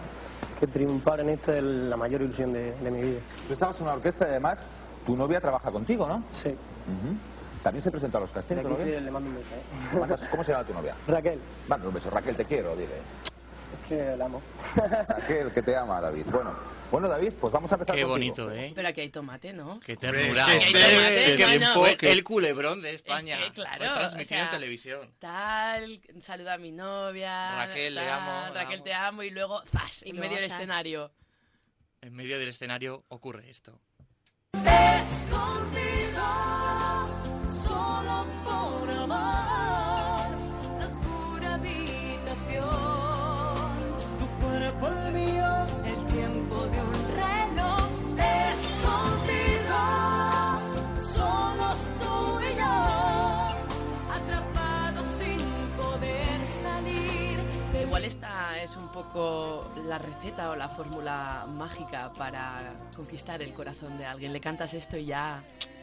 que 0.60 0.66
triunfar 0.66 1.20
en 1.20 1.30
esta 1.30 1.56
es 1.56 1.62
la 1.64 1.96
mayor 1.96 2.22
ilusión 2.22 2.52
de, 2.52 2.72
de 2.72 2.90
mi 2.90 3.02
vida. 3.02 3.20
Tú 3.46 3.52
estabas 3.54 3.76
en 3.78 3.84
una 3.84 3.94
orquesta 3.94 4.26
y 4.26 4.30
además 4.30 4.64
tu 5.06 5.16
novia 5.16 5.40
trabaja 5.40 5.70
contigo, 5.70 6.06
¿no? 6.08 6.22
Sí. 6.30 6.54
También 7.62 7.82
se 7.82 7.90
presentó 7.90 8.18
a 8.18 8.20
los 8.20 8.30
castings, 8.30 8.62
¿no? 8.62 8.76
sí 8.76 8.84
le 8.84 9.10
mando 9.10 9.28
un 9.30 9.36
beso. 9.36 9.48
¿eh? 9.54 9.98
¿Mandas- 9.98 10.28
¿Cómo 10.30 10.44
se 10.44 10.52
llama 10.52 10.64
tu 10.64 10.72
novia? 10.74 10.94
Raquel, 11.08 11.40
Manda 11.66 11.88
un 11.88 11.94
beso. 11.94 12.10
Raquel, 12.10 12.36
te 12.36 12.44
quiero, 12.44 12.76
dile. 12.76 12.94
Es 13.72 13.88
que 13.88 14.16
la 14.16 14.24
amo. 14.26 14.42
Raquel, 15.08 15.50
que 15.52 15.62
te 15.62 15.76
ama, 15.76 16.00
David. 16.00 16.26
Bueno, 16.30 16.54
bueno 16.90 17.08
David, 17.08 17.32
pues 17.40 17.52
vamos 17.52 17.70
a 17.70 17.74
empezar 17.74 17.94
Qué 17.96 18.02
contigo. 18.02 18.08
bonito, 18.44 18.50
¿eh? 18.52 18.72
Pero 18.74 18.88
aquí 18.88 19.00
hay 19.00 19.08
tomate, 19.10 19.52
¿no? 19.52 19.78
Qué 19.80 19.96
ternura. 19.96 20.46
es 20.54 20.66
es 20.66 21.34
que 21.36 21.46
bien 21.46 21.62
fue 21.74 21.96
el 22.00 22.22
culebrón 22.24 22.82
de 22.82 22.94
España. 22.94 23.36
Es 23.38 23.46
que, 23.46 23.52
claro, 23.52 23.84
Fue 23.84 23.94
transmitido 23.94 24.40
o 24.40 24.42
sea, 24.42 24.44
en 24.44 24.50
televisión. 24.50 25.14
Tal, 25.18 26.00
saluda 26.20 26.54
a 26.54 26.58
mi 26.58 26.72
novia. 26.72 27.66
Raquel, 27.66 27.94
le 27.94 28.00
tal, 28.04 28.10
amo, 28.10 28.30
la 28.30 28.50
Raquel, 28.62 28.74
amo. 28.76 28.84
te 28.84 28.94
amo. 28.94 29.22
Y 29.22 29.30
luego, 29.30 29.62
¡zas! 29.70 30.02
Y 30.04 30.10
en 30.10 30.16
luego, 30.16 30.28
medio 30.30 30.40
del 30.42 30.50
zas. 30.50 30.60
escenario. 30.60 31.12
En 32.02 32.14
medio 32.14 32.38
del 32.38 32.48
escenario 32.48 33.04
ocurre 33.08 33.48
esto. 33.50 33.80
Escondidos, 36.16 37.56
solo 37.66 38.26
por 38.44 38.90
amor, 38.90 39.45
poco 58.96 59.74
la 59.84 59.98
receta 59.98 60.50
o 60.50 60.56
la 60.56 60.70
fórmula 60.70 61.44
mágica 61.46 62.10
para 62.14 62.72
conquistar 62.96 63.42
el 63.42 63.52
corazón 63.52 63.98
de 63.98 64.06
alguien. 64.06 64.32
Le 64.32 64.40
cantas 64.40 64.72
esto 64.72 64.96
y 64.96 65.04
ya 65.04 65.42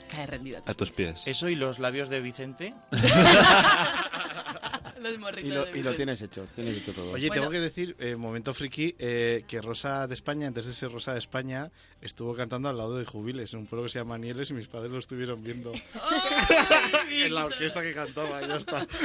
cae 0.10 0.26
rendido. 0.26 0.64
A 0.66 0.74
tus 0.74 0.92
pies. 0.92 1.28
Eso 1.28 1.48
y 1.48 1.56
los 1.56 1.78
labios 1.78 2.10
de 2.10 2.22
Vicente. 2.22 2.74
Los 5.04 5.20
morritos 5.20 5.52
Y 5.52 5.54
lo, 5.54 5.66
de 5.66 5.78
y 5.80 5.84
lo 5.84 5.94
tienes 5.94 6.22
hecho, 6.22 6.48
tienes 6.56 6.78
hecho 6.78 6.94
todo. 6.94 7.12
Oye, 7.12 7.28
Bueno. 7.28 7.42
tengo 7.42 7.52
que 7.52 7.60
decir, 7.60 7.96
eh, 8.00 8.16
momento 8.16 8.54
friki, 8.54 8.96
eh, 8.98 9.44
que 9.48 9.62
Rosa 9.62 10.08
de 10.08 10.14
España, 10.14 10.48
antes 10.48 10.66
de 10.66 10.74
ser 10.74 10.92
Rosa 10.92 11.14
de 11.14 11.20
España, 11.20 11.72
estuvo 12.02 12.34
cantando 12.36 12.70
al 12.70 12.78
lado 12.78 12.98
de 12.98 13.06
Jubiles 13.06 13.54
en 13.54 13.60
un 13.60 13.66
pueblo 13.68 13.84
que 13.86 13.90
se 13.90 14.00
llama 14.00 14.18
Nieles 14.18 14.50
y 14.50 14.54
mis 14.54 14.68
padres 14.68 14.92
lo 14.92 15.00
estuvieron 15.00 15.42
viendo 15.44 15.72
en 17.12 17.34
la 17.34 17.46
orquesta 17.46 17.82
que 17.82 17.94
cantaba, 17.94 18.42
ya 18.46 18.56
está. 18.56 18.88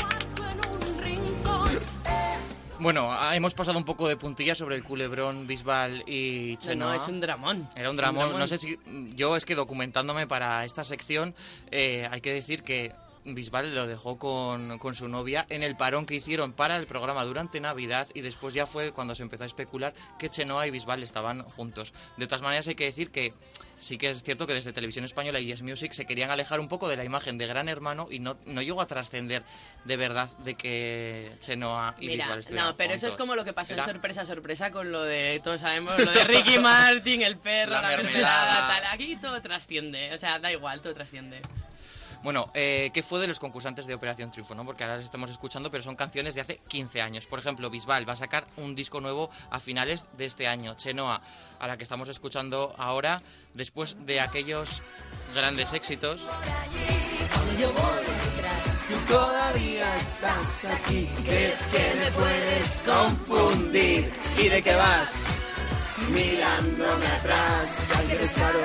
Bueno, 2.80 3.10
hemos 3.34 3.54
pasado 3.56 3.78
un 3.78 3.86
poco 3.86 4.08
de 4.08 4.18
puntilla 4.18 4.54
sobre 4.54 4.76
el 4.76 4.84
culebrón 4.84 5.48
Bisbal 5.48 6.04
y 6.08 6.54
No, 6.54 6.60
Chenoa. 6.60 6.96
no, 6.96 7.02
es 7.04 7.08
un 7.08 7.20
dramón. 7.20 7.68
Era 7.76 7.90
un 7.90 7.98
dramón. 7.98 8.38
No 8.38 8.46
sé 8.46 8.58
si. 8.60 8.78
Yo 9.16 9.36
es 9.36 9.46
que 9.46 9.56
documentándome 9.56 10.28
para 10.28 10.64
esta 10.64 10.84
sección, 10.84 11.34
eh, 11.72 12.08
hay 12.12 12.22
que 12.22 12.32
decir 12.32 12.62
que 12.62 12.94
Bisbal 13.26 13.74
lo 13.74 13.88
dejó 13.88 14.20
con, 14.20 14.78
con 14.78 14.94
su 14.94 15.08
novia 15.08 15.46
en 15.50 15.64
el 15.64 15.76
parón 15.76 16.06
que 16.06 16.16
hicieron 16.16 16.54
para 16.54 16.78
el 16.78 16.86
programa 16.86 17.26
durante 17.26 17.60
Navidad 17.60 18.08
y 18.14 18.22
después 18.22 18.54
ya 18.54 18.68
fue 18.68 18.92
cuando 18.92 19.16
se 19.16 19.24
empezó 19.24 19.44
a 19.44 19.48
especular 19.48 19.94
que 20.20 20.30
Chenoa 20.30 20.68
y 20.68 20.72
Bisbal 20.72 21.02
estaban 21.02 21.42
juntos. 21.44 21.94
De 22.18 22.28
todas 22.28 22.44
maneras, 22.44 22.68
hay 22.68 22.76
que 22.76 22.86
decir 22.86 23.10
que 23.10 23.34
sí 23.80 23.98
que 23.98 24.10
es 24.10 24.24
cierto 24.24 24.48
que 24.48 24.54
desde 24.54 24.74
Televisión 24.74 25.06
Española 25.06 25.40
y 25.40 25.46
Yes 25.46 25.62
Music 25.62 25.94
se 25.94 26.06
querían 26.06 26.32
alejar 26.32 26.60
un 26.60 26.68
poco 26.68 26.90
de 26.90 26.98
la 26.98 27.04
imagen 27.04 27.38
de 27.38 27.48
Gran 27.48 27.70
Hermano 27.70 28.08
y 28.10 28.20
no, 28.20 28.38
no 28.46 28.62
llegó 28.62 28.82
a 28.82 28.88
trascender 28.88 29.44
de 29.86 29.98
verdad 29.98 30.30
de 30.40 30.56
que 30.56 31.32
Chenoa 31.40 31.96
y 32.00 32.08
Mira, 32.08 32.26
Bisbal 32.26 32.40
estuvieran 32.40 32.68
no, 32.70 32.76
pero 32.78 32.94
eso 32.94 33.06
es 33.08 33.12
juntos. 33.14 33.18
como 33.26 33.36
lo 33.36 33.46
que 33.46 33.54
pasó 33.54 33.74
Era- 33.74 33.84
en 33.84 33.90
sorpresa, 33.90 34.26
sorpresa 34.26 34.72
con 34.72 34.92
lo 34.92 35.04
de, 35.04 35.40
todos 35.44 35.62
sabemos, 35.62 35.98
lo 36.00 36.12
de 36.12 36.24
Ricky 36.26 36.60
Martin, 36.60 37.22
el 37.22 37.38
perro, 37.38 37.72
La 37.74 37.82
la, 37.82 37.88
mermelada, 37.90 38.46
mermelada. 38.46 38.68
tal. 38.82 38.94
Aquí 38.94 39.16
todo 39.18 39.42
trasciende, 39.42 40.14
o 40.14 40.18
sea, 40.18 40.40
da 40.40 40.52
igual, 40.52 40.82
todo 40.82 40.94
trasciende. 40.94 41.42
Bueno, 42.28 42.52
eh, 42.54 42.92
¿qué 42.94 43.04
fue 43.04 43.22
de 43.22 43.28
los 43.28 43.40
concursantes 43.40 43.88
de 43.88 43.94
Operación 43.94 44.32
Triunfo? 44.32 44.54
¿no? 44.54 44.66
Porque 44.66 44.84
ahora 44.84 44.98
las 44.98 45.06
estamos 45.06 45.32
escuchando, 45.32 45.72
pero 45.72 45.82
son 45.82 45.96
canciones 45.96 46.36
de 46.36 46.42
hace 46.42 46.58
15 46.68 47.02
años. 47.02 47.26
Por 47.26 47.40
ejemplo, 47.40 47.70
Bisbal 47.70 48.06
va 48.06 48.12
a 48.12 48.18
sacar 48.18 48.46
un 48.58 48.76
disco 48.76 49.00
nuevo 49.00 49.30
a 49.50 49.62
finales 49.62 50.04
de 50.18 50.26
este 50.26 50.46
año. 50.46 50.76
Chenoa, 50.76 51.22
a 51.58 51.68
la 51.68 51.78
que 51.78 51.84
estamos 51.84 52.10
escuchando 52.10 52.76
ahora, 52.78 53.22
después 53.54 53.96
de 54.06 54.20
aquellos 54.20 54.82
grandes 55.34 55.72
éxitos. 55.72 56.26
Mirándome 66.14 67.06
atrás, 67.08 67.92
al 67.98 68.08
descaro. 68.08 68.60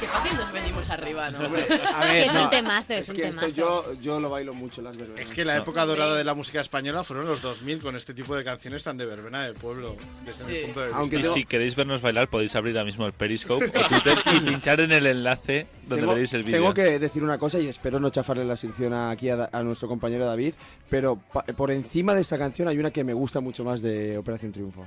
Que 0.00 0.06
fácil 0.06 0.36
nos 0.36 0.52
venimos 0.52 0.90
arriba, 0.90 1.30
¿no? 1.30 1.38
A 1.38 1.48
ver, 1.48 1.66
Que 1.66 2.22
es 2.24 2.28
un 2.32 2.34
no, 2.34 2.50
temazo, 2.50 2.92
es 2.94 3.08
un 3.08 3.16
que 3.16 3.28
esto 3.28 3.48
yo, 3.48 3.84
yo 4.02 4.18
lo 4.20 4.28
bailo 4.28 4.54
mucho 4.54 4.80
en 4.80 4.86
las 4.86 4.96
verbenas. 4.96 5.20
Es 5.22 5.32
que 5.32 5.44
la 5.44 5.56
época 5.56 5.86
dorada 5.86 6.16
de 6.16 6.24
la 6.24 6.34
música 6.34 6.60
española 6.60 7.04
fueron 7.04 7.26
los 7.26 7.42
2000 7.42 7.78
con 7.80 7.96
este 7.96 8.12
tipo 8.12 8.34
de 8.36 8.42
canciones 8.44 8.82
tan 8.82 8.96
de 8.96 9.06
verbena 9.06 9.44
de 9.44 9.54
pueblo, 9.54 9.96
desde 10.26 10.44
mi 10.44 10.58
punto 10.64 10.80
de 10.80 10.86
vista. 10.86 10.98
Aunque 10.98 11.16
y 11.18 11.22
tengo- 11.22 11.34
si 11.34 11.44
queréis 11.44 11.76
vernos 11.76 12.02
bailar, 12.02 12.28
podéis 12.28 12.54
abrir 12.56 12.76
ahora 12.76 12.86
mismo 12.86 13.06
el 13.06 13.12
Periscope 13.12 13.66
o 13.66 13.88
Twitter 13.88 14.18
y 14.34 14.40
pinchar 14.40 14.80
en 14.80 14.92
el 14.92 15.06
enlace 15.06 15.66
donde 15.86 16.02
Tengo, 16.02 16.12
veréis 16.14 16.34
el 16.34 16.42
vídeo. 16.42 16.60
tengo 16.60 16.74
que 16.74 16.98
decir 16.98 17.22
una 17.22 17.38
cosa 17.38 17.58
y 17.60 17.68
espero 17.68 18.00
no 18.00 18.10
chafarle 18.10 18.44
la 18.44 18.56
sección 18.56 18.92
aquí 18.94 19.30
a, 19.30 19.48
nuestro 19.62 19.88
compañero 19.88 20.26
David, 20.26 20.54
pero 20.90 21.18
por 21.56 21.70
encima 21.70 22.14
de 22.14 22.20
esta 22.20 22.36
canción 22.36 22.68
hay 22.68 22.78
una 22.78 22.90
que 22.90 23.04
me 23.04 23.14
gusta 23.14 23.40
mucho 23.40 23.64
más 23.64 23.80
de 23.80 24.18
Operación 24.18 24.52
Triunfo? 24.52 24.84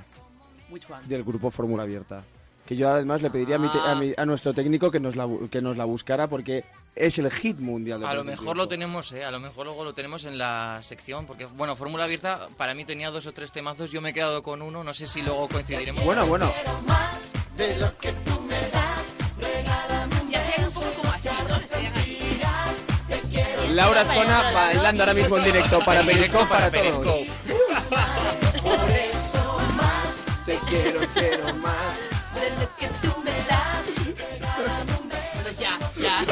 Del 1.06 1.24
grupo 1.24 1.50
Fórmula 1.50 1.82
Abierta. 1.84 2.22
Que 2.66 2.76
yo 2.76 2.88
además 2.92 3.20
le 3.22 3.30
pediría 3.30 3.56
a, 3.56 3.58
mi 3.58 3.68
a, 3.74 3.94
mi- 3.96 4.14
a 4.16 4.24
nuestro 4.24 4.54
técnico 4.54 4.90
que 4.90 5.00
nos, 5.00 5.16
la, 5.16 5.28
que 5.50 5.60
nos 5.60 5.76
la 5.76 5.84
buscara 5.84 6.28
porque 6.28 6.64
es 6.94 7.18
el 7.18 7.30
hit 7.30 7.58
mundial 7.58 8.00
de 8.00 8.06
A 8.06 8.14
lo 8.14 8.22
mejor 8.22 8.56
lo 8.56 8.68
tenemos, 8.68 9.10
¿eh? 9.12 9.24
A 9.24 9.30
lo 9.32 9.40
mejor 9.40 9.66
luego 9.66 9.84
lo 9.84 9.94
tenemos 9.94 10.24
en 10.24 10.38
la 10.38 10.78
sección, 10.82 11.26
porque, 11.26 11.46
bueno, 11.46 11.74
Fórmula 11.74 12.04
Abierta 12.04 12.48
para 12.56 12.74
mí 12.74 12.84
tenía 12.84 13.10
dos 13.10 13.26
o 13.26 13.32
tres 13.32 13.50
temazos, 13.50 13.90
yo 13.90 14.00
me 14.00 14.10
he 14.10 14.12
quedado 14.12 14.42
con 14.42 14.62
uno, 14.62 14.84
no 14.84 14.94
sé 14.94 15.06
si 15.08 15.22
luego 15.22 15.48
coincidiremos. 15.48 16.04
Bueno, 16.04 16.24
bueno. 16.26 16.52
De 17.56 17.76
lo 17.78 17.90
que 17.98 18.12
tú 18.12 18.40
me 18.42 18.60
das, 18.70 19.16
regálame 19.38 20.20
un 20.22 20.30
Y 20.30 20.34
hacían 20.36 20.66
un 20.68 20.72
poco 20.74 20.92
como 21.02 21.12
así, 21.12 21.28
¿no? 21.48 21.54
Hacían 21.56 21.92
así. 21.94 22.18
Laura 23.74 24.04
Zona 24.04 24.42
bailando 24.52 25.02
ahora 25.02 25.14
mismo 25.14 25.38
en 25.38 25.44
directo 25.44 25.80
para 25.84 26.02
Periscope 26.02 26.44
para, 26.46 26.70
para 26.70 26.90
todos. 26.90 27.26
Quiero, 30.72 31.00
quiero 31.12 31.54
más. 31.56 31.98
De 32.34 32.50
lo 32.50 32.76
que 32.76 32.88
tú 33.02 33.22
me 33.22 33.32
das, 33.48 33.86
ya, 35.58 35.78
ya. 36.00 36.24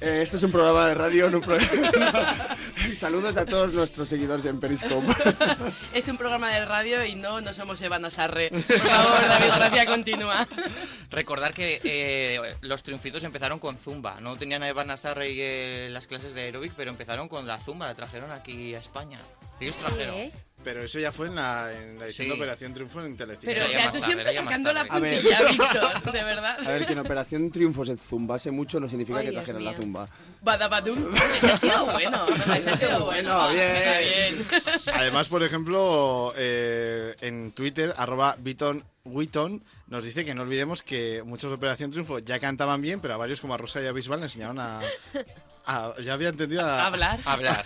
Eh, 0.00 0.22
esto 0.22 0.36
es 0.36 0.42
un 0.42 0.50
programa 0.52 0.88
de 0.88 0.94
radio, 0.94 1.30
no 1.30 1.38
un 1.38 1.44
programa. 1.44 2.56
Saludos 2.94 3.36
a 3.36 3.46
todos 3.46 3.72
nuestros 3.72 4.08
seguidores 4.08 4.44
en 4.44 4.60
Periscope. 4.60 5.06
es 5.94 6.08
un 6.08 6.18
programa 6.18 6.50
de 6.50 6.64
radio 6.64 7.04
y 7.04 7.14
no, 7.14 7.40
no 7.40 7.54
somos 7.54 7.80
Eva 7.80 7.98
Nazarre. 7.98 8.50
Por 8.50 8.60
favor, 8.60 9.20
David 9.28 9.52
Gracia, 9.56 9.86
continúa. 9.86 10.46
Recordar 11.10 11.54
que 11.54 11.80
eh, 11.84 12.38
los 12.60 12.82
triunfitos 12.82 13.24
empezaron 13.24 13.58
con 13.58 13.78
Zumba, 13.78 14.20
no 14.20 14.36
tenían 14.36 14.62
a 14.62 14.68
Evan 14.68 14.88
Nazarre 14.88 15.30
y 15.30 15.38
eh, 15.40 15.88
las 15.90 16.06
clases 16.06 16.34
de 16.34 16.42
aeróbic, 16.42 16.72
pero 16.76 16.90
empezaron 16.90 17.28
con 17.28 17.46
la 17.46 17.58
Zumba, 17.58 17.86
la 17.86 17.94
trajeron 17.94 18.30
aquí 18.30 18.74
a 18.74 18.80
España. 18.80 19.20
Ellos 19.60 19.76
trajeron. 19.76 20.16
¿Eh? 20.16 20.32
Pero 20.64 20.82
eso 20.82 20.98
ya 20.98 21.12
fue 21.12 21.26
en 21.26 21.34
la, 21.34 21.70
en 21.72 21.98
la 21.98 22.06
edición 22.06 22.24
Sí. 22.26 22.30
de 22.30 22.36
Operación 22.36 22.72
Triunfo 22.72 23.02
en 23.04 23.16
Telecinco. 23.16 23.46
Pero, 23.46 23.66
o 23.66 23.68
sea, 23.68 23.90
tú 23.90 24.00
siempre 24.00 24.32
sacando 24.32 24.72
la 24.72 24.84
ver. 24.84 24.90
puntilla, 25.20 25.42
Víctor, 25.50 26.12
de 26.12 26.24
verdad. 26.24 26.56
A 26.66 26.68
ver, 26.72 26.86
que 26.86 26.92
en 26.94 26.98
Operación 27.00 27.50
Triunfo 27.50 27.84
se 27.84 27.96
zumbase 27.96 28.50
mucho 28.50 28.80
no 28.80 28.88
significa 28.88 29.18
Ay, 29.18 29.26
que 29.26 29.32
trajeran 29.32 29.64
la 29.64 29.74
zumba. 29.76 30.08
Badabadum. 30.40 31.12
Ese 31.36 31.50
ha 31.52 31.56
sido 31.58 31.84
bueno. 31.86 32.26
Ese 32.56 32.70
ha 32.70 32.76
sido 32.76 33.04
bueno. 33.04 33.34
Bueno, 33.38 33.50
bien. 33.52 33.72
Venga, 33.72 33.98
bien. 33.98 34.46
Además, 34.94 35.28
por 35.28 35.42
ejemplo, 35.42 36.32
eh, 36.36 37.14
en 37.20 37.52
Twitter, 37.52 37.94
arroba 37.96 38.36
Biton 38.38 38.84
Witton, 39.04 39.62
nos 39.88 40.04
dice 40.04 40.24
que 40.24 40.34
no 40.34 40.42
olvidemos 40.42 40.82
que 40.82 41.22
muchos 41.24 41.50
de 41.50 41.56
Operación 41.56 41.90
Triunfo 41.90 42.18
ya 42.20 42.38
cantaban 42.38 42.80
bien, 42.80 43.00
pero 43.00 43.14
a 43.14 43.16
varios 43.18 43.40
como 43.40 43.52
a 43.54 43.58
Rosa 43.58 43.82
y 43.82 43.86
a 43.86 43.92
Bisbal 43.92 44.20
le 44.20 44.26
enseñaron 44.26 44.58
a... 44.60 44.80
a- 45.66 45.94
ya 46.00 46.12
había 46.14 46.28
entendido 46.28 46.62
a... 46.62 46.86
Hablar. 46.86 47.20
Hablar, 47.24 47.64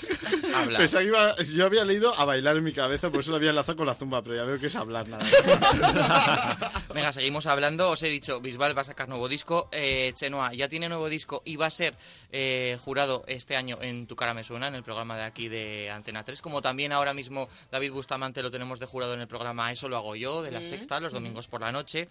hablar. 0.55 0.81
Pensaba 0.81 1.03
que 1.03 1.09
iba- 1.09 1.37
yo 1.43 1.67
había 1.67 1.85
leído 1.85 2.15
a 2.19 2.25
bailar 2.25 2.57
en 2.57 2.65
mi 2.65 2.73
cabeza, 2.73 3.11
por 3.11 3.21
eso 3.21 3.31
lo 3.31 3.37
había 3.37 3.51
enlazado 3.51 3.77
con 3.77 3.87
la 3.87 3.95
zumba, 3.95 4.23
pero 4.23 4.37
ya 4.37 4.45
veo 4.45 4.59
que 4.59 4.67
es 4.67 4.77
hablar 4.77 5.09
nada 5.09 5.25
más. 5.25 6.83
Venga, 6.95 7.13
seguimos 7.13 7.47
hablando. 7.47 7.91
Os 7.91 8.03
he 8.03 8.09
dicho, 8.09 8.41
Bisbal 8.41 8.77
va 8.77 8.83
a 8.83 8.85
sacar 8.85 9.09
nuevo 9.09 9.29
disco. 9.29 9.69
Eh, 9.73 10.13
Chenoa 10.15 10.53
ya 10.55 10.69
tiene 10.69 10.89
nuevo 10.89 11.09
disco 11.09 11.43
y 11.45 11.57
va 11.57 11.67
a 11.67 11.71
ser 11.71 11.95
eh, 12.33 12.77
jurado 12.85 13.25
este 13.27 13.57
año 13.57 13.79
en 13.81 14.07
Tu 14.07 14.17
cara 14.17 14.35
me 14.35 14.45
suena, 14.45 14.69
en 14.69 14.75
el 14.75 14.83
programa 14.83 15.17
de 15.17 15.25
aquí 15.25 15.49
de 15.49 15.91
Antena 15.91 16.23
3. 16.25 16.41
Como 16.43 16.63
también 16.63 16.93
ahora 16.93 17.15
mismo 17.15 17.49
David 17.71 17.93
Bustamante 17.93 18.43
lo 18.43 18.51
tenemos 18.51 18.79
de 18.81 18.87
jurado 18.87 19.15
en 19.15 19.21
el 19.21 19.29
programa 19.29 19.71
Eso 19.73 19.89
lo 19.89 19.97
hago 19.97 20.17
yo, 20.17 20.43
de 20.43 20.51
la 20.51 20.61
Mm. 20.61 20.65
sexta, 20.65 21.01
los 21.01 21.13
domingos 21.13 21.47
por 21.49 21.61
la 21.61 21.71
noche. 21.73 22.09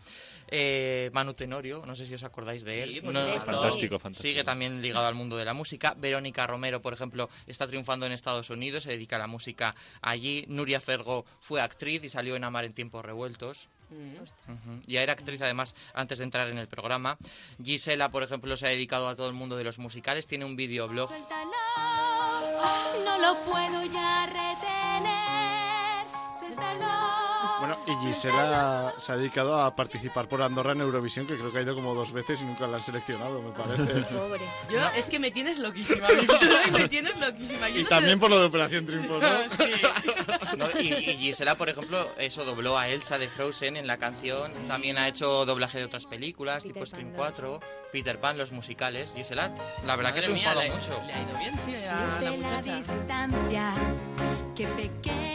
Eh, 0.49 1.09
Manu 1.13 1.33
Tenorio, 1.33 1.83
no 1.85 1.95
sé 1.95 2.05
si 2.05 2.13
os 2.15 2.23
acordáis 2.23 2.63
de 2.63 2.73
Sí, 2.73 2.79
él. 2.99 3.01
No-. 3.13 3.39
Fantástico, 3.41 3.99
fantástico. 3.99 4.27
Sigue 4.29 4.43
también 4.43 4.81
ligado 4.81 5.05
al 5.07 5.15
mundo 5.15 5.35
de 5.37 5.45
la 5.45 5.53
música. 5.53 5.76
Verónica 5.97 6.47
Romero, 6.47 6.81
por 6.81 6.93
ejemplo, 6.93 7.29
está 7.45 7.67
triunfando 7.67 8.05
en 8.05 8.11
Estados 8.11 8.49
Unidos, 8.49 8.83
se 8.83 8.91
dedica 8.91 9.15
a 9.15 9.19
la 9.19 9.27
música 9.27 9.75
allí. 10.01 10.45
Nuria 10.47 10.81
Fergo 10.81 11.25
fue 11.41 11.61
actriz 11.61 12.03
y 12.03 12.09
salió 12.09 12.35
en 12.35 12.43
Amar 12.43 12.65
en 12.65 12.73
tiempos 12.73 13.03
revueltos. 13.05 13.69
Ujú. 13.89 14.81
Ya 14.85 15.01
era 15.01 15.13
actriz 15.13 15.41
además 15.41 15.73
antes 15.93 16.17
de 16.17 16.25
entrar 16.25 16.49
en 16.49 16.57
el 16.57 16.67
programa. 16.67 17.17
Gisela, 17.63 18.09
por 18.09 18.23
ejemplo, 18.23 18.57
se 18.57 18.67
ha 18.67 18.69
dedicado 18.69 19.07
a 19.07 19.15
todo 19.15 19.27
el 19.27 19.33
mundo 19.33 19.55
de 19.55 19.63
los 19.63 19.79
musicales. 19.79 20.27
Tiene 20.27 20.45
un 20.45 20.55
videoblog. 20.55 21.07
Suéltalo, 21.07 21.51
no 23.05 23.17
lo 23.17 23.39
puedo 23.41 23.85
ya 23.85 24.25
retener. 24.25 25.36
Suéltalo. 26.39 26.85
Bueno, 27.59 27.75
y 27.87 27.95
Gisela 28.05 28.93
se 28.97 29.11
ha 29.11 29.17
dedicado 29.17 29.59
a 29.59 29.75
participar 29.75 30.27
por 30.27 30.41
Andorra 30.41 30.73
en 30.73 30.81
Eurovisión, 30.81 31.25
que 31.25 31.35
creo 31.35 31.51
que 31.51 31.59
ha 31.59 31.61
ido 31.61 31.73
como 31.75 31.93
dos 31.95 32.11
veces 32.11 32.41
y 32.41 32.45
nunca 32.45 32.67
la 32.67 32.77
han 32.77 32.83
seleccionado, 32.83 33.41
me 33.41 33.51
parece. 33.51 33.83
Pobre. 34.15 34.41
Yo, 34.69 34.79
es 34.95 35.07
que 35.07 35.19
me 35.19 35.31
tienes 35.31 35.57
loquísima, 35.59 36.07
y 36.11 36.71
Me 36.71 36.87
tienes 36.89 37.17
loquísima. 37.19 37.69
Yo 37.69 37.79
Y 37.79 37.83
no 37.83 37.89
también 37.89 38.15
sé- 38.15 38.19
por 38.19 38.29
lo 38.29 38.39
de 38.39 38.45
Operación 38.45 38.85
Triunfo, 38.85 39.19
¿no? 39.19 39.27
Sí. 39.57 40.57
¿no? 40.57 40.79
Y, 40.79 40.87
y 40.93 41.17
Gisela, 41.17 41.55
por 41.55 41.69
ejemplo, 41.69 42.07
eso 42.17 42.45
dobló 42.45 42.77
a 42.77 42.87
Elsa 42.89 43.17
de 43.17 43.27
Frozen 43.29 43.77
en 43.77 43.87
la 43.87 43.97
canción. 43.97 44.51
También 44.67 44.97
ha 44.97 45.07
hecho 45.07 45.45
doblaje 45.45 45.77
de 45.79 45.85
otras 45.85 46.05
películas, 46.05 46.63
Peter 46.63 46.73
tipo 46.73 46.85
Scream 46.85 47.07
Pan 47.09 47.15
4, 47.17 47.59
Peter 47.91 48.19
Pan, 48.19 48.37
los 48.37 48.51
musicales. 48.51 49.13
Gisela, 49.15 49.53
la 49.85 49.95
verdad 49.95 50.13
que 50.13 50.19
ha 50.19 50.29
Madre 50.29 50.33
mía, 50.33 50.53
triunfado 50.53 50.61
le- 50.61 50.71
mucho. 50.71 51.03
Le 51.05 51.13
ha 51.13 51.21
ido 51.21 51.37
bien, 51.39 51.59
sí, 51.65 51.75
a 51.75 51.95
la 51.95 52.13
Desde 52.13 52.25
la 52.25 52.31
muchacha. 52.37 52.75
distancia, 52.75 53.73
qué 54.55 54.67
pequeño 54.67 55.26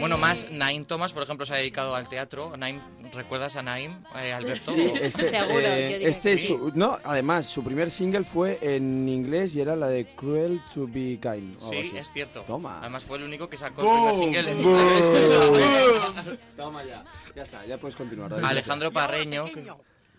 Bueno, 0.00 0.18
más 0.18 0.46
Naim 0.50 0.84
Thomas, 0.84 1.12
por 1.12 1.22
ejemplo, 1.22 1.46
se 1.46 1.54
ha 1.54 1.56
dedicado 1.58 1.94
al 1.94 2.08
teatro. 2.08 2.56
Naim, 2.56 2.80
¿recuerdas 3.12 3.56
a 3.56 3.62
Naim, 3.62 4.02
eh, 4.16 4.32
Alberto? 4.32 4.72
Sí, 4.72 4.92
este, 5.00 5.30
Seguro, 5.30 5.60
eh, 5.60 5.80
yo 5.90 5.92
diría 5.98 6.08
este 6.08 6.38
sí. 6.38 6.46
su- 6.48 6.72
no, 6.74 6.98
además, 7.04 7.46
su 7.46 7.62
primer 7.62 7.90
single 7.90 8.24
fue 8.24 8.58
en 8.62 9.08
inglés 9.08 9.54
y 9.54 9.60
era 9.60 9.76
la 9.76 9.88
de 9.88 10.06
Cruel 10.16 10.60
to 10.74 10.86
be 10.86 11.18
Kind. 11.20 11.58
Sí, 11.60 11.76
así. 11.78 11.96
es 11.96 12.12
cierto. 12.12 12.42
Toma. 12.42 12.78
Además 12.80 13.04
fue 13.04 13.18
el 13.18 13.24
único 13.24 13.48
que 13.48 13.56
sacó 13.56 13.82
el 13.82 13.88
primer 13.88 14.14
single 14.16 14.50
en 14.52 14.60
inglés. 14.60 16.38
Toma 16.56 16.84
ya. 16.84 17.04
Ya 17.34 17.42
está, 17.42 17.64
ya 17.66 17.78
puedes 17.78 17.96
continuar. 17.96 18.30
David. 18.30 18.44
Alejandro 18.44 18.90
Parreño. 18.92 19.44
que- 19.46 19.70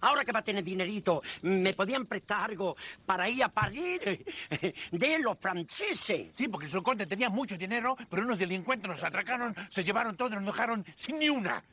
Ahora 0.01 0.25
que 0.25 0.31
va 0.31 0.39
a 0.39 0.43
tener 0.43 0.63
dinerito, 0.63 1.21
¿me 1.43 1.73
podían 1.73 2.05
prestar 2.05 2.49
algo 2.49 2.75
para 3.05 3.29
ir 3.29 3.43
a 3.43 3.49
París 3.49 3.99
de 4.91 5.19
los 5.19 5.37
franceses? 5.39 6.29
Sí, 6.31 6.47
porque 6.47 6.67
su 6.67 6.81
conde 6.81 7.05
tenía 7.05 7.29
mucho 7.29 7.57
dinero, 7.57 7.95
pero 8.09 8.23
unos 8.23 8.39
delincuentes 8.39 8.89
nos 8.89 9.03
atracaron, 9.03 9.55
se 9.69 9.83
llevaron 9.83 10.17
todo 10.17 10.29
y 10.29 10.35
nos 10.35 10.45
dejaron 10.45 10.85
sin 10.95 11.19
ni 11.19 11.29
una. 11.29 11.63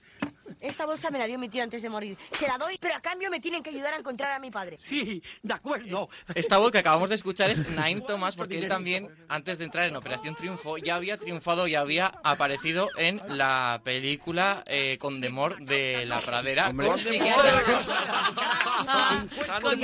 Esta 0.61 0.87
bolsa 0.87 1.11
me 1.11 1.19
la 1.19 1.27
dio 1.27 1.39
mi 1.39 1.49
tío 1.49 1.63
antes 1.63 1.83
de 1.83 1.89
morir. 1.89 2.17
Se 2.33 2.47
la 2.47 2.59
doy, 2.59 2.79
pero 2.81 2.95
a 2.95 3.01
cambio 3.01 3.31
me 3.31 3.41
tienen 3.41 3.63
que 3.63 3.71
ayudar 3.71 3.95
a 3.95 3.99
encontrar 3.99 4.33
a 4.33 4.39
mi 4.39 4.51
padre. 4.51 4.79
Sí, 4.83 5.23
de 5.43 5.53
acuerdo. 5.53 6.09
Esta 6.35 6.59
voz 6.59 6.73
que 6.73 6.79
acabamos 6.79 7.09
de 7.09 7.15
escuchar 7.15 7.51
es 7.51 7.69
Naim 7.71 8.03
Thomas, 8.03 8.37
porque 8.37 8.59
él 8.59 8.69
también, 8.69 9.09
antes 9.29 9.59
de 9.59 9.65
entrar 9.65 9.85
en 9.85 9.97
Operación 9.97 10.35
Triunfo, 10.35 10.79
ya 10.79 10.97
había 10.97 11.19
triunfado 11.19 11.67
y 11.67 11.75
había 11.75 12.07
aparecido 12.25 12.89
en 12.97 13.21
la 13.29 13.81
película 13.85 14.63
eh, 14.67 14.99
Con 14.99 15.21
Demor 15.21 15.59
de 15.65 16.07
la 16.07 16.21
Pradera. 16.21 16.67
Con 16.67 16.81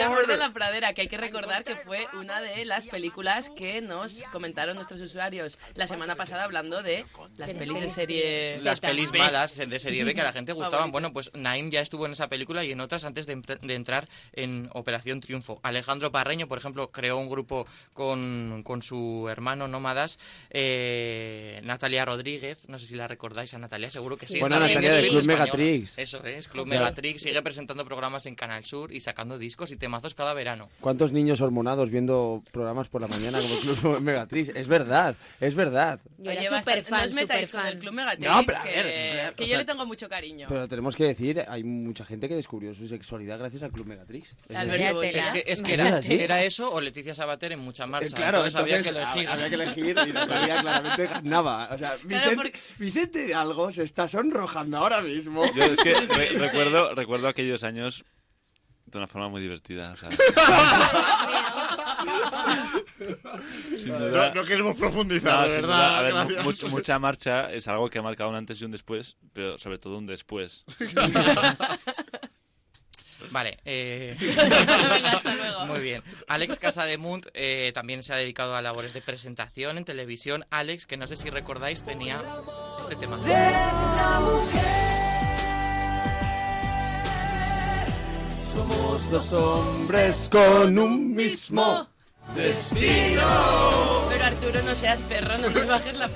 Amor 0.01 0.27
de 0.27 0.37
la 0.37 0.53
Pradera, 0.53 0.93
que 0.93 1.03
hay 1.03 1.09
que 1.09 1.19
recordar 1.19 1.65
que 1.65 1.77
fue 1.77 2.07
una 2.15 2.41
de 2.41 2.65
las 2.65 2.87
películas 2.87 3.51
que 3.51 3.81
nos 3.81 4.23
comentaron 4.33 4.77
nuestros 4.77 5.01
usuarios 5.01 5.59
la 5.75 5.87
semana 5.87 6.15
pasada 6.15 6.45
hablando 6.45 6.83
de 6.83 7.05
las 7.37 7.53
pelis 7.53 7.81
de 7.81 7.91
serie. 7.91 8.61
Las 8.61 8.81
pelis 8.81 9.13
malas 9.13 9.57
de 9.57 9.79
serie 9.79 10.05
B 10.05 10.15
que 10.15 10.23
la 10.23 10.33
gente 10.33 10.53
gustaban. 10.55 10.73
Favorito. 10.91 10.93
Bueno, 10.93 11.13
pues 11.13 11.31
Naim 11.35 11.71
ya 11.71 11.81
estuvo 11.81 12.07
en 12.07 12.13
esa 12.13 12.29
película 12.29 12.65
y 12.65 12.73
en 12.73 12.81
otras 12.81 13.05
antes 13.05 13.27
de, 13.27 13.41
entrar 13.75 14.09
en 14.33 14.69
Operación 14.73 15.21
Triunfo. 15.21 15.61
Alejandro 15.63 16.11
Parreño, 16.13 16.49
por 16.49 16.59
ejemplo, 16.59 16.91
creó 16.91 17.19
un 17.19 17.29
grupo 17.29 17.67
con, 17.93 18.63
con 18.65 18.83
su 18.83 19.27
hermano 19.31 19.69
Nómadas. 19.69 20.19
Eh, 20.51 21.61
Natalia 21.65 22.05
Rodríguez, 22.05 22.69
no 22.69 22.79
sé 22.79 22.87
si 22.87 22.95
la 22.95 23.07
recordáis 23.09 23.53
a 23.55 23.59
Natalia, 23.59 23.91
seguro 23.91 24.17
que 24.17 24.27
sí. 24.27 24.41
Bueno, 24.41 24.59
Natalia 24.59 24.81
de 24.95 25.03
Netflix 25.03 25.13
Club. 25.25 25.27
Megatrix. 25.27 25.99
Eso 25.99 26.25
es, 26.25 26.49
Club 26.49 26.67
Claro. 26.67 26.81
Megatrix. 26.81 27.23
Sigue 27.23 27.43
presentando 27.43 27.85
programas 27.85 28.27
en 28.27 28.35
Canal 28.35 28.65
Sur 28.65 28.93
y 28.93 29.01
sacando 29.01 29.39
discos 29.39 29.71
y 29.71 29.77
temazos 29.77 30.15
cada 30.15 30.35
verano. 30.35 30.69
¿Cuántos 30.81 31.13
niños 31.13 31.41
hormonados 31.41 31.91
viendo 31.91 32.43
programas 32.53 32.89
por 32.89 33.01
la 33.01 33.09
mañana 33.09 33.39
como 33.41 33.57
Club 33.81 34.01
Megatriz? 34.03 34.51
Es 34.55 34.67
verdad, 34.69 35.15
es 35.41 35.55
verdad. 35.55 36.01
Yo 36.19 36.31
Oye, 36.31 36.49
bastante- 36.49 36.83
fan, 36.85 37.01
no 37.01 37.07
os 37.07 37.13
metáis 37.13 37.51
con 37.51 37.65
el. 37.67 37.79
Club 37.79 37.93
Megatrix, 37.93 38.31
No, 38.31 38.43
pero 38.47 38.63
que, 38.63 38.69
ver, 38.71 38.79
a 38.81 39.25
ver, 39.25 39.35
que 39.35 39.43
o 39.43 39.47
yo 39.47 39.51
sea- 39.51 39.59
le 39.59 39.65
tengo 39.65 39.85
mucho 39.87 40.09
cariño. 40.09 40.44
Año. 40.45 40.55
Pero 40.55 40.69
tenemos 40.69 40.97
que 40.97 41.05
decir, 41.05 41.45
hay 41.49 41.65
mucha 41.65 42.05
gente 42.05 42.29
que 42.29 42.35
descubrió 42.35 42.75
su 42.75 42.87
sexualidad 42.89 43.39
gracias 43.39 43.63
al 43.63 43.73
Club 43.73 43.87
Megatrix. 43.87 44.37
Es 44.49 44.57
Alberto 44.57 45.01
decir, 45.01 45.17
Es 45.19 45.33
que, 45.33 45.45
es 45.47 45.63
que 45.63 45.75
¿Es 45.75 46.09
era, 46.09 46.43
eso 46.43 46.73
o 46.73 46.81
Leticia 46.81 47.15
Sabater 47.15 47.53
en 47.53 47.61
mucha 47.61 47.87
marcha. 47.87 48.07
Eh, 48.07 48.11
claro, 48.15 48.39
entonces, 48.45 48.61
había 48.61 48.83
que 48.83 48.89
elegir. 48.91 49.29
Había 49.29 49.49
que 49.49 49.55
elegir 49.55 49.97
y 50.09 50.13
Natalia 50.13 50.61
claramente 50.61 51.07
ganaba. 51.07 51.69
O 51.73 51.79
sea, 51.79 51.97
Vicente, 52.05 52.53
Vicente 52.79 53.27
de 53.27 53.35
Algo 53.35 53.73
se 53.73 53.83
está 53.85 54.07
sonrojando 54.09 54.79
ahora 54.79 55.01
mismo. 55.03 55.45
Yo 55.55 55.65
es 55.65 55.79
que 55.81 55.95
re- 56.17 56.29
recuerdo, 56.39 56.95
recuerdo 56.95 57.29
aquellos 57.29 57.65
años 57.65 58.05
de 58.87 58.99
una 58.99 59.07
forma 59.09 59.29
muy 59.29 59.41
divertida. 59.41 59.93
o 59.93 59.97
sea. 59.97 60.09
Sin 63.79 63.89
duda- 63.99 64.29
No- 64.29 64.35
no 64.35 64.45
queremos 64.45 64.77
profundizar, 64.77 65.41
No, 65.47 65.53
de 65.53 65.61
verdad, 65.61 65.69
duda, 65.89 65.99
a 65.99 66.03
ver, 66.03 66.13
gracias. 66.15 66.63
mu- 66.65 66.69
mucha 66.71 66.99
marcha 66.99 67.51
es 67.53 67.67
algo 67.69 67.89
que 67.91 67.99
ha 67.99 68.03
marcado 68.03 68.31
un 68.31 68.37
antes 68.37 68.61
y 68.61 68.65
un 68.65 68.71
después, 68.71 69.17
pero 69.33 69.59
sobre 69.59 69.79
todo 69.79 69.99
un 69.99 70.07
después. 70.07 70.65
Vale. 73.31 73.59
eh, 73.65 74.17
Venga, 74.21 75.11
hasta 75.13 75.35
luego. 75.35 75.67
Muy 75.67 75.81
bien. 75.81 76.03
Alex 76.29 76.59
Casademunt 76.59 77.27
eh, 77.33 77.73
también 77.75 78.03
se 78.03 78.13
ha 78.13 78.17
dedicado 78.17 78.55
a 78.55 78.61
labores 78.63 78.93
de 78.93 79.01
presentación 79.01 79.79
en 79.79 79.85
televisión. 79.85 80.45
Alex, 80.51 80.85
que 80.87 80.97
no 80.99 81.07
sé 81.07 81.17
si 81.17 81.31
recordáis, 81.31 81.83
tenía 81.83 82.23
este 82.83 82.97
tema. 82.97 83.19
Somos 88.53 89.11
dos 89.11 89.33
hombres 89.33 90.29
con 90.31 90.79
un 90.79 91.15
mismo 91.15 91.89
destino. 92.35 93.23
Pero 94.09 94.25
Arturo, 94.25 94.63
no 94.63 94.75
seas 94.75 95.03
perro, 95.03 95.39
no 95.39 95.49
te 95.51 95.65
bajes 95.65 95.97
la 95.97 96.09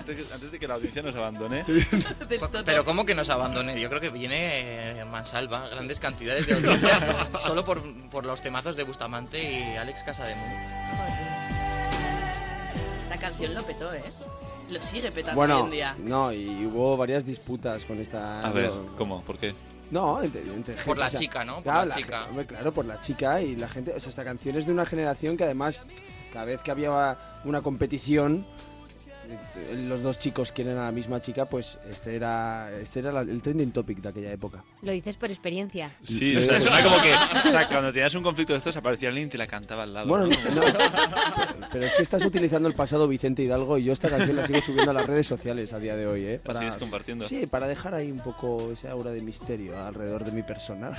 Antes, 0.00 0.32
antes 0.32 0.50
de 0.50 0.58
que 0.58 0.66
la 0.66 0.74
audiencia 0.74 1.02
nos 1.02 1.14
abandone. 1.14 1.64
Pero 2.64 2.84
¿cómo 2.84 3.04
que 3.04 3.14
nos 3.14 3.28
abandone? 3.28 3.78
Yo 3.80 3.88
creo 3.88 4.00
que 4.00 4.08
viene 4.10 5.00
eh, 5.00 5.04
Mansalva, 5.04 5.68
grandes 5.68 6.00
cantidades 6.00 6.46
de 6.46 6.54
audiencia, 6.54 7.28
solo 7.40 7.64
por, 7.64 7.82
por 8.10 8.24
los 8.24 8.40
temazos 8.40 8.76
de 8.76 8.84
Bustamante 8.84 9.42
y 9.42 9.76
Alex 9.76 10.02
Casademunt. 10.04 10.68
Esta 13.02 13.16
canción 13.18 13.54
lo 13.54 13.62
petó, 13.64 13.92
¿eh? 13.92 14.02
Lo 14.70 14.80
sigue 14.82 15.10
petando 15.10 15.40
hoy 15.40 15.64
en 15.64 15.70
día. 15.70 15.96
no, 15.98 16.32
y 16.32 16.66
hubo 16.66 16.96
varias 16.96 17.24
disputas 17.24 17.84
con 17.84 17.98
esta... 18.00 18.46
A 18.46 18.52
ver, 18.52 18.70
¿cómo? 18.98 19.22
¿Por 19.22 19.38
qué? 19.38 19.54
No, 19.90 20.14
Por 20.16 20.22
gente, 20.22 20.42
la 20.96 21.06
o 21.06 21.10
sea, 21.10 21.20
chica, 21.20 21.44
¿no? 21.44 21.54
Por 21.54 21.62
claro, 21.62 21.86
la 21.88 21.94
chica. 21.94 22.26
hombre, 22.28 22.46
claro, 22.46 22.72
por 22.72 22.84
la 22.84 23.00
chica 23.00 23.40
y 23.40 23.56
la 23.56 23.68
gente. 23.68 23.92
O 23.94 24.00
sea, 24.00 24.10
esta 24.10 24.24
canción 24.24 24.56
es 24.56 24.66
de 24.66 24.72
una 24.72 24.84
generación 24.84 25.36
que 25.36 25.44
además, 25.44 25.84
cada 26.32 26.44
vez 26.44 26.60
que 26.60 26.70
había 26.70 27.16
una 27.44 27.62
competición, 27.62 28.44
los 29.86 30.02
dos 30.02 30.18
chicos 30.18 30.52
quieren 30.52 30.76
a 30.78 30.84
la 30.84 30.92
misma 30.92 31.20
chica, 31.20 31.44
pues 31.46 31.78
este 31.88 32.16
era, 32.16 32.70
este 32.80 33.00
era 33.00 33.12
la- 33.12 33.20
el 33.20 33.40
trending 33.42 33.70
topic 33.72 33.98
de 33.98 34.08
aquella 34.08 34.32
época. 34.32 34.62
Lo 34.82 34.92
dices 34.92 35.16
por 35.16 35.30
experiencia. 35.30 35.92
Sí, 36.02 36.36
o 36.36 36.40
sea, 36.42 36.60
suena 36.60 36.82
como 36.82 36.96
que. 37.02 37.12
O 37.48 37.50
sea, 37.50 37.68
cuando 37.68 37.92
tenías 37.92 38.14
un 38.14 38.22
conflicto 38.22 38.52
de 38.54 38.58
estos, 38.58 38.76
aparecía 38.76 39.08
alguien 39.08 39.26
y 39.28 39.30
te 39.30 39.38
la 39.38 39.46
cantaba 39.46 39.82
al 39.84 39.92
lado. 39.94 40.08
Bueno, 40.08 40.26
¿no? 40.26 40.54
no, 40.54 41.68
pero 41.72 41.84
es 41.86 41.94
que 41.94 42.02
estás 42.02 42.24
utilizando 42.24 42.68
el 42.68 42.74
pasado 42.74 43.06
Vicente 43.08 43.42
Hidalgo 43.42 43.78
y 43.78 43.84
yo 43.84 43.92
esta 43.92 44.08
canción 44.08 44.36
la 44.36 44.46
sigo 44.46 44.60
subiendo 44.62 44.90
a 44.90 44.94
las 44.94 45.06
redes 45.06 45.26
sociales 45.26 45.72
a 45.72 45.78
día 45.78 45.96
de 45.96 46.06
hoy, 46.06 46.24
¿eh? 46.24 46.40
La 46.44 46.54
sigues 46.58 46.76
compartiendo. 46.76 47.26
Sí, 47.26 47.46
para 47.46 47.66
dejar 47.68 47.94
ahí 47.94 48.10
un 48.10 48.20
poco 48.20 48.72
esa 48.72 48.90
aura 48.90 49.10
de 49.10 49.20
misterio 49.20 49.78
alrededor 49.82 50.24
de 50.24 50.32
mi 50.32 50.42
persona. 50.42 50.90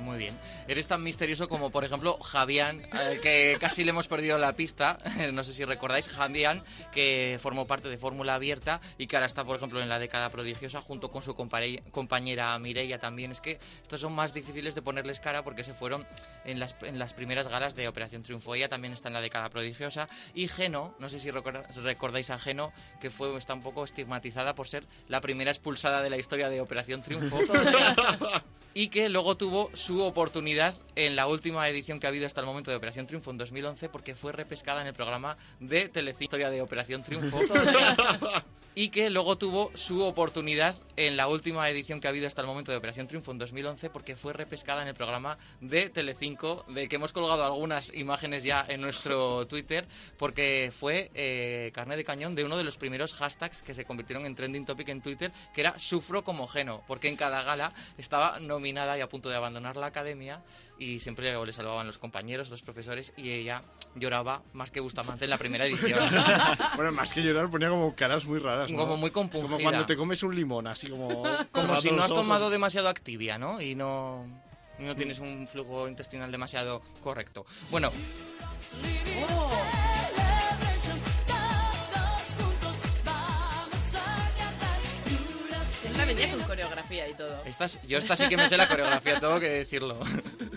Muy 0.00 0.18
bien. 0.18 0.38
Eres 0.68 0.86
tan 0.88 1.02
misterioso 1.02 1.48
como, 1.48 1.70
por 1.70 1.84
ejemplo, 1.84 2.18
Javián, 2.20 2.82
que 3.22 3.56
casi 3.60 3.84
le 3.84 3.90
hemos 3.90 4.08
perdido 4.08 4.38
la 4.38 4.54
pista. 4.54 4.98
No 5.34 5.42
sé 5.42 5.52
si 5.52 5.64
recordáis, 5.64 6.08
Javián, 6.08 6.62
que 6.92 7.38
formó 7.40 7.66
parte 7.66 7.88
de 7.88 7.96
Fórmula 7.96 8.34
Abierta 8.34 8.80
y 8.98 9.06
que 9.06 9.16
ahora 9.16 9.26
está, 9.26 9.44
por 9.44 9.56
ejemplo, 9.56 9.80
en 9.80 9.88
la 9.88 9.98
década 9.98 10.28
prodigiosa 10.28 10.80
junto 10.80 11.10
con 11.10 11.22
su 11.22 11.34
compañera 11.34 12.58
Mireia 12.58 12.98
también. 12.98 13.30
Es 13.30 13.40
que 13.40 13.58
estos 13.82 14.00
son 14.00 14.12
más 14.12 14.32
difíciles 14.32 14.74
de 14.74 14.82
ponerles 14.82 15.20
cara 15.20 15.42
porque 15.42 15.64
se 15.64 15.74
fueron 15.74 16.06
en 16.44 16.58
las, 16.60 16.74
primeras 17.14 17.48
galas 17.48 17.74
de 17.74 17.88
Operación 17.88 18.22
Triunfo. 18.22 18.54
Ella 18.54 18.68
también 18.68 18.92
está 18.92 19.08
en 19.08 19.14
la 19.14 19.20
década 19.20 19.50
prodigiosa. 19.50 20.08
Y 20.34 20.48
Geno, 20.48 20.94
no 20.98 21.08
sé 21.08 21.18
si 21.18 21.30
recordáis 21.30 22.30
a 22.30 22.38
Geno, 22.38 22.72
que 23.00 23.10
fue 23.10 23.36
está 23.36 23.54
un 23.54 23.62
poco 23.62 23.84
estigmatizada 23.84 24.54
por 24.54 24.68
ser 24.68 24.84
la 25.08 25.20
primera 25.20 25.50
expulsada 25.50 26.02
de 26.02 26.10
la 26.10 26.16
historia 26.16 26.50
de 26.50 26.60
Operación 26.60 27.02
Triunfo. 27.02 27.38
y 28.74 28.88
que 28.88 29.08
luego 29.08 29.36
tuvo 29.36 29.70
su 29.72 30.02
oportunidad 30.02 30.74
en 30.96 31.14
la 31.14 31.28
última 31.28 31.68
edición 31.68 32.00
que 32.00 32.06
ha 32.06 32.10
habido 32.10 32.26
hasta 32.26 32.40
el 32.40 32.46
momento 32.46 32.70
de 32.72 32.76
Operación 32.76 33.06
Triunfo 33.06 33.30
en 33.30 33.38
2011 33.38 33.88
porque 33.88 34.16
fue 34.16 34.32
repescada 34.32 34.80
en 34.80 34.88
el 34.88 34.94
programa 34.94 35.36
de 35.60 35.88
Telecinco 35.88 36.24
Historia 36.24 36.50
de 36.50 36.60
Operación 36.60 37.04
Triunfo 37.04 37.38
y 38.74 38.88
que 38.88 39.08
luego 39.10 39.38
tuvo 39.38 39.70
su 39.74 40.02
oportunidad 40.02 40.74
en 40.96 41.16
la 41.16 41.28
última 41.28 41.68
edición 41.68 42.00
que 42.00 42.08
ha 42.08 42.10
habido 42.10 42.26
hasta 42.26 42.40
el 42.40 42.46
momento 42.46 42.72
de 42.72 42.78
Operación 42.78 43.06
Triunfo 43.06 43.30
en 43.30 43.38
2011 43.38 43.90
porque 43.90 44.16
fue 44.16 44.32
repescada 44.32 44.82
en 44.82 44.88
el 44.88 44.94
programa 44.94 45.38
de 45.60 45.90
Telecinco 45.90 46.64
de 46.68 46.88
que 46.88 46.96
hemos 46.96 47.12
colgado 47.12 47.44
algunas 47.44 47.92
imágenes 47.94 48.42
ya 48.42 48.64
en 48.68 48.80
nuestro 48.80 49.46
Twitter 49.48 49.86
porque 50.18 50.72
fue 50.74 51.10
eh, 51.14 51.70
carne 51.72 51.96
de 51.96 52.04
cañón 52.04 52.34
de 52.34 52.44
uno 52.44 52.56
de 52.56 52.64
los 52.64 52.76
primeros 52.76 53.14
hashtags 53.14 53.62
que 53.62 53.74
se 53.74 53.84
convirtieron 53.84 54.26
en 54.26 54.34
trending 54.34 54.66
topic 54.66 54.88
en 54.88 55.02
Twitter 55.02 55.32
que 55.54 55.60
era 55.60 55.78
sufro 55.78 56.24
como 56.24 56.48
Geno 56.48 56.82
porque 56.88 57.08
en 57.08 57.16
cada 57.16 57.42
gala 57.42 57.72
estaba 57.96 58.40
nominada 58.40 58.98
y 58.98 59.00
a 59.02 59.08
punto 59.08 59.28
de 59.28 59.36
abandonar 59.36 59.76
la 59.76 59.86
academia 59.86 60.42
y 60.78 61.00
siempre 61.00 61.34
le 61.44 61.52
salvaban 61.52 61.86
los 61.86 61.98
compañeros, 61.98 62.50
los 62.50 62.62
profesores 62.62 63.12
y 63.16 63.30
ella 63.30 63.62
lloraba 63.94 64.42
más 64.52 64.70
que 64.70 64.80
Bustamante 64.80 65.24
en 65.24 65.30
la 65.30 65.38
primera 65.38 65.66
edición. 65.66 66.00
bueno, 66.76 66.92
más 66.92 67.12
que 67.12 67.22
llorar, 67.22 67.50
ponía 67.50 67.68
como 67.68 67.94
caras 67.94 68.24
muy 68.26 68.38
raras. 68.38 68.70
¿no? 68.70 68.78
Como 68.78 68.96
muy 68.96 69.10
compungida. 69.10 69.50
Como 69.50 69.62
cuando 69.62 69.86
te 69.86 69.96
comes 69.96 70.22
un 70.22 70.34
limón, 70.34 70.66
así 70.66 70.88
como. 70.88 71.22
Como 71.52 71.76
si 71.76 71.90
no 71.90 72.02
has 72.02 72.12
tomado 72.12 72.50
demasiado 72.50 72.88
Activia, 72.88 73.38
¿no? 73.38 73.60
Y 73.60 73.74
no, 73.74 74.24
no 74.78 74.96
tienes 74.96 75.18
un 75.18 75.46
flujo 75.46 75.88
intestinal 75.88 76.30
demasiado 76.32 76.82
correcto. 77.02 77.46
Bueno, 77.70 77.90
Esta 86.04 86.22
venía 86.22 86.36
con 86.36 86.46
coreografía 86.46 87.08
y 87.08 87.14
todo. 87.14 87.42
estas, 87.44 87.80
yo 87.82 87.98
esta 87.98 88.16
sí 88.16 88.28
que 88.28 88.36
me 88.36 88.48
sé 88.48 88.56
la 88.56 88.68
coreografía, 88.68 89.18
tengo 89.20 89.40
que 89.40 89.48
decirlo. 89.48 89.98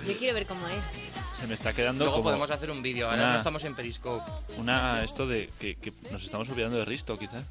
Yo 0.06 0.18
quiero 0.18 0.34
ver 0.36 0.46
cómo 0.46 0.68
es. 0.68 1.38
Se 1.38 1.48
me 1.48 1.54
está 1.54 1.72
quedando 1.74 2.04
Luego 2.06 2.18
como 2.18 2.24
podemos 2.30 2.50
hacer 2.52 2.72
un 2.72 2.82
vídeo, 2.82 3.06
ahora 3.10 3.22
una- 3.24 3.32
no 3.34 3.38
estamos 3.38 3.64
en 3.64 3.76
Periscope. 3.76 4.24
Una, 4.58 5.04
esto 5.04 5.28
de 5.28 5.50
que, 5.60 5.76
que 5.76 5.94
nos 6.12 6.24
estamos 6.24 6.50
olvidando 6.50 6.78
de 6.78 6.86
Risto, 6.86 7.18
quizá. 7.18 7.44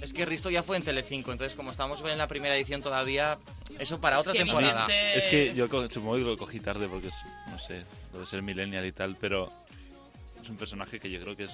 Es 0.00 0.12
que 0.12 0.24
Risto 0.26 0.50
ya 0.50 0.62
fue 0.62 0.76
en 0.76 0.82
Telecinco, 0.84 1.32
entonces 1.32 1.56
como 1.56 1.70
estamos 1.70 2.00
en 2.04 2.18
la 2.18 2.26
primera 2.26 2.56
edición 2.56 2.80
todavía, 2.82 3.38
eso 3.78 4.00
para 4.00 4.18
otra 4.18 4.32
que 4.32 4.40
temporada. 4.40 4.86
Es 5.14 5.26
que 5.26 5.54
yo 5.54 5.66
supongo 5.90 6.14
que 6.16 6.20
lo 6.22 6.36
cogí 6.36 6.60
tarde 6.60 6.88
porque 6.88 7.08
es, 7.08 7.14
no 7.50 7.58
sé, 7.58 7.84
debe 8.12 8.26
ser 8.26 8.42
millennial 8.42 8.84
y 8.86 8.92
tal, 8.92 9.16
pero 9.20 9.52
es 10.42 10.48
un 10.48 10.56
personaje 10.56 10.98
que 10.98 11.10
yo 11.10 11.20
creo 11.20 11.36
que 11.36 11.44
es 11.44 11.52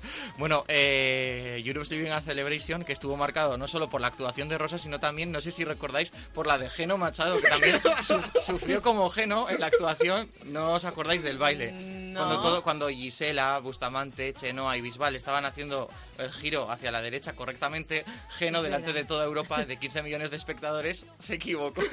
Bueno, 0.38 0.64
eh, 0.68 1.62
Europe 1.64 1.86
Living 1.90 2.10
a 2.10 2.20
Celebration, 2.20 2.84
que 2.84 2.92
estuvo 2.92 3.16
marcado 3.16 3.56
no 3.56 3.66
solo 3.66 3.88
por 3.88 4.00
la 4.00 4.08
actuación 4.08 4.48
de 4.48 4.58
Rosa, 4.58 4.76
sino 4.78 5.00
también, 5.00 5.32
no 5.32 5.40
sé 5.40 5.50
si 5.50 5.64
recordáis, 5.64 6.10
por 6.34 6.46
la 6.46 6.58
de 6.58 6.68
Geno 6.68 6.98
Machado, 6.98 7.40
que 7.40 7.48
también 7.48 7.80
su- 8.02 8.20
sufrió 8.44 8.82
como 8.82 9.08
Geno 9.08 9.48
en 9.48 9.60
la 9.60 9.66
actuación. 9.68 10.30
¿No 10.44 10.72
os 10.72 10.84
acordáis 10.84 11.22
del 11.22 11.38
baile? 11.38 11.72
No. 11.72 12.20
Cuando, 12.24 12.40
todo, 12.40 12.62
cuando 12.62 12.88
Gisela, 12.88 13.58
Bustamante, 13.58 14.32
Chenoa 14.32 14.76
y 14.76 14.80
Bisbal 14.80 15.14
estaban 15.16 15.44
haciendo 15.44 15.88
el 16.18 16.32
giro 16.32 16.70
hacia 16.70 16.90
la 16.90 17.02
derecha 17.02 17.34
correctamente, 17.34 18.04
Geno, 18.30 18.62
delante 18.62 18.92
de 18.94 19.04
toda 19.04 19.24
Europa, 19.26 19.64
de 19.64 19.76
15 19.76 20.02
millones 20.02 20.30
de 20.30 20.36
espectadores, 20.38 21.04
se 21.18 21.34
equivocó. 21.34 21.82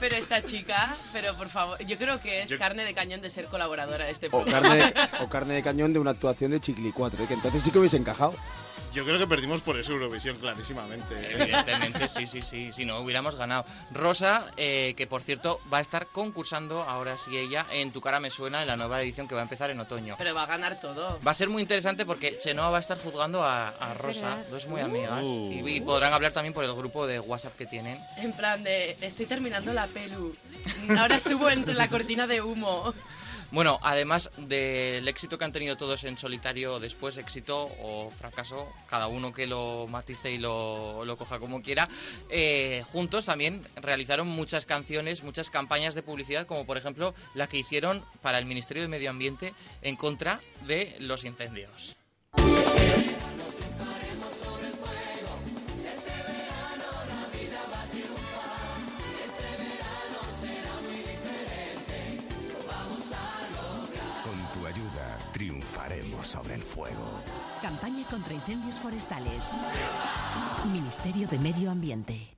Pero 0.00 0.16
esta 0.16 0.42
chica, 0.44 0.94
pero 1.12 1.34
por 1.34 1.48
favor, 1.48 1.78
yo 1.86 1.96
creo 1.96 2.20
que 2.20 2.42
es 2.42 2.50
Yo- 2.50 2.58
carne 2.58 2.84
de 2.84 2.94
cañón 2.94 3.20
de 3.22 3.30
ser 3.30 3.46
colaboradora 3.46 4.04
de 4.06 4.12
este 4.12 4.26
O 4.26 4.30
programa. 4.30 4.68
carne, 4.68 4.94
o 5.20 5.28
carne 5.28 5.54
de 5.54 5.62
cañón 5.62 5.83
de 5.92 5.98
una 5.98 6.10
actuación 6.12 6.50
de 6.52 6.60
Chicli 6.60 6.92
4, 6.92 7.24
¿eh? 7.24 7.26
que 7.26 7.34
entonces 7.34 7.62
sí 7.62 7.70
que 7.70 7.78
hubiese 7.78 7.96
encajado. 7.96 8.34
Yo 8.92 9.04
creo 9.04 9.18
que 9.18 9.26
perdimos 9.26 9.60
por 9.60 9.76
eso 9.76 9.90
Eurovisión, 9.92 10.36
clarísimamente. 10.38 11.14
¿eh? 11.18 11.30
Evidentemente, 11.36 12.06
sí, 12.06 12.28
sí, 12.28 12.42
sí, 12.42 12.72
si 12.72 12.84
no 12.84 13.00
hubiéramos 13.00 13.34
ganado. 13.34 13.64
Rosa, 13.90 14.46
eh, 14.56 14.94
que 14.96 15.08
por 15.08 15.20
cierto 15.24 15.60
va 15.72 15.78
a 15.78 15.80
estar 15.80 16.06
concursando, 16.06 16.80
ahora 16.84 17.18
sí 17.18 17.36
ella, 17.36 17.66
en 17.72 17.90
Tu 17.90 18.00
cara 18.00 18.20
me 18.20 18.30
suena, 18.30 18.62
en 18.62 18.68
la 18.68 18.76
nueva 18.76 19.02
edición 19.02 19.26
que 19.26 19.34
va 19.34 19.40
a 19.40 19.42
empezar 19.42 19.70
en 19.70 19.80
otoño. 19.80 20.14
Pero 20.16 20.32
va 20.32 20.44
a 20.44 20.46
ganar 20.46 20.78
todo. 20.78 21.18
Va 21.26 21.32
a 21.32 21.34
ser 21.34 21.48
muy 21.48 21.62
interesante 21.62 22.06
porque 22.06 22.38
Chenoa 22.38 22.70
va 22.70 22.76
a 22.76 22.80
estar 22.80 22.96
juzgando 23.02 23.42
a, 23.42 23.66
a 23.68 23.94
Rosa, 23.94 24.38
dos 24.48 24.68
muy 24.68 24.80
Uh. 24.80 24.84
amigas, 24.84 25.24
y, 25.24 25.68
y 25.68 25.80
podrán 25.80 26.12
hablar 26.12 26.30
también 26.30 26.54
por 26.54 26.62
el 26.64 26.72
grupo 26.72 27.04
de 27.08 27.18
WhatsApp 27.18 27.56
que 27.56 27.66
tienen. 27.66 27.98
En 28.18 28.32
plan 28.32 28.62
de, 28.62 28.96
estoy 29.00 29.26
terminando 29.26 29.72
la 29.72 29.88
pelu. 29.88 30.32
Ahora 30.96 31.18
subo 31.18 31.50
entre 31.50 31.74
la 31.74 31.88
cortina 31.88 32.28
de 32.28 32.42
humo. 32.42 32.94
Bueno, 33.54 33.78
además 33.82 34.32
del 34.36 35.06
éxito 35.06 35.38
que 35.38 35.44
han 35.44 35.52
tenido 35.52 35.76
todos 35.76 36.02
en 36.02 36.18
solitario 36.18 36.80
después, 36.80 37.16
éxito 37.18 37.70
o 37.80 38.10
fracaso, 38.10 38.68
cada 38.88 39.06
uno 39.06 39.32
que 39.32 39.46
lo 39.46 39.86
matice 39.88 40.32
y 40.32 40.38
lo, 40.38 41.04
lo 41.04 41.16
coja 41.16 41.38
como 41.38 41.62
quiera, 41.62 41.88
eh, 42.30 42.82
juntos 42.90 43.26
también 43.26 43.64
realizaron 43.76 44.26
muchas 44.26 44.66
canciones, 44.66 45.22
muchas 45.22 45.50
campañas 45.50 45.94
de 45.94 46.02
publicidad, 46.02 46.48
como 46.48 46.66
por 46.66 46.78
ejemplo 46.78 47.14
la 47.34 47.46
que 47.46 47.58
hicieron 47.58 48.04
para 48.22 48.38
el 48.38 48.44
Ministerio 48.44 48.82
de 48.82 48.88
Medio 48.88 49.10
Ambiente 49.10 49.54
en 49.82 49.94
contra 49.94 50.40
de 50.66 50.96
los 50.98 51.24
incendios. 51.24 51.94
Sobre 66.22 66.54
el 66.54 66.62
fuego. 66.62 67.22
Campaña 67.62 68.04
contra 68.08 68.34
incendios 68.34 68.78
forestales. 68.78 69.54
Ministerio 70.72 71.28
de 71.28 71.38
Medio 71.38 71.70
Ambiente. 71.70 72.36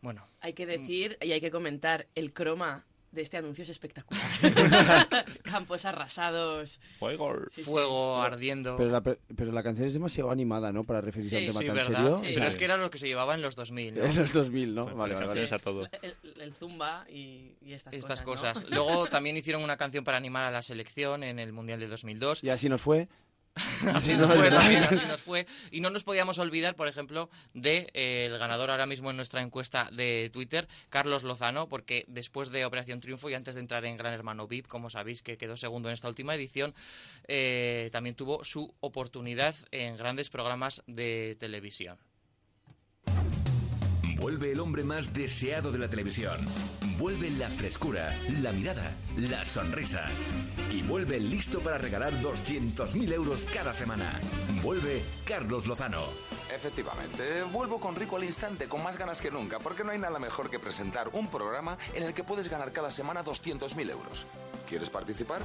Bueno. 0.00 0.24
Hay 0.40 0.54
que 0.54 0.66
decir 0.66 1.16
y 1.20 1.32
hay 1.32 1.40
que 1.40 1.50
comentar, 1.50 2.08
el 2.14 2.32
croma 2.32 2.84
de 3.12 3.22
este 3.22 3.36
anuncio 3.36 3.62
es 3.62 3.68
espectacular. 3.68 4.22
Campos 5.44 5.84
arrasados. 5.84 6.80
Fuego. 6.98 7.34
Sí, 7.50 7.56
sí. 7.56 7.62
Fuego 7.62 8.20
ardiendo. 8.22 8.76
Pero 8.76 8.90
la, 8.90 9.02
pero 9.02 9.52
la 9.52 9.62
canción 9.62 9.86
es 9.86 9.92
demasiado 9.92 10.30
animada, 10.30 10.72
¿no? 10.72 10.84
Para 10.84 11.00
referirse 11.00 11.30
Sí, 11.30 11.36
a 11.36 11.38
un 11.40 11.46
tema 11.48 11.60
sí, 11.60 11.66
tan 11.66 11.76
¿verdad? 11.76 11.92
serio. 12.04 12.20
Sí. 12.24 12.30
Pero 12.34 12.46
es 12.46 12.56
que 12.56 12.64
era 12.64 12.76
lo 12.78 12.90
que 12.90 12.98
se 12.98 13.06
llevaba 13.06 13.34
en 13.34 13.42
los 13.42 13.54
2000. 13.54 13.94
¿no? 13.96 14.04
En 14.04 14.16
los 14.16 14.32
2000, 14.32 14.74
¿no? 14.74 14.86
Vale, 14.86 15.14
vale, 15.14 15.26
vale. 15.26 15.44
a 15.50 15.58
todo. 15.58 15.88
El, 16.02 16.14
el 16.40 16.54
zumba 16.54 17.04
y, 17.08 17.52
y 17.60 17.72
estas, 17.74 17.92
Estas 17.92 18.22
cosas. 18.22 18.54
cosas. 18.54 18.70
¿no? 18.70 18.76
Luego 18.76 19.06
también 19.06 19.36
hicieron 19.36 19.62
una 19.62 19.76
canción 19.76 20.04
para 20.04 20.16
animar 20.16 20.44
a 20.44 20.50
la 20.50 20.62
selección 20.62 21.22
en 21.22 21.38
el 21.38 21.52
Mundial 21.52 21.80
de 21.80 21.88
2002. 21.88 22.42
Y 22.44 22.48
así 22.50 22.68
nos 22.68 22.80
fue. 22.82 23.08
Así 23.94 24.14
No, 24.14 24.26
nos 24.26 24.36
fue, 24.36 24.48
así 24.48 25.06
nos 25.06 25.20
fue. 25.20 25.46
Y 25.70 25.80
no 25.80 25.90
nos 25.90 26.04
podíamos 26.04 26.38
olvidar, 26.38 26.74
por 26.74 26.88
ejemplo, 26.88 27.28
de 27.52 27.88
eh, 27.92 28.28
el 28.30 28.38
ganador 28.38 28.70
ahora 28.70 28.86
mismo 28.86 29.10
en 29.10 29.16
nuestra 29.16 29.42
encuesta 29.42 29.90
de 29.92 30.30
Twitter, 30.32 30.68
Carlos 30.88 31.22
Lozano, 31.22 31.68
porque 31.68 32.04
después 32.08 32.50
de 32.50 32.64
Operación 32.64 33.00
Triunfo 33.00 33.28
y 33.28 33.34
antes 33.34 33.54
de 33.54 33.60
entrar 33.60 33.84
en 33.84 33.96
Gran 33.96 34.14
Hermano 34.14 34.46
VIP, 34.46 34.66
como 34.66 34.88
sabéis 34.88 35.22
que 35.22 35.36
quedó 35.36 35.56
segundo 35.56 35.88
en 35.88 35.94
esta 35.94 36.08
última 36.08 36.34
edición, 36.34 36.74
eh, 37.28 37.90
también 37.92 38.14
tuvo 38.14 38.44
su 38.44 38.74
oportunidad 38.80 39.54
en 39.70 39.96
grandes 39.96 40.30
programas 40.30 40.82
de 40.86 41.36
televisión. 41.38 41.98
Vuelve 44.22 44.52
el 44.52 44.60
hombre 44.60 44.84
más 44.84 45.12
deseado 45.12 45.72
de 45.72 45.78
la 45.78 45.88
televisión. 45.88 46.38
Vuelve 46.96 47.28
la 47.30 47.48
frescura, 47.48 48.16
la 48.40 48.52
mirada, 48.52 48.96
la 49.16 49.44
sonrisa. 49.44 50.04
Y 50.70 50.80
vuelve 50.82 51.18
listo 51.18 51.58
para 51.58 51.76
regalar 51.76 52.12
200.000 52.22 53.12
euros 53.14 53.44
cada 53.52 53.74
semana. 53.74 54.20
Vuelve 54.62 55.02
Carlos 55.24 55.66
Lozano. 55.66 56.04
Efectivamente, 56.54 57.42
vuelvo 57.50 57.80
con 57.80 57.96
Rico 57.96 58.14
al 58.14 58.22
instante, 58.22 58.68
con 58.68 58.84
más 58.84 58.96
ganas 58.96 59.20
que 59.20 59.32
nunca, 59.32 59.58
porque 59.58 59.82
no 59.82 59.90
hay 59.90 59.98
nada 59.98 60.20
mejor 60.20 60.48
que 60.48 60.60
presentar 60.60 61.10
un 61.14 61.26
programa 61.26 61.76
en 61.92 62.04
el 62.04 62.14
que 62.14 62.22
puedes 62.22 62.48
ganar 62.48 62.70
cada 62.70 62.92
semana 62.92 63.24
200.000 63.24 63.90
euros. 63.90 64.28
¿Quieres 64.68 64.88
participar? 64.88 65.42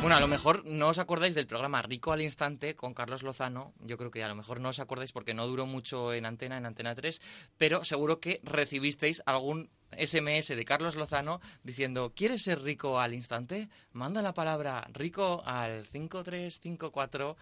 Bueno, 0.00 0.14
a 0.14 0.20
lo 0.20 0.28
mejor 0.28 0.64
no 0.64 0.88
os 0.88 0.98
acordáis 0.98 1.34
del 1.34 1.48
programa 1.48 1.82
Rico 1.82 2.12
al 2.12 2.22
Instante 2.22 2.76
con 2.76 2.94
Carlos 2.94 3.24
Lozano. 3.24 3.74
Yo 3.80 3.98
creo 3.98 4.12
que 4.12 4.22
a 4.22 4.28
lo 4.28 4.36
mejor 4.36 4.60
no 4.60 4.68
os 4.68 4.78
acordáis 4.78 5.10
porque 5.10 5.34
no 5.34 5.48
duró 5.48 5.66
mucho 5.66 6.14
en 6.14 6.24
antena, 6.24 6.56
en 6.56 6.66
Antena 6.66 6.94
3, 6.94 7.20
pero 7.56 7.82
seguro 7.82 8.20
que 8.20 8.40
recibisteis 8.44 9.22
algún 9.26 9.70
SMS 9.90 10.48
de 10.54 10.64
Carlos 10.64 10.94
Lozano 10.94 11.40
diciendo 11.64 12.12
¿Quieres 12.14 12.42
ser 12.42 12.62
rico 12.62 13.00
al 13.00 13.12
instante? 13.12 13.70
Manda 13.90 14.22
la 14.22 14.34
palabra 14.34 14.86
rico 14.92 15.42
al 15.44 15.84
5354 15.86 17.36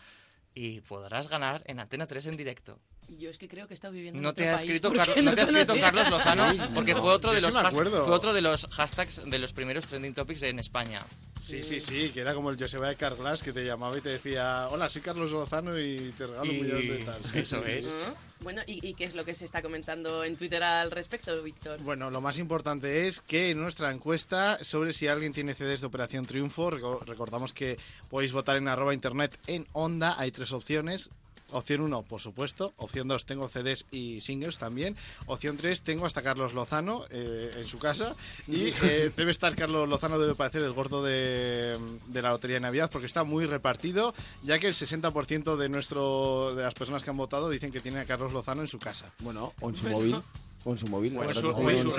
y 0.54 0.80
podrás 0.80 1.28
ganar 1.28 1.62
en 1.66 1.78
Antena 1.78 2.06
3 2.06 2.26
en 2.26 2.36
directo. 2.38 2.80
Yo 3.18 3.30
es 3.30 3.38
que 3.38 3.48
creo 3.48 3.66
que 3.68 3.74
he 3.74 3.76
estado 3.76 3.92
viviendo 3.94 4.18
en 4.18 4.22
No 4.22 4.30
otro 4.30 4.44
te 4.44 4.50
ha 4.50 4.54
escrito, 4.56 4.92
Carlos, 4.92 5.16
no 5.22 5.34
te 5.34 5.40
ha 5.40 5.44
escrito. 5.44 5.74
Carlos 5.80 6.10
Lozano 6.10 6.52
porque 6.74 6.94
fue 6.96 7.10
otro 7.12 7.32
de 7.32 7.40
sí 7.40 7.46
los 7.52 7.70
fue 7.70 8.14
otro 8.14 8.32
de 8.34 8.40
los 8.42 8.66
hashtags 8.66 9.22
de 9.24 9.38
los 9.38 9.52
primeros 9.52 9.86
trending 9.86 10.12
topics 10.14 10.42
en 10.42 10.58
España. 10.58 11.04
Sí, 11.40 11.62
sí, 11.62 11.78
sí, 11.80 12.10
que 12.10 12.20
era 12.22 12.34
como 12.34 12.50
el 12.50 12.58
Joseba 12.58 12.88
de 12.88 12.96
Carglass 12.96 13.40
que 13.44 13.52
te 13.52 13.64
llamaba 13.64 13.96
y 13.96 14.00
te 14.00 14.08
decía, 14.08 14.68
hola, 14.68 14.88
soy 14.88 15.00
Carlos 15.02 15.30
Lozano 15.30 15.78
y 15.78 16.12
te 16.18 16.26
regalo 16.26 16.50
un 16.50 16.56
Y- 16.56 16.60
millón 16.62 16.88
de 16.88 17.04
tal. 17.04 17.24
Sí, 17.24 17.38
eso 17.38 17.64
es. 17.64 17.94
¿Ah? 18.04 18.14
Bueno, 18.40 18.62
¿y, 18.66 18.84
y 18.86 18.94
qué 18.94 19.04
es 19.04 19.14
lo 19.14 19.24
que 19.24 19.32
se 19.32 19.44
está 19.44 19.62
comentando 19.62 20.24
en 20.24 20.36
Twitter 20.36 20.60
al 20.64 20.90
respecto, 20.90 21.40
Víctor? 21.44 21.80
Bueno, 21.82 22.10
lo 22.10 22.20
más 22.20 22.38
importante 22.38 23.06
es 23.06 23.20
que 23.20 23.50
en 23.50 23.60
nuestra 23.60 23.92
encuesta 23.92 24.58
sobre 24.62 24.92
si 24.92 25.06
alguien 25.06 25.32
tiene 25.32 25.54
CDs 25.54 25.80
de 25.82 25.86
Operación 25.86 26.26
Triunfo, 26.26 26.70
reco- 26.72 27.04
recordamos 27.06 27.52
que 27.52 27.78
podéis 28.10 28.32
votar 28.32 28.56
en 28.56 28.66
arroba 28.66 28.92
internet 28.92 29.38
en 29.46 29.68
Onda, 29.72 30.16
hay 30.18 30.32
tres 30.32 30.50
opciones. 30.52 31.10
Opción 31.56 31.80
1, 31.80 32.02
por 32.02 32.20
supuesto. 32.20 32.74
Opción 32.76 33.08
2, 33.08 33.24
tengo 33.26 33.48
CDs 33.48 33.86
y 33.90 34.20
singles 34.20 34.58
también. 34.58 34.96
Opción 35.26 35.56
3, 35.56 35.82
tengo 35.82 36.06
hasta 36.06 36.22
Carlos 36.22 36.52
Lozano 36.54 37.04
eh, 37.10 37.50
en 37.58 37.66
su 37.66 37.78
casa. 37.78 38.14
Y 38.46 38.68
eh, 38.82 39.10
debe 39.16 39.30
estar 39.30 39.54
Carlos 39.56 39.88
Lozano, 39.88 40.18
debe 40.18 40.34
parecer 40.34 40.62
el 40.62 40.72
gordo 40.72 41.02
de, 41.02 41.78
de 42.08 42.22
la 42.22 42.30
Lotería 42.30 42.56
de 42.56 42.60
Navidad, 42.60 42.90
porque 42.92 43.06
está 43.06 43.24
muy 43.24 43.46
repartido, 43.46 44.14
ya 44.42 44.58
que 44.58 44.66
el 44.68 44.74
60% 44.74 45.56
de, 45.56 45.68
nuestro, 45.68 46.54
de 46.54 46.62
las 46.62 46.74
personas 46.74 47.02
que 47.02 47.10
han 47.10 47.16
votado 47.16 47.48
dicen 47.48 47.72
que 47.72 47.80
tiene 47.80 48.00
a 48.00 48.04
Carlos 48.04 48.32
Lozano 48.32 48.60
en 48.60 48.68
su 48.68 48.78
casa. 48.78 49.12
Bueno, 49.20 49.52
o 49.60 49.68
en 49.70 49.76
su 49.76 49.84
Bueno. 49.84 49.98
móvil. 49.98 50.22
O 50.64 50.72
en 50.72 50.78
su 50.78 50.86
móvil. 50.88 51.16
En 51.16 51.32
su, 51.32 51.38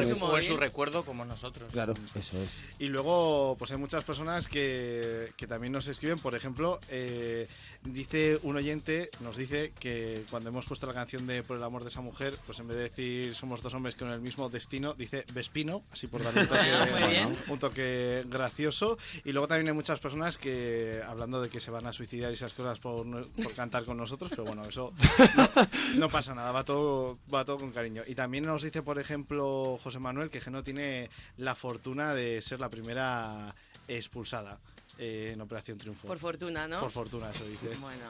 en 0.02 0.16
su 0.18 0.26
o 0.26 0.38
en 0.38 0.44
su 0.44 0.58
recuerdo 0.58 1.06
como 1.06 1.24
nosotros. 1.24 1.72
Claro, 1.72 1.94
eso 2.16 2.38
es. 2.42 2.50
Y 2.80 2.88
luego, 2.88 3.56
pues 3.58 3.72
hay 3.72 3.78
muchas 3.78 4.04
personas 4.04 4.50
que, 4.50 5.32
que 5.38 5.48
también 5.48 5.72
nos 5.72 5.88
escriben. 5.88 6.20
Por 6.20 6.36
ejemplo, 6.36 6.82
eh, 6.90 7.48
dice 7.84 8.40
un 8.44 8.56
oyente, 8.56 9.10
nos 9.22 9.38
dice 9.38 9.74
que 9.80 10.24
cuando 10.30 10.50
hemos 10.50 10.66
puesto 10.66 10.88
la 10.88 10.94
canción 10.94 11.28
de 11.28 11.44
Por 11.44 11.58
el 11.58 11.64
amor 11.64 11.84
de 11.84 11.90
esa 11.90 12.02
mujer, 12.02 12.38
pues 12.46 12.60
en 12.60 12.68
vez 12.68 12.78
de 12.78 12.84
decir 12.84 13.36
somos 13.36 13.62
dos 13.62 13.74
hombres 13.74 13.96
con 13.96 14.10
el 14.10 14.22
mismo 14.22 14.50
destino, 14.50 14.94
dice 14.94 15.26
Vespino, 15.34 15.84
así 15.92 16.08
por 16.08 16.24
darle 16.24 16.42
un 16.42 16.48
toque, 16.48 17.08
bien. 17.10 17.38
un 17.48 17.60
toque 17.60 18.24
gracioso. 18.28 18.98
Y 19.24 19.32
luego 19.32 19.48
también 19.48 19.68
hay 19.68 19.74
muchas 19.74 20.00
personas 20.00 20.38
que, 20.38 21.02
hablando 21.08 21.42
de 21.42 21.50
que 21.50 21.60
se 21.60 21.72
van 21.72 21.86
a 21.86 21.94
suicidar 21.94 22.32
y 22.32 22.36
esas 22.36 22.54
cosas 22.54 22.80
por, 22.80 23.06
por 23.32 23.54
cantar 23.54 23.86
con 23.86 23.98
nosotros, 23.98 24.30
pero 24.30 24.46
bueno, 24.46 24.66
eso 24.66 24.94
no, 25.36 25.50
no 25.96 26.10
pasa 26.10 26.36
nada, 26.36 26.52
va 26.52 26.64
todo, 26.64 27.18
va 27.34 27.46
todo 27.46 27.60
con 27.60 27.72
cariño. 27.72 28.04
Y 28.08 28.16
también 28.16 28.46
nos 28.46 28.64
dice, 28.64 28.82
por 28.82 29.00
ejemplo, 29.00 29.80
José 29.84 30.00
Manuel, 30.00 30.30
que 30.30 30.42
Geno 30.42 30.64
tiene 30.64 31.10
la 31.38 31.56
fortuna 31.56 32.14
de 32.14 32.42
ser 32.42 32.60
la 32.60 32.70
primera 32.70 33.56
expulsada 33.88 34.60
eh, 34.98 35.32
en 35.34 35.42
Operación 35.42 35.78
Triunfo. 35.78 36.08
Por 36.08 36.20
fortuna, 36.20 36.68
¿no? 36.68 36.80
Por 36.80 36.92
fortuna, 36.92 37.30
eso 37.30 37.46
dice. 37.46 37.70
Bueno. 37.80 38.06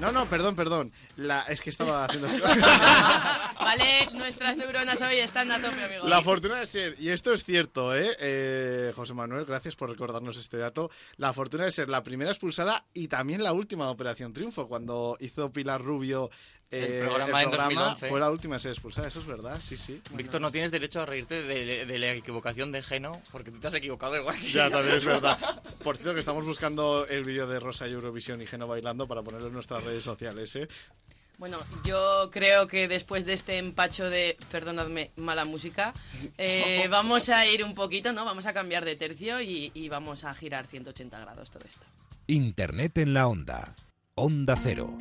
No, 0.00 0.12
no, 0.12 0.26
perdón, 0.26 0.56
perdón. 0.56 0.92
La, 1.16 1.42
es 1.42 1.62
que 1.62 1.70
estaba 1.70 2.04
haciendo... 2.04 2.28
Vale, 3.60 4.08
nuestras 4.12 4.56
neuronas 4.58 5.00
hoy 5.00 5.16
están 5.16 5.50
a 5.50 5.60
tope, 5.60 5.82
amigo. 5.82 6.06
La 6.06 6.20
fortuna 6.20 6.56
de 6.56 6.66
ser, 6.66 6.96
y 7.00 7.08
esto 7.08 7.32
es 7.32 7.44
cierto, 7.44 7.96
¿eh? 7.96 8.14
Eh, 8.20 8.92
José 8.94 9.14
Manuel, 9.14 9.46
gracias 9.46 9.74
por 9.74 9.88
recordarnos 9.88 10.36
este 10.36 10.58
dato. 10.58 10.90
La 11.16 11.32
fortuna 11.32 11.64
de 11.64 11.72
ser 11.72 11.88
la 11.88 12.02
primera 12.02 12.30
expulsada 12.30 12.84
y 12.92 13.08
también 13.08 13.42
la 13.42 13.54
última 13.54 13.86
de 13.86 13.92
Operación 13.92 14.34
Triunfo, 14.34 14.68
cuando 14.68 15.16
hizo 15.20 15.50
Pilar 15.50 15.80
Rubio 15.82 16.30
eh, 16.70 17.00
El 17.00 17.06
programa 17.08 17.42
en 17.42 17.50
2011. 17.50 18.08
fue 18.08 18.20
la 18.20 18.30
última 18.30 18.56
en 18.56 18.60
ser 18.60 18.72
expulsada, 18.72 19.08
eso 19.08 19.20
es 19.20 19.26
verdad, 19.26 19.60
sí, 19.62 19.76
sí. 19.76 20.02
Víctor, 20.12 20.40
no 20.40 20.50
tienes 20.50 20.70
derecho 20.72 21.00
a 21.00 21.06
reírte 21.06 21.42
de, 21.42 21.86
de 21.86 21.98
la 21.98 22.10
equivocación 22.12 22.72
de 22.72 22.82
Geno, 22.82 23.20
porque 23.30 23.50
tú 23.50 23.60
te 23.60 23.68
has 23.68 23.74
equivocado 23.74 24.16
igual 24.16 24.38
que 24.40 24.48
Ya, 24.50 24.66
yo. 24.66 24.70
también 24.72 24.96
es 24.96 25.04
verdad. 25.06 25.38
Por 25.84 25.96
cierto, 25.96 26.14
que 26.14 26.20
estamos 26.20 26.44
buscando 26.44 27.06
el 27.06 27.22
vídeo 27.24 27.46
de 27.46 27.60
Rosa 27.60 27.86
y 27.88 27.92
Eurovisión 27.92 28.42
y 28.42 28.46
Geno 28.46 28.66
bailando 28.66 29.06
para 29.06 29.22
ponerlo 29.22 29.46
en 29.48 29.54
nuestras 29.54 29.84
redes 29.84 30.02
sociales, 30.04 30.54
¿eh? 30.56 30.68
Bueno, 31.38 31.58
yo 31.84 32.30
creo 32.32 32.66
que 32.66 32.88
después 32.88 33.26
de 33.26 33.34
este 33.34 33.58
empacho 33.58 34.08
de, 34.08 34.38
perdonadme, 34.50 35.10
mala 35.16 35.44
música, 35.44 35.92
eh, 36.38 36.88
vamos 36.90 37.28
a 37.28 37.46
ir 37.46 37.62
un 37.62 37.74
poquito, 37.74 38.12
¿no? 38.14 38.24
Vamos 38.24 38.46
a 38.46 38.54
cambiar 38.54 38.84
de 38.86 38.96
tercio 38.96 39.40
y, 39.42 39.70
y 39.74 39.88
vamos 39.90 40.24
a 40.24 40.34
girar 40.34 40.66
180 40.66 41.20
grados 41.20 41.50
todo 41.50 41.62
esto. 41.68 41.84
Internet 42.26 42.96
en 42.98 43.12
la 43.14 43.28
onda. 43.28 43.76
Onda 44.14 44.56
Cero. 44.60 44.96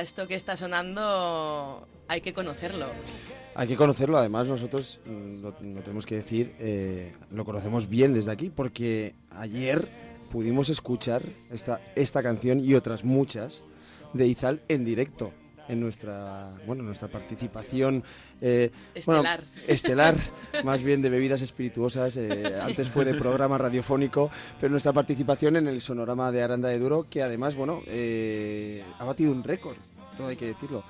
Esto 0.00 0.26
que 0.26 0.34
está 0.34 0.56
sonando 0.56 1.86
hay 2.08 2.22
que 2.22 2.32
conocerlo. 2.32 2.86
Hay 3.54 3.68
que 3.68 3.76
conocerlo, 3.76 4.16
además 4.16 4.48
nosotros, 4.48 5.00
mm, 5.04 5.42
lo, 5.42 5.50
lo 5.50 5.82
tenemos 5.82 6.06
que 6.06 6.16
decir, 6.16 6.54
eh, 6.58 7.12
lo 7.30 7.44
conocemos 7.44 7.88
bien 7.88 8.14
desde 8.14 8.30
aquí, 8.30 8.48
porque 8.48 9.14
ayer 9.30 9.88
pudimos 10.30 10.68
escuchar 10.70 11.22
esta, 11.50 11.80
esta 11.96 12.22
canción 12.22 12.64
y 12.64 12.74
otras 12.74 13.04
muchas 13.04 13.62
de 14.14 14.26
Izal 14.26 14.62
en 14.68 14.84
directo. 14.84 15.32
En 15.70 15.80
nuestra, 15.80 16.44
bueno, 16.66 16.82
nuestra 16.82 17.08
participación 17.08 18.02
eh, 18.40 18.70
Estelar. 18.94 19.40
bueno, 19.40 19.64
estelar, 19.68 20.16
más 20.64 20.82
bien 20.82 21.00
de 21.00 21.10
bebidas 21.10 21.42
espirituosas. 21.42 22.16
eh, 22.16 22.58
antes 22.60 22.88
fue 22.88 23.04
de 23.04 23.14
programa 23.14 23.56
radiofónico, 23.56 24.30
pero 24.60 24.70
nuestra 24.70 24.92
participación 24.92 25.56
en 25.56 25.68
el 25.68 25.80
sonorama 25.80 26.32
de 26.32 26.42
Aranda 26.42 26.68
de 26.68 26.78
Duro, 26.78 27.06
que 27.08 27.22
además, 27.22 27.54
bueno, 27.54 27.82
eh, 27.86 28.82
ha 28.98 29.04
batido 29.04 29.30
un 29.32 29.44
récord, 29.44 29.76
todo 30.16 30.28
hay 30.28 30.36
que 30.36 30.46
decirlo. 30.46 30.82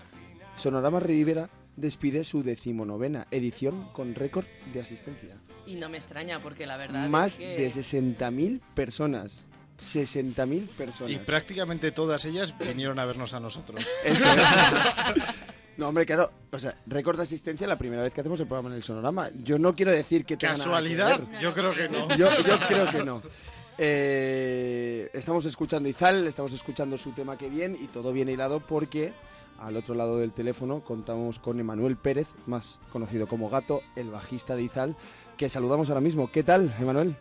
Sonorama 0.57 1.01
Rivera 1.01 1.49
despide 1.77 2.25
su 2.25 2.43
decimonovena 2.43 3.27
edición 3.31 3.89
con 3.93 4.15
récord 4.15 4.47
de 4.73 4.81
asistencia. 4.81 5.37
Y 5.67 5.77
no 5.77 5.89
me 5.89 5.99
extraña 5.99 6.41
porque 6.41 6.67
la 6.67 6.77
verdad 6.77 7.09
Más 7.09 7.35
es 7.35 7.39
que... 7.39 7.63
de 7.63 7.69
60.000 7.69 8.61
personas. 8.75 9.47
60.000 9.81 10.69
personas. 10.69 11.13
Y 11.13 11.19
prácticamente 11.19 11.93
todas 11.93 12.25
ellas 12.25 12.55
vinieron 12.59 12.99
a 12.99 13.05
vernos 13.05 13.35
a 13.35 13.41
nosotros. 13.41 13.87
Eso 14.05 14.25
es. 14.25 15.25
No, 15.77 15.89
hombre, 15.89 16.05
claro, 16.05 16.31
o 16.53 16.59
sea, 16.59 16.77
récord 16.87 17.17
de 17.17 17.23
asistencia 17.23 17.67
la 17.67 17.79
primera 17.79 18.03
vez 18.03 18.13
que 18.13 18.21
hacemos 18.21 18.39
el 18.41 18.47
programa 18.47 18.69
en 18.69 18.77
el 18.77 18.83
Sonorama. 18.83 19.31
Yo 19.43 19.59
no 19.59 19.75
quiero 19.75 19.91
decir 19.93 20.27
que 20.27 20.37
que 20.37 20.47
¿Casualidad? 20.47 21.21
ver. 21.21 21.41
Yo 21.41 21.55
creo 21.55 21.73
que 21.75 21.89
no. 21.89 22.09
Yo, 22.17 22.29
yo 22.47 22.59
creo 22.69 22.91
que 22.91 23.03
no. 23.03 23.23
Eh, 23.79 25.09
estamos 25.15 25.47
escuchando 25.47 25.89
Izal, 25.89 26.27
estamos 26.27 26.53
escuchando 26.53 26.99
su 26.99 27.13
tema 27.13 27.39
que 27.39 27.49
bien 27.49 27.79
y 27.81 27.87
todo 27.87 28.13
viene 28.13 28.33
hilado 28.33 28.61
porque 28.61 29.15
al 29.59 29.75
otro 29.75 29.95
lado 29.95 30.19
del 30.19 30.33
teléfono 30.33 30.81
contamos 30.85 31.39
con 31.39 31.59
Emanuel 31.61 31.97
Pérez, 31.97 32.29
más 32.47 32.79
conocido 32.93 33.27
como 33.27 33.49
Gato, 33.49 33.81
el 33.97 34.11
bajista 34.11 34.57
de 34.57 34.65
Izal, 34.65 34.97
que 35.39 35.49
saludamos 35.49 35.89
ahora 35.89 36.03
mismo. 36.03 36.31
¿Qué 36.31 36.43
tal, 36.43 36.75
Emanuel? 36.79 37.17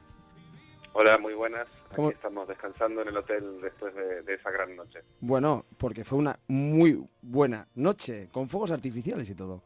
Hola, 0.93 1.17
muy 1.17 1.33
buenas. 1.33 1.67
Aquí 1.87 1.95
¿Cómo- 1.95 2.09
estamos 2.11 2.47
descansando 2.47 3.01
en 3.01 3.09
el 3.09 3.17
hotel 3.17 3.61
después 3.61 3.93
de, 3.93 4.21
de 4.23 4.33
esa 4.33 4.51
gran 4.51 4.75
noche. 4.75 4.99
Bueno, 5.21 5.65
porque 5.77 6.03
fue 6.03 6.17
una 6.17 6.37
muy 6.47 7.03
buena 7.21 7.67
noche, 7.75 8.27
con 8.31 8.49
fuegos 8.49 8.71
artificiales 8.71 9.29
y 9.29 9.35
todo. 9.35 9.61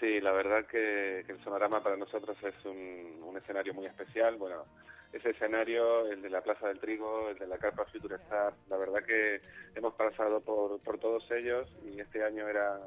Sí, 0.00 0.20
la 0.20 0.32
verdad 0.32 0.66
que, 0.66 1.22
que 1.26 1.32
el 1.32 1.42
Sonorama 1.44 1.80
para 1.80 1.96
nosotros 1.96 2.36
es 2.42 2.54
un, 2.64 3.22
un 3.22 3.36
escenario 3.36 3.74
muy 3.74 3.86
especial. 3.86 4.36
Bueno, 4.36 4.64
ese 5.12 5.30
escenario, 5.30 6.06
el 6.10 6.20
de 6.20 6.30
la 6.30 6.40
Plaza 6.42 6.68
del 6.68 6.80
Trigo, 6.80 7.28
el 7.28 7.38
de 7.38 7.46
la 7.46 7.58
Carpa 7.58 7.84
Future 7.86 8.16
Star, 8.16 8.52
la 8.68 8.76
verdad 8.76 9.04
que 9.04 9.40
hemos 9.74 9.94
pasado 9.94 10.40
por, 10.40 10.80
por 10.80 10.98
todos 10.98 11.30
ellos 11.30 11.68
y 11.84 12.00
este 12.00 12.24
año 12.24 12.48
era 12.48 12.78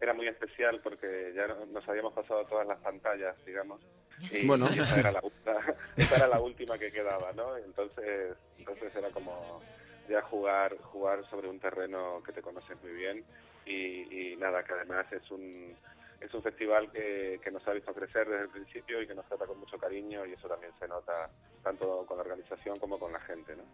era 0.00 0.12
muy 0.12 0.28
especial 0.28 0.80
porque 0.82 1.32
ya 1.34 1.46
no- 1.46 1.66
nos 1.66 1.88
habíamos 1.88 2.12
pasado 2.12 2.44
todas 2.46 2.66
las 2.66 2.78
pantallas, 2.80 3.36
digamos. 3.44 3.80
Y, 4.30 4.46
Bueno. 4.46 4.68
y 4.74 4.80
esa, 4.80 5.00
era 5.00 5.12
la, 5.12 5.20
esa 5.96 6.16
era 6.16 6.28
la 6.28 6.40
última 6.40 6.78
que 6.78 6.92
quedaba, 6.92 7.32
¿no? 7.32 7.56
Entonces, 7.56 8.36
entonces 8.58 8.94
era 8.94 9.10
como 9.10 9.62
ya 10.08 10.20
jugar 10.22 10.76
jugar 10.78 11.24
sobre 11.30 11.48
un 11.48 11.58
terreno 11.58 12.22
que 12.24 12.32
te 12.32 12.42
conoces 12.42 12.80
muy 12.82 12.92
bien 12.92 13.24
y, 13.64 14.32
y 14.32 14.36
nada, 14.36 14.62
que 14.62 14.74
además 14.74 15.10
es 15.12 15.30
un 15.30 15.74
es 16.20 16.32
un 16.32 16.42
festival 16.42 16.90
que, 16.90 17.38
que 17.42 17.50
nos 17.50 17.66
ha 17.68 17.72
visto 17.72 17.92
crecer 17.92 18.26
desde 18.28 18.44
el 18.44 18.48
principio 18.50 19.02
y 19.02 19.06
que 19.06 19.14
nos 19.14 19.26
trata 19.26 19.46
con 19.46 19.58
mucho 19.58 19.76
cariño 19.78 20.24
y 20.24 20.32
eso 20.32 20.48
también 20.48 20.72
se 20.78 20.86
nota 20.88 21.28
tanto 21.62 22.06
con 22.06 22.16
la 22.16 22.22
organización 22.22 22.78
como 22.78 22.98
con 22.98 23.12
la 23.12 23.20
gente, 23.20 23.54
¿no? 23.56 23.64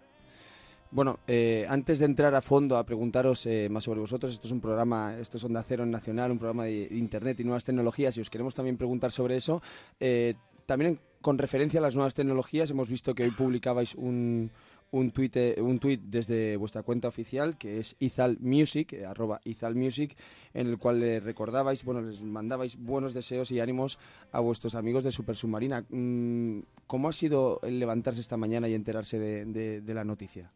Bueno, 0.93 1.21
eh, 1.29 1.67
antes 1.69 2.01
de 2.01 2.07
entrar 2.07 2.35
a 2.35 2.41
fondo 2.41 2.77
a 2.77 2.85
preguntaros 2.85 3.47
eh, 3.47 3.69
más 3.71 3.85
sobre 3.85 4.01
vosotros, 4.01 4.33
esto 4.33 4.49
es 4.49 4.53
un 4.53 4.61
programa, 4.61 5.17
esto 5.21 5.37
es 5.37 5.45
Onda 5.45 5.62
Cero 5.62 5.85
en 5.85 5.93
Nacional, 5.93 6.33
un 6.33 6.39
programa 6.39 6.65
de 6.65 6.89
Internet 6.91 7.39
y 7.39 7.45
nuevas 7.45 7.65
tecnologías, 7.65 8.17
y 8.17 8.21
os 8.21 8.29
queremos 8.29 8.57
también 8.57 8.77
preguntar 8.77 9.12
sobre 9.12 9.37
eso. 9.37 9.62
Eh, 10.01 10.35
también 10.67 10.99
con 11.21 11.39
referencia 11.39 11.79
a 11.79 11.83
las 11.83 11.95
nuevas 11.95 12.15
tecnologías, 12.15 12.71
hemos 12.71 12.91
visto 12.91 13.15
que 13.15 13.23
hoy 13.23 13.31
publicabais 13.31 13.95
un, 13.95 14.51
un 14.91 15.12
tuit 15.12 15.37
un 15.59 15.79
tuit 15.79 16.01
desde 16.01 16.57
vuestra 16.57 16.83
cuenta 16.83 17.07
oficial, 17.07 17.57
que 17.57 17.79
es 17.79 17.95
Izal 18.01 18.39
Music, 18.41 18.93
eh, 18.93 19.07
arroba 19.07 19.41
Izal 19.45 19.77
Music, 19.77 20.17
en 20.55 20.67
el 20.67 20.79
cual 20.79 20.99
le 20.99 21.21
recordabais, 21.21 21.85
bueno, 21.85 22.01
les 22.01 22.21
mandabais 22.21 22.77
buenos 22.77 23.15
deseos 23.15 23.53
y 23.53 23.61
ánimos 23.61 24.01
a 24.33 24.41
vuestros 24.41 24.75
amigos 24.75 25.05
de 25.05 25.12
Super 25.12 25.37
Submarina. 25.37 25.85
Mm, 25.89 26.62
¿Cómo 26.89 27.09
ha 27.09 27.12
sido 27.12 27.61
el 27.62 27.79
levantarse 27.79 28.21
esta 28.21 28.37
mañana 28.37 28.67
y 28.67 28.75
enterarse 28.75 29.21
de 29.21 29.95
la 29.95 30.03
noticia? 30.03 30.51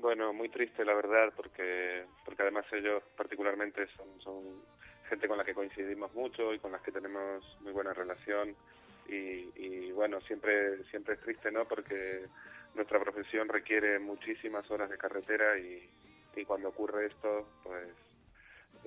Bueno, 0.00 0.32
muy 0.32 0.48
triste 0.48 0.84
la 0.84 0.94
verdad, 0.94 1.32
porque 1.34 2.04
porque 2.24 2.42
además 2.42 2.64
ellos 2.72 3.02
particularmente 3.16 3.86
son, 4.22 4.62
gente 5.08 5.26
con 5.26 5.38
la 5.38 5.44
que 5.44 5.54
coincidimos 5.54 6.12
mucho 6.14 6.52
y 6.52 6.58
con 6.58 6.72
las 6.72 6.82
que 6.82 6.92
tenemos 6.92 7.44
muy 7.60 7.72
buena 7.72 7.92
relación 7.92 8.54
y, 9.08 9.50
y 9.56 9.90
bueno, 9.92 10.20
siempre 10.20 10.84
siempre 10.84 11.14
es 11.14 11.20
triste, 11.20 11.50
¿no? 11.50 11.66
Porque 11.66 12.26
nuestra 12.74 13.00
profesión 13.00 13.48
requiere 13.48 13.98
muchísimas 13.98 14.70
horas 14.70 14.90
de 14.90 14.98
carretera 14.98 15.58
y 15.58 15.88
cuando 16.46 16.68
ocurre 16.68 17.06
esto, 17.06 17.48
pues 17.64 17.88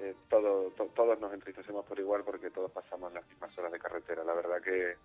eh, 0.02 0.16
todo, 0.30 0.72
to- 0.72 0.92
todos 0.96 1.20
nos 1.20 1.34
entristecemos 1.34 1.86
por 1.86 2.00
igual 2.00 2.24
porque 2.24 2.50
todos 2.50 2.72
pasamos 2.72 3.14
las 3.14 3.28
mismas 3.30 3.56
horas 3.58 3.72
de 3.72 3.80
carretera. 3.80 4.24
La 4.24 4.34
verdad 4.34 4.62
que, 4.62 4.96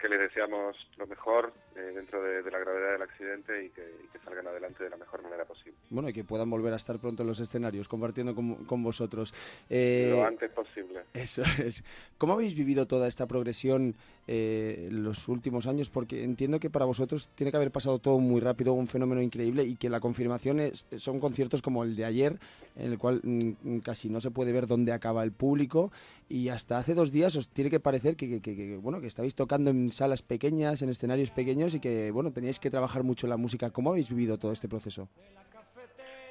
que 0.00 0.08
les 0.08 0.20
deseamos 0.20 0.76
lo 0.96 1.06
mejor 1.06 1.52
eh, 1.76 1.80
dentro 1.94 2.22
de, 2.22 2.42
de 2.42 2.50
la 2.50 2.58
gravedad 2.58 2.92
del 2.92 3.02
accidente 3.02 3.64
y 3.64 3.70
que, 3.70 3.82
y 4.04 4.08
que 4.08 4.18
salgan 4.24 4.46
adelante 4.46 4.84
de 4.84 4.90
la 4.90 4.96
mejor 4.96 5.22
manera 5.22 5.44
posible. 5.44 5.78
Bueno, 5.90 6.08
y 6.08 6.12
que 6.12 6.24
puedan 6.24 6.48
volver 6.50 6.72
a 6.72 6.76
estar 6.76 6.98
pronto 6.98 7.22
en 7.22 7.28
los 7.28 7.40
escenarios 7.40 7.88
compartiendo 7.88 8.34
con, 8.34 8.64
con 8.64 8.82
vosotros. 8.82 9.34
Eh, 9.68 10.08
lo 10.10 10.24
antes 10.24 10.50
posible. 10.52 11.02
Eso 11.12 11.42
es. 11.62 11.82
¿Cómo 12.18 12.34
habéis 12.34 12.54
vivido 12.54 12.86
toda 12.86 13.08
esta 13.08 13.26
progresión 13.26 13.94
eh, 14.26 14.88
los 14.90 15.28
últimos 15.28 15.66
años? 15.66 15.90
Porque 15.90 16.24
entiendo 16.24 16.60
que 16.60 16.70
para 16.70 16.84
vosotros 16.84 17.28
tiene 17.34 17.50
que 17.50 17.56
haber 17.56 17.70
pasado 17.70 17.98
todo 17.98 18.18
muy 18.18 18.40
rápido, 18.40 18.72
un 18.72 18.86
fenómeno 18.86 19.20
increíble 19.22 19.64
y 19.64 19.76
que 19.76 19.90
la 19.90 20.00
confirmación 20.00 20.60
es, 20.60 20.86
son 20.96 21.20
conciertos 21.20 21.62
como 21.62 21.84
el 21.84 21.96
de 21.96 22.04
ayer, 22.04 22.38
en 22.76 22.92
el 22.92 22.98
cual 22.98 23.20
mm, 23.22 23.78
casi 23.78 24.08
no 24.08 24.20
se 24.20 24.30
puede 24.30 24.52
ver 24.52 24.66
dónde 24.66 24.92
acaba 24.92 25.22
el 25.24 25.32
público 25.32 25.92
y 26.28 26.48
hasta 26.48 26.78
hace 26.78 26.94
dos 26.94 27.12
días 27.12 27.36
os 27.36 27.48
tiene 27.48 27.70
que 27.70 27.80
parecer 27.80 28.16
que, 28.16 28.28
que- 28.28 28.40
que- 28.40 28.56
que, 28.56 28.76
bueno 28.76 29.00
que 29.00 29.06
estabais 29.06 29.34
tocando 29.34 29.70
en 29.70 29.90
salas 29.90 30.22
pequeñas, 30.22 30.82
en 30.82 30.88
escenarios 30.88 31.30
pequeños 31.30 31.74
y 31.74 31.80
que 31.80 32.10
bueno 32.10 32.32
teníais 32.32 32.58
que 32.60 32.70
trabajar 32.70 33.02
mucho 33.02 33.26
la 33.26 33.36
música. 33.36 33.70
¿Cómo 33.70 33.90
habéis 33.90 34.08
vivido 34.10 34.38
todo 34.38 34.52
este 34.52 34.68
proceso? 34.68 35.08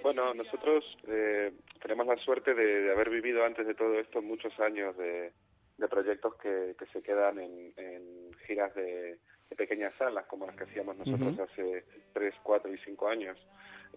Bueno, 0.02 0.34
nosotros 0.34 0.84
eh, 1.08 1.52
tenemos 1.82 2.06
la 2.06 2.18
suerte 2.18 2.54
de, 2.54 2.82
de 2.82 2.92
haber 2.92 3.10
vivido 3.10 3.46
antes 3.46 3.66
de 3.66 3.74
todo 3.74 3.98
esto 4.00 4.22
muchos 4.22 4.52
años 4.60 4.98
de, 4.98 5.32
de 5.78 5.88
proyectos 5.88 6.36
que, 6.36 6.76
que 6.78 6.86
se 6.88 7.02
quedan 7.02 7.40
en, 7.40 7.74
en 7.78 8.32
giras 8.46 8.74
de, 8.76 9.18
de 9.50 9.56
pequeñas 9.56 9.94
salas, 9.96 10.26
como 10.28 10.46
las 10.46 10.56
que 10.56 10.66
hacíamos 10.66 10.98
nosotros 10.98 11.34
Ujú. 11.34 11.44
hace 11.44 11.86
tres, 12.14 12.34
cuatro 12.44 12.74
y 12.74 12.78
cinco 12.80 13.08
años. 13.08 13.38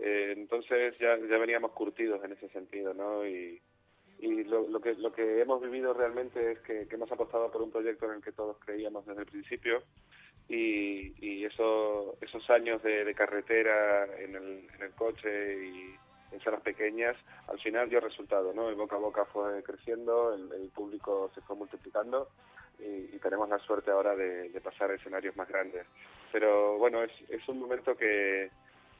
Eh, 0.01 0.35
entonces 0.37 0.97
ya, 0.99 1.17
ya 1.17 1.39
veníamos 1.39 1.73
curtidos 1.73 2.23
en 2.25 2.33
ese 2.33 2.49
sentido, 2.51 2.95
¿no? 2.95 3.27
Y, 3.27 3.61
y 4.19 4.45
lo, 4.45 4.69
lo 4.69 4.81
que 4.81 4.95
lo 4.95 5.13
que 5.13 5.41
hemos 5.41 5.61
vivido 5.61 5.93
realmente 5.93 6.53
es 6.53 6.59
que, 6.61 6.89
que 6.89 6.95
hemos 6.95 7.11
apostado 7.13 7.51
por 7.51 7.63
un 7.63 7.71
proyecto 7.71 8.07
en 8.07 8.17
el 8.17 8.23
que 8.23 8.33
todos 8.33 8.59
creíamos 8.65 9.05
desde 9.07 9.21
el 9.21 9.27
principio 9.27 9.83
y, 10.49 11.13
y 11.19 11.45
eso, 11.45 12.17
esos 12.21 12.49
años 12.51 12.83
de, 12.83 13.05
de 13.05 13.15
carretera 13.15 14.05
en 14.19 14.35
el, 14.37 14.69
en 14.75 14.83
el 14.83 14.95
coche 14.95 15.67
y 15.67 16.01
en 16.33 16.41
salas 16.41 16.61
pequeñas, 16.63 17.17
al 17.49 17.59
final 17.61 17.89
dio 17.89 18.01
resultado, 18.01 18.53
¿no? 18.53 18.69
El 18.69 18.75
boca 18.75 18.97
a 18.97 19.01
boca 19.01 19.25
fue 19.27 19.63
creciendo, 19.63 20.35
el, 20.35 20.53
el 20.53 20.69
público 20.71 21.31
se 21.35 21.41
fue 21.43 21.57
multiplicando 21.57 22.29
y, 22.79 23.15
y 23.15 23.19
tenemos 23.23 23.49
la 23.49 23.59
suerte 23.61 23.91
ahora 23.91 24.15
de, 24.17 24.51
de 24.51 24.61
pasar 24.61 24.91
a 24.91 24.95
escenarios 24.95 25.37
más 25.37 25.49
grandes. 25.49 25.87
Pero 26.33 26.79
bueno, 26.79 27.03
es, 27.03 27.13
es 27.31 27.49
un 27.49 27.61
momento 27.61 27.97
que, 27.97 28.51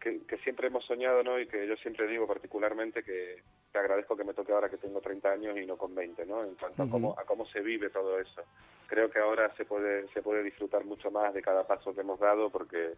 que, 0.01 0.25
que 0.27 0.39
siempre 0.39 0.69
hemos 0.69 0.85
soñado, 0.87 1.23
¿no? 1.23 1.39
Y 1.39 1.47
que 1.47 1.67
yo 1.67 1.77
siempre 1.77 2.07
digo 2.07 2.27
particularmente 2.27 3.03
que 3.03 3.43
te 3.73 3.79
agradezco 3.79 4.17
que 4.17 4.25
me 4.25 4.33
toque 4.33 4.53
ahora 4.53 4.71
que 4.71 4.79
tengo 4.79 5.01
30 5.01 5.33
años 5.33 5.59
y 5.59 5.67
no 5.67 5.77
con 5.77 5.95
20, 5.95 6.25
¿no? 6.27 6.45
En 6.45 6.55
cuanto 6.55 6.83
a 6.83 6.87
Ujú. 6.87 6.93
cómo, 6.93 7.19
a 7.19 7.25
cómo 7.25 7.45
se 7.47 7.61
vive 7.61 7.91
todo 7.91 8.19
eso. 8.19 8.43
Creo 8.87 9.11
que 9.11 9.19
ahora 9.19 9.53
se 9.57 9.65
puede, 9.65 10.07
se 10.09 10.23
puede 10.23 10.43
disfrutar 10.45 10.85
mucho 10.85 11.11
más 11.11 11.35
de 11.35 11.43
cada 11.43 11.67
paso 11.67 11.93
que 11.93 12.01
hemos 12.03 12.21
dado 12.21 12.51
porque 12.51 12.95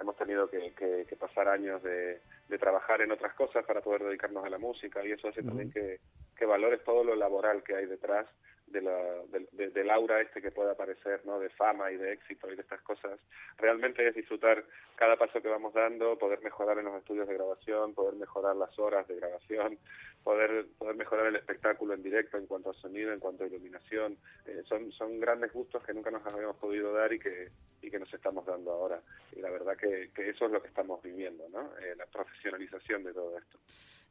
hemos 0.00 0.16
tenido 0.16 0.48
que, 0.50 0.72
que- 0.74 1.06
que 1.08 1.16
pasar 1.16 1.48
años 1.48 1.82
de, 1.82 2.20
de 2.48 2.58
trabajar 2.58 3.00
en 3.02 3.12
otras 3.12 3.34
cosas 3.34 3.64
para 3.64 3.80
poder 3.80 4.02
dedicarnos 4.04 4.44
a 4.44 4.50
la 4.50 4.58
música 4.58 5.04
y 5.04 5.12
eso 5.12 5.28
hace 5.28 5.42
también 5.42 5.70
que, 5.70 6.00
que 6.36 6.46
valores 6.46 6.82
todo 6.84 7.04
lo 7.04 7.14
laboral 7.14 7.62
que 7.62 7.76
hay 7.76 7.86
detrás 7.86 8.26
de 8.70 8.82
la, 8.82 8.96
del- 9.28 9.48
de- 9.52 9.70
del 9.70 9.90
aura 9.90 10.20
este 10.20 10.40
que 10.40 10.50
puede 10.50 10.70
aparecer, 10.70 11.20
¿no? 11.26 11.38
De 11.38 11.50
fama 11.50 11.90
y 11.92 11.96
de 11.96 12.12
éxito 12.12 12.50
y 12.50 12.56
de 12.56 12.62
estas 12.62 12.80
cosas. 12.82 13.18
Realmente 13.58 14.06
es 14.06 14.14
disfrutar 14.14 14.64
cada 14.96 15.16
paso 15.16 15.42
que 15.42 15.48
vamos 15.48 15.74
dando, 15.74 16.16
poder 16.18 16.40
mejorar 16.42 16.78
en 16.78 16.84
los 16.86 16.96
estudios 16.98 17.26
de 17.28 17.34
grabación, 17.34 17.94
poder 17.94 18.14
mejorar 18.14 18.56
las 18.56 18.78
horas 18.78 19.06
de 19.08 19.16
grabación, 19.16 19.78
poder 20.24 20.66
poder 20.78 20.96
mejorar 20.96 21.26
el 21.26 21.36
espectáculo 21.36 21.94
en 21.94 22.02
directo 22.02 22.36
en 22.38 22.46
cuanto 22.46 22.70
a 22.70 22.74
sonido, 22.74 23.12
en 23.12 23.20
cuanto 23.20 23.44
a 23.44 23.46
iluminación. 23.46 24.16
Eh, 24.46 24.62
son 24.68 24.92
son 24.92 25.18
grandes 25.20 25.52
gustos 25.52 25.82
que 25.84 25.92
nunca 25.94 26.10
nos 26.10 26.24
habíamos 26.26 26.56
podido 26.56 26.92
dar 26.92 27.12
y 27.12 27.18
que 27.18 27.48
y 27.82 27.90
que 27.90 27.98
nos 27.98 28.12
estamos 28.12 28.44
dando 28.46 28.72
ahora. 28.72 29.00
Y 29.32 29.40
la 29.40 29.50
verdad 29.50 29.76
que, 29.76 30.10
que 30.14 30.28
eso 30.28 30.46
es 30.46 30.52
lo 30.52 30.60
que 30.60 30.68
estamos 30.68 31.02
viviendo, 31.02 31.48
¿no? 31.48 31.70
Eh, 31.78 31.94
la 31.96 32.06
profesionalización 32.06 33.02
de 33.04 33.12
todo 33.14 33.38
esto. 33.38 33.58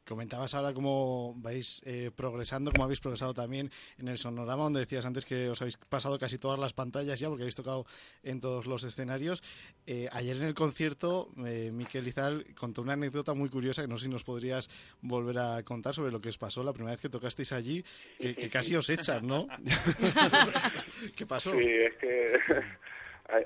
Comentabas 0.04 0.54
ahora 0.54 0.72
cómo 0.72 1.34
vais 1.36 1.82
eh, 1.84 2.10
progresando, 2.14 2.72
cómo 2.72 2.84
habéis 2.84 3.00
progresado 3.00 3.34
también 3.34 3.70
en 3.98 4.08
el 4.08 4.18
sonorama, 4.18 4.64
donde 4.64 4.80
decías 4.80 5.06
antes 5.06 5.24
que 5.24 5.48
os 5.48 5.60
habéis 5.60 5.76
pasado 5.76 6.18
casi 6.18 6.38
todas 6.38 6.58
las 6.58 6.72
pantallas 6.72 7.20
ya, 7.20 7.28
porque 7.28 7.44
habéis 7.44 7.56
tocado 7.56 7.86
en 8.22 8.40
todos 8.40 8.66
los 8.66 8.84
escenarios. 8.84 9.42
Eh, 9.86 10.08
ayer 10.12 10.36
en 10.36 10.44
el 10.44 10.54
concierto, 10.54 11.30
eh, 11.46 11.70
Miquel 11.72 12.08
Izal 12.08 12.46
contó 12.54 12.82
una 12.82 12.94
anécdota 12.94 13.34
muy 13.34 13.48
curiosa 13.48 13.82
que 13.82 13.88
no 13.88 13.98
sé 13.98 14.06
si 14.06 14.10
nos 14.10 14.24
podrías 14.24 14.68
volver 15.00 15.38
a 15.38 15.62
contar 15.62 15.94
sobre 15.94 16.10
lo 16.10 16.20
que 16.20 16.30
os 16.30 16.38
pasó 16.38 16.64
la 16.64 16.72
primera 16.72 16.92
vez 16.92 17.00
que 17.00 17.08
tocasteis 17.08 17.52
allí, 17.52 17.84
que, 18.18 18.34
que 18.34 18.50
casi 18.50 18.74
os 18.74 18.88
echan, 18.90 19.26
¿no? 19.26 19.46
¿Qué 21.16 21.26
pasó? 21.26 21.52
Sí, 21.52 21.66
es 21.66 21.96
que 21.96 22.32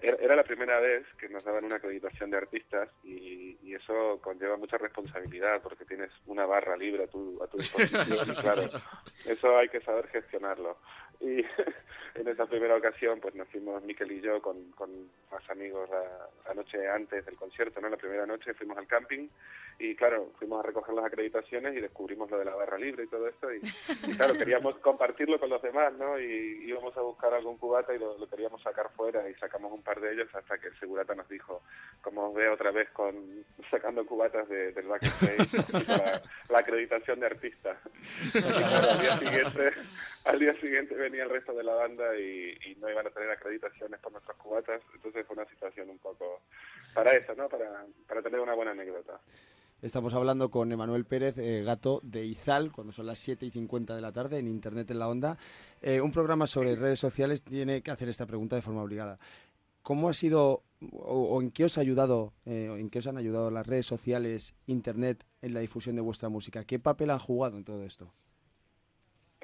era 0.02 0.36
la 0.36 0.44
primera 0.44 0.80
vez 0.80 1.06
que 1.18 1.28
nos 1.28 1.44
daban 1.44 1.64
una 1.64 1.76
acreditación 1.76 2.30
de 2.30 2.36
artistas 2.36 2.88
y, 3.02 3.56
y 3.62 3.74
eso 3.74 4.20
conlleva 4.22 4.56
mucha 4.56 4.78
responsabilidad 4.78 5.60
porque 5.62 5.84
tienes 5.84 6.10
una 6.26 6.46
barra 6.46 6.76
libre 6.76 7.04
a 7.04 7.06
tu, 7.06 7.42
a 7.42 7.46
tu 7.46 7.58
disposición 7.58 8.28
y 8.30 8.34
claro, 8.36 8.62
eso 9.26 9.56
hay 9.56 9.68
que 9.68 9.80
saber 9.80 10.08
gestionarlo. 10.08 10.78
Y 11.20 11.44
en 12.14 12.28
esa 12.28 12.46
primera 12.46 12.76
ocasión 12.76 13.20
pues 13.20 13.34
nos 13.34 13.48
fuimos 13.48 13.82
Miquel 13.82 14.12
y 14.12 14.20
yo 14.20 14.40
con, 14.40 14.70
con 14.72 14.90
más 15.30 15.48
amigos 15.50 15.88
la, 15.90 16.28
la 16.48 16.54
noche 16.54 16.88
antes 16.88 17.24
del 17.24 17.36
concierto, 17.36 17.80
¿no? 17.80 17.88
La 17.88 17.96
primera 17.96 18.26
noche 18.26 18.54
fuimos 18.54 18.78
al 18.78 18.86
camping 18.86 19.28
y 19.78 19.96
claro, 19.96 20.30
fuimos 20.38 20.60
a 20.60 20.66
recoger 20.66 20.94
las 20.94 21.06
acreditaciones 21.06 21.76
y 21.76 21.80
descubrimos 21.80 22.30
lo 22.30 22.38
de 22.38 22.44
la 22.44 22.54
barra 22.54 22.78
libre 22.78 23.04
y 23.04 23.08
todo 23.08 23.26
esto 23.26 23.52
y, 23.52 23.60
y, 24.06 24.16
claro, 24.16 24.34
queríamos 24.34 24.76
compartirlo 24.76 25.38
con 25.40 25.50
los 25.50 25.60
demás, 25.62 25.92
¿no? 25.94 26.18
Y 26.18 26.64
íbamos 26.66 26.96
a 26.96 27.00
buscar 27.00 27.34
algún 27.34 27.58
cubata 27.58 27.92
y 27.92 27.98
lo, 27.98 28.16
lo 28.16 28.28
queríamos 28.28 28.62
sacar 28.62 28.90
fuera 28.94 29.28
y 29.28 29.34
sacamos 29.34 29.72
un 29.72 29.82
par 29.82 30.00
de 30.00 30.12
ellos 30.12 30.28
hasta 30.32 30.58
que 30.58 30.68
el 30.68 30.78
segurata 30.78 31.14
nos 31.14 31.28
dijo, 31.28 31.62
como 32.02 32.28
os 32.28 32.34
veo 32.34 32.54
otra 32.54 32.70
vez 32.70 32.88
con 32.90 33.44
sacando 33.70 34.06
cubatas 34.06 34.48
de, 34.48 34.72
del 34.72 34.86
backstage 34.86 35.88
la, 35.88 36.22
la 36.48 36.58
acreditación 36.58 37.20
de 37.20 37.26
artista. 37.26 37.76
Y 38.34 38.40
claro, 38.40 38.90
al 38.90 39.00
día 39.00 39.16
siguiente, 39.18 39.70
al 40.24 40.38
día 40.38 40.54
siguiente 40.60 40.94
venía 41.04 41.24
el 41.24 41.30
resto 41.30 41.52
de 41.52 41.62
la 41.62 41.74
banda 41.74 42.16
y, 42.18 42.56
y 42.66 42.74
no 42.76 42.90
iban 42.90 43.06
a 43.06 43.10
tener 43.10 43.30
acreditaciones 43.30 44.00
por 44.00 44.12
nuestras 44.12 44.36
cubatas, 44.36 44.80
entonces 44.94 45.26
fue 45.26 45.36
una 45.36 45.46
situación 45.46 45.90
un 45.90 45.98
poco 45.98 46.42
para 46.94 47.16
eso, 47.16 47.34
¿no? 47.34 47.48
Para, 47.48 47.84
para 48.08 48.22
tener 48.22 48.40
una 48.40 48.54
buena 48.54 48.72
anécdota. 48.72 49.20
Estamos 49.82 50.14
hablando 50.14 50.50
con 50.50 50.72
Emanuel 50.72 51.04
Pérez, 51.04 51.36
eh, 51.36 51.62
gato 51.62 52.00
de 52.02 52.24
Izal, 52.24 52.72
cuando 52.72 52.92
son 52.92 53.06
las 53.06 53.18
7 53.18 53.44
y 53.44 53.50
50 53.50 53.94
de 53.94 54.00
la 54.00 54.12
tarde 54.12 54.38
en 54.38 54.48
Internet 54.48 54.90
en 54.90 54.98
la 54.98 55.08
Onda. 55.08 55.36
Eh, 55.82 56.00
un 56.00 56.10
programa 56.10 56.46
sobre 56.46 56.74
redes 56.74 56.98
sociales 56.98 57.42
tiene 57.42 57.82
que 57.82 57.90
hacer 57.90 58.08
esta 58.08 58.24
pregunta 58.24 58.56
de 58.56 58.62
forma 58.62 58.82
obligada. 58.82 59.18
¿Cómo 59.82 60.08
ha 60.08 60.14
sido 60.14 60.62
o, 60.90 61.36
o 61.36 61.42
en 61.42 61.50
qué 61.50 61.64
os 61.64 61.76
ha 61.76 61.82
ayudado, 61.82 62.32
eh, 62.46 62.70
o 62.70 62.78
en 62.78 62.88
qué 62.88 63.00
os 63.00 63.06
han 63.06 63.18
ayudado 63.18 63.50
las 63.50 63.66
redes 63.66 63.84
sociales, 63.84 64.54
Internet 64.66 65.26
en 65.42 65.52
la 65.52 65.60
difusión 65.60 65.96
de 65.96 66.02
vuestra 66.02 66.30
música? 66.30 66.64
¿Qué 66.64 66.78
papel 66.78 67.10
han 67.10 67.18
jugado 67.18 67.58
en 67.58 67.64
todo 67.64 67.84
esto? 67.84 68.10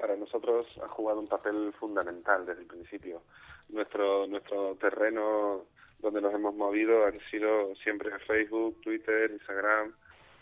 Para 0.01 0.15
nosotros 0.15 0.65
ha 0.83 0.87
jugado 0.87 1.19
un 1.19 1.27
papel 1.27 1.71
fundamental 1.79 2.43
desde 2.43 2.61
el 2.61 2.67
principio. 2.67 3.21
Nuestro 3.69 4.25
nuestro 4.25 4.75
terreno 4.75 5.65
donde 5.99 6.21
nos 6.21 6.33
hemos 6.33 6.55
movido 6.55 7.05
han 7.05 7.19
sido 7.29 7.75
siempre 7.75 8.09
Facebook, 8.25 8.81
Twitter, 8.81 9.29
Instagram, 9.29 9.93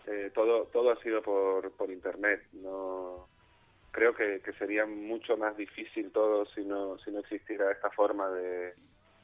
eh, 0.07 0.31
todo 0.33 0.67
todo 0.67 0.91
ha 0.91 1.01
sido 1.03 1.21
por 1.21 1.71
por 1.73 1.91
internet. 1.91 2.41
No 2.53 3.27
creo 3.91 4.15
que, 4.15 4.39
que 4.39 4.53
sería 4.53 4.85
mucho 4.85 5.35
más 5.35 5.57
difícil 5.57 6.09
todo 6.11 6.45
si 6.45 6.63
no 6.63 6.97
si 6.99 7.11
no 7.11 7.19
existiera 7.19 7.69
esta 7.69 7.89
forma 7.89 8.29
de 8.29 8.73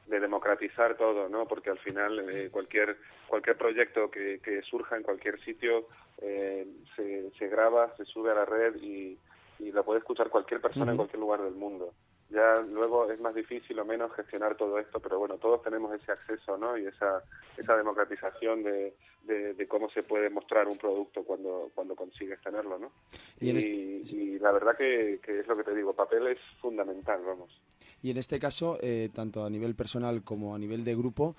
de 0.07 0.19
democratizar 0.19 0.97
todo, 0.97 1.29
¿no? 1.29 1.47
Porque 1.47 1.69
al 1.69 1.79
final 1.79 2.29
eh, 2.29 2.49
cualquier 2.51 2.97
cualquier 3.27 3.57
proyecto 3.57 4.11
que, 4.11 4.39
que 4.43 4.61
surja 4.63 4.97
en 4.97 5.03
cualquier 5.03 5.39
sitio 5.45 5.87
eh, 6.21 6.67
se, 6.95 7.31
se 7.31 7.47
graba, 7.47 7.95
se 7.95 8.03
sube 8.03 8.31
a 8.31 8.35
la 8.35 8.45
red 8.45 8.75
y, 8.81 9.17
y 9.59 9.71
lo 9.71 9.83
puede 9.83 9.99
escuchar 9.99 10.29
cualquier 10.29 10.61
persona 10.61 10.91
en 10.91 10.97
cualquier 10.97 11.19
lugar 11.19 11.41
del 11.41 11.55
mundo. 11.55 11.93
Ya 12.29 12.55
luego 12.61 13.11
es 13.11 13.19
más 13.21 13.35
difícil 13.35 13.77
o 13.79 13.85
menos 13.85 14.11
gestionar 14.13 14.57
todo 14.57 14.79
esto, 14.79 14.99
pero 14.99 15.19
bueno, 15.19 15.37
todos 15.37 15.61
tenemos 15.61 15.93
ese 15.93 16.11
acceso, 16.11 16.57
¿no? 16.57 16.77
Y 16.77 16.87
esa 16.87 17.23
esa 17.55 17.77
democratización 17.77 18.63
de, 18.63 18.95
de, 19.23 19.53
de 19.53 19.67
cómo 19.67 19.89
se 19.89 20.03
puede 20.03 20.29
mostrar 20.29 20.67
un 20.67 20.77
producto 20.77 21.23
cuando 21.23 21.71
cuando 21.75 21.95
consigues 21.95 22.41
tenerlo, 22.41 22.79
¿no? 22.79 22.91
Y 23.39 23.47
Y, 23.47 23.49
en 23.51 24.01
y 24.05 24.39
la 24.39 24.51
verdad 24.51 24.75
que, 24.75 25.19
que 25.23 25.39
es 25.39 25.47
lo 25.47 25.55
que 25.55 25.63
te 25.63 25.75
digo, 25.75 25.93
papel 25.93 26.27
es 26.27 26.39
fundamental, 26.59 27.21
vamos. 27.25 27.61
Y 28.01 28.11
en 28.11 28.17
este 28.17 28.39
caso, 28.39 28.77
eh, 28.81 29.09
tanto 29.13 29.45
a 29.45 29.49
nivel 29.49 29.75
personal 29.75 30.23
como 30.23 30.55
a 30.55 30.59
nivel 30.59 30.83
de 30.83 30.95
grupo, 30.95 31.35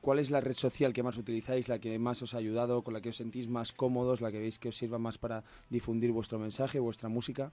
¿cuál 0.00 0.18
es 0.18 0.30
la 0.30 0.40
red 0.40 0.54
social 0.54 0.92
que 0.92 1.02
más 1.02 1.16
utilizáis, 1.16 1.68
la 1.68 1.78
que 1.78 1.98
más 1.98 2.22
os 2.22 2.34
ha 2.34 2.38
ayudado, 2.38 2.82
con 2.82 2.94
la 2.94 3.00
que 3.00 3.10
os 3.10 3.16
sentís 3.16 3.48
más 3.48 3.72
cómodos, 3.72 4.20
la 4.20 4.30
que 4.30 4.38
veis 4.38 4.58
que 4.58 4.68
os 4.68 4.76
sirva 4.76 4.98
más 4.98 5.18
para 5.18 5.42
difundir 5.70 6.12
vuestro 6.12 6.38
mensaje, 6.38 6.78
vuestra 6.78 7.08
música? 7.08 7.52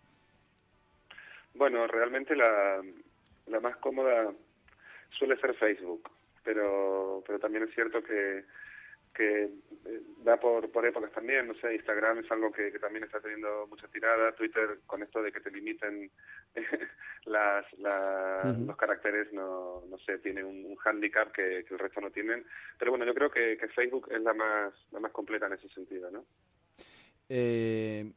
Bueno, 1.53 1.87
realmente 1.87 2.35
la, 2.35 2.81
la 3.47 3.59
más 3.59 3.77
cómoda 3.77 4.33
suele 5.17 5.37
ser 5.37 5.55
Facebook, 5.55 6.09
pero 6.43 7.23
pero 7.25 7.39
también 7.39 7.63
es 7.63 7.73
cierto 7.73 8.03
que 8.03 8.43
que 9.15 9.43
eh, 9.43 10.01
da 10.23 10.37
por, 10.37 10.69
por 10.71 10.85
épocas 10.85 11.11
también, 11.13 11.47
no 11.47 11.55
sé, 11.55 11.73
Instagram 11.73 12.19
es 12.19 12.29
algo 12.31 12.51
que, 12.51 12.71
que 12.71 12.79
también 12.79 13.05
está 13.05 13.21
teniendo 13.21 13.65
mucha 13.67 13.87
tirada, 13.87 14.33
Twitter 14.33 14.79
con 14.85 15.01
esto 15.01 15.23
de 15.23 15.31
que 15.31 15.39
te 15.39 15.51
limiten 15.51 16.11
las, 17.25 17.65
la- 17.79 18.51
Ujú. 18.51 18.65
los 18.65 18.77
caracteres, 18.77 19.31
no, 19.33 19.83
no 19.87 19.97
sé, 19.99 20.19
tiene 20.19 20.43
un, 20.43 20.65
un 20.65 20.75
hándicap 20.77 21.31
que, 21.31 21.65
que 21.67 21.73
el 21.73 21.79
resto 21.79 22.01
no 22.01 22.11
tienen, 22.11 22.45
pero 22.77 22.91
bueno, 22.91 23.05
yo 23.05 23.13
creo 23.13 23.31
que, 23.31 23.57
que 23.57 23.67
Facebook 23.69 24.07
es 24.11 24.21
la 24.21 24.33
más, 24.33 24.73
la 24.91 24.99
más 24.99 25.11
completa 25.11 25.47
en 25.47 25.53
ese 25.53 25.69
sentido, 25.69 26.11
¿no? 26.11 26.25
Eh, 27.29 28.11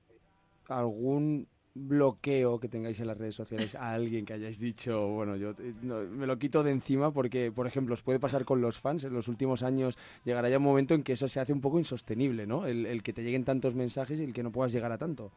¿Algún 0.68 1.48
bloqueo 1.74 2.58
que 2.60 2.68
tengáis 2.68 3.00
en 3.00 3.06
las 3.06 3.18
redes 3.18 3.36
sociales 3.36 3.74
a 3.76 3.92
alguien 3.92 4.24
que 4.26 4.34
hayáis 4.34 4.58
dicho, 4.58 5.08
bueno, 5.08 5.36
yo 5.36 5.54
no, 5.82 6.00
me 6.02 6.26
lo 6.26 6.38
quito 6.38 6.62
de 6.64 6.72
encima 6.72 7.12
porque, 7.12 7.52
por 7.52 7.66
ejemplo, 7.68 7.94
os 7.94 8.02
puede 8.02 8.18
pasar 8.20 8.44
con 8.44 8.60
los 8.60 8.78
fans, 8.80 9.04
en 9.04 9.14
los 9.14 9.28
últimos 9.28 9.62
años 9.62 9.96
llegará 10.24 10.48
ya 10.48 10.58
un 10.58 10.64
momento 10.64 10.94
en 10.94 11.04
que 11.04 11.12
eso 11.14 11.28
se 11.28 11.40
hace 11.40 11.52
un 11.52 11.60
poco 11.60 11.78
insostenible, 11.78 12.46
¿no? 12.46 12.66
El, 12.66 12.86
el 12.86 13.02
que 13.02 13.12
te 13.12 13.22
lleguen 13.22 13.44
tantos 13.44 13.74
mensajes 13.76 14.20
y 14.20 14.24
el 14.24 14.32
que 14.32 14.42
no 14.42 14.52
puedas 14.52 14.72
llegar 14.72 14.92
a 14.92 14.98
tanto. 14.98 15.32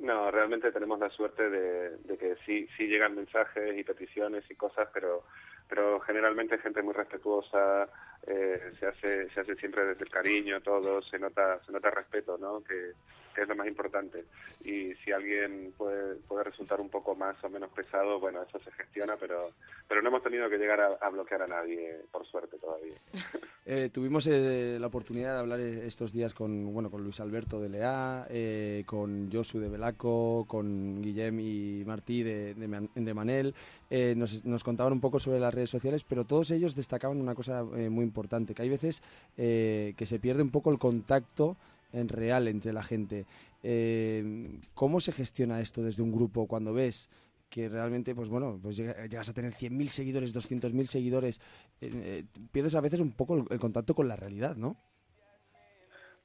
No, 0.00 0.30
realmente 0.30 0.72
tenemos 0.72 0.98
la 0.98 1.08
suerte 1.10 1.48
de, 1.48 1.96
de 1.98 2.18
que 2.18 2.36
sí, 2.44 2.66
sí 2.76 2.86
llegan 2.86 3.14
mensajes 3.14 3.78
y 3.78 3.84
peticiones 3.84 4.44
y 4.50 4.54
cosas, 4.54 4.88
pero 4.92 5.24
pero 5.66 5.98
generalmente 6.00 6.58
gente 6.58 6.82
muy 6.82 6.92
respetuosa, 6.92 7.88
eh, 8.26 8.72
se 8.78 8.86
hace 8.86 9.30
se 9.30 9.40
hace 9.40 9.54
siempre 9.56 9.84
desde 9.86 10.04
el 10.04 10.10
cariño, 10.10 10.60
todo, 10.60 11.00
se 11.02 11.18
nota 11.18 11.60
se 11.64 11.72
nota 11.72 11.90
respeto, 11.90 12.36
¿no? 12.38 12.62
Que, 12.62 12.92
que 13.34 13.42
es 13.42 13.48
lo 13.48 13.56
más 13.56 13.66
importante. 13.66 14.24
Y 14.64 14.94
si 15.04 15.12
alguien 15.12 15.72
puede 15.76 16.16
puede 16.28 16.44
resultar 16.44 16.80
un 16.80 16.88
poco 16.88 17.14
más 17.14 17.42
o 17.44 17.48
menos 17.48 17.70
pesado, 17.70 18.20
bueno, 18.20 18.42
eso 18.42 18.58
se 18.60 18.70
gestiona, 18.72 19.16
pero 19.16 19.50
pero 19.88 20.00
no 20.02 20.08
hemos 20.08 20.22
tenido 20.22 20.48
que 20.48 20.58
llegar 20.58 20.80
a, 20.80 20.94
a 21.00 21.10
bloquear 21.10 21.42
a 21.42 21.46
nadie, 21.46 22.00
por 22.10 22.26
suerte 22.26 22.58
todavía. 22.58 22.96
Eh, 23.66 23.88
tuvimos 23.90 24.26
eh, 24.26 24.76
la 24.78 24.88
oportunidad 24.88 25.32
de 25.32 25.38
hablar 25.38 25.58
eh, 25.58 25.86
estos 25.86 26.12
días 26.12 26.34
con 26.34 26.74
bueno 26.74 26.90
con 26.90 27.02
Luis 27.02 27.18
Alberto 27.20 27.60
de 27.60 27.70
Lea, 27.70 28.26
eh, 28.28 28.82
con 28.84 29.32
Josu 29.32 29.58
de 29.58 29.70
Belaco, 29.70 30.44
con 30.46 31.00
Guillem 31.00 31.40
y 31.40 31.82
Martí 31.86 32.22
de, 32.22 32.52
de, 32.54 32.88
de 32.94 33.14
Manel. 33.14 33.54
Eh, 33.90 34.14
nos, 34.16 34.44
nos 34.44 34.64
contaban 34.64 34.92
un 34.92 35.00
poco 35.00 35.18
sobre 35.20 35.40
las 35.40 35.54
redes 35.54 35.70
sociales, 35.70 36.04
pero 36.04 36.24
todos 36.24 36.50
ellos 36.50 36.74
destacaban 36.74 37.20
una 37.20 37.34
cosa 37.34 37.64
eh, 37.76 37.88
muy 37.88 38.04
importante, 38.04 38.54
que 38.54 38.62
hay 38.62 38.68
veces 38.68 39.02
que 39.36 40.06
se 40.06 40.18
pierde 40.18 40.42
un 40.42 40.50
poco 40.50 40.70
el 40.70 40.78
contacto 40.78 41.56
en 41.94 42.08
real 42.08 42.48
entre 42.48 42.72
la 42.72 42.82
gente. 42.82 43.24
Eh, 43.62 44.58
¿Cómo 44.74 45.00
se 45.00 45.12
gestiona 45.12 45.60
esto 45.60 45.82
desde 45.82 46.02
un 46.02 46.12
grupo 46.12 46.46
cuando 46.46 46.72
ves 46.74 47.08
que 47.50 47.68
realmente, 47.68 48.14
pues 48.14 48.28
bueno, 48.28 48.58
pues 48.60 48.76
llega- 48.76 49.06
llegas 49.06 49.28
a 49.28 49.32
tener 49.32 49.52
100.000 49.52 49.88
seguidores, 49.88 50.34
200.000 50.34 50.86
seguidores, 50.86 51.40
eh, 51.80 51.90
eh, 51.94 52.24
pierdes 52.50 52.74
a 52.74 52.80
veces 52.80 52.98
un 53.00 53.12
poco 53.12 53.36
el, 53.36 53.44
el 53.50 53.60
contacto 53.60 53.94
con 53.94 54.08
la 54.08 54.16
realidad, 54.16 54.56
¿no? 54.56 54.76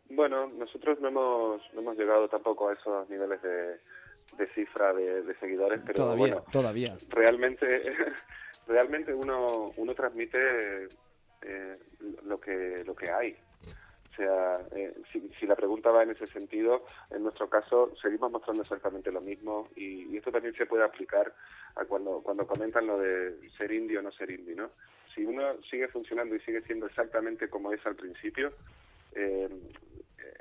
Bueno, 0.10 0.48
nosotros 0.48 1.00
no 1.02 1.10
hemos, 1.10 1.62
no 1.74 1.82
hemos 1.82 1.98
llegado 1.98 2.28
tampoco 2.30 2.70
a 2.70 2.74
esos 2.74 3.08
niveles 3.10 3.40
de, 3.44 3.78
de 4.38 4.54
cifra 4.56 4.91
de, 4.94 5.22
de 5.22 5.36
seguidores, 5.40 5.82
pero 5.86 5.94
todavía, 5.94 6.36
bueno, 6.36 6.44
todavía. 6.52 6.98
realmente 7.10 7.84
realmente 8.68 9.14
uno 9.14 9.72
uno 9.78 9.94
transmite 9.94 10.86
eh, 11.44 11.78
lo 12.24 12.40
que 12.40 12.84
lo 12.86 12.96
que 12.96 13.12
hay 13.12 13.36
o 14.11 14.15
sea 14.15 14.61
eh, 14.72 14.94
si, 15.11 15.30
si 15.40 15.45
la 15.45 15.56
pregunta 15.56 15.91
va 15.91 16.03
en 16.03 16.11
ese 16.11 16.27
sentido 16.27 16.86
en 17.11 17.23
nuestro 17.23 17.49
caso 17.49 17.91
seguimos 18.02 18.31
mostrando 18.31 18.64
exactamente 18.64 19.11
lo 19.11 19.22
mismo 19.22 19.69
y, 19.76 20.14
y 20.14 20.18
esto 20.18 20.31
también 20.31 20.56
se 20.56 20.65
puede 20.65 20.84
aplicar 20.84 21.34
a 21.76 21.86
cuando 21.86 22.22
cuando 22.22 22.48
comentan 22.48 22.88
lo 22.88 22.99
de 22.99 23.49
ser 23.57 23.72
indio 23.72 23.99
o 23.99 24.03
no 24.03 24.11
ser 24.11 24.31
indio 24.31 24.56
no 24.56 24.72
si 25.14 25.26
uno 25.26 25.61
sigue 25.69 25.88
funcionando 25.88 26.36
y 26.36 26.40
sigue 26.41 26.61
siendo 26.61 26.88
exactamente 26.88 27.49
como 27.49 27.72
es 27.72 27.86
al 27.86 27.95
principio 27.95 28.52
eh, 29.14 29.49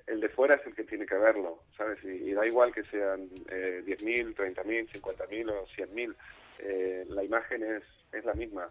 el 0.08 0.20
de 0.20 0.28
fuera 0.28 0.54
es 0.54 0.66
el 0.66 0.74
que 0.74 0.84
tiene 0.84 1.06
que 1.06 1.14
verlo, 1.14 1.62
¿sabes? 1.76 2.02
Y, 2.02 2.32
da 2.32 2.46
igual 2.46 2.72
que 2.72 2.82
sean 2.84 3.28
eh, 3.50 3.82
10.000, 3.84 4.34
30.000, 4.34 4.90
50.000 4.90 5.50
o 5.50 5.66
100.000, 5.66 6.14
eh, 6.60 7.04
la 7.08 7.24
imagen 7.24 7.62
es, 7.62 7.82
es 8.12 8.24
la 8.24 8.34
misma. 8.34 8.68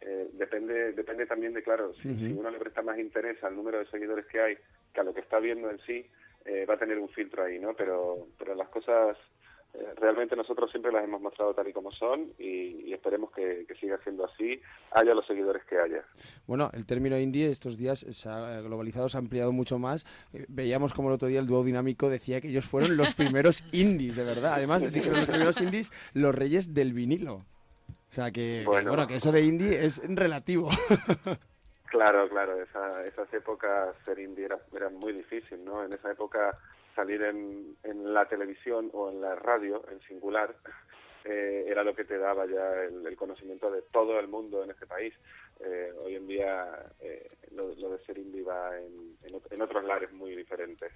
Eh, 0.00 0.30
depende 0.32 0.92
depende 0.92 1.26
también 1.26 1.52
de, 1.52 1.62
claro, 1.62 1.92
si, 1.94 2.08
uno 2.08 2.50
le 2.50 2.58
presta 2.58 2.82
más 2.82 2.98
interés 2.98 3.42
al 3.44 3.54
número 3.54 3.78
de 3.78 3.86
seguidores 3.86 4.26
que 4.26 4.40
hay 4.40 4.58
que 4.94 5.00
a 5.00 5.04
lo 5.04 5.12
que 5.12 5.20
está 5.20 5.38
viendo 5.38 5.70
en 5.70 5.78
sí, 5.80 6.06
eh, 6.44 6.64
va 6.64 6.74
a 6.74 6.78
tener 6.78 6.98
un 6.98 7.08
filtro 7.10 7.44
ahí, 7.44 7.58
¿no? 7.58 7.74
Pero, 7.74 8.28
pero 8.38 8.54
las 8.54 8.68
cosas 8.68 9.16
eh, 9.72 9.94
realmente 10.00 10.34
nosotros 10.34 10.68
siempre 10.70 10.90
las 10.90 11.04
hemos 11.04 11.20
mostrado 11.20 11.54
tal 11.54 11.68
y 11.68 11.72
como 11.72 11.92
son 11.92 12.32
y, 12.38 12.88
y 12.88 12.92
esperemos 12.92 13.30
que, 13.30 13.64
que 13.68 13.74
siga 13.76 13.98
siendo 14.02 14.24
así, 14.24 14.60
haya 14.90 15.14
los 15.14 15.24
seguidores 15.26 15.62
que 15.64 15.78
haya. 15.78 16.04
Bueno, 16.46 16.70
el 16.72 16.86
término 16.86 17.16
indie 17.18 17.50
estos 17.50 17.76
días 17.76 18.00
se 18.00 18.28
ha 18.28 18.60
globalizado, 18.62 19.08
se 19.08 19.16
ha 19.16 19.20
ampliado 19.20 19.52
mucho 19.52 19.78
más. 19.78 20.04
Eh, 20.32 20.44
Veíamos 20.48 20.92
como 20.92 21.08
el 21.08 21.14
otro 21.14 21.28
día 21.28 21.38
el 21.38 21.46
dúo 21.46 21.62
dinámico 21.62 22.10
decía 22.10 22.40
que 22.40 22.48
ellos 22.48 22.64
fueron 22.64 22.96
los 22.96 23.14
primeros 23.16 23.62
indies, 23.72 24.16
de 24.16 24.24
verdad. 24.24 24.54
Además, 24.54 24.92
dijeron 24.92 25.20
los 25.20 25.28
primeros 25.28 25.60
indies, 25.60 25.92
los 26.14 26.34
reyes 26.34 26.74
del 26.74 26.92
vinilo. 26.92 27.44
O 28.10 28.12
sea 28.14 28.30
que, 28.30 28.62
Bueno. 28.66 28.90
bueno, 28.90 29.06
que 29.06 29.16
eso 29.16 29.30
de 29.30 29.42
indie 29.42 29.84
es 29.84 30.00
relativo. 30.04 30.68
Claro, 31.90 32.28
claro, 32.28 32.62
esa, 32.62 33.04
esas 33.04 33.34
épocas 33.34 33.96
ser 34.04 34.20
indie 34.20 34.44
era, 34.44 34.56
era 34.72 34.88
muy 34.90 35.12
difícil, 35.12 35.64
¿no? 35.64 35.84
En 35.84 35.92
esa 35.92 36.12
época 36.12 36.56
salir 36.94 37.20
en, 37.20 37.76
en 37.82 38.14
la 38.14 38.26
televisión 38.26 38.90
o 38.92 39.10
en 39.10 39.20
la 39.20 39.34
radio, 39.34 39.82
en 39.90 40.00
singular, 40.02 40.54
eh, 41.24 41.64
era 41.66 41.82
lo 41.82 41.92
que 41.92 42.04
te 42.04 42.16
daba 42.16 42.46
ya 42.46 42.84
el, 42.84 43.04
el 43.04 43.16
conocimiento 43.16 43.72
de 43.72 43.82
todo 43.90 44.20
el 44.20 44.28
mundo 44.28 44.62
en 44.62 44.70
este 44.70 44.86
país. 44.86 45.12
Eh, 45.58 45.92
hoy 46.04 46.14
en 46.14 46.28
día 46.28 46.64
eh, 47.00 47.28
lo, 47.56 47.64
lo 47.82 47.96
de 47.96 48.04
ser 48.04 48.18
indie 48.18 48.44
va 48.44 48.70
en, 48.78 49.16
en, 49.24 49.40
en 49.50 49.60
otros 49.60 49.82
lares 49.84 50.12
muy 50.12 50.36
diferentes. 50.36 50.92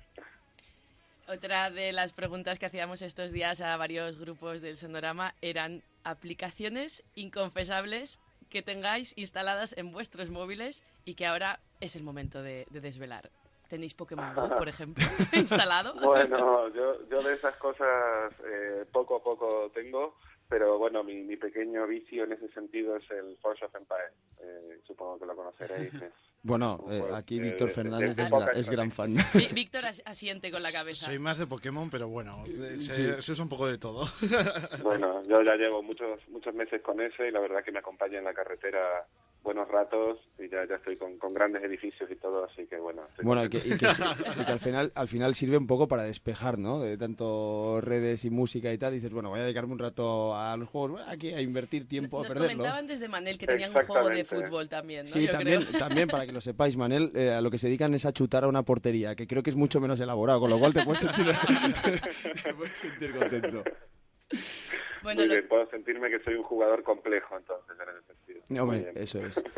Otra 1.26 1.70
de 1.70 1.92
las 1.92 2.12
preguntas 2.12 2.58
que 2.58 2.66
hacíamos 2.66 3.00
estos 3.00 3.32
días 3.32 3.62
a 3.62 3.76
varios 3.78 4.18
grupos 4.18 4.60
del 4.60 4.76
Sonorama 4.76 5.34
eran 5.40 5.82
aplicaciones 6.04 7.02
inconfesables 7.14 8.20
que 8.50 8.60
tengáis 8.60 9.16
instaladas 9.16 9.74
en 9.78 9.90
vuestros 9.90 10.28
móviles 10.28 10.84
y 11.06 11.14
que 11.14 11.26
ahora 11.26 11.60
es 11.80 11.96
el 11.96 12.02
momento 12.02 12.42
de, 12.42 12.66
de 12.70 12.80
desvelar. 12.80 13.30
¿Tenéis 13.68 13.94
Pokémon 13.94 14.34
Go, 14.34 14.50
por 14.50 14.68
ejemplo, 14.68 15.04
instalado? 15.32 15.94
Bueno, 15.94 16.68
yo, 16.68 17.08
yo 17.08 17.22
de 17.22 17.34
esas 17.34 17.56
cosas 17.56 18.32
eh, 18.44 18.84
poco 18.92 19.16
a 19.16 19.22
poco 19.22 19.70
tengo, 19.74 20.16
pero 20.48 20.78
bueno, 20.78 21.02
mi, 21.02 21.22
mi 21.22 21.36
pequeño 21.36 21.86
vicio 21.86 22.24
en 22.24 22.32
ese 22.32 22.48
sentido 22.48 22.96
es 22.96 23.10
el 23.10 23.36
Force 23.38 23.64
of 23.64 23.74
Empires. 23.74 24.12
Eh, 24.40 24.80
supongo 24.86 25.18
que 25.18 25.26
lo 25.26 25.34
conoceréis. 25.36 25.92
es 26.02 26.12
Bueno, 26.42 26.84
eh, 26.90 27.02
aquí 27.14 27.38
de- 27.38 27.46
Víctor 27.50 27.68
de- 27.68 27.74
Fernández 27.74 28.16
de 28.16 28.22
es, 28.24 28.30
gra- 28.30 28.50
es 28.54 28.70
gran 28.70 28.90
fan. 28.90 29.14
Víctor 29.54 29.86
as- 29.86 30.02
asiente 30.04 30.50
con 30.52 30.62
la 30.62 30.70
cabeza. 30.72 31.06
Soy 31.06 31.18
más 31.18 31.38
de 31.38 31.46
Pokémon, 31.46 31.88
pero 31.90 32.08
bueno, 32.08 32.44
se, 32.46 32.78
Sí. 32.80 33.22
se 33.22 33.32
usa 33.32 33.42
un 33.42 33.48
poco 33.48 33.66
de 33.66 33.78
todo. 33.78 34.04
Bueno, 34.82 35.22
yo 35.24 35.42
ya 35.42 35.56
llevo 35.56 35.82
muchos 35.82 36.20
muchos 36.28 36.54
meses 36.54 36.82
con 36.82 37.00
ese 37.00 37.28
y 37.28 37.30
la 37.30 37.40
verdad 37.40 37.64
que 37.64 37.72
me 37.72 37.78
acompaña 37.78 38.18
en 38.18 38.24
la 38.24 38.34
carretera 38.34 39.06
buenos 39.44 39.68
ratos 39.68 40.18
y 40.38 40.48
ya, 40.48 40.66
ya 40.66 40.76
estoy 40.76 40.96
con, 40.96 41.18
con 41.18 41.34
grandes 41.34 41.62
edificios 41.62 42.10
y 42.10 42.16
todo, 42.16 42.44
así 42.44 42.66
que 42.66 42.78
bueno. 42.78 43.02
Bueno, 43.22 43.44
y 43.44 43.50
que, 43.50 43.58
y 43.58 43.78
que 43.78 43.86
y 44.40 44.44
que 44.44 44.52
al, 44.52 44.58
final, 44.58 44.90
al 44.94 45.06
final 45.06 45.34
sirve 45.34 45.58
un 45.58 45.66
poco 45.66 45.86
para 45.86 46.02
despejar, 46.02 46.58
¿no? 46.58 46.80
De 46.80 46.96
tanto 46.96 47.80
redes 47.82 48.24
y 48.24 48.30
música 48.30 48.72
y 48.72 48.78
tal. 48.78 48.94
Y 48.94 48.96
dices, 48.96 49.12
bueno, 49.12 49.28
voy 49.28 49.40
a 49.40 49.42
dedicarme 49.42 49.74
un 49.74 49.78
rato 49.78 50.34
a 50.34 50.56
los 50.56 50.68
juegos, 50.68 50.92
bueno, 50.92 51.06
aquí 51.08 51.32
a 51.32 51.40
invertir 51.42 51.86
tiempo, 51.86 52.18
a 52.18 52.22
Nos 52.22 52.32
perderlo. 52.32 52.56
comentaban 52.56 52.86
desde 52.86 53.06
Manel 53.08 53.38
que 53.38 53.46
tenían 53.46 53.76
un 53.76 53.84
juego 53.84 54.08
de 54.08 54.24
fútbol 54.24 54.68
también, 54.68 55.06
¿no? 55.06 55.12
Sí, 55.12 55.26
Yo 55.26 55.32
también, 55.32 55.62
creo. 55.62 55.78
también 55.78 56.08
para 56.08 56.26
que 56.26 56.32
lo 56.32 56.40
sepáis, 56.40 56.76
Manel, 56.76 57.12
eh, 57.14 57.30
a 57.30 57.40
lo 57.42 57.50
que 57.50 57.58
se 57.58 57.66
dedican 57.68 57.92
es 57.94 58.06
a 58.06 58.12
chutar 58.12 58.44
a 58.44 58.48
una 58.48 58.62
portería, 58.62 59.14
que 59.14 59.26
creo 59.26 59.42
que 59.42 59.50
es 59.50 59.56
mucho 59.56 59.78
menos 59.80 60.00
elaborado, 60.00 60.40
con 60.40 60.50
lo 60.50 60.58
cual 60.58 60.72
te 60.72 60.82
puedes 60.84 61.02
sentir, 61.02 61.26
te 62.42 62.54
puedes 62.54 62.78
sentir 62.78 63.14
contento. 63.16 63.62
Bueno, 65.04 65.20
Muy 65.20 65.28
lo- 65.28 65.34
bien, 65.34 65.48
puedo 65.48 65.70
sentirme 65.70 66.10
que 66.10 66.18
soy 66.24 66.34
un 66.34 66.42
jugador 66.42 66.82
complejo 66.82 67.36
entonces 67.36 67.76
en 67.80 67.88
ese 67.96 68.06
sentido. 68.42 68.62
Hombre, 68.64 68.92
eso 68.96 69.24
es. 69.24 69.40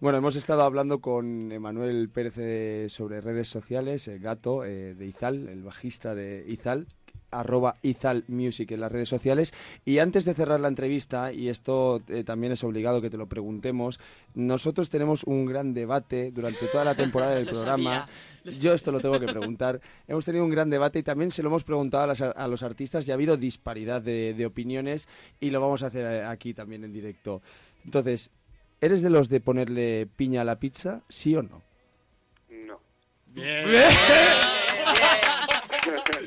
Bueno, 0.00 0.18
hemos 0.18 0.34
estado 0.34 0.62
hablando 0.62 1.00
con 1.00 1.52
Emanuel 1.52 2.10
Pérez 2.12 2.34
eh, 2.36 2.86
sobre 2.88 3.20
redes 3.20 3.46
sociales, 3.46 4.08
el 4.08 4.18
gato 4.18 4.64
eh, 4.64 4.94
de 4.94 5.06
Izal, 5.06 5.48
el 5.48 5.62
bajista 5.62 6.16
de 6.16 6.42
Izal, 6.48 6.88
arroba 7.30 7.76
Izal 7.82 8.24
Music 8.28 8.70
en 8.72 8.80
las 8.80 8.92
redes 8.92 9.08
sociales. 9.08 9.54
Y 9.86 9.98
antes 10.00 10.24
de 10.26 10.34
cerrar 10.34 10.60
la 10.60 10.68
entrevista, 10.68 11.32
y 11.32 11.48
esto 11.48 12.02
eh, 12.08 12.24
también 12.24 12.52
es 12.52 12.62
obligado 12.62 13.00
que 13.00 13.08
te 13.08 13.16
lo 13.16 13.26
preguntemos, 13.26 13.98
nosotros 14.34 14.90
tenemos 14.90 15.24
un 15.24 15.46
gran 15.46 15.72
debate 15.72 16.30
durante 16.30 16.66
toda 16.66 16.84
la 16.84 16.94
temporada 16.94 17.34
del 17.34 17.46
programa. 17.48 18.06
sabía, 18.44 18.58
Yo 18.60 18.74
esto 18.74 18.92
lo 18.92 19.00
tengo 19.00 19.18
que 19.18 19.26
preguntar. 19.26 19.80
hemos 20.08 20.24
tenido 20.26 20.44
un 20.44 20.50
gran 20.50 20.68
debate 20.68 20.98
y 20.98 21.02
también 21.02 21.30
se 21.30 21.42
lo 21.42 21.48
hemos 21.48 21.64
preguntado 21.64 22.04
a, 22.04 22.06
las- 22.08 22.20
a 22.20 22.46
los 22.48 22.62
artistas 22.62 23.08
y 23.08 23.10
ha 23.12 23.14
habido 23.14 23.38
disparidad 23.38 24.02
de, 24.02 24.34
de 24.34 24.44
opiniones 24.46 25.08
y 25.40 25.50
lo 25.50 25.60
vamos 25.62 25.82
a 25.82 25.86
hacer 25.86 26.04
eh, 26.04 26.24
aquí 26.26 26.52
también 26.52 26.84
en 26.84 26.92
directo. 26.92 27.40
Entonces, 27.86 28.28
¿eres 28.82 29.00
de 29.00 29.08
los 29.08 29.30
de 29.30 29.40
ponerle 29.40 30.06
piña 30.16 30.42
a 30.42 30.44
la 30.44 30.56
pizza, 30.58 31.00
sí 31.08 31.34
o 31.34 31.42
no? 31.42 31.62
No. 32.50 32.78
Bien. 33.28 33.64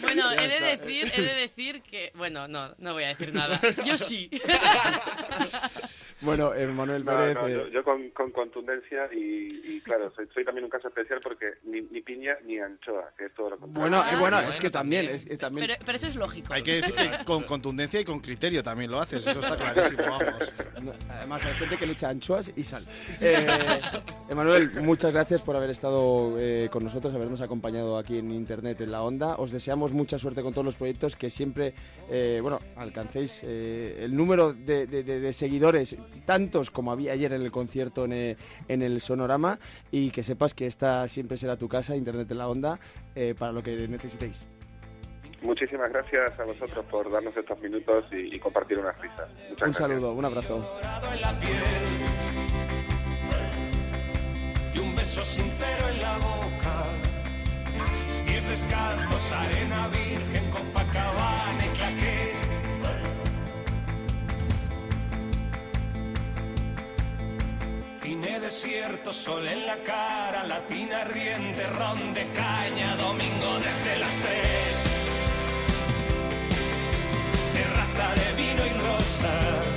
Bueno, 0.01 0.33
Ya 0.35 0.43
he 0.43 0.47
de 0.47 0.77
decir, 0.77 1.11
he 1.15 1.21
de 1.21 1.33
decir 1.33 1.81
que, 1.83 2.11
bueno, 2.15 2.47
no, 2.47 2.73
no 2.77 2.93
voy 2.93 3.03
a 3.03 3.09
decir 3.09 3.33
nada. 3.33 3.59
Yo 3.85 3.97
sí. 3.97 4.29
Bueno, 6.21 6.53
Emanuel 6.55 7.03
No, 7.03 7.11
Pérez... 7.11 7.35
no, 7.35 7.47
eh, 7.47 7.51
yo, 7.53 7.67
yo 7.67 7.83
con, 7.83 8.09
con 8.11 8.31
contundencia 8.31 9.09
y, 9.13 9.61
y 9.63 9.81
claro, 9.81 10.11
soy, 10.15 10.27
soy 10.33 10.45
también 10.45 10.63
un 10.63 10.69
caso 10.71 10.87
especial 10.87 11.19
porque 11.21 11.55
ni, 11.63 11.81
ni 11.81 12.01
piña 12.01 12.37
ni 12.45 12.57
anchoa, 12.57 13.11
que 13.17 13.25
es 13.25 13.33
todo 13.35 13.51
lo 13.51 13.57
contrario. 13.59 13.89
Bueno, 13.89 13.97
eh, 14.03 14.19
bueno, 14.19 14.37
bueno, 14.37 14.49
es 14.49 14.57
que 14.57 14.69
también... 14.69 15.05
Es, 15.09 15.25
que 15.25 15.37
también 15.37 15.67
Pero, 15.67 15.79
pero 15.85 15.95
eso 15.97 16.07
es 16.07 16.15
lógico. 16.15 16.53
Hay 16.53 16.63
que 16.63 16.75
decir 16.81 16.95
que 16.95 17.25
con 17.25 17.43
contundencia 17.43 17.99
y 17.99 18.05
con 18.05 18.21
criterio 18.21 18.63
también 18.63 18.91
lo 18.91 18.99
haces, 19.01 19.27
eso 19.27 19.39
está 19.39 19.57
clarísimo, 19.57 20.03
vamos. 20.03 20.53
No, 20.81 20.93
Además, 21.09 21.45
hay 21.45 21.53
gente 21.55 21.77
que 21.77 21.85
le 21.85 21.93
echa 21.93 22.09
anchoas 22.09 22.51
y 22.55 22.63
sal. 22.63 22.83
Eh, 23.21 23.45
Emanuel, 24.29 24.71
muchas 24.81 25.11
gracias 25.13 25.41
por 25.41 25.55
haber 25.55 25.69
estado 25.69 26.35
eh, 26.39 26.69
con 26.71 26.83
nosotros, 26.83 27.13
habernos 27.13 27.41
acompañado 27.41 27.97
aquí 27.97 28.17
en 28.17 28.31
Internet 28.31 28.79
en 28.81 28.91
la 28.91 29.03
Onda. 29.03 29.35
Os 29.45 29.51
deseamos 29.51 29.93
mucha 29.93 30.17
suerte 30.17 30.41
con 30.41 30.51
todos 30.53 30.65
los 30.65 30.75
proyectos, 30.75 31.15
que 31.15 31.29
siempre, 31.29 31.75
eh, 32.09 32.39
bueno, 32.41 32.57
alcancéis 32.75 33.41
eh, 33.43 33.99
el 33.99 34.15
número 34.15 34.53
de, 34.53 34.87
de- 34.87 35.03
de- 35.03 35.19
de 35.19 35.33
seguidores, 35.33 35.95
tantos 36.25 36.71
como 36.71 36.91
había 36.91 37.11
ayer 37.13 37.31
en 37.33 37.43
el 37.43 37.51
concierto 37.51 38.05
en, 38.05 38.13
eh, 38.13 38.37
en 38.67 38.81
el 38.81 39.01
Sonorama, 39.01 39.59
y 39.91 40.09
que 40.09 40.23
sepas 40.23 40.55
que 40.55 40.65
esta 40.65 41.07
siempre 41.07 41.37
será 41.37 41.57
tu 41.57 41.69
casa, 41.69 41.95
Internet 41.95 42.29
en 42.31 42.37
la 42.39 42.47
Onda, 42.49 42.79
eh, 43.13 43.35
para 43.37 43.51
lo 43.51 43.61
que 43.61 43.87
necesitéis. 43.87 44.47
Muchísimas 45.43 45.91
gracias 45.91 46.39
a 46.39 46.43
vosotros 46.43 46.83
por 46.89 47.11
darnos 47.11 47.37
estos 47.37 47.59
minutos 47.61 48.05
y, 48.11 48.35
y 48.35 48.39
compartir 48.39 48.79
unas 48.79 48.99
risas. 48.99 49.29
Muchas 49.29 49.49
Un 49.49 49.55
gracias. 49.57 49.77
saludo, 49.77 50.13
un 50.13 50.25
abrazo. 50.25 50.79
y 54.73 54.79
un 54.79 54.95
beso 54.95 55.23
sincero 55.23 55.87
en 55.89 56.01
la 56.01 56.17
boca. 56.17 56.54
Descalzos, 58.49 59.31
arena 59.31 59.87
virgen, 59.87 60.49
Copacabana 60.51 61.65
y 61.65 61.69
claqué. 61.69 62.35
Cine 68.01 68.39
desierto, 68.39 69.11
sol 69.11 69.47
en 69.47 69.65
la 69.65 69.77
cara, 69.83 70.43
latina 70.45 71.03
riente, 71.05 71.65
ron 71.67 72.13
de 72.13 72.31
caña, 72.33 72.95
domingo 72.97 73.59
desde 73.59 73.99
las 73.99 74.13
tres. 74.13 74.75
Terraza 77.53 78.07
de 78.21 78.43
vino 78.43 78.65
y 78.65 78.73
rosas. 78.79 79.74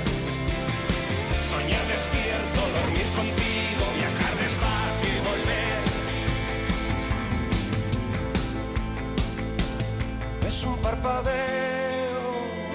Un 10.65 10.77
parpadeo, 10.79 12.21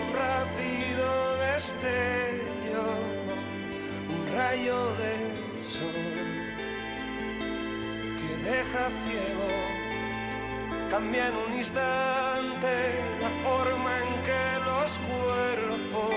un 0.00 0.12
rápido 0.14 1.36
destello, 1.36 2.84
un 4.08 4.26
rayo 4.32 4.94
de 4.96 5.14
sol 5.62 5.90
que 8.18 8.30
deja 8.48 8.84
ciego. 9.04 9.48
Cambia 10.90 11.28
en 11.28 11.36
un 11.36 11.58
instante 11.58 12.74
la 13.20 13.30
forma 13.42 13.92
en 14.04 14.22
que 14.22 14.44
los 14.64 14.98
cuerpos 15.08 16.14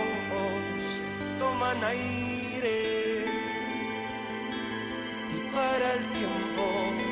toman 1.39 1.83
aire 1.83 3.25
y 5.33 5.53
para 5.53 5.93
el 5.95 6.11
tiempo. 6.11 7.07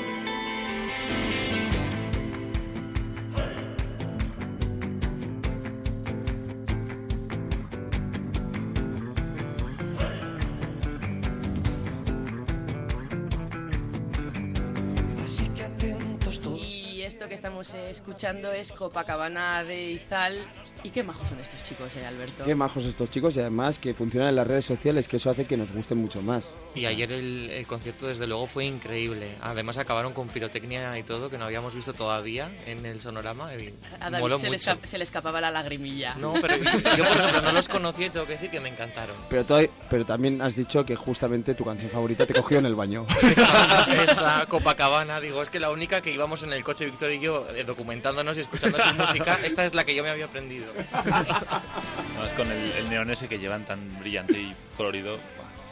Así 17.26 17.30
que 17.30 17.35
estamos 17.46 17.76
eh, 17.76 17.92
escuchando 17.92 18.52
es 18.52 18.72
Copacabana 18.72 19.64
de 19.64 19.92
Izal. 19.92 20.48
¿Y 20.82 20.90
qué 20.90 21.04
majos 21.04 21.30
son 21.30 21.40
estos 21.40 21.62
chicos, 21.62 21.96
eh, 21.96 22.04
Alberto? 22.04 22.44
Qué 22.44 22.56
majos 22.56 22.86
estos 22.86 23.08
chicos 23.12 23.36
y 23.36 23.40
además 23.40 23.78
que 23.78 23.94
funcionan 23.94 24.30
en 24.30 24.36
las 24.36 24.48
redes 24.48 24.66
sociales, 24.66 25.08
que 25.08 25.18
eso 25.18 25.30
hace 25.30 25.46
que 25.46 25.56
nos 25.56 25.72
gusten 25.72 26.00
mucho 26.00 26.24
más. 26.24 26.46
Y 26.74 26.88
ayer 26.88 27.12
el, 27.12 27.52
el 27.52 27.68
concierto, 27.68 28.08
desde 28.08 28.26
luego, 28.26 28.48
fue 28.48 28.66
increíble. 28.66 29.28
Además, 29.44 29.78
acabaron 29.78 30.12
con 30.14 30.28
pirotecnia 30.28 30.98
y 30.98 31.04
todo, 31.04 31.30
que 31.30 31.38
no 31.38 31.46
habíamos 31.46 31.76
visto 31.76 31.94
todavía 31.94 32.50
en 32.66 32.84
el 32.84 33.00
sonorama. 33.00 33.54
Y 33.54 33.76
A 34.00 34.10
David 34.10 34.22
moló 34.24 34.40
se 34.40 34.46
le, 34.50 34.58
mucho. 34.58 34.72
esca- 34.72 34.84
se 34.84 34.98
le 34.98 35.04
escapaba 35.04 35.40
la 35.40 35.52
lagrimilla. 35.52 36.16
No, 36.16 36.34
pero 36.42 36.56
yo, 36.58 36.64
por 36.64 37.18
ejemplo, 37.18 37.42
no 37.44 37.52
los 37.52 37.70
conocía 37.70 38.08
y 38.08 38.10
tengo 38.10 38.26
que 38.26 38.34
decir 38.34 38.50
que 38.50 38.60
me 38.60 38.70
encantaron. 38.70 39.16
Pero 39.30 40.06
también 40.06 40.42
has 40.42 40.56
dicho 40.56 40.84
que 40.84 40.96
justamente 40.96 41.54
tu 41.54 41.64
canción 41.64 41.92
favorita 41.92 42.26
te 42.26 42.34
cogió 42.34 42.58
en 42.58 42.66
el 42.66 42.74
baño. 42.76 43.06
Esta, 43.22 44.04
esta 44.04 44.46
Copacabana, 44.48 45.20
digo, 45.22 45.42
es 45.44 45.50
que 45.52 45.60
la 45.60 45.70
única 45.72 46.02
que 46.02 46.12
íbamos 46.12 46.42
en 46.44 46.52
el 46.54 46.64
coche, 46.64 46.86
Víctor 46.86 47.12
y 47.12 47.20
yo, 47.20 47.35
eh, 47.56 47.64
documentándonos 47.64 48.38
y 48.38 48.42
escuchando 48.42 48.78
su 48.78 48.94
música, 48.98 49.40
esta 49.44 49.66
es 49.66 49.74
la 49.74 49.84
que 49.84 49.94
yo 49.96 50.04
me 50.04 50.10
había 50.10 50.26
aprendido. 50.26 50.72
Además, 50.94 52.34
con 52.36 52.52
el, 52.52 52.72
el 52.74 52.90
neón 52.90 53.10
ese 53.12 53.28
que 53.28 53.38
llevan 53.40 53.66
tan 53.66 54.00
brillante 54.00 54.34
y 54.40 54.54
colorido, 54.78 55.18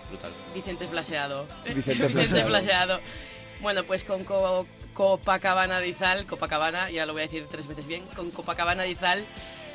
brutal. 0.09 0.31
Vicente 0.53 0.87
Flaseado. 0.87 1.47
Vicente 1.73 2.09
Flaseado. 2.09 2.47
Flaseado. 2.49 2.99
Bueno, 3.61 3.83
pues 3.85 4.03
con 4.03 4.23
Co- 4.25 4.67
Copacabana 4.93 5.79
de 5.79 5.87
Izal, 5.89 6.25
Copacabana, 6.25 6.89
ya 6.91 7.05
lo 7.05 7.13
voy 7.13 7.21
a 7.23 7.25
decir 7.25 7.47
tres 7.49 7.65
veces 7.67 7.87
bien, 7.87 8.05
con 8.15 8.29
Copacabana 8.31 8.83
de 8.83 8.91
Izal 8.91 9.25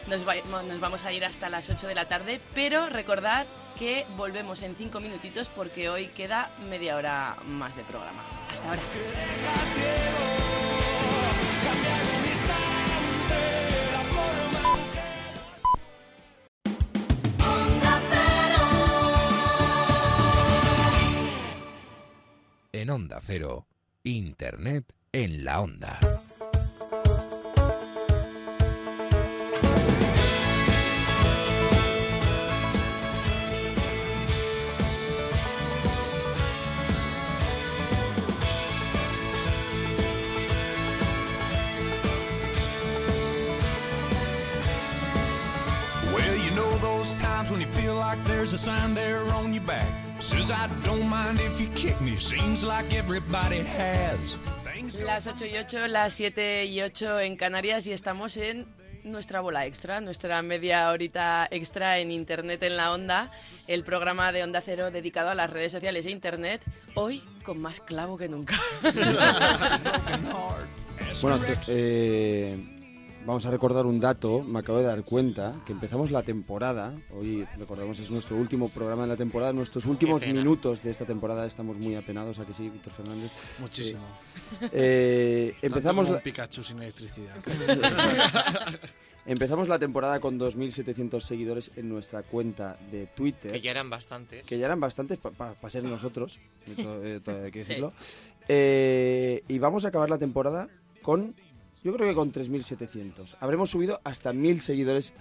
nos, 0.06 0.26
va- 0.26 0.34
nos 0.62 0.80
vamos 0.80 1.04
a 1.04 1.12
ir 1.12 1.24
hasta 1.24 1.48
las 1.50 1.68
8 1.70 1.86
de 1.86 1.94
la 1.94 2.06
tarde, 2.08 2.40
pero 2.54 2.88
recordad 2.88 3.46
que 3.78 4.06
volvemos 4.16 4.62
en 4.62 4.74
cinco 4.76 5.00
minutitos 5.00 5.48
porque 5.48 5.88
hoy 5.88 6.06
queda 6.08 6.50
media 6.68 6.96
hora 6.96 7.36
más 7.46 7.76
de 7.76 7.82
programa. 7.84 8.22
Hasta 8.52 8.68
ahora. 8.70 8.80
En 22.80 22.90
Onda 22.90 23.20
Cero, 23.20 23.66
Internet 24.04 24.84
en 25.10 25.42
la 25.42 25.60
Onda. 25.62 25.98
Well, 46.14 46.36
you 46.36 46.50
know 46.54 46.78
those 46.78 47.12
times 47.14 47.50
when 47.50 47.60
you 47.60 47.66
feel 47.66 47.96
like 47.96 48.24
there's 48.24 48.52
a 48.52 48.58
sign 48.58 48.94
there 48.94 49.24
on 49.34 49.52
your 49.52 49.64
back. 49.64 50.07
Says 50.28 50.50
I 50.50 50.68
don't 50.84 51.08
mind 51.08 51.38
if 51.40 51.58
you 51.60 51.68
kick 51.74 51.98
me. 52.00 52.16
Seems 52.20 52.62
like 52.62 52.92
everybody 52.94 53.62
has. 53.62 54.38
Las 55.04 55.26
8 55.26 55.46
y 55.46 55.56
8, 55.56 55.88
las 55.88 56.12
7 56.14 56.66
y 56.66 56.80
8 56.82 57.20
en 57.20 57.36
Canarias 57.36 57.86
y 57.86 57.92
estamos 57.92 58.36
en 58.36 58.66
nuestra 59.04 59.40
bola 59.40 59.64
extra, 59.66 60.00
nuestra 60.00 60.40
media 60.42 60.90
horita 60.90 61.46
extra 61.50 61.98
en 61.98 62.10
Internet 62.10 62.62
en 62.62 62.76
la 62.76 62.92
Onda, 62.92 63.30
el 63.68 63.84
programa 63.84 64.32
de 64.32 64.42
Onda 64.42 64.60
Cero 64.64 64.90
dedicado 64.90 65.30
a 65.30 65.34
las 65.34 65.50
redes 65.50 65.72
sociales 65.72 66.04
e 66.06 66.10
Internet, 66.10 66.62
hoy 66.94 67.22
con 67.42 67.58
más 67.60 67.80
clavo 67.80 68.16
que 68.18 68.28
nunca. 68.28 68.54
Bueno, 71.22 71.38
te- 71.40 71.56
eh, 71.68 72.56
vamos 73.28 73.44
a 73.44 73.50
recordar 73.50 73.84
un 73.84 74.00
dato, 74.00 74.42
me 74.42 74.60
acabo 74.60 74.78
de 74.78 74.84
dar 74.84 75.04
cuenta, 75.04 75.54
que 75.66 75.72
empezamos 75.74 76.10
la 76.10 76.22
temporada, 76.22 76.94
hoy 77.12 77.44
recordamos 77.58 77.98
es 77.98 78.10
nuestro 78.10 78.36
último 78.36 78.70
programa 78.70 79.02
de 79.02 79.08
la 79.08 79.16
temporada, 79.16 79.52
nuestros 79.52 79.84
últimos 79.84 80.22
minutos 80.26 80.82
de 80.82 80.90
esta 80.90 81.04
temporada, 81.04 81.44
estamos 81.46 81.76
muy 81.76 81.94
apenados, 81.94 82.38
¿a 82.38 82.46
que 82.46 82.54
sí, 82.54 82.70
Víctor 82.70 82.92
Fernández? 82.94 83.30
Muchísimo. 83.58 84.00
Eh, 84.72 85.52
eh, 85.52 85.56
empezamos 85.60 86.06
como 86.06 86.12
la- 86.12 86.16
un 86.16 86.22
Pikachu 86.22 86.62
sin 86.62 86.78
electricidad. 86.82 87.36
Empezamos 89.26 89.68
la 89.68 89.78
temporada 89.78 90.20
con 90.20 90.38
2.700 90.40 91.20
seguidores 91.20 91.70
en 91.76 91.90
nuestra 91.90 92.22
cuenta 92.22 92.78
de 92.90 93.08
Twitter. 93.08 93.52
Que 93.52 93.60
ya 93.60 93.72
eran 93.72 93.90
bastantes. 93.90 94.46
Que 94.46 94.58
ya 94.58 94.64
eran 94.64 94.80
bastantes 94.80 95.18
para 95.18 95.54
ser 95.68 95.84
nosotros, 95.84 96.40
hay 96.66 96.74
que 96.74 97.20
Sí. 97.52 97.58
decirlo. 97.58 97.92
Eh, 98.48 99.42
y 99.46 99.58
vamos 99.58 99.84
a 99.84 99.88
acabar 99.88 100.08
la 100.08 100.16
temporada 100.16 100.68
con, 101.02 101.34
yo 101.82 101.92
creo 101.94 102.08
que 102.08 102.14
con 102.14 102.32
3.700. 102.32 103.36
Habremos 103.40 103.70
subido 103.70 104.00
hasta 104.04 104.32
1.000 104.32 104.60
seguidores 104.60 105.12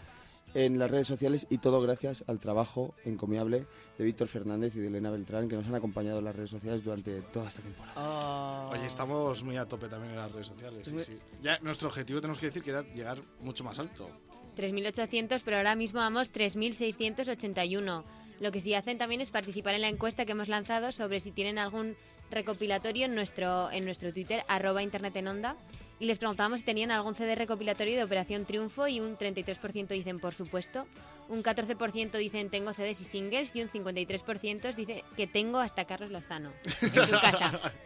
en 0.53 0.79
las 0.79 0.89
redes 0.89 1.07
sociales 1.07 1.45
y 1.49 1.57
todo 1.57 1.81
gracias 1.81 2.23
al 2.27 2.39
trabajo 2.39 2.95
encomiable 3.05 3.65
de 3.97 4.03
Víctor 4.05 4.27
Fernández 4.27 4.75
y 4.75 4.79
de 4.79 4.87
Elena 4.87 5.11
Beltrán 5.11 5.49
que 5.49 5.55
nos 5.55 5.67
han 5.67 5.75
acompañado 5.75 6.19
en 6.19 6.25
las 6.25 6.35
redes 6.35 6.49
sociales 6.49 6.83
durante 6.83 7.21
toda 7.21 7.49
esta 7.49 7.61
temporada. 7.61 8.69
Oye, 8.69 8.85
estamos 8.85 9.43
muy 9.43 9.57
a 9.57 9.65
tope 9.65 9.87
también 9.87 10.13
en 10.13 10.17
las 10.17 10.31
redes 10.31 10.47
sociales. 10.47 10.87
sí, 10.87 10.99
sí. 10.99 11.17
Ya 11.41 11.59
nuestro 11.59 11.89
objetivo 11.89 12.21
tenemos 12.21 12.39
que 12.39 12.47
decir 12.47 12.63
que 12.63 12.71
era 12.71 12.81
llegar 12.81 13.19
mucho 13.41 13.63
más 13.63 13.77
alto. 13.79 14.09
3.800, 14.57 15.41
pero 15.45 15.57
ahora 15.57 15.75
mismo 15.75 15.99
vamos 15.99 16.33
3.681. 16.33 18.03
Lo 18.39 18.51
que 18.51 18.61
sí 18.61 18.73
hacen 18.73 18.97
también 18.97 19.21
es 19.21 19.31
participar 19.31 19.75
en 19.75 19.81
la 19.81 19.89
encuesta 19.89 20.25
que 20.25 20.31
hemos 20.31 20.47
lanzado 20.47 20.91
sobre 20.91 21.19
si 21.19 21.31
tienen 21.31 21.59
algún 21.59 21.95
recopilatorio 22.31 23.05
en 23.05 23.15
nuestro, 23.15 23.71
en 23.71 23.85
nuestro 23.85 24.13
Twitter, 24.13 24.43
arroba 24.47 24.83
Internet 24.83 25.15
en 25.15 25.27
Onda. 25.27 25.55
Y 25.99 26.05
les 26.05 26.19
preguntábamos 26.19 26.59
si 26.59 26.65
tenían 26.65 26.91
algún 26.91 27.15
CD 27.15 27.35
recopilatorio 27.35 27.97
de 27.97 28.03
Operación 28.03 28.45
Triunfo 28.45 28.87
y 28.87 28.99
un 28.99 29.17
33% 29.17 29.87
dicen 29.87 30.19
por 30.19 30.33
supuesto. 30.33 30.85
Un 31.29 31.43
14% 31.43 32.17
dicen 32.17 32.49
tengo 32.49 32.73
CDs 32.73 33.01
y 33.01 33.05
singles 33.05 33.55
y 33.55 33.61
un 33.63 33.69
53% 33.69 34.75
dice 34.75 35.03
que 35.15 35.27
tengo 35.27 35.59
hasta 35.59 35.85
Carlos 35.85 36.11
Lozano 36.11 36.51
en 36.81 37.05
su 37.05 37.11
casa. 37.19 37.59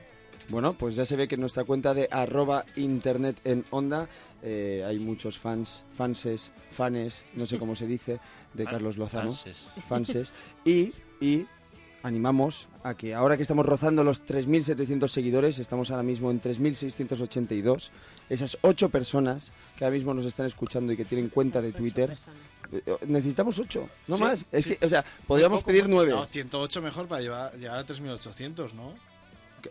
Bueno, 0.49 0.73
pues 0.73 0.95
ya 0.95 1.05
se 1.05 1.15
ve 1.15 1.27
que 1.29 1.35
en 1.35 1.41
nuestra 1.41 1.63
cuenta 1.63 1.93
de 1.93 2.09
arroba 2.11 2.65
internet 2.75 3.39
en 3.45 3.63
onda 3.69 4.09
eh, 4.41 4.83
hay 4.85 4.99
muchos 4.99 5.37
fans, 5.39 5.83
fanses, 5.93 6.51
fanes, 6.71 7.23
no 7.35 7.45
sé 7.45 7.57
cómo 7.57 7.73
se 7.73 7.87
dice, 7.87 8.19
de 8.53 8.65
Carlos 8.65 8.97
Lozano. 8.97 9.31
fanses. 9.31 9.75
Fanses. 9.87 10.33
Y, 10.65 10.93
y 11.21 11.45
animamos 12.03 12.67
a 12.83 12.93
que 12.95 13.13
ahora 13.13 13.37
que 13.37 13.43
estamos 13.43 13.65
rozando 13.65 14.03
los 14.03 14.25
3.700 14.25 15.07
seguidores, 15.07 15.59
estamos 15.59 15.91
ahora 15.91 16.03
mismo 16.03 16.31
en 16.31 16.41
3.682, 16.41 17.89
esas 18.29 18.57
ocho 18.61 18.89
personas 18.89 19.51
que 19.77 19.83
ahora 19.85 19.95
mismo 19.95 20.13
nos 20.13 20.25
están 20.25 20.45
escuchando 20.45 20.91
y 20.93 20.97
que 20.97 21.05
tienen 21.05 21.29
cuenta 21.29 21.61
de 21.61 21.71
Twitter, 21.71 22.17
eh, 22.71 22.81
necesitamos 23.07 23.59
ocho, 23.59 23.89
no 24.07 24.17
Sí, 24.17 24.23
más. 24.23 24.45
Es 24.51 24.63
sí. 24.63 24.75
que, 24.75 24.85
o 24.85 24.89
sea, 24.89 25.03
podríamos 25.27 25.59
Poco, 25.59 25.67
pedir 25.67 25.83
poco. 25.83 25.93
nueve. 25.95 26.11
No, 26.11 26.23
108 26.23 26.81
mejor 26.81 27.07
para 27.07 27.21
llevar- 27.21 27.53
llegar 27.57 27.77
a 27.79 27.85
3.800, 27.85 28.73
¿no? 28.73 28.93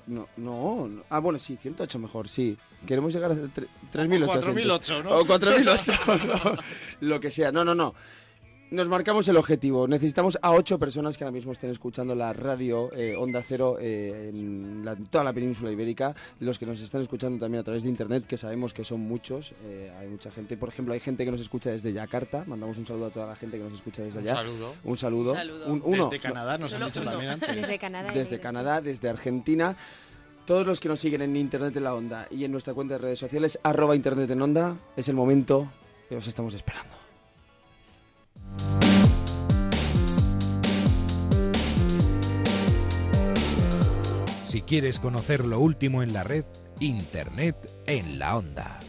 No, 0.06 0.28
no, 0.36 0.86
no. 0.86 1.02
Ah, 1.10 1.18
bueno, 1.18 1.36
sí, 1.40 1.58
108 1.60 1.98
mejor, 1.98 2.28
sí. 2.28 2.56
Queremos 2.86 3.12
llegar 3.12 3.32
a 3.32 3.34
tre- 3.34 3.66
3.800. 3.92 4.28
4.008, 4.40 5.02
¿no? 5.02 5.10
O 5.18 5.24
4.008, 5.24 6.44
no, 7.00 7.08
lo 7.08 7.18
que 7.20 7.30
sea. 7.32 7.50
No, 7.50 7.64
no, 7.64 7.74
no. 7.74 7.94
Nos 8.70 8.88
marcamos 8.88 9.26
el 9.26 9.36
objetivo. 9.36 9.88
Necesitamos 9.88 10.38
a 10.40 10.52
ocho 10.52 10.78
personas 10.78 11.18
que 11.18 11.24
ahora 11.24 11.32
mismo 11.32 11.50
estén 11.50 11.70
escuchando 11.70 12.14
la 12.14 12.32
radio 12.32 12.88
eh, 12.94 13.16
Onda 13.16 13.42
Cero 13.42 13.78
eh, 13.80 14.30
en 14.32 14.84
la- 14.84 14.94
toda 14.94 15.24
la 15.24 15.32
península 15.32 15.72
ibérica. 15.72 16.14
Los 16.38 16.56
que 16.56 16.66
nos 16.66 16.80
están 16.80 17.00
escuchando 17.02 17.36
también 17.40 17.62
a 17.62 17.64
través 17.64 17.82
de 17.82 17.88
internet, 17.88 18.24
que 18.28 18.36
sabemos 18.36 18.72
que 18.72 18.84
son 18.84 19.00
muchos. 19.00 19.52
eh, 19.64 19.90
hay 19.98 20.06
mucha 20.06 20.30
gente. 20.30 20.56
Por 20.56 20.68
ejemplo, 20.68 20.94
hay 20.94 21.00
gente 21.00 21.24
que 21.24 21.32
nos 21.32 21.40
escucha 21.40 21.70
desde 21.70 21.92
Yakarta. 21.92 22.44
Mandamos 22.46 22.78
un 22.78 22.86
saludo 22.86 23.06
a 23.06 23.10
toda 23.10 23.26
la 23.26 23.34
gente 23.34 23.58
que 23.58 23.64
nos 23.64 23.72
escucha 23.72 24.02
desde 24.02 24.20
Un 24.20 24.24
allá. 24.28 24.34
saludo. 24.36 24.74
Un 24.84 24.96
saludo. 24.96 25.30
Un 25.32 25.36
saludo. 25.36 25.66
Un- 25.66 25.82
uno. 25.84 26.04
Desde 26.04 26.18
Canadá 26.20 26.56
nos 26.58 26.72
han 26.72 26.78
Solo 26.78 26.86
dicho 26.86 27.00
uno. 27.00 27.10
también 27.10 27.30
antes. 27.32 27.56
Desde 27.56 27.78
Canadá. 27.80 28.12
Desde 28.12 28.38
Canadá, 28.40 28.80
desde 28.80 29.08
Argentina. 29.08 29.76
Todos 30.46 30.64
los 30.64 30.78
que 30.78 30.88
nos 30.88 31.00
siguen 31.00 31.22
en 31.22 31.34
Internet 31.34 31.76
en 31.76 31.82
la 31.84 31.94
Onda 31.96 32.28
y 32.30 32.44
en 32.44 32.52
nuestra 32.52 32.72
cuenta 32.72 32.94
de 32.94 32.98
redes 32.98 33.18
sociales, 33.18 33.58
arroba 33.64 33.96
Internet 33.96 34.30
en 34.30 34.40
Onda, 34.42 34.76
es 34.96 35.08
el 35.08 35.16
momento 35.16 35.68
que 36.08 36.14
os 36.16 36.26
estamos 36.28 36.54
esperando. 36.54 36.99
Si 44.46 44.62
quieres 44.62 44.98
conocer 44.98 45.44
lo 45.44 45.60
último 45.60 46.02
en 46.02 46.12
la 46.12 46.24
red, 46.24 46.44
Internet 46.80 47.72
en 47.86 48.18
la 48.18 48.36
Onda. 48.36 48.80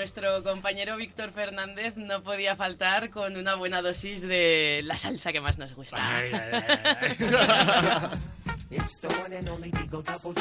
Nuestro 0.00 0.42
compañero 0.42 0.96
Víctor 0.96 1.30
Fernández 1.30 1.92
no 1.96 2.22
podía 2.22 2.56
faltar 2.56 3.10
con 3.10 3.36
una 3.36 3.54
buena 3.56 3.82
dosis 3.82 4.22
de 4.22 4.80
la 4.84 4.96
salsa 4.96 5.30
que 5.30 5.42
más 5.42 5.58
nos 5.58 5.74
gusta. 5.74 5.98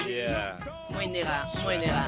Yeah. 0.07 0.57
Muy 0.91 1.07
nega, 1.07 1.43
muy 1.65 1.77
nega. 1.77 2.07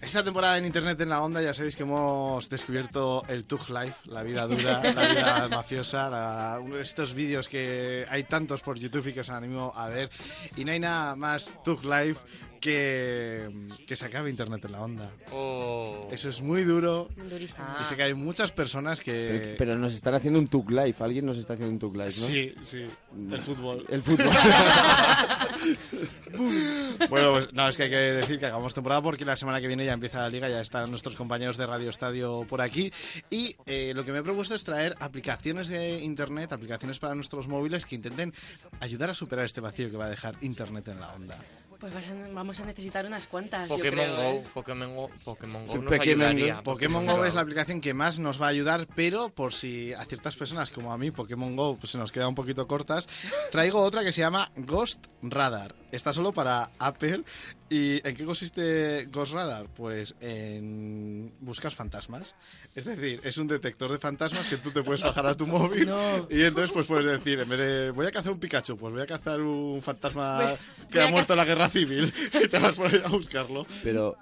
Esta 0.00 0.22
temporada 0.22 0.58
en 0.58 0.66
Internet 0.66 1.00
en 1.00 1.08
la 1.08 1.20
Onda 1.22 1.42
ya 1.42 1.52
sabéis 1.54 1.74
que 1.74 1.82
hemos 1.82 2.48
descubierto 2.48 3.24
el 3.26 3.46
Tug 3.46 3.68
Life, 3.70 3.94
la 4.04 4.22
vida 4.22 4.46
dura, 4.46 4.80
la 4.80 5.08
vida 5.08 5.48
mafiosa, 5.50 6.08
la- 6.08 6.60
uno 6.62 6.76
de 6.76 6.82
estos 6.82 7.14
vídeos 7.14 7.48
que 7.48 8.06
hay 8.08 8.22
tantos 8.24 8.60
por 8.60 8.78
YouTube 8.78 9.08
y 9.08 9.12
que 9.12 9.20
os 9.20 9.30
animo 9.30 9.72
a 9.74 9.88
ver. 9.88 10.10
Y 10.56 10.64
no 10.64 10.70
hay 10.70 10.78
nada 10.78 11.16
más 11.16 11.62
Tug 11.64 11.82
Life 11.84 12.20
que, 12.64 13.50
que 13.86 13.94
se 13.94 14.06
acabe 14.06 14.30
Internet 14.30 14.64
en 14.64 14.72
la 14.72 14.80
Onda. 14.80 15.10
Oh. 15.32 16.08
Eso 16.10 16.30
es 16.30 16.40
muy 16.40 16.64
duro. 16.64 17.10
Durísimo. 17.14 17.66
Y 17.78 17.84
sé 17.84 17.94
que 17.94 18.04
hay 18.04 18.14
muchas 18.14 18.52
personas 18.52 19.00
que... 19.00 19.54
pero 19.58 19.76
nos 19.76 19.92
están 19.92 20.14
haciendo 20.14 20.38
un 20.38 20.48
Tuk 20.48 20.70
Live. 20.70 20.94
Alguien 21.00 21.26
nos 21.26 21.36
está 21.36 21.52
haciendo 21.52 21.74
un 21.74 21.78
Tuk 21.78 21.92
Live, 21.92 22.06
¿no? 22.06 22.10
Sí, 22.10 22.54
sí. 22.62 22.86
El 23.30 23.42
fútbol. 23.42 23.84
El 23.90 24.00
fútbol. 24.00 24.26
bueno, 27.10 27.32
pues 27.32 27.52
no, 27.52 27.68
es 27.68 27.76
que 27.76 27.82
hay 27.82 27.90
que 27.90 27.96
decir 27.96 28.38
que 28.38 28.46
hagamos 28.46 28.72
temporada 28.72 29.02
porque 29.02 29.26
la 29.26 29.36
semana 29.36 29.60
que 29.60 29.66
viene 29.66 29.84
ya 29.84 29.92
empieza 29.92 30.20
la 30.20 30.30
liga, 30.30 30.48
ya 30.48 30.62
están 30.62 30.88
nuestros 30.88 31.16
compañeros 31.16 31.58
de 31.58 31.66
Radio 31.66 31.90
Estadio 31.90 32.46
por 32.48 32.62
aquí. 32.62 32.90
Y 33.28 33.56
eh, 33.66 33.92
lo 33.94 34.06
que 34.06 34.12
me 34.12 34.20
he 34.20 34.22
propuesto 34.22 34.54
es 34.54 34.64
traer 34.64 34.96
aplicaciones 35.00 35.68
de 35.68 35.98
Internet, 35.98 36.54
aplicaciones 36.54 36.98
para 36.98 37.14
nuestros 37.14 37.46
móviles 37.46 37.84
que 37.84 37.96
intenten 37.96 38.32
ayudar 38.80 39.10
a 39.10 39.14
superar 39.14 39.44
este 39.44 39.60
vacío 39.60 39.90
que 39.90 39.98
va 39.98 40.06
a 40.06 40.10
dejar 40.10 40.34
Internet 40.40 40.88
en 40.88 41.00
la 41.00 41.12
onda. 41.12 41.36
Pues 41.80 41.92
vas 41.92 42.08
a- 42.08 42.28
vamos 42.32 42.60
a 42.60 42.64
necesitar 42.64 43.04
unas 43.04 43.26
cuantas, 43.26 43.68
yo 43.68 43.76
Pokémon 43.76 44.04
creo, 44.04 44.16
Go, 44.16 44.22
¿eh? 44.22 44.44
Pokémon 44.54 44.96
Go, 44.96 45.10
Pokémon 45.24 45.66
Go 45.66 45.74
nos 45.76 45.84
Pokémon 45.84 46.00
ayudaría. 46.26 46.56
Go. 46.56 46.62
Pokémon 46.62 47.06
Go 47.06 47.24
es 47.24 47.34
la 47.34 47.40
aplicación 47.42 47.80
que 47.80 47.92
más 47.94 48.18
nos 48.18 48.40
va 48.40 48.46
a 48.46 48.50
ayudar, 48.50 48.86
pero 48.94 49.28
por 49.28 49.52
si 49.52 49.92
a 49.92 50.04
ciertas 50.04 50.36
personas 50.36 50.70
como 50.70 50.92
a 50.92 50.98
mí 50.98 51.10
Pokémon 51.10 51.54
Go 51.56 51.76
pues, 51.76 51.92
se 51.92 51.98
nos 51.98 52.12
queda 52.12 52.28
un 52.28 52.34
poquito 52.34 52.66
cortas, 52.66 53.08
traigo 53.50 53.80
otra 53.80 54.02
que 54.04 54.12
se 54.12 54.20
llama 54.20 54.50
Ghost 54.56 55.06
Radar. 55.22 55.74
Está 55.92 56.12
solo 56.12 56.32
para 56.32 56.70
Apple. 56.78 57.22
¿Y 57.70 58.06
en 58.06 58.16
qué 58.16 58.24
consiste 58.24 59.06
Ghost 59.12 59.32
Radar? 59.32 59.66
Pues 59.74 60.14
en 60.20 61.32
buscas 61.40 61.74
fantasmas. 61.74 62.34
Es 62.74 62.84
decir, 62.86 63.20
es 63.22 63.36
un 63.38 63.46
detector 63.46 63.92
de 63.92 63.98
fantasmas 63.98 64.48
que 64.48 64.56
tú 64.56 64.70
te 64.72 64.82
puedes 64.82 65.00
bajar 65.02 65.26
a 65.26 65.36
tu 65.36 65.46
móvil 65.46 65.88
y 66.28 66.42
entonces 66.42 66.72
pues 66.72 66.86
puedes 66.86 67.06
decir, 67.06 67.38
en 67.38 67.48
vez 67.48 67.58
de 67.58 67.90
voy 67.92 68.06
a 68.06 68.10
cazar 68.10 68.32
un 68.32 68.40
Pikachu, 68.40 68.76
pues 68.76 68.92
voy 68.92 69.02
a 69.02 69.06
cazar 69.06 69.40
un 69.40 69.80
fantasma 69.80 70.38
Voy- 70.42 70.58
que 70.90 70.98
voy 70.98 71.06
ha 71.06 71.10
muerto 71.10 71.32
en 71.34 71.36
la 71.36 71.44
guerra 71.44 71.68
civil 71.68 72.12
y 72.44 72.48
te 72.48 72.58
vas 72.58 72.74
por 72.74 72.88
ahí 72.88 73.00
a 73.04 73.08
buscarlo. 73.08 73.64
Pero... 73.84 74.16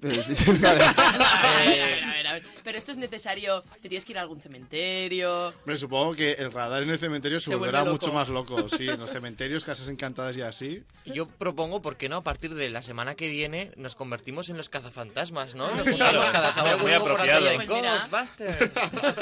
pero 0.00 0.22
sí, 0.22 0.34
sí, 0.34 0.44
vale. 0.62 0.82
A 0.82 0.92
ver, 1.66 1.82
a 1.82 1.86
ver, 1.86 2.04
a 2.04 2.12
ver, 2.12 2.26
a 2.26 2.32
ver. 2.34 2.42
Pero 2.64 2.78
esto 2.78 2.92
es 2.92 2.98
necesario. 2.98 3.62
Te 3.82 3.88
tienes 3.88 4.04
que 4.06 4.12
ir 4.12 4.18
a 4.18 4.22
algún 4.22 4.40
cementerio. 4.40 5.52
Me 5.66 5.76
supongo 5.76 6.14
que 6.14 6.32
el 6.32 6.50
radar 6.52 6.82
en 6.82 6.90
el 6.90 6.98
cementerio 6.98 7.38
se, 7.40 7.50
Se 7.50 7.56
volverá 7.56 7.84
mucho 7.84 8.12
más 8.12 8.28
loco. 8.28 8.68
Sí, 8.68 8.88
en 8.88 8.98
los 9.00 9.10
cementerios, 9.10 9.64
casas 9.64 9.88
encantadas 9.88 10.36
y 10.36 10.42
así. 10.42 10.82
Yo 11.06 11.26
propongo, 11.28 11.82
¿por 11.82 11.96
qué 11.96 12.08
no? 12.08 12.16
A 12.16 12.22
partir 12.22 12.54
de 12.54 12.68
la 12.70 12.82
semana 12.82 13.14
que 13.14 13.28
viene 13.28 13.72
nos 13.76 13.94
convertimos 13.94 14.48
en 14.48 14.56
los 14.56 14.68
cazafantasmas, 14.68 15.54
¿no? 15.54 15.66
Ah, 15.66 15.72
Nos 15.76 15.88
juntamos 15.88 16.28
cada 16.30 16.52
sábado 16.52 16.78
Muy 16.78 16.92
apropiado. 16.92 17.46
Ghostbusters. 17.98 18.70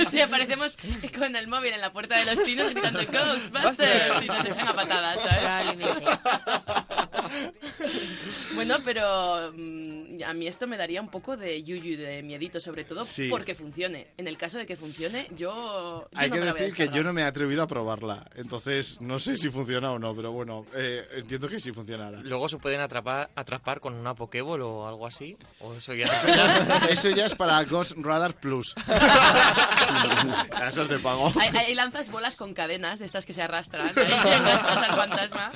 Sí, 0.10 0.20
aparecemos 0.20 0.74
con 1.16 1.34
el 1.36 1.48
móvil 1.48 1.72
en 1.72 1.80
la 1.80 1.92
puerta 1.92 2.16
de 2.18 2.24
los 2.34 2.44
pinos 2.44 2.70
gritando 2.70 3.00
Ghostbusters 3.00 4.22
y 4.22 4.26
nos 4.26 4.46
echan 4.46 4.68
a 4.68 4.74
patadas, 4.74 5.18
¿sabes? 5.18 7.07
Bueno, 8.54 8.76
pero 8.84 9.52
mm, 9.56 10.22
a 10.26 10.32
mí 10.34 10.46
esto 10.46 10.66
me 10.66 10.76
daría 10.76 11.00
un 11.00 11.10
poco 11.10 11.36
de 11.36 11.62
yuyu, 11.62 11.96
de 11.96 12.22
miedito, 12.22 12.60
sobre 12.60 12.84
todo 12.84 13.04
Sí. 13.04 13.28
porque 13.30 13.54
funcione. 13.54 14.08
En 14.16 14.26
el 14.28 14.36
caso 14.36 14.58
de 14.58 14.66
que 14.66 14.76
funcione, 14.76 15.26
yo. 15.30 15.48
yo 15.48 16.08
Hay 16.14 16.28
no 16.28 16.34
que 16.34 16.40
me 16.40 16.46
la 16.46 16.52
voy 16.52 16.60
a 16.60 16.64
decir 16.64 16.76
que 16.76 16.82
yo 16.84 16.86
descargar. 16.86 17.04
no 17.06 17.12
me 17.12 17.22
he 17.22 17.24
atrevido 17.24 17.62
a 17.62 17.66
probarla. 17.68 18.26
Entonces, 18.34 19.00
no 19.00 19.18
sé 19.18 19.36
si 19.36 19.48
funciona 19.50 19.92
o 19.92 19.98
no, 19.98 20.14
pero 20.14 20.32
bueno, 20.32 20.64
eh, 20.74 21.06
entiendo 21.16 21.48
que 21.48 21.60
sí 21.60 21.72
funcionará. 21.72 22.20
Luego 22.22 22.48
se 22.48 22.58
pueden 22.58 22.80
atrapar, 22.80 23.30
atrapar 23.36 23.80
con 23.80 23.94
una 23.94 24.14
Pokéball 24.14 24.60
o 24.62 24.86
algo 24.88 25.06
así. 25.06 25.36
O 25.60 25.74
eso 25.74 25.94
ya 25.94 26.06
Eso 26.16 26.28
ya, 26.28 26.86
eso 26.90 27.10
ya 27.10 27.26
es 27.26 27.34
para 27.34 27.62
Ghost 27.64 27.92
Radar 27.98 28.34
Plus. 28.34 28.74
Eso 30.68 30.82
es 30.82 30.88
de 30.88 30.98
pago. 30.98 31.32
Ahí, 31.40 31.48
ahí 31.56 31.74
lanzas 31.74 32.10
bolas 32.10 32.36
con 32.36 32.52
cadenas, 32.52 32.98
de 32.98 33.06
estas 33.06 33.24
que 33.24 33.32
se 33.34 33.42
arrastran, 33.42 33.88
ahí 33.88 33.94
te 33.94 34.02
enganchas 34.02 34.76
al 34.76 34.96
fantasma. 34.96 35.50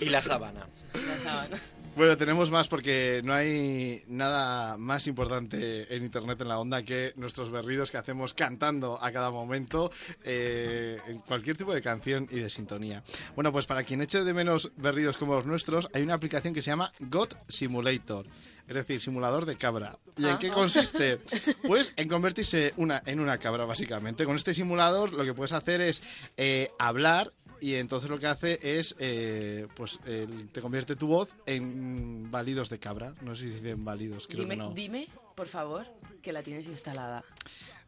Y 0.00 0.06
la 0.06 0.22
sábana. 0.22 0.66
La 1.06 1.18
sábana. 1.22 1.60
Bueno, 1.96 2.14
tenemos 2.18 2.50
más 2.50 2.68
porque 2.68 3.22
no 3.24 3.32
hay 3.32 4.02
nada 4.06 4.76
más 4.76 5.06
importante 5.06 5.94
en 5.96 6.04
Internet 6.04 6.38
en 6.42 6.48
la 6.48 6.58
onda 6.58 6.82
que 6.82 7.14
nuestros 7.16 7.50
berridos 7.50 7.90
que 7.90 7.96
hacemos 7.96 8.34
cantando 8.34 9.02
a 9.02 9.10
cada 9.12 9.30
momento 9.30 9.90
eh, 10.22 10.98
en 11.06 11.20
cualquier 11.20 11.56
tipo 11.56 11.72
de 11.72 11.80
canción 11.80 12.28
y 12.30 12.40
de 12.40 12.50
sintonía. 12.50 13.02
Bueno, 13.34 13.50
pues 13.50 13.64
para 13.64 13.82
quien 13.82 14.02
eche 14.02 14.24
de 14.24 14.34
menos 14.34 14.72
berridos 14.76 15.16
como 15.16 15.36
los 15.36 15.46
nuestros, 15.46 15.88
hay 15.94 16.02
una 16.02 16.12
aplicación 16.12 16.52
que 16.52 16.60
se 16.60 16.70
llama 16.70 16.92
God 17.00 17.28
Simulator. 17.48 18.26
Es 18.68 18.74
decir, 18.74 19.00
simulador 19.00 19.46
de 19.46 19.56
cabra. 19.56 19.96
¿Y 20.18 20.24
en 20.24 20.30
Ah. 20.32 20.38
qué 20.38 20.50
consiste? 20.50 21.20
Pues 21.66 21.92
en 21.96 22.08
convertirse 22.08 22.74
una, 22.76 23.00
en 23.06 23.20
una 23.20 23.38
cabra, 23.38 23.64
básicamente. 23.64 24.24
Con 24.26 24.36
este 24.36 24.52
simulador 24.54 25.12
lo 25.14 25.24
que 25.24 25.32
puedes 25.32 25.52
hacer 25.52 25.80
es 25.80 26.02
eh, 26.36 26.68
hablar 26.78 27.32
y 27.60 27.74
entonces 27.74 28.08
lo 28.10 28.18
que 28.18 28.26
hace 28.26 28.58
es, 28.78 28.94
eh, 28.98 29.66
pues 29.74 30.00
el- 30.06 30.48
te 30.50 30.60
convierte 30.60 30.96
tu 30.96 31.06
voz 31.06 31.36
en 31.46 32.30
válidos 32.30 32.68
de 32.70 32.78
cabra. 32.78 33.14
No 33.22 33.34
sé 33.34 33.44
si 33.44 33.50
dicen 33.50 33.84
válidos, 33.84 34.26
creo 34.26 34.40
Dime, 34.40 34.54
que 34.54 34.62
no. 34.62 34.70
dime, 34.72 35.08
por 35.34 35.48
favor, 35.48 35.86
que 36.22 36.32
la 36.32 36.42
tienes 36.42 36.66
instalada. 36.66 37.24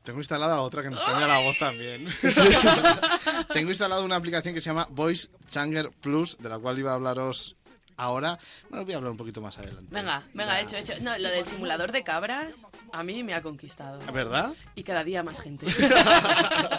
Tengo 0.03 0.20
instalada 0.20 0.61
otra 0.62 0.82
que 0.82 0.90
nos 0.90 1.01
cambia 1.03 1.27
la 1.27 1.39
voz 1.40 1.59
también. 1.59 2.07
Tengo 3.53 3.69
instalada 3.70 4.03
una 4.03 4.16
aplicación 4.16 4.55
que 4.55 4.61
se 4.61 4.70
llama 4.70 4.86
Voice 4.90 5.28
Changer 5.49 5.90
Plus, 6.01 6.39
de 6.39 6.49
la 6.49 6.59
cual 6.59 6.78
iba 6.78 6.93
a 6.93 6.95
hablaros 6.95 7.57
ahora. 7.97 8.39
Bueno, 8.70 8.85
voy 8.85 8.95
a 8.95 8.97
hablar 8.99 9.11
un 9.11 9.19
poquito 9.19 9.40
más 9.43 9.59
adelante. 9.59 9.86
Venga, 9.90 10.23
venga, 10.32 10.61
hecho, 10.61 10.77
hecho. 10.77 10.95
No, 11.03 11.19
lo 11.19 11.28
del 11.28 11.45
simulador 11.45 11.93
de 11.93 12.05
cabras 12.05 12.49
a 12.93 13.03
mí 13.03 13.23
me 13.23 13.35
ha 13.35 13.43
conquistado. 13.43 13.99
¿Verdad? 14.12 14.55
Y 14.77 14.82
cada 14.85 15.05
día 15.05 15.23
más 15.23 15.40
gente. 15.40 15.66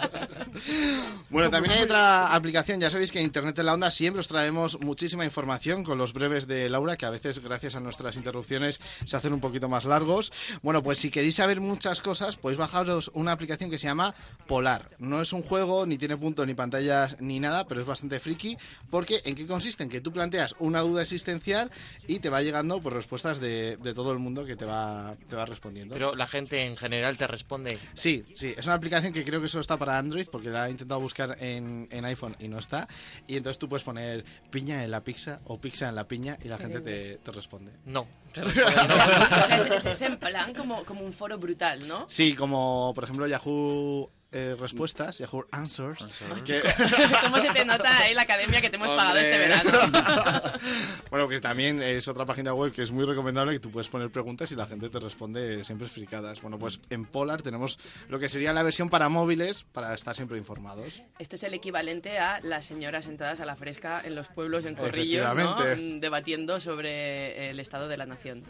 Bueno, 1.30 1.50
también 1.50 1.74
hay 1.76 1.82
otra 1.82 2.34
aplicación. 2.34 2.80
Ya 2.80 2.90
sabéis 2.90 3.12
que 3.12 3.18
en 3.18 3.26
Internet 3.26 3.58
en 3.58 3.66
la 3.66 3.74
Onda 3.74 3.90
siempre 3.90 4.20
os 4.20 4.28
traemos 4.28 4.80
muchísima 4.80 5.24
información 5.24 5.84
con 5.84 5.98
los 5.98 6.12
breves 6.12 6.46
de 6.46 6.68
Laura, 6.68 6.96
que 6.96 7.06
a 7.06 7.10
veces, 7.10 7.38
gracias 7.38 7.76
a 7.76 7.80
nuestras 7.80 8.16
interrupciones, 8.16 8.80
se 9.04 9.16
hacen 9.16 9.32
un 9.32 9.40
poquito 9.40 9.68
más 9.68 9.84
largos. 9.84 10.32
Bueno, 10.62 10.82
pues 10.82 10.98
si 10.98 11.10
queréis 11.10 11.36
saber 11.36 11.60
muchas 11.60 12.00
cosas, 12.00 12.36
podéis 12.36 12.58
bajaros 12.58 13.10
una 13.14 13.32
aplicación 13.32 13.70
que 13.70 13.78
se 13.78 13.86
llama 13.86 14.14
Polar. 14.46 14.90
No 14.98 15.20
es 15.20 15.32
un 15.32 15.42
juego, 15.42 15.86
ni 15.86 15.98
tiene 15.98 16.16
punto, 16.16 16.44
ni 16.46 16.54
pantallas, 16.54 17.20
ni 17.20 17.40
nada, 17.40 17.66
pero 17.66 17.80
es 17.80 17.86
bastante 17.86 18.18
friki. 18.20 18.56
Porque, 18.90 19.20
¿en 19.24 19.34
qué 19.34 19.46
consiste? 19.46 19.82
En 19.82 19.88
que 19.88 20.00
tú 20.00 20.12
planteas 20.12 20.54
una 20.58 20.80
duda 20.80 21.02
existencial 21.02 21.70
y 22.06 22.18
te 22.18 22.30
va 22.30 22.42
llegando 22.42 22.80
por 22.80 22.92
respuestas 22.92 23.40
de, 23.40 23.76
de 23.76 23.94
todo 23.94 24.12
el 24.12 24.18
mundo 24.18 24.44
que 24.44 24.56
te 24.56 24.64
va, 24.64 25.14
te 25.28 25.36
va 25.36 25.46
respondiendo. 25.46 25.94
Pero 25.94 26.14
la 26.14 26.26
gente 26.26 26.64
en 26.66 26.76
general 26.76 27.18
te 27.18 27.26
responde. 27.26 27.78
Sí, 27.94 28.24
sí, 28.34 28.54
es 28.56 28.66
una 28.66 28.74
aplicación 28.74 29.12
que 29.12 29.24
creo 29.24 29.40
que 29.40 29.48
solo 29.48 29.60
está 29.60 29.76
para 29.76 29.98
Android 29.98 30.26
porque 30.30 30.39
la 30.48 30.68
he 30.68 30.70
intentado 30.70 31.00
buscar 31.00 31.36
en, 31.40 31.86
en 31.90 32.04
iPhone 32.06 32.34
y 32.40 32.48
no 32.48 32.58
está. 32.58 32.88
Y 33.26 33.36
entonces 33.36 33.58
tú 33.58 33.68
puedes 33.68 33.84
poner 33.84 34.24
piña 34.50 34.82
en 34.82 34.90
la 34.90 35.04
pizza 35.04 35.40
o 35.44 35.60
pizza 35.60 35.88
en 35.88 35.94
la 35.94 36.08
piña 36.08 36.38
y 36.42 36.48
la 36.48 36.56
gente 36.56 36.80
te, 36.80 37.16
te 37.18 37.30
responde. 37.32 37.72
No. 37.84 38.06
te 38.32 38.40
O 38.44 38.48
sea, 38.48 39.56
es, 39.66 39.70
es- 39.72 39.86
es 39.86 40.02
en 40.02 40.16
plan 40.18 40.54
como, 40.54 40.84
como 40.84 41.02
un 41.02 41.12
foro 41.12 41.36
brutal, 41.38 41.86
¿no? 41.86 42.06
Sí, 42.08 42.34
como 42.34 42.92
por 42.94 43.04
ejemplo 43.04 43.26
Yahoo 43.26 44.10
eh, 44.32 44.56
Respuestas, 44.58 45.18
Yahoo 45.18 45.46
Answers. 45.50 46.06
que- 46.44 46.60
¿Cómo 47.22 47.38
se 47.40 47.50
te 47.50 47.64
nota 47.64 47.98
ahí 47.98 48.14
la 48.14 48.22
academia 48.22 48.60
que 48.60 48.70
te 48.70 48.76
hemos 48.76 48.88
pagado 48.88 49.18
este 49.18 49.34
Hombre. 49.34 49.48
verano? 49.48 50.52
bueno, 51.10 51.28
que 51.28 51.40
también 51.40 51.82
es 51.82 52.06
otra 52.08 52.24
página 52.26 52.54
web 52.54 52.72
que 52.72 52.82
es 52.82 52.92
muy 52.92 53.04
recomendable 53.04 53.52
que 53.52 53.60
tú 53.60 53.70
puedes 53.70 53.88
poner 53.88 54.10
preguntas 54.10 54.50
y 54.52 54.56
la 54.56 54.66
gente 54.66 54.88
te 54.88 54.98
responde 55.00 55.64
siempre 55.64 55.88
fricadas. 55.88 56.40
Bueno, 56.42 56.58
pues 56.58 56.80
en 56.90 57.04
Polar 57.06 57.42
tenemos 57.42 57.78
lo 58.08 58.18
que 58.18 58.28
sería 58.28 58.52
la 58.52 58.62
versión 58.62 58.88
para 58.88 59.08
móviles 59.08 59.64
para 59.64 59.94
estar 59.94 60.14
siempre 60.14 60.38
informados. 60.38 61.02
Esto 61.18 61.36
es 61.36 61.42
el 61.42 61.54
equivalente 61.54 62.18
a 62.18 62.40
las 62.40 62.66
señoras 62.66 63.04
sentadas 63.04 63.40
a 63.40 63.44
la 63.44 63.56
fresca 63.56 64.00
en 64.04 64.14
los 64.14 64.28
pueblos 64.28 64.64
en 64.64 64.74
corrillos, 64.74 65.34
¿no? 65.34 65.56
Mm, 65.56 66.00
debatiendo 66.00 66.60
sobre 66.60 67.50
el 67.50 67.58
estado 67.60 67.88
de 67.88 67.96
la 67.96 68.06
nación. 68.06 68.44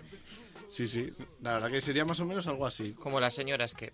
Sí, 0.71 0.87
sí, 0.87 1.13
la 1.43 1.55
verdad 1.55 1.69
que 1.69 1.81
sería 1.81 2.05
más 2.05 2.21
o 2.21 2.25
menos 2.25 2.47
algo 2.47 2.65
así. 2.65 2.93
Como 2.93 3.19
las 3.19 3.35
señoras 3.35 3.75
que... 3.75 3.93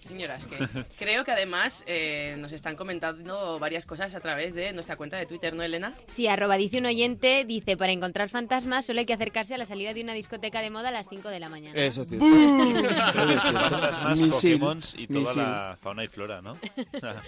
Señoras, 0.00 0.46
que 0.46 0.66
creo 0.98 1.22
que 1.22 1.32
además 1.32 1.84
eh, 1.86 2.34
nos 2.38 2.52
están 2.52 2.76
comentando 2.76 3.58
varias 3.58 3.84
cosas 3.84 4.14
a 4.14 4.20
través 4.20 4.54
de 4.54 4.72
nuestra 4.72 4.96
cuenta 4.96 5.18
de 5.18 5.26
Twitter, 5.26 5.52
¿no, 5.52 5.62
Elena? 5.62 5.92
Sí, 6.06 6.26
arroba 6.26 6.56
dice 6.56 6.78
un 6.78 6.86
oyente, 6.86 7.44
dice, 7.44 7.76
para 7.76 7.92
encontrar 7.92 8.30
fantasmas 8.30 8.86
solo 8.86 9.00
hay 9.00 9.06
que 9.06 9.12
acercarse 9.12 9.54
a 9.54 9.58
la 9.58 9.66
salida 9.66 9.92
de 9.92 10.00
una 10.00 10.14
discoteca 10.14 10.62
de 10.62 10.70
moda 10.70 10.88
a 10.88 10.92
las 10.92 11.08
5 11.10 11.28
de 11.28 11.40
la 11.40 11.50
mañana. 11.50 11.78
Eso 11.78 12.02
es 12.02 12.08
cierto. 12.08 12.26
Fantasmas, 13.12 14.22
Pokémon 14.22 14.80
y 14.96 15.06
toda 15.08 15.20
misil. 15.20 15.36
la 15.36 15.78
fauna 15.78 16.04
y 16.04 16.08
flora, 16.08 16.40
¿no? 16.40 16.54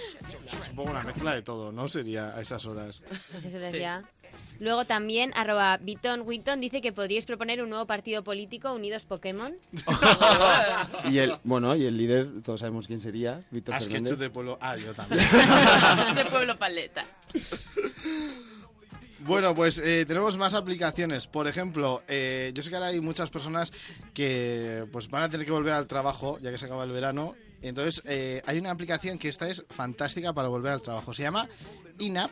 Poco 0.74 0.90
una 0.90 1.02
mezcla 1.02 1.34
de 1.34 1.42
todo, 1.42 1.70
¿no? 1.70 1.86
Sería 1.86 2.34
a 2.34 2.40
esas 2.40 2.64
horas. 2.64 3.02
Pues 3.30 3.44
eso 3.44 3.58
decía. 3.58 4.04
Luego 4.58 4.84
también, 4.84 5.32
arroba 5.34 5.78
Biton 5.78 6.22
Witton 6.22 6.60
dice 6.60 6.82
que 6.82 6.92
podríais 6.92 7.24
proponer 7.24 7.62
un 7.62 7.70
nuevo 7.70 7.86
partido 7.86 8.22
político, 8.22 8.72
Unidos 8.72 9.04
Pokémon. 9.04 9.54
Y 11.10 11.18
el, 11.18 11.36
bueno, 11.44 11.74
y 11.74 11.86
el 11.86 11.96
líder, 11.96 12.42
todos 12.42 12.60
sabemos 12.60 12.86
quién 12.86 13.00
sería, 13.00 13.40
Víctor 13.50 13.74
Has 13.74 13.86
que 13.86 13.92
Fernández. 13.92 14.12
hecho 14.12 14.20
de 14.20 14.30
pueblo. 14.30 14.58
Ah, 14.60 14.76
yo 14.76 14.92
también. 14.94 15.20
de 16.14 16.24
Pueblo 16.26 16.58
Paleta. 16.58 17.02
Bueno, 19.20 19.54
pues 19.54 19.78
eh, 19.78 20.04
tenemos 20.06 20.36
más 20.38 20.54
aplicaciones. 20.54 21.26
Por 21.26 21.46
ejemplo, 21.46 22.02
eh, 22.08 22.52
yo 22.54 22.62
sé 22.62 22.70
que 22.70 22.76
ahora 22.76 22.88
hay 22.88 23.00
muchas 23.00 23.30
personas 23.30 23.70
que 24.14 24.86
pues 24.92 25.08
van 25.08 25.22
a 25.22 25.28
tener 25.28 25.44
que 25.44 25.52
volver 25.52 25.74
al 25.74 25.86
trabajo 25.86 26.38
ya 26.40 26.50
que 26.50 26.58
se 26.58 26.66
acaba 26.66 26.84
el 26.84 26.90
verano. 26.92 27.34
Entonces, 27.62 28.02
eh, 28.06 28.40
hay 28.46 28.58
una 28.58 28.70
aplicación 28.70 29.18
que 29.18 29.28
esta 29.28 29.48
es 29.48 29.64
fantástica 29.68 30.32
para 30.32 30.48
volver 30.48 30.72
al 30.72 30.82
trabajo. 30.82 31.12
Se 31.12 31.22
llama 31.22 31.48
INAP. 31.98 32.30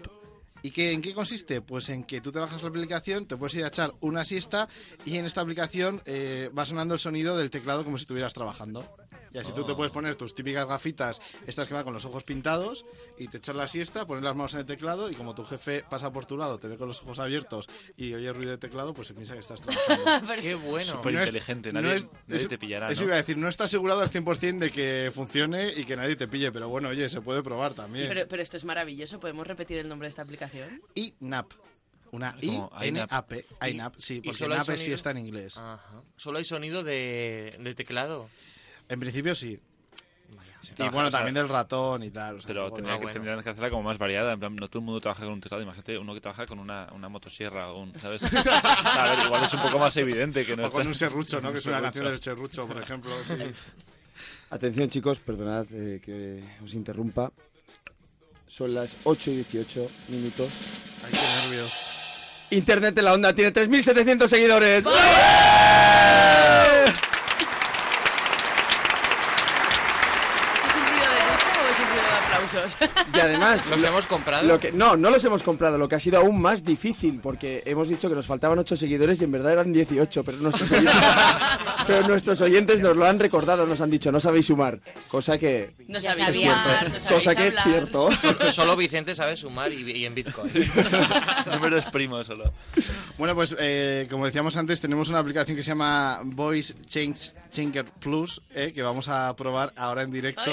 ¿Y 0.63 0.71
qué, 0.71 0.93
en 0.93 1.03
qué 1.03 1.15
consiste? 1.15 1.61
Pues 1.61 1.89
en 1.89 2.05
que 2.05 2.21
tú 2.21 2.33
te 2.33 2.39
bajas 2.39 2.63
la 2.63 2.69
aplicación, 2.69 3.27
te 3.27 3.37
puedes 3.37 3.55
ir 3.55 3.65
a 3.65 3.69
echar 3.69 3.95
una 4.01 4.25
siesta 4.25 4.69
y 5.05 5.17
en 5.17 5.25
esta 5.25 5.41
aplicación 5.41 6.03
eh, 6.05 6.51
va 6.57 6.67
sonando 6.67 6.95
el 6.95 7.01
sonido 7.01 7.37
del 7.37 7.51
teclado 7.51 7.85
como 7.85 7.99
si 7.99 8.03
estuvieras 8.03 8.35
trabajando. 8.35 8.85
Y 9.33 9.39
así 9.39 9.53
tú 9.53 9.65
te 9.65 9.73
Oh. 9.73 9.77
puedes 9.77 9.93
poner 9.93 10.15
tus 10.17 10.35
típicas 10.35 10.67
gafitas, 10.67 11.21
estas 11.47 11.69
que 11.69 11.75
van 11.75 11.85
con 11.85 11.93
los 11.95 12.05
ojos 12.05 12.25
pintados, 12.25 12.85
y 13.19 13.29
te 13.29 13.39
echas 13.39 13.55
la 13.55 13.69
siesta, 13.69 14.07
poner 14.07 14.25
las 14.25 14.35
manos 14.35 14.55
en 14.55 14.61
el 14.61 14.67
teclado, 14.67 15.11
y 15.11 15.15
como 15.15 15.35
tu 15.35 15.45
jefe 15.45 15.85
pasa 15.89 16.13
por 16.13 16.27
tu 16.27 16.37
lado, 16.37 16.59
te 16.59 16.69
ve 16.69 16.77
con 16.77 16.89
los 16.89 17.03
ojos 17.03 17.19
abiertos 17.19 17.67
y 17.97 18.15
oye 18.15 18.33
ruido 18.33 18.51
de 18.53 18.59
teclado, 18.59 18.95
pues 18.95 19.09
se 19.09 19.15
piensa 19.15 19.35
que 19.35 19.41
estás 19.41 19.61
trabajando. 19.61 20.33
Qué 20.41 20.55
bueno. 20.55 20.93
Súper 20.93 21.15
No 21.15 21.21
inteligente, 21.21 21.73
no 21.73 21.81
nadie, 21.83 21.97
es- 21.97 22.07
nadie 22.27 22.49
te 22.49 22.59
pillará. 22.59 22.91
Eso 22.91 23.03
¿no? 23.03 23.07
iba 23.09 23.15
a 23.15 23.19
decir, 23.19 23.37
no 23.37 23.49
está 23.49 23.65
asegurado 23.65 24.01
al 24.01 24.11
100% 24.11 24.59
de 24.59 24.71
que 24.71 25.11
funcione 25.15 25.73
y 25.77 25.85
que 25.85 25.97
nadie 25.97 26.17
te 26.17 26.29
pille, 26.29 26.51
pero 26.53 26.69
bueno, 26.69 26.89
oye, 26.89 27.09
se 27.09 27.21
puede 27.21 27.43
probar 27.43 27.75
también. 27.75 28.09
Pero, 28.09 28.27
pero 28.29 28.43
esto 28.43 28.57
es 28.57 28.65
maravilloso. 28.65 29.21
¿Podemos 29.21 29.47
repetir 29.47 29.79
el 29.79 29.89
nombre 29.89 30.07
de 30.07 30.11
esta 30.11 30.23
aplicación? 30.23 30.69
INAP. 30.95 31.53
Una 32.11 32.33
Como 32.35 32.71
I-N-A-P. 32.81 33.45
INAP, 33.71 33.95
sí, 33.99 34.15
y 34.17 34.21
porque 34.23 34.49
NAP 34.49 34.65
sí 34.71 34.77
sonido? 34.79 34.95
está 34.95 35.11
en 35.11 35.19
inglés. 35.19 35.59
Ajá. 35.59 36.03
Solo 36.17 36.39
hay 36.39 36.45
sonido 36.47 36.83
de, 36.83 37.55
de 37.61 37.75
teclado. 37.75 38.31
En 38.89 39.01
principio 39.01 39.35
sí. 39.35 39.59
Y 40.77 40.89
bueno, 40.89 41.09
también 41.11 41.35
del 41.35 41.49
ratón 41.49 42.03
y 42.03 42.11
tal. 42.11 42.37
o 42.37 42.41
sea, 42.41 42.49
Pero 42.49 42.71
de- 42.71 42.83
que, 43.01 43.07
tendrían 43.13 43.41
que 43.43 43.49
hacerla 43.51 43.71
como 43.71 43.85
más 43.85 43.97
variada. 43.97 44.33
En 44.33 44.41
plan, 44.41 44.55
no 44.57 44.69
todo 44.69 44.81
el 44.81 44.85
mundo 44.87 45.01
trabaja 45.01 45.25
con 45.25 45.35
un 45.35 45.41
teclado. 45.41 45.63
Imagínate 45.63 45.97
uno 45.99 46.15
que 46.15 46.21
trabaja 46.21 46.47
con 46.47 46.59
una, 46.59 46.89
una 46.93 47.09
motosierra 47.09 47.71
o 47.73 47.83
un, 47.83 47.93
¿sabes? 48.01 48.23
a 48.85 49.09
ver, 49.09 49.27
igual 49.27 49.45
es 49.45 49.55
un 49.55 49.63
poco 49.63 49.79
más 49.79 49.97
evidente 49.97 50.45
que 50.45 50.57
no 50.57 50.67
O 50.67 50.71
con 50.71 50.81
está- 50.83 50.89
un 50.89 50.95
serrucho, 50.95 51.41
¿no? 51.41 51.49
un 51.49 51.55
Que 51.55 51.59
es 51.61 51.67
una 51.69 51.81
canción 51.81 52.07
del 52.07 52.19
serrucho, 52.21 52.67
por 52.67 52.83
ejemplo. 52.83 53.11
sí. 53.27 53.35
Atención 54.51 54.89
chicos, 54.89 55.19
perdonad 55.21 55.67
eh, 55.73 56.01
que 56.05 56.43
os 56.65 56.73
interrumpa. 56.75 57.31
Son 58.47 58.75
las 58.75 59.03
8 59.05 59.31
y 59.31 59.37
18 59.37 59.89
minutos. 60.09 60.49
Ay, 61.05 61.11
qué 61.13 61.49
nervios. 61.51 62.47
Internet 62.51 62.97
en 62.99 63.05
la 63.05 63.13
onda 63.13 63.35
tiene 63.35 63.53
3.700 63.53 64.27
seguidores. 64.27 64.85
¿Es 70.65 70.75
un 70.75 70.87
ruido 70.87 71.11
de 71.13 71.21
ducha 71.31 71.53
o 71.61 71.69
es 71.69 71.79
un 71.79 71.89
Y 73.15 73.19
además... 73.21 73.67
¿Los 73.71 73.81
lo- 73.81 73.89
hemos 73.89 74.07
comprado? 74.07 74.47
Lo 74.47 74.59
que, 74.61 74.73
no, 74.73 74.97
no 74.97 75.11
los 75.11 75.25
hemos 75.25 75.43
comprado, 75.43 75.79
lo 75.79 75.89
que 75.89 75.95
ha 75.97 76.01
sido 76.01 76.19
aún 76.19 76.41
más 76.41 76.65
difícil, 76.65 77.21
porque 77.23 77.63
hemos 77.67 77.89
dicho 77.89 78.09
que 78.09 78.15
nos 78.15 78.27
faltaban 78.27 78.59
8 78.59 78.77
seguidores 78.77 79.21
y 79.21 79.25
en 79.25 79.33
verdad 79.33 79.53
eran 79.53 79.73
18, 79.73 80.25
pero 80.25 80.39
nuestros 80.39 80.71
oyentes, 80.71 80.95
pero 81.87 82.07
nuestros 82.09 82.41
oyentes 82.41 82.81
nos 82.81 82.97
lo 82.97 83.07
han 83.07 83.19
recordado, 83.19 83.67
nos 83.67 83.81
han 83.81 83.91
dicho, 83.91 84.11
no 84.13 84.21
sabéis 84.21 84.47
sumar, 84.47 84.81
cosa 85.09 85.39
que... 85.39 85.75
No 85.89 85.99
Ya 85.99 86.11
sabéis 86.11 86.27
sabía. 86.27 86.53
sumar, 86.53 86.91
no 86.91 87.15
cosa 87.17 87.35
que 87.35 87.47
es 87.49 87.55
cierto. 87.63 88.09
Solo- 88.21 88.53
Solo 88.53 88.77
Vicente 88.77 89.15
sabe 89.15 89.37
sumar 89.37 89.73
y, 89.73 89.91
y 89.91 90.05
en 90.05 90.15
Bitcoin. 90.15 90.53
Números 91.53 91.85
primos 91.87 92.27
solo. 92.27 92.53
Bueno, 93.17 93.35
pues 93.35 93.55
eh, 93.59 94.07
como 94.11 94.27
decíamos 94.27 94.57
antes, 94.57 94.81
tenemos 94.81 95.09
una 95.09 95.19
aplicación 95.21 95.57
que 95.57 95.63
se 95.63 95.71
llama 95.71 96.21
Voice 96.25 96.75
Change 96.87 97.33
Changer 97.51 97.85
Plus, 97.85 98.41
eh, 98.55 98.73
que 98.75 98.83
vamos 98.83 99.09
a 99.09 99.35
probar 99.37 99.73
ahora 99.77 100.03
en 100.03 100.11
directo 100.11 100.53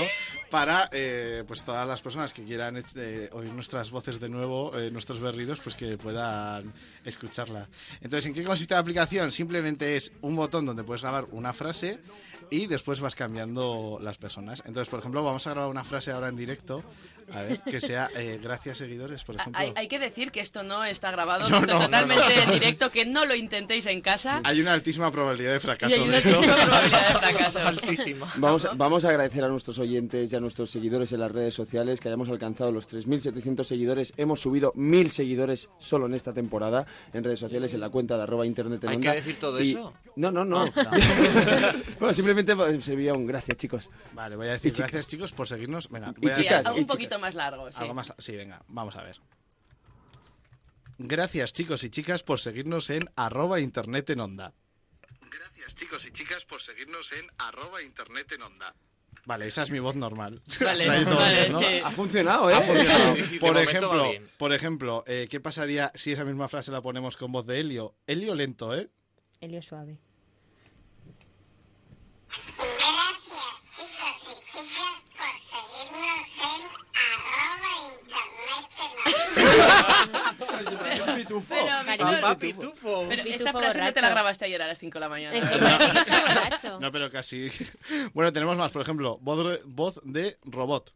para 0.50 0.90
eh, 0.92 1.44
pues 1.48 1.64
todas 1.64 1.88
las 1.88 2.02
personas 2.02 2.34
que 2.34 2.44
quieran 2.44 2.82
eh, 2.96 3.30
oír 3.34 3.52
nuestras 3.52 3.92
voces 3.92 4.20
de 4.20 4.30
nuevo, 4.30 4.72
eh, 4.78 4.90
nuestros 4.92 5.20
berridos, 5.20 5.60
pues 5.60 5.76
que 5.76 5.98
puedan 5.98 6.72
escucharla. 7.04 7.68
Entonces, 8.02 8.26
¿en 8.28 8.34
qué 8.34 8.44
consiste 8.44 8.74
la 8.74 8.80
aplicación? 8.80 9.32
Simplemente 9.32 9.96
es 9.96 10.12
un 10.22 10.36
botón 10.36 10.66
donde 10.66 10.84
puedes 10.84 11.02
grabar 11.02 11.26
una 11.32 11.54
frase 11.54 12.00
y 12.50 12.68
después 12.68 13.00
vas 13.00 13.16
cambiando 13.16 14.00
las 14.02 14.18
personas. 14.18 14.64
Entonces, 14.66 14.90
por 14.90 15.00
ejemplo, 15.00 15.24
vamos 15.24 15.46
a 15.48 15.52
grabar 15.52 15.70
una 15.70 15.84
frase 15.84 16.12
ahora 16.12 16.30
en 16.30 16.36
directo, 16.36 16.84
a 17.34 17.42
ver, 17.42 17.62
que 17.62 17.80
sea 17.80 18.10
gracias 18.42 18.78
seguidores, 18.78 19.24
por 19.24 19.36
ejemplo. 19.36 19.60
Hay, 19.60 19.74
hay 19.76 19.88
que 19.88 20.00
decir 20.00 20.32
que 20.32 20.40
esto 20.40 20.64
no 20.64 20.84
está 20.84 21.12
grabado, 21.12 21.50
No, 21.50 21.60
que 21.60 21.66
esto 21.66 21.74
no, 21.74 21.80
es 21.80 21.86
totalmente 21.86 22.36
no, 22.36 22.42
en 22.54 22.60
directo, 22.60 22.92
que 22.92 23.06
no 23.06 23.26
lo 23.26 23.36
intentéis 23.36 23.86
en 23.88 24.02
casa. 24.02 24.42
Hay 24.44 24.62
una 24.62 24.74
altísima 24.74 25.12
probabilidad 25.12 25.52
de 25.52 25.58
Y 25.58 25.60
fracaso, 25.60 25.96
hay 25.96 26.02
de 26.02 26.08
una 26.08 26.18
hecho. 26.20 26.36
altísima 26.36 26.56
probabilidad 26.56 26.95
de 26.98 27.04
fracaso. 27.20 27.60
Altísima. 27.60 28.28
Vamos, 28.38 28.68
vamos 28.76 29.06
a 29.06 29.10
agradecer 29.10 29.44
a 29.44 29.48
nuestros 29.50 29.80
oyentes 29.80 30.32
y 30.32 30.36
a 30.36 30.40
nuestros 30.40 30.70
seguidores 30.70 31.12
en 31.12 31.20
las 31.20 31.32
redes 31.32 31.54
sociales 31.54 32.00
que 32.00 32.08
hayamos 32.10 32.30
alcanzado 32.30 32.72
los 32.72 32.90
3.700 32.90 33.64
seguidores. 33.64 34.14
Hemos 34.18 34.40
subido 34.42 34.74
1.000 34.74 35.10
seguidores 35.10 35.70
solo 35.80 36.06
en 36.06 36.14
esta 36.14 36.34
temporada 36.34 36.86
en 37.14 37.24
redes 37.24 37.40
sociales, 37.40 37.74
en 37.74 37.80
la 37.80 37.90
cuenta 37.90 38.18
de 38.18 38.24
arroba 38.24 38.46
internet 38.46 38.84
en 38.84 38.90
¿Hay 38.90 38.96
onda. 38.98 39.12
que 39.12 39.18
decir 39.18 39.40
todo 39.40 39.62
Y- 39.62 39.72
eso? 39.72 39.94
No, 40.16 40.32
no, 40.32 40.46
no. 40.46 40.66
bueno, 42.00 42.14
simplemente 42.14 42.56
pues, 42.56 42.84
se 42.84 42.96
veía 42.96 43.14
un 43.14 43.26
gracias, 43.28 43.58
chicos. 43.58 43.90
Vale, 44.14 44.36
voy 44.36 44.48
a 44.48 44.52
decir 44.52 44.74
gracias 44.74 45.08
chicos 45.08 45.34
por 45.34 45.48
seguirnos. 45.48 45.90
Venga, 45.90 46.14
Y 46.18 46.22
voy 46.22 46.32
a 46.32 46.36
Sí, 46.36 46.42
chicas, 46.44 46.66
algo 46.68 46.78
y 46.78 46.82
un 46.82 46.88
poquito 46.88 47.10
chicas. 47.16 47.22
más 47.22 47.36
largo, 47.36 47.70
sí. 47.72 47.78
algo 47.80 47.94
más. 47.94 48.14
Sí, 48.18 48.36
venga, 48.36 48.62
vamos 48.70 48.96
a 48.96 49.04
ver. 49.04 49.18
Gracias 50.98 51.52
chicos 51.54 51.84
y 51.84 51.90
chicas 51.90 52.24
por 52.24 52.40
seguirnos 52.40 52.90
en 52.90 53.10
arroba 53.18 53.60
internet 53.60 54.10
en 54.12 54.22
onda. 54.22 54.54
Gracias 55.38 55.76
chicos 55.76 56.06
y 56.06 56.12
chicas 56.12 56.46
por 56.46 56.62
seguirnos 56.62 57.12
en 57.12 57.28
arroba 57.38 57.82
internet 57.82 58.32
en 58.34 58.44
onda. 58.44 58.74
Vale, 59.26 59.48
esa 59.48 59.64
es 59.64 59.72
mi 59.72 59.80
voz 59.80 59.96
normal. 59.96 60.42
Vale, 60.60 60.88
vale, 61.06 61.50
¿no? 61.50 61.60
sí. 61.60 61.82
Ha 61.84 61.92
funcionado, 61.92 62.50
¿eh? 62.50 62.54
Ha 62.54 62.62
funcionado. 62.62 63.16
Sí, 63.16 63.24
sí, 63.24 63.40
por 63.40 63.58
ejemplo, 63.58 64.12
por 64.38 64.54
ejemplo 64.54 65.04
eh, 65.08 65.28
¿qué 65.30 65.40
pasaría 65.40 65.92
si 65.96 66.12
esa 66.12 66.26
misma 66.26 66.48
frase 66.48 66.72
la 66.72 66.82
ponemos 66.82 67.18
con 67.18 67.32
voz 67.32 67.46
de 67.46 67.60
Helio? 67.60 67.96
Helio 68.08 68.36
lento, 68.36 68.76
¿eh? 68.76 68.90
Helio 69.42 69.62
suave. 69.62 69.98
Gracias 72.58 73.66
chicos 73.76 74.30
y 74.32 74.36
chicas 74.52 75.10
por 75.18 75.36
seguirnos 75.38 76.38
en 76.44 76.62
arroba 77.06 77.74
internet 77.92 78.70
en 80.86 80.95
la- 81.24 81.84
Pero, 81.98 82.06
Papá 82.22 82.36
Víctor, 82.36 82.70
Pitufo. 82.72 83.06
pero 83.08 83.22
esta 83.22 83.38
Pitufo 83.38 83.60
frase 83.60 83.82
no 83.82 83.94
te 83.94 84.02
la 84.02 84.10
grabaste 84.10 84.46
ayer 84.46 84.62
a 84.62 84.68
las 84.68 84.80
5 84.80 84.94
de 84.96 85.00
la 85.00 85.10
mañana. 85.10 85.38
Es 85.38 85.50
que 85.50 85.58
borracho. 85.58 86.80
No, 86.80 86.92
pero 86.92 87.10
casi. 87.10 87.50
Bueno, 88.14 88.32
tenemos 88.34 88.58
más, 88.58 88.72
por 88.72 88.82
ejemplo, 88.82 89.18
voz, 89.22 89.46
re- 89.46 89.62
voz 89.66 90.00
de 90.04 90.38
robot. 90.44 90.94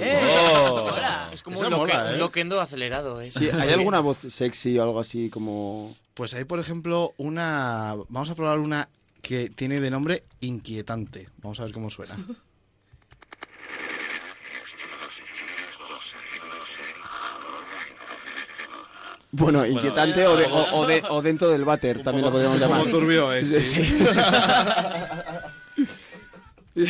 Eh, 0.00 0.20
Oh. 0.58 0.90
hola. 0.92 1.30
Es 1.32 1.42
como 1.42 1.56
Esa 1.56 1.66
un, 1.66 1.72
loque- 1.72 1.92
mola, 1.92 2.10
¿eh? 2.10 2.14
un 2.14 2.18
loquendo 2.20 2.60
acelerado. 2.60 3.20
¿eh? 3.20 3.30
Sí, 3.30 3.48
¿Hay 3.50 3.70
alguna 3.70 4.00
voz 4.00 4.18
sexy 4.28 4.78
o 4.78 4.82
algo 4.82 5.00
así 5.00 5.30
como...? 5.30 5.96
Pues 6.14 6.34
hay, 6.34 6.44
por 6.44 6.58
ejemplo, 6.58 7.12
una. 7.18 7.94
Vamos 8.08 8.30
a 8.30 8.34
probar 8.34 8.58
una 8.58 8.88
que 9.22 9.50
tiene 9.50 9.80
de 9.80 9.90
nombre 9.90 10.24
inquietante. 10.40 11.28
Vamos 11.38 11.60
a 11.60 11.64
ver 11.64 11.72
cómo 11.72 11.90
suena. 11.90 12.16
Bueno, 19.32 19.66
inquietante 19.66 20.26
o, 20.26 20.36
de- 20.36 20.46
o- 20.46 20.76
o 20.80 20.86
de- 20.86 21.02
o 21.08 21.20
dentro 21.22 21.48
del 21.50 21.64
váter, 21.64 22.02
también 22.02 22.24
lo 22.24 22.30
podríamos 22.32 22.58
llamar. 22.60 22.78
poco 22.80 22.90
turbio 22.90 23.32
es, 23.32 23.48
sí. 23.50 23.62
Sí. 23.64 23.80
Y 26.76 26.82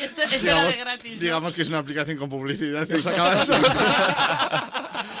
esto, 0.00 0.22
esto 0.22 0.22
era 0.22 0.32
de 0.32 0.38
digamos, 0.42 0.76
gratis. 0.78 1.12
¿no? 1.14 1.20
digamos 1.20 1.54
que 1.54 1.62
es 1.62 1.68
una 1.68 1.78
aplicación 1.78 2.16
con 2.18 2.28
publicidad. 2.28 2.86
que 2.86 2.94
nos 2.94 3.06
acaba 3.12 3.34
de 3.34 3.46
salir. 3.46 3.66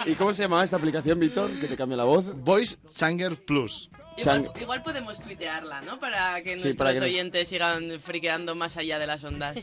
¿Y 0.06 0.14
cómo 0.14 0.34
se 0.34 0.42
llama 0.42 0.62
esta 0.64 0.76
aplicación, 0.76 1.18
Víctor? 1.18 1.50
Que 1.60 1.66
te 1.66 1.76
cambia 1.76 1.96
la 1.96 2.04
voz. 2.04 2.24
Voice 2.36 2.76
Changer 2.94 3.36
Plus. 3.36 3.88
Igual, 4.18 4.44
Chang- 4.52 4.60
igual 4.62 4.82
podemos 4.82 5.20
tuitearla, 5.20 5.80
¿no? 5.82 5.98
Para 6.00 6.42
que 6.42 6.56
Sí, 6.56 6.62
nuestros 6.62 6.76
para 6.76 6.92
que 6.92 7.00
nos- 7.00 7.08
oyentes 7.08 7.48
sigan 7.48 8.00
friqueando 8.00 8.54
más 8.54 8.76
allá 8.76 8.98
de 8.98 9.06
las 9.06 9.22
ondas. 9.24 9.56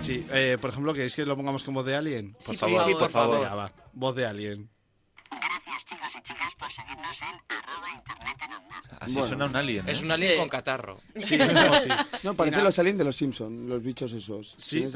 Sí, 0.00 0.26
eh, 0.32 0.58
por 0.60 0.70
ejemplo, 0.70 0.92
¿queréis 0.92 1.14
que 1.16 1.24
lo 1.24 1.36
pongamos 1.36 1.62
con 1.64 1.72
voz 1.74 1.86
de 1.86 1.96
Alien? 1.96 2.32
Por 2.34 2.42
Sí, 2.54 2.56
favor. 2.56 2.84
sí, 2.84 2.94
por 2.94 3.10
favor. 3.10 3.38
Venga, 3.40 3.54
va. 3.54 3.72
Voz 3.94 4.14
de 4.14 4.26
Alien. 4.26 4.68
Así 9.00 9.14
Bueno. 9.14 9.28
suena 9.28 9.44
un 9.46 9.56
alien. 9.56 9.88
¿eh? 9.88 9.92
Es 9.92 10.02
un 10.02 10.10
alien 10.10 10.32
Sí. 10.32 10.38
con 10.38 10.48
catarro. 10.48 11.00
Sí, 11.16 11.40
algo 11.40 11.74
así. 11.74 11.88
No, 12.22 12.34
parece 12.34 12.56
Mira, 12.56 12.64
los 12.64 12.78
aliens 12.78 12.98
de 12.98 13.04
los 13.04 13.16
Simpsons, 13.16 13.60
los 13.68 13.82
bichos 13.82 14.12
esos. 14.12 14.54
Sí. 14.56 14.86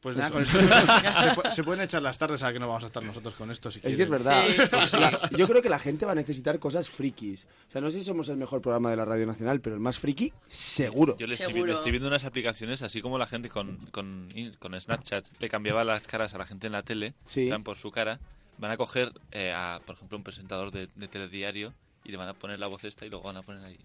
Pues 0.00 0.16
nada, 0.16 0.30
con 0.30 0.42
esto 0.42 0.60
se, 0.60 0.66
pu- 0.68 1.50
se 1.50 1.64
pueden 1.64 1.82
echar 1.82 2.00
las 2.00 2.16
tardes 2.16 2.40
a 2.44 2.52
que 2.52 2.60
no 2.60 2.68
vamos 2.68 2.84
a 2.84 2.86
estar 2.86 3.02
nosotros 3.02 3.34
con 3.34 3.50
esto 3.50 3.72
si 3.72 3.80
Es 3.82 3.96
que 3.96 4.02
es 4.04 4.08
verdad. 4.08 4.44
Pues 4.70 4.90
sí. 4.90 4.96
La- 4.98 5.28
yo 5.36 5.48
creo 5.48 5.62
que 5.62 5.68
la 5.68 5.80
gente 5.80 6.06
va 6.06 6.12
a 6.12 6.14
necesitar 6.14 6.60
cosas 6.60 6.88
frikis. 6.88 7.46
O 7.68 7.70
sea, 7.72 7.80
no 7.80 7.90
sé 7.90 7.98
si 7.98 8.04
somos 8.04 8.28
el 8.28 8.36
mejor 8.36 8.60
programa 8.62 8.90
de 8.90 8.96
la 8.96 9.04
Radio 9.04 9.26
Nacional, 9.26 9.60
pero 9.60 9.74
el 9.74 9.80
más 9.80 9.98
friki, 9.98 10.32
seguro. 10.46 11.16
Yo 11.18 11.26
le 11.26 11.34
estoy, 11.34 11.52
viendo 11.90 12.06
unas 12.06 12.24
aplicaciones, 12.24 12.82
así 12.82 13.00
como 13.02 13.18
la 13.18 13.26
gente 13.26 13.48
con, 13.48 13.78
con, 13.90 14.28
con 14.60 14.80
Snapchat 14.80 15.26
le 15.40 15.48
cambiaba 15.48 15.82
las 15.82 16.02
caras 16.02 16.34
a 16.34 16.38
la 16.38 16.46
gente 16.46 16.66
en 16.68 16.74
la 16.74 16.82
tele, 16.84 17.14
Sí. 17.24 17.50
por 17.64 17.76
su 17.76 17.90
cara, 17.90 18.20
van 18.58 18.70
a 18.70 18.76
coger, 18.76 19.12
eh, 19.32 19.52
a, 19.52 19.78
por 19.84 19.96
ejemplo, 19.96 20.16
un 20.18 20.24
presentador 20.24 20.70
de, 20.70 20.88
de 20.94 21.08
telediario 21.08 21.72
y 22.04 22.10
le 22.10 22.16
van 22.16 22.28
a 22.28 22.34
poner 22.34 22.58
la 22.58 22.66
voz 22.68 22.84
esta 22.84 23.04
y 23.06 23.10
luego 23.10 23.24
van 23.24 23.36
a 23.36 23.42
poner 23.42 23.64
ahí 23.64 23.78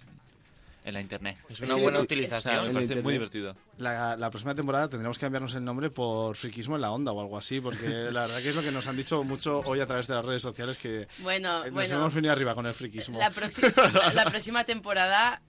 en 0.84 0.93
la 0.95 1.02
internet. 1.02 1.38
Es 1.48 1.60
una 1.60 1.76
buena 1.76 1.99
utilización. 1.99 2.56
O 2.56 2.57
sea, 2.60 2.64
me 2.68 2.73
parece 2.73 2.81
internet. 2.84 3.03
muy 3.03 3.14
divertido. 3.14 3.56
La, 3.77 4.15
la 4.15 4.30
próxima 4.31 4.56
temporada 4.56 4.89
tendremos 4.89 5.18
que 5.18 5.22
cambiarnos 5.26 5.53
el 5.53 5.64
nombre 5.64 5.91
por 5.91 6.35
Friquismo 6.35 6.76
en 6.76 6.81
la 6.81 6.91
Onda 6.91 7.11
o 7.11 7.22
algo 7.22 7.38
así, 7.38 7.61
porque 7.61 7.88
la 8.11 8.22
verdad 8.22 8.41
que 8.41 8.49
es 8.49 8.56
lo 8.56 8.64
que 8.64 8.72
nos 8.72 8.88
han 8.88 8.98
dicho 8.98 9.23
mucho 9.23 9.60
hoy 9.65 9.80
a 9.80 9.85
través 9.85 10.07
de 10.07 10.15
las 10.15 10.26
redes 10.26 10.41
sociales, 10.41 10.77
que 10.80 11.07
Bueno, 11.19 11.60
eh, 11.64 11.65
nos 11.65 11.73
bueno. 11.73 11.95
hemos 11.95 12.14
venido 12.15 12.31
arriba 12.34 12.56
con 12.56 12.65
el 12.65 12.73
friquismo. 12.73 13.19
La, 13.19 13.30
próxima, 13.30 13.69
la, 13.93 14.14
la 14.14 14.26
próxima 14.26 14.64
temporada, 14.65 15.41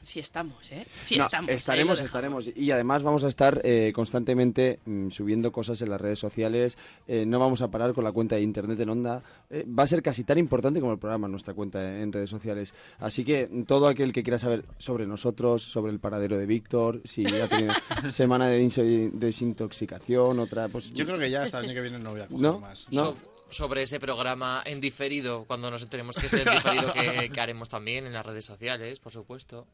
sí 0.00 0.20
estamos, 0.20 0.70
¿eh? 0.70 0.86
Sí 1.00 1.16
No, 1.18 1.24
estamos. 1.26 1.50
estaremos, 1.50 2.00
estaremos. 2.00 2.50
Y 2.56 2.70
además 2.70 3.02
vamos 3.02 3.24
a 3.24 3.28
estar 3.28 3.60
eh, 3.64 3.92
constantemente 3.94 4.80
mm, 4.84 5.10
subiendo 5.10 5.52
cosas 5.52 5.80
en 5.82 5.90
las 5.90 6.00
redes 6.00 6.18
sociales. 6.18 6.78
Eh, 7.06 7.24
no 7.26 7.38
vamos 7.38 7.62
a 7.62 7.68
parar 7.68 7.92
con 7.94 8.04
la 8.04 8.12
cuenta 8.12 8.36
de 8.36 8.42
Internet 8.42 8.80
en 8.80 8.88
Onda. 8.90 9.22
Eh, 9.50 9.64
va 9.66 9.82
a 9.82 9.86
ser 9.86 10.02
casi 10.02 10.24
tan 10.24 10.38
importante 10.38 10.80
como 10.80 10.92
el 10.92 10.98
programa 10.98 11.28
nuestra 11.28 11.54
cuenta 11.54 12.00
en 12.00 12.12
redes 12.12 12.30
sociales. 12.30 12.74
Así 12.98 13.24
que 13.24 13.64
todo 13.66 13.86
aquel 13.88 14.12
que 14.12 14.22
quiera 14.22 14.38
saber 14.38 14.64
sobre 14.78 15.06
nosotros, 15.06 15.62
sobre 15.62 15.92
el 15.92 16.00
paradero 16.00 16.38
de 16.38 16.46
Víctor, 16.46 17.00
si 17.04 17.26
ha 17.26 17.48
tenido 17.48 17.74
semana 18.10 18.48
de 18.48 19.10
desintoxicación, 19.12 20.38
otra... 20.38 20.68
Pues, 20.68 20.92
Yo 20.92 21.06
creo 21.06 21.18
que 21.18 21.30
ya 21.30 21.42
hasta 21.42 21.58
el 21.58 21.66
año 21.66 21.74
que 21.74 21.80
viene 21.80 21.98
no 21.98 22.10
voy 22.12 22.20
a 22.20 22.26
coger 22.26 22.40
¿No? 22.42 22.60
más. 22.60 22.86
¿No? 22.90 23.06
So- 23.06 23.16
sobre 23.50 23.82
ese 23.82 23.98
programa 23.98 24.62
en 24.66 24.78
diferido, 24.78 25.44
cuando 25.46 25.70
nos 25.70 25.82
enteremos 25.82 26.16
que 26.16 26.26
es 26.26 26.32
el 26.34 26.44
diferido 26.50 26.92
que, 26.92 27.30
que 27.30 27.40
haremos 27.40 27.70
también 27.70 28.04
en 28.06 28.12
las 28.12 28.26
redes 28.26 28.44
sociales, 28.44 28.98
por 29.00 29.10
supuesto. 29.12 29.66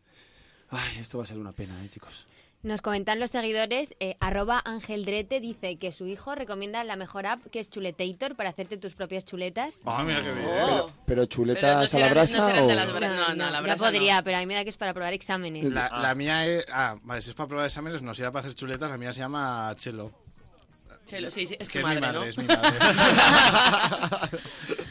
Ay, 0.75 0.99
esto 0.99 1.19
va 1.19 1.25
a 1.25 1.27
ser 1.27 1.39
una 1.39 1.53
pena, 1.53 1.83
¿eh, 1.85 1.89
chicos? 1.89 2.27
Nos 2.65 2.81
comentan 2.81 3.21
los 3.21 3.31
seguidores, 3.31 3.95
eh, 4.01 4.17
arroba 4.21 4.61
Angeldrete 4.65 5.39
dice 5.39 5.77
que 5.77 5.93
su 5.93 6.07
hijo 6.07 6.35
recomienda 6.35 6.83
la 6.83 6.97
mejor 6.97 7.27
app 7.27 7.41
que 7.53 7.61
es 7.61 7.69
Chuletator 7.69 8.37
para 8.37 8.49
hacerte 8.49 8.79
tus 8.79 8.95
propias 8.95 9.27
chuletas. 9.27 9.83
Ah, 9.85 10.03
mira 10.03 10.23
qué 10.23 10.33
bien. 10.33 10.49
Oh. 10.49 10.91
Pero 11.05 11.27
chuletas 11.27 11.95
a 11.95 11.99
la 11.99 12.09
brasa 12.09 12.47
o... 12.47 12.49
No, 12.49 13.35
no, 13.35 13.51
la 13.51 13.53
ya 13.53 13.61
brasa 13.61 13.85
podría, 13.85 14.17
no. 14.17 14.25
pero 14.25 14.39
a 14.39 14.41
mí 14.41 14.47
me 14.47 14.55
da 14.55 14.65
que 14.65 14.71
es 14.71 14.79
para 14.79 14.95
probar 14.95 15.13
exámenes. 15.13 15.71
La, 15.71 15.91
la 15.91 16.15
mía 16.15 16.47
es... 16.47 16.65
Ah, 16.73 16.97
vale, 17.03 17.21
si 17.21 17.31
es 17.31 17.37
para 17.37 17.49
probar 17.49 17.67
exámenes, 17.67 18.03
no, 18.03 18.15
si 18.15 18.23
era 18.23 18.33
para 18.33 18.41
hacer 18.47 18.55
chuletas, 18.55 18.91
la 18.91 18.97
mía 18.97 19.13
se 19.13 19.21
llama 19.21 19.75
Chelo. 19.77 20.11
Chelo, 21.05 21.31
sí, 21.31 21.47
sí, 21.47 21.59
es 21.61 21.69
que 21.69 21.81
tu 21.83 21.87
es 21.87 21.95
mi 21.95 22.01
madre, 22.01 22.01
madre, 22.01 22.19
¿no? 22.19 22.25
es 22.25 22.39
mi 22.39 22.47
madre. 22.47 22.79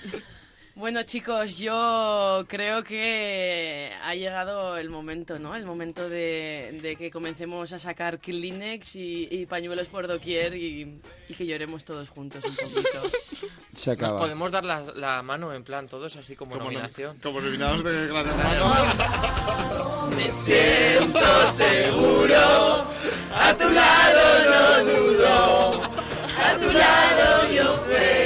Bueno, 0.84 1.02
chicos, 1.04 1.58
yo 1.60 2.44
creo 2.50 2.84
que 2.84 3.90
ha 4.04 4.16
llegado 4.16 4.76
el 4.76 4.90
momento, 4.90 5.40
¿no? 5.40 5.56
El 5.56 5.64
momento 5.66 6.10
de, 6.10 6.78
de 6.82 6.98
que 6.98 7.10
comencemos 7.10 7.72
a 7.72 7.80
sacar 7.80 8.20
Kleenex 8.20 8.98
y, 8.98 9.30
y 9.32 9.46
pañuelos 9.46 9.88
por 9.88 10.10
doquier 10.10 10.56
y, 10.58 11.00
y 11.30 11.34
que 11.36 11.46
lloremos 11.46 11.86
todos 11.86 12.10
juntos 12.10 12.44
un 12.44 12.54
poquito. 12.54 13.00
Se 13.74 13.92
Nos 13.92 13.98
acaba. 13.98 14.20
podemos 14.20 14.52
dar 14.52 14.66
la, 14.66 14.82
la 14.96 15.24
mano 15.24 15.54
en 15.54 15.64
plan 15.64 15.88
todos 15.88 16.18
así 16.18 16.36
como, 16.36 16.52
Como, 16.52 16.66
nominación. 16.66 17.18
como 17.24 17.40
nominados 17.40 17.82
de 17.82 18.08
Gran 18.08 18.28
Hermano. 18.28 20.10
Me 20.18 20.30
siento 20.32 21.52
seguro, 21.54 22.88
a 23.34 23.58
tu 23.58 23.70
lado 23.70 24.84
no 24.84 24.92
dudo, 24.92 25.82
a 25.82 26.60
tu 26.60 26.74
lado 26.74 27.54
yo 27.54 27.78
volar. 27.88 28.23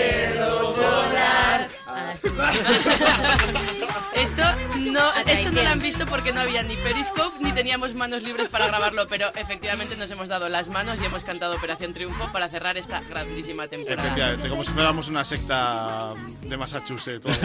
Esto 4.16 4.42
no, 4.78 5.14
esto 5.28 5.52
no 5.52 5.62
lo 5.64 5.70
han 5.70 5.80
visto 5.80 6.06
porque 6.08 6.34
no 6.34 6.40
había 6.40 6.64
ni 6.64 6.76
Periscope 6.76 7.38
ni 7.40 7.52
teníamos 7.52 7.94
manos 7.94 8.24
libres 8.24 8.48
para 8.48 8.66
grabarlo, 8.68 9.08
pero 9.08 9.28
efectivamente 9.36 9.96
nos 9.96 10.10
hemos 10.10 10.28
dado 10.28 10.50
las 10.50 10.70
manos 10.70 11.00
y 11.02 11.06
hemos 11.06 11.24
cantado 11.24 11.56
Operación 11.56 11.94
Triunfo 11.94 12.32
para 12.32 12.50
cerrar 12.50 12.78
esta 12.78 13.02
grandísima 13.02 13.68
temporada. 13.68 14.08
Efectivamente, 14.08 14.50
como 14.50 14.64
si 14.64 14.72
fuéramos 14.74 15.08
una 15.08 15.24
secta 15.24 16.14
de 16.42 16.58
Massachusetts. 16.58 17.28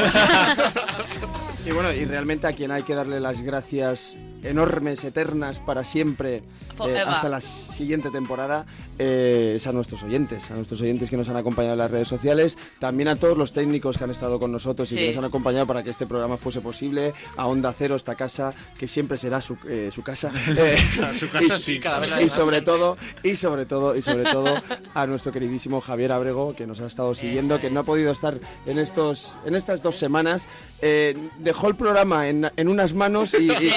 Y 1.64 1.70
bueno, 1.70 1.92
y 1.92 2.04
realmente 2.04 2.48
a 2.48 2.52
quien 2.52 2.72
hay 2.72 2.82
que 2.82 2.92
darle 2.92 3.20
las 3.20 3.40
gracias 3.40 4.16
enormes, 4.43 5.05
eternas, 5.05 5.59
para 5.59 5.85
siempre, 5.85 6.43
eh, 6.86 6.98
hasta 7.06 7.28
la 7.28 7.40
siguiente 7.40 8.10
temporada, 8.10 8.66
eh, 8.98 9.55
es 9.56 9.66
a 9.66 9.73
nuestros 9.73 10.02
oyentes, 10.02 10.51
a 10.51 10.55
nuestros 10.55 10.81
oyentes 10.81 11.10
que 11.10 11.16
nos 11.16 11.28
han 11.28 11.36
acompañado 11.36 11.74
en 11.74 11.78
las 11.78 11.90
redes 11.90 12.09
sociales, 12.09 12.59
también 12.78 13.09
a 13.09 13.16
todos 13.16 13.36
los 13.36 13.52
técnicos 13.52 13.98
que 13.98 14.05
han 14.05 14.10
estado 14.10 14.39
con 14.39 14.51
nosotros 14.52 14.90
y 14.93 14.94
Sí. 14.97 15.01
que 15.01 15.09
nos 15.09 15.19
han 15.19 15.24
acompañado 15.24 15.66
para 15.66 15.82
que 15.82 15.90
este 15.90 16.06
programa 16.06 16.36
fuese 16.36 16.60
posible, 16.60 17.14
a 17.36 17.47
Onda 17.47 17.73
Cero, 17.77 17.97
esta 17.97 18.14
casa, 18.14 18.52
que 18.78 18.89
siempre 18.89 19.16
será 19.19 19.40
su, 19.40 19.56
eh, 19.69 19.90
su 19.93 20.02
casa. 20.02 20.31
Eh, 20.62 20.77
Su 21.14 21.28
casa 21.31 21.56
y- 21.56 21.60
sí, 21.62 21.81
cada 21.81 21.98
vez 22.01 22.10
la 22.10 22.23
y 22.23 22.28
sobre 22.28 22.56
gente. 22.56 22.70
todo, 22.70 22.97
y 23.23 23.36
sobre 23.36 23.64
todo, 23.66 23.97
y 23.97 24.02
sobre 24.02 24.24
todo, 24.24 24.55
a 24.94 25.06
nuestro 25.06 25.32
queridísimo 25.32 25.81
Javier 25.81 26.12
Abrego, 26.12 26.55
que 26.55 26.66
nos 26.66 26.81
ha 26.81 26.86
estado 26.86 27.14
siguiendo, 27.14 27.59
que 27.60 27.70
no 27.70 27.81
ha 27.81 27.82
podido 27.85 28.12
estar 28.12 28.39
en 28.66 28.78
estos, 28.78 29.36
en 29.44 29.55
estas 29.55 29.82
dos 29.82 29.97
semanas, 29.97 30.47
eh, 30.82 31.16
dejó 31.39 31.69
el 31.69 31.74
programa 31.77 32.28
en, 32.28 32.51
en 32.56 32.69
unas 32.69 32.94
manos 32.94 33.35
y, 33.35 33.51
y- 33.51 33.73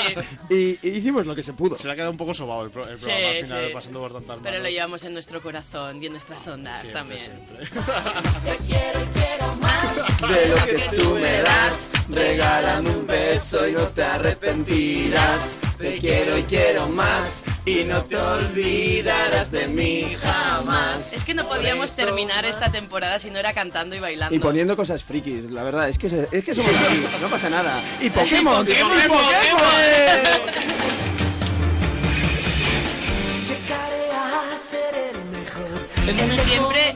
y- 0.50 0.55
y 0.56 0.80
hicimos 0.90 1.26
lo 1.26 1.36
que 1.36 1.44
se 1.44 1.54
pudo. 1.54 1.78
Se 1.78 1.88
le 1.88 1.94
ha 1.94 1.96
quedado 1.96 2.12
un 2.12 2.18
poco 2.18 2.34
sobado 2.34 2.64
el, 2.64 2.72
pro- 2.72 2.88
el 2.88 2.98
Sí, 2.98 3.06
programa 3.06 3.30
al 3.30 3.36
final, 3.46 3.68
sí. 3.68 3.74
pasando 3.74 4.00
por 4.00 4.14
tantas 4.14 4.38
Pero 4.44 4.60
lo 4.60 4.70
llevamos 4.70 5.04
en 5.04 5.14
nuestro 5.14 5.42
corazón 5.42 6.02
y 6.02 6.06
en 6.08 6.12
nuestras 6.14 6.48
ondas 6.48 6.82
Siempre, 6.82 7.02
también. 7.02 7.32
De 10.28 10.48
lo 10.50 10.66
que 10.66 10.98
tú 10.98 11.16
me 11.16 11.42
das, 11.42 11.90
regálame 12.10 12.90
un 12.90 13.08
beso 13.08 13.68
y 13.68 13.72
no 13.74 13.82
te 13.88 14.04
arrepentirás. 14.04 15.58
Te 15.78 15.98
quiero 15.98 16.38
y 16.38 16.44
quiero 16.44 16.88
más 16.88 17.44
y 17.66 17.84
no 17.84 18.04
te 18.06 18.16
olvidarás 18.16 19.52
de 19.52 19.68
mí 19.68 20.16
jamás. 20.22 21.12
Es 21.12 21.24
que 21.26 21.34
no 21.34 21.48
podíamos 21.50 21.92
terminar 21.96 22.46
esta 22.46 22.72
temporada 22.72 23.20
si 23.20 23.30
no 23.30 23.40
era 23.40 23.54
cantando 23.54 23.94
y 23.96 24.00
bailando. 24.00 24.34
Y 24.36 24.40
poniendo 24.40 24.76
cosas 24.78 25.04
frikis, 25.04 25.46
la 25.52 25.64
verdad, 25.64 25.90
es 25.90 25.98
que, 25.98 26.10
se- 26.10 26.30
es 26.32 26.44
que 26.46 26.56
somos 26.56 26.72
así, 26.74 27.06
no 27.22 27.28
pasa 27.28 27.50
nada. 27.50 27.82
Y 28.00 28.10
Pokémon, 28.12 28.66
Pokémon, 28.66 28.98
¡y 28.98 29.08
Pokémon! 29.08 30.46
Llegaré 33.48 34.08
a 34.12 34.52
ser 34.70 34.96
el 35.12 35.18
mejor. 35.40 36.46
Siempre, 36.46 36.96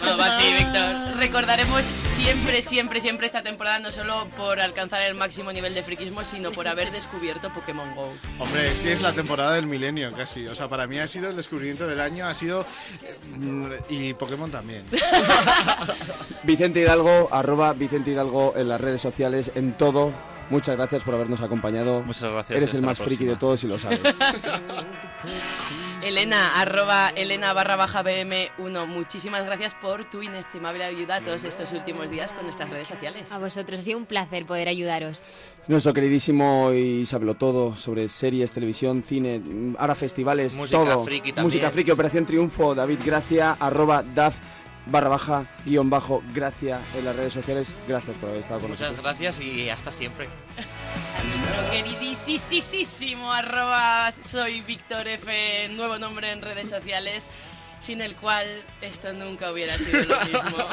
bueno, 0.00 0.16
va 0.18 0.36
así, 0.36 0.52
Víctor. 0.52 1.16
Recordaremos 1.18 1.82
siempre, 2.24 2.62
siempre, 2.62 3.00
siempre 3.00 3.26
esta 3.26 3.42
temporada 3.42 3.78
no 3.78 3.90
solo 3.90 4.28
por 4.36 4.60
alcanzar 4.60 5.02
el 5.02 5.14
máximo 5.14 5.52
nivel 5.52 5.74
de 5.74 5.82
friquismo, 5.82 6.24
sino 6.24 6.50
por 6.50 6.68
haber 6.68 6.90
descubierto 6.90 7.50
Pokémon 7.52 7.94
Go. 7.94 8.12
Hombre, 8.38 8.68
es 8.70 8.80
que 8.80 8.92
es 8.92 9.02
la 9.02 9.12
temporada 9.12 9.54
del 9.54 9.66
milenio 9.66 10.12
casi. 10.12 10.46
O 10.46 10.54
sea, 10.54 10.68
para 10.68 10.86
mí 10.86 10.98
ha 10.98 11.08
sido 11.08 11.30
el 11.30 11.36
descubrimiento 11.36 11.86
del 11.86 12.00
año, 12.00 12.26
ha 12.26 12.34
sido... 12.34 12.64
eh, 13.02 13.80
Y 13.88 14.14
Pokémon 14.14 14.50
también. 14.50 14.82
Vicente 16.42 16.80
Hidalgo, 16.80 17.28
arroba 17.32 17.72
Vicente 17.72 18.10
Hidalgo 18.10 18.54
en 18.56 18.68
las 18.68 18.80
redes 18.80 19.00
sociales, 19.00 19.52
en 19.54 19.72
todo. 19.72 20.12
Muchas 20.50 20.76
gracias 20.76 21.02
por 21.04 21.14
habernos 21.14 21.40
acompañado. 21.40 22.02
Muchas 22.02 22.30
gracias. 22.32 22.56
Eres 22.56 22.74
el 22.74 22.82
más 22.82 22.98
friki 22.98 23.24
de 23.24 23.36
todos 23.36 23.62
y 23.64 23.68
lo 23.68 23.78
sabes. 23.78 24.00
Elena, 26.02 26.58
arroba 26.60 27.08
Elena 27.14 27.52
barra 27.52 27.76
baja 27.76 28.02
BM1, 28.02 28.86
muchísimas 28.86 29.44
gracias 29.44 29.74
por 29.74 30.08
tu 30.08 30.22
inestimable 30.22 30.82
ayuda 30.82 31.20
todos 31.20 31.44
estos 31.44 31.72
últimos 31.72 32.10
días 32.10 32.32
con 32.32 32.44
nuestras 32.44 32.70
redes 32.70 32.88
sociales. 32.88 33.30
A 33.30 33.38
vosotros, 33.38 33.80
ha 33.80 33.82
sido 33.82 33.98
un 33.98 34.06
placer 34.06 34.46
poder 34.46 34.68
ayudaros. 34.68 35.22
Nuestro 35.68 35.92
queridísimo 35.92 36.72
y 36.72 37.04
saberlo 37.04 37.34
todo 37.34 37.76
sobre 37.76 38.08
series, 38.08 38.52
televisión, 38.52 39.02
cine, 39.02 39.40
mm, 39.40 39.76
ahora 39.78 39.94
festivales, 39.94 40.54
Música 40.54 40.78
todo. 40.78 41.04
friki 41.04 41.32
también. 41.32 41.44
Música 41.44 41.70
friki, 41.70 41.90
Operación 41.90 42.24
Triunfo, 42.24 42.74
David 42.74 43.00
Gracia, 43.04 43.56
arroba 43.60 44.02
DAF 44.02 44.36
barra 44.86 45.10
baja, 45.10 45.44
guion 45.66 45.90
bajo, 45.90 46.22
Gracia 46.34 46.80
en 46.98 47.04
las 47.04 47.14
redes 47.14 47.34
sociales. 47.34 47.74
Gracias 47.86 48.16
por 48.16 48.30
haber 48.30 48.40
estado 48.40 48.60
con 48.60 48.70
Muchas 48.70 48.92
nosotros. 48.92 49.04
gracias 49.04 49.40
y 49.40 49.68
hasta 49.68 49.90
siempre. 49.92 50.28
A 51.18 51.22
nuestro 51.22 51.70
queridísimo 51.70 53.32
arroba 53.32 54.10
soy 54.12 54.60
Víctor 54.62 55.06
F, 55.08 55.68
nuevo 55.76 55.98
nombre 55.98 56.32
en 56.32 56.42
redes 56.42 56.68
sociales, 56.68 57.28
sin 57.80 58.00
el 58.00 58.14
cual 58.14 58.46
esto 58.80 59.12
nunca 59.12 59.50
hubiera 59.50 59.76
sido 59.76 60.04
lo 60.04 60.20
mismo. 60.24 60.64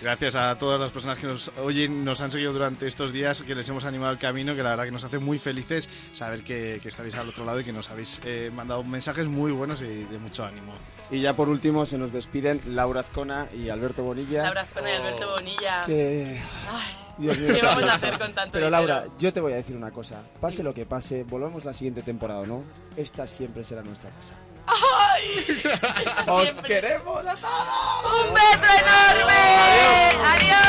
Gracias 0.00 0.34
a 0.34 0.56
todas 0.58 0.80
las 0.80 0.90
personas 0.90 1.18
que 1.18 1.26
nos 1.26 1.48
oyen, 1.58 2.04
nos 2.04 2.20
han 2.20 2.30
seguido 2.30 2.52
durante 2.52 2.86
estos 2.86 3.12
días, 3.12 3.42
que 3.42 3.54
les 3.54 3.68
hemos 3.68 3.84
animado 3.84 4.12
el 4.12 4.18
camino, 4.18 4.54
que 4.56 4.62
la 4.62 4.70
verdad 4.70 4.84
que 4.84 4.90
nos 4.90 5.04
hace 5.04 5.18
muy 5.18 5.38
felices 5.38 5.88
saber 6.12 6.42
que, 6.42 6.80
que 6.82 6.88
estáis 6.88 7.14
al 7.14 7.28
otro 7.28 7.44
lado 7.44 7.60
y 7.60 7.64
que 7.64 7.72
nos 7.72 7.90
habéis 7.90 8.20
eh, 8.24 8.50
mandado 8.54 8.82
mensajes 8.82 9.26
muy 9.28 9.52
buenos 9.52 9.82
y 9.82 10.04
de 10.04 10.18
mucho 10.18 10.44
ánimo. 10.44 10.72
Y 11.10 11.20
ya 11.20 11.34
por 11.34 11.48
último 11.48 11.86
se 11.86 11.98
nos 11.98 12.12
despiden 12.12 12.60
Laura 12.66 13.00
Azcona 13.00 13.48
y 13.52 13.68
Alberto 13.68 14.02
Bonilla. 14.02 14.44
Laura 14.44 14.62
Azcona 14.62 14.90
y 14.90 14.94
Alberto 14.94 15.30
Bonilla. 15.32 15.82
Que... 15.84 16.40
Ay, 16.70 16.96
Dios 17.18 17.36
mío, 17.36 17.54
¿Qué 17.54 17.66
vamos 17.66 17.82
a 17.82 17.94
hacer 17.94 18.18
con 18.18 18.32
tanto 18.32 18.52
Pero 18.52 18.66
dinero? 18.66 18.86
Laura, 18.86 19.06
yo 19.18 19.32
te 19.32 19.40
voy 19.40 19.52
a 19.52 19.56
decir 19.56 19.76
una 19.76 19.90
cosa. 19.90 20.22
Pase 20.40 20.62
lo 20.62 20.72
que 20.72 20.86
pase, 20.86 21.24
volvamos 21.24 21.64
la 21.64 21.74
siguiente 21.74 22.02
temporada 22.02 22.40
o 22.40 22.46
no, 22.46 22.62
esta 22.96 23.26
siempre 23.26 23.64
será 23.64 23.82
nuestra 23.82 24.10
casa. 24.10 24.34
¡Ay! 24.66 25.46
¡Os 26.26 26.52
queremos 26.64 27.26
a 27.26 27.36
todos! 27.36 28.26
¡Un 28.26 28.34
beso 28.34 28.66
enorme! 28.80 29.42
Adiós. 30.24 30.60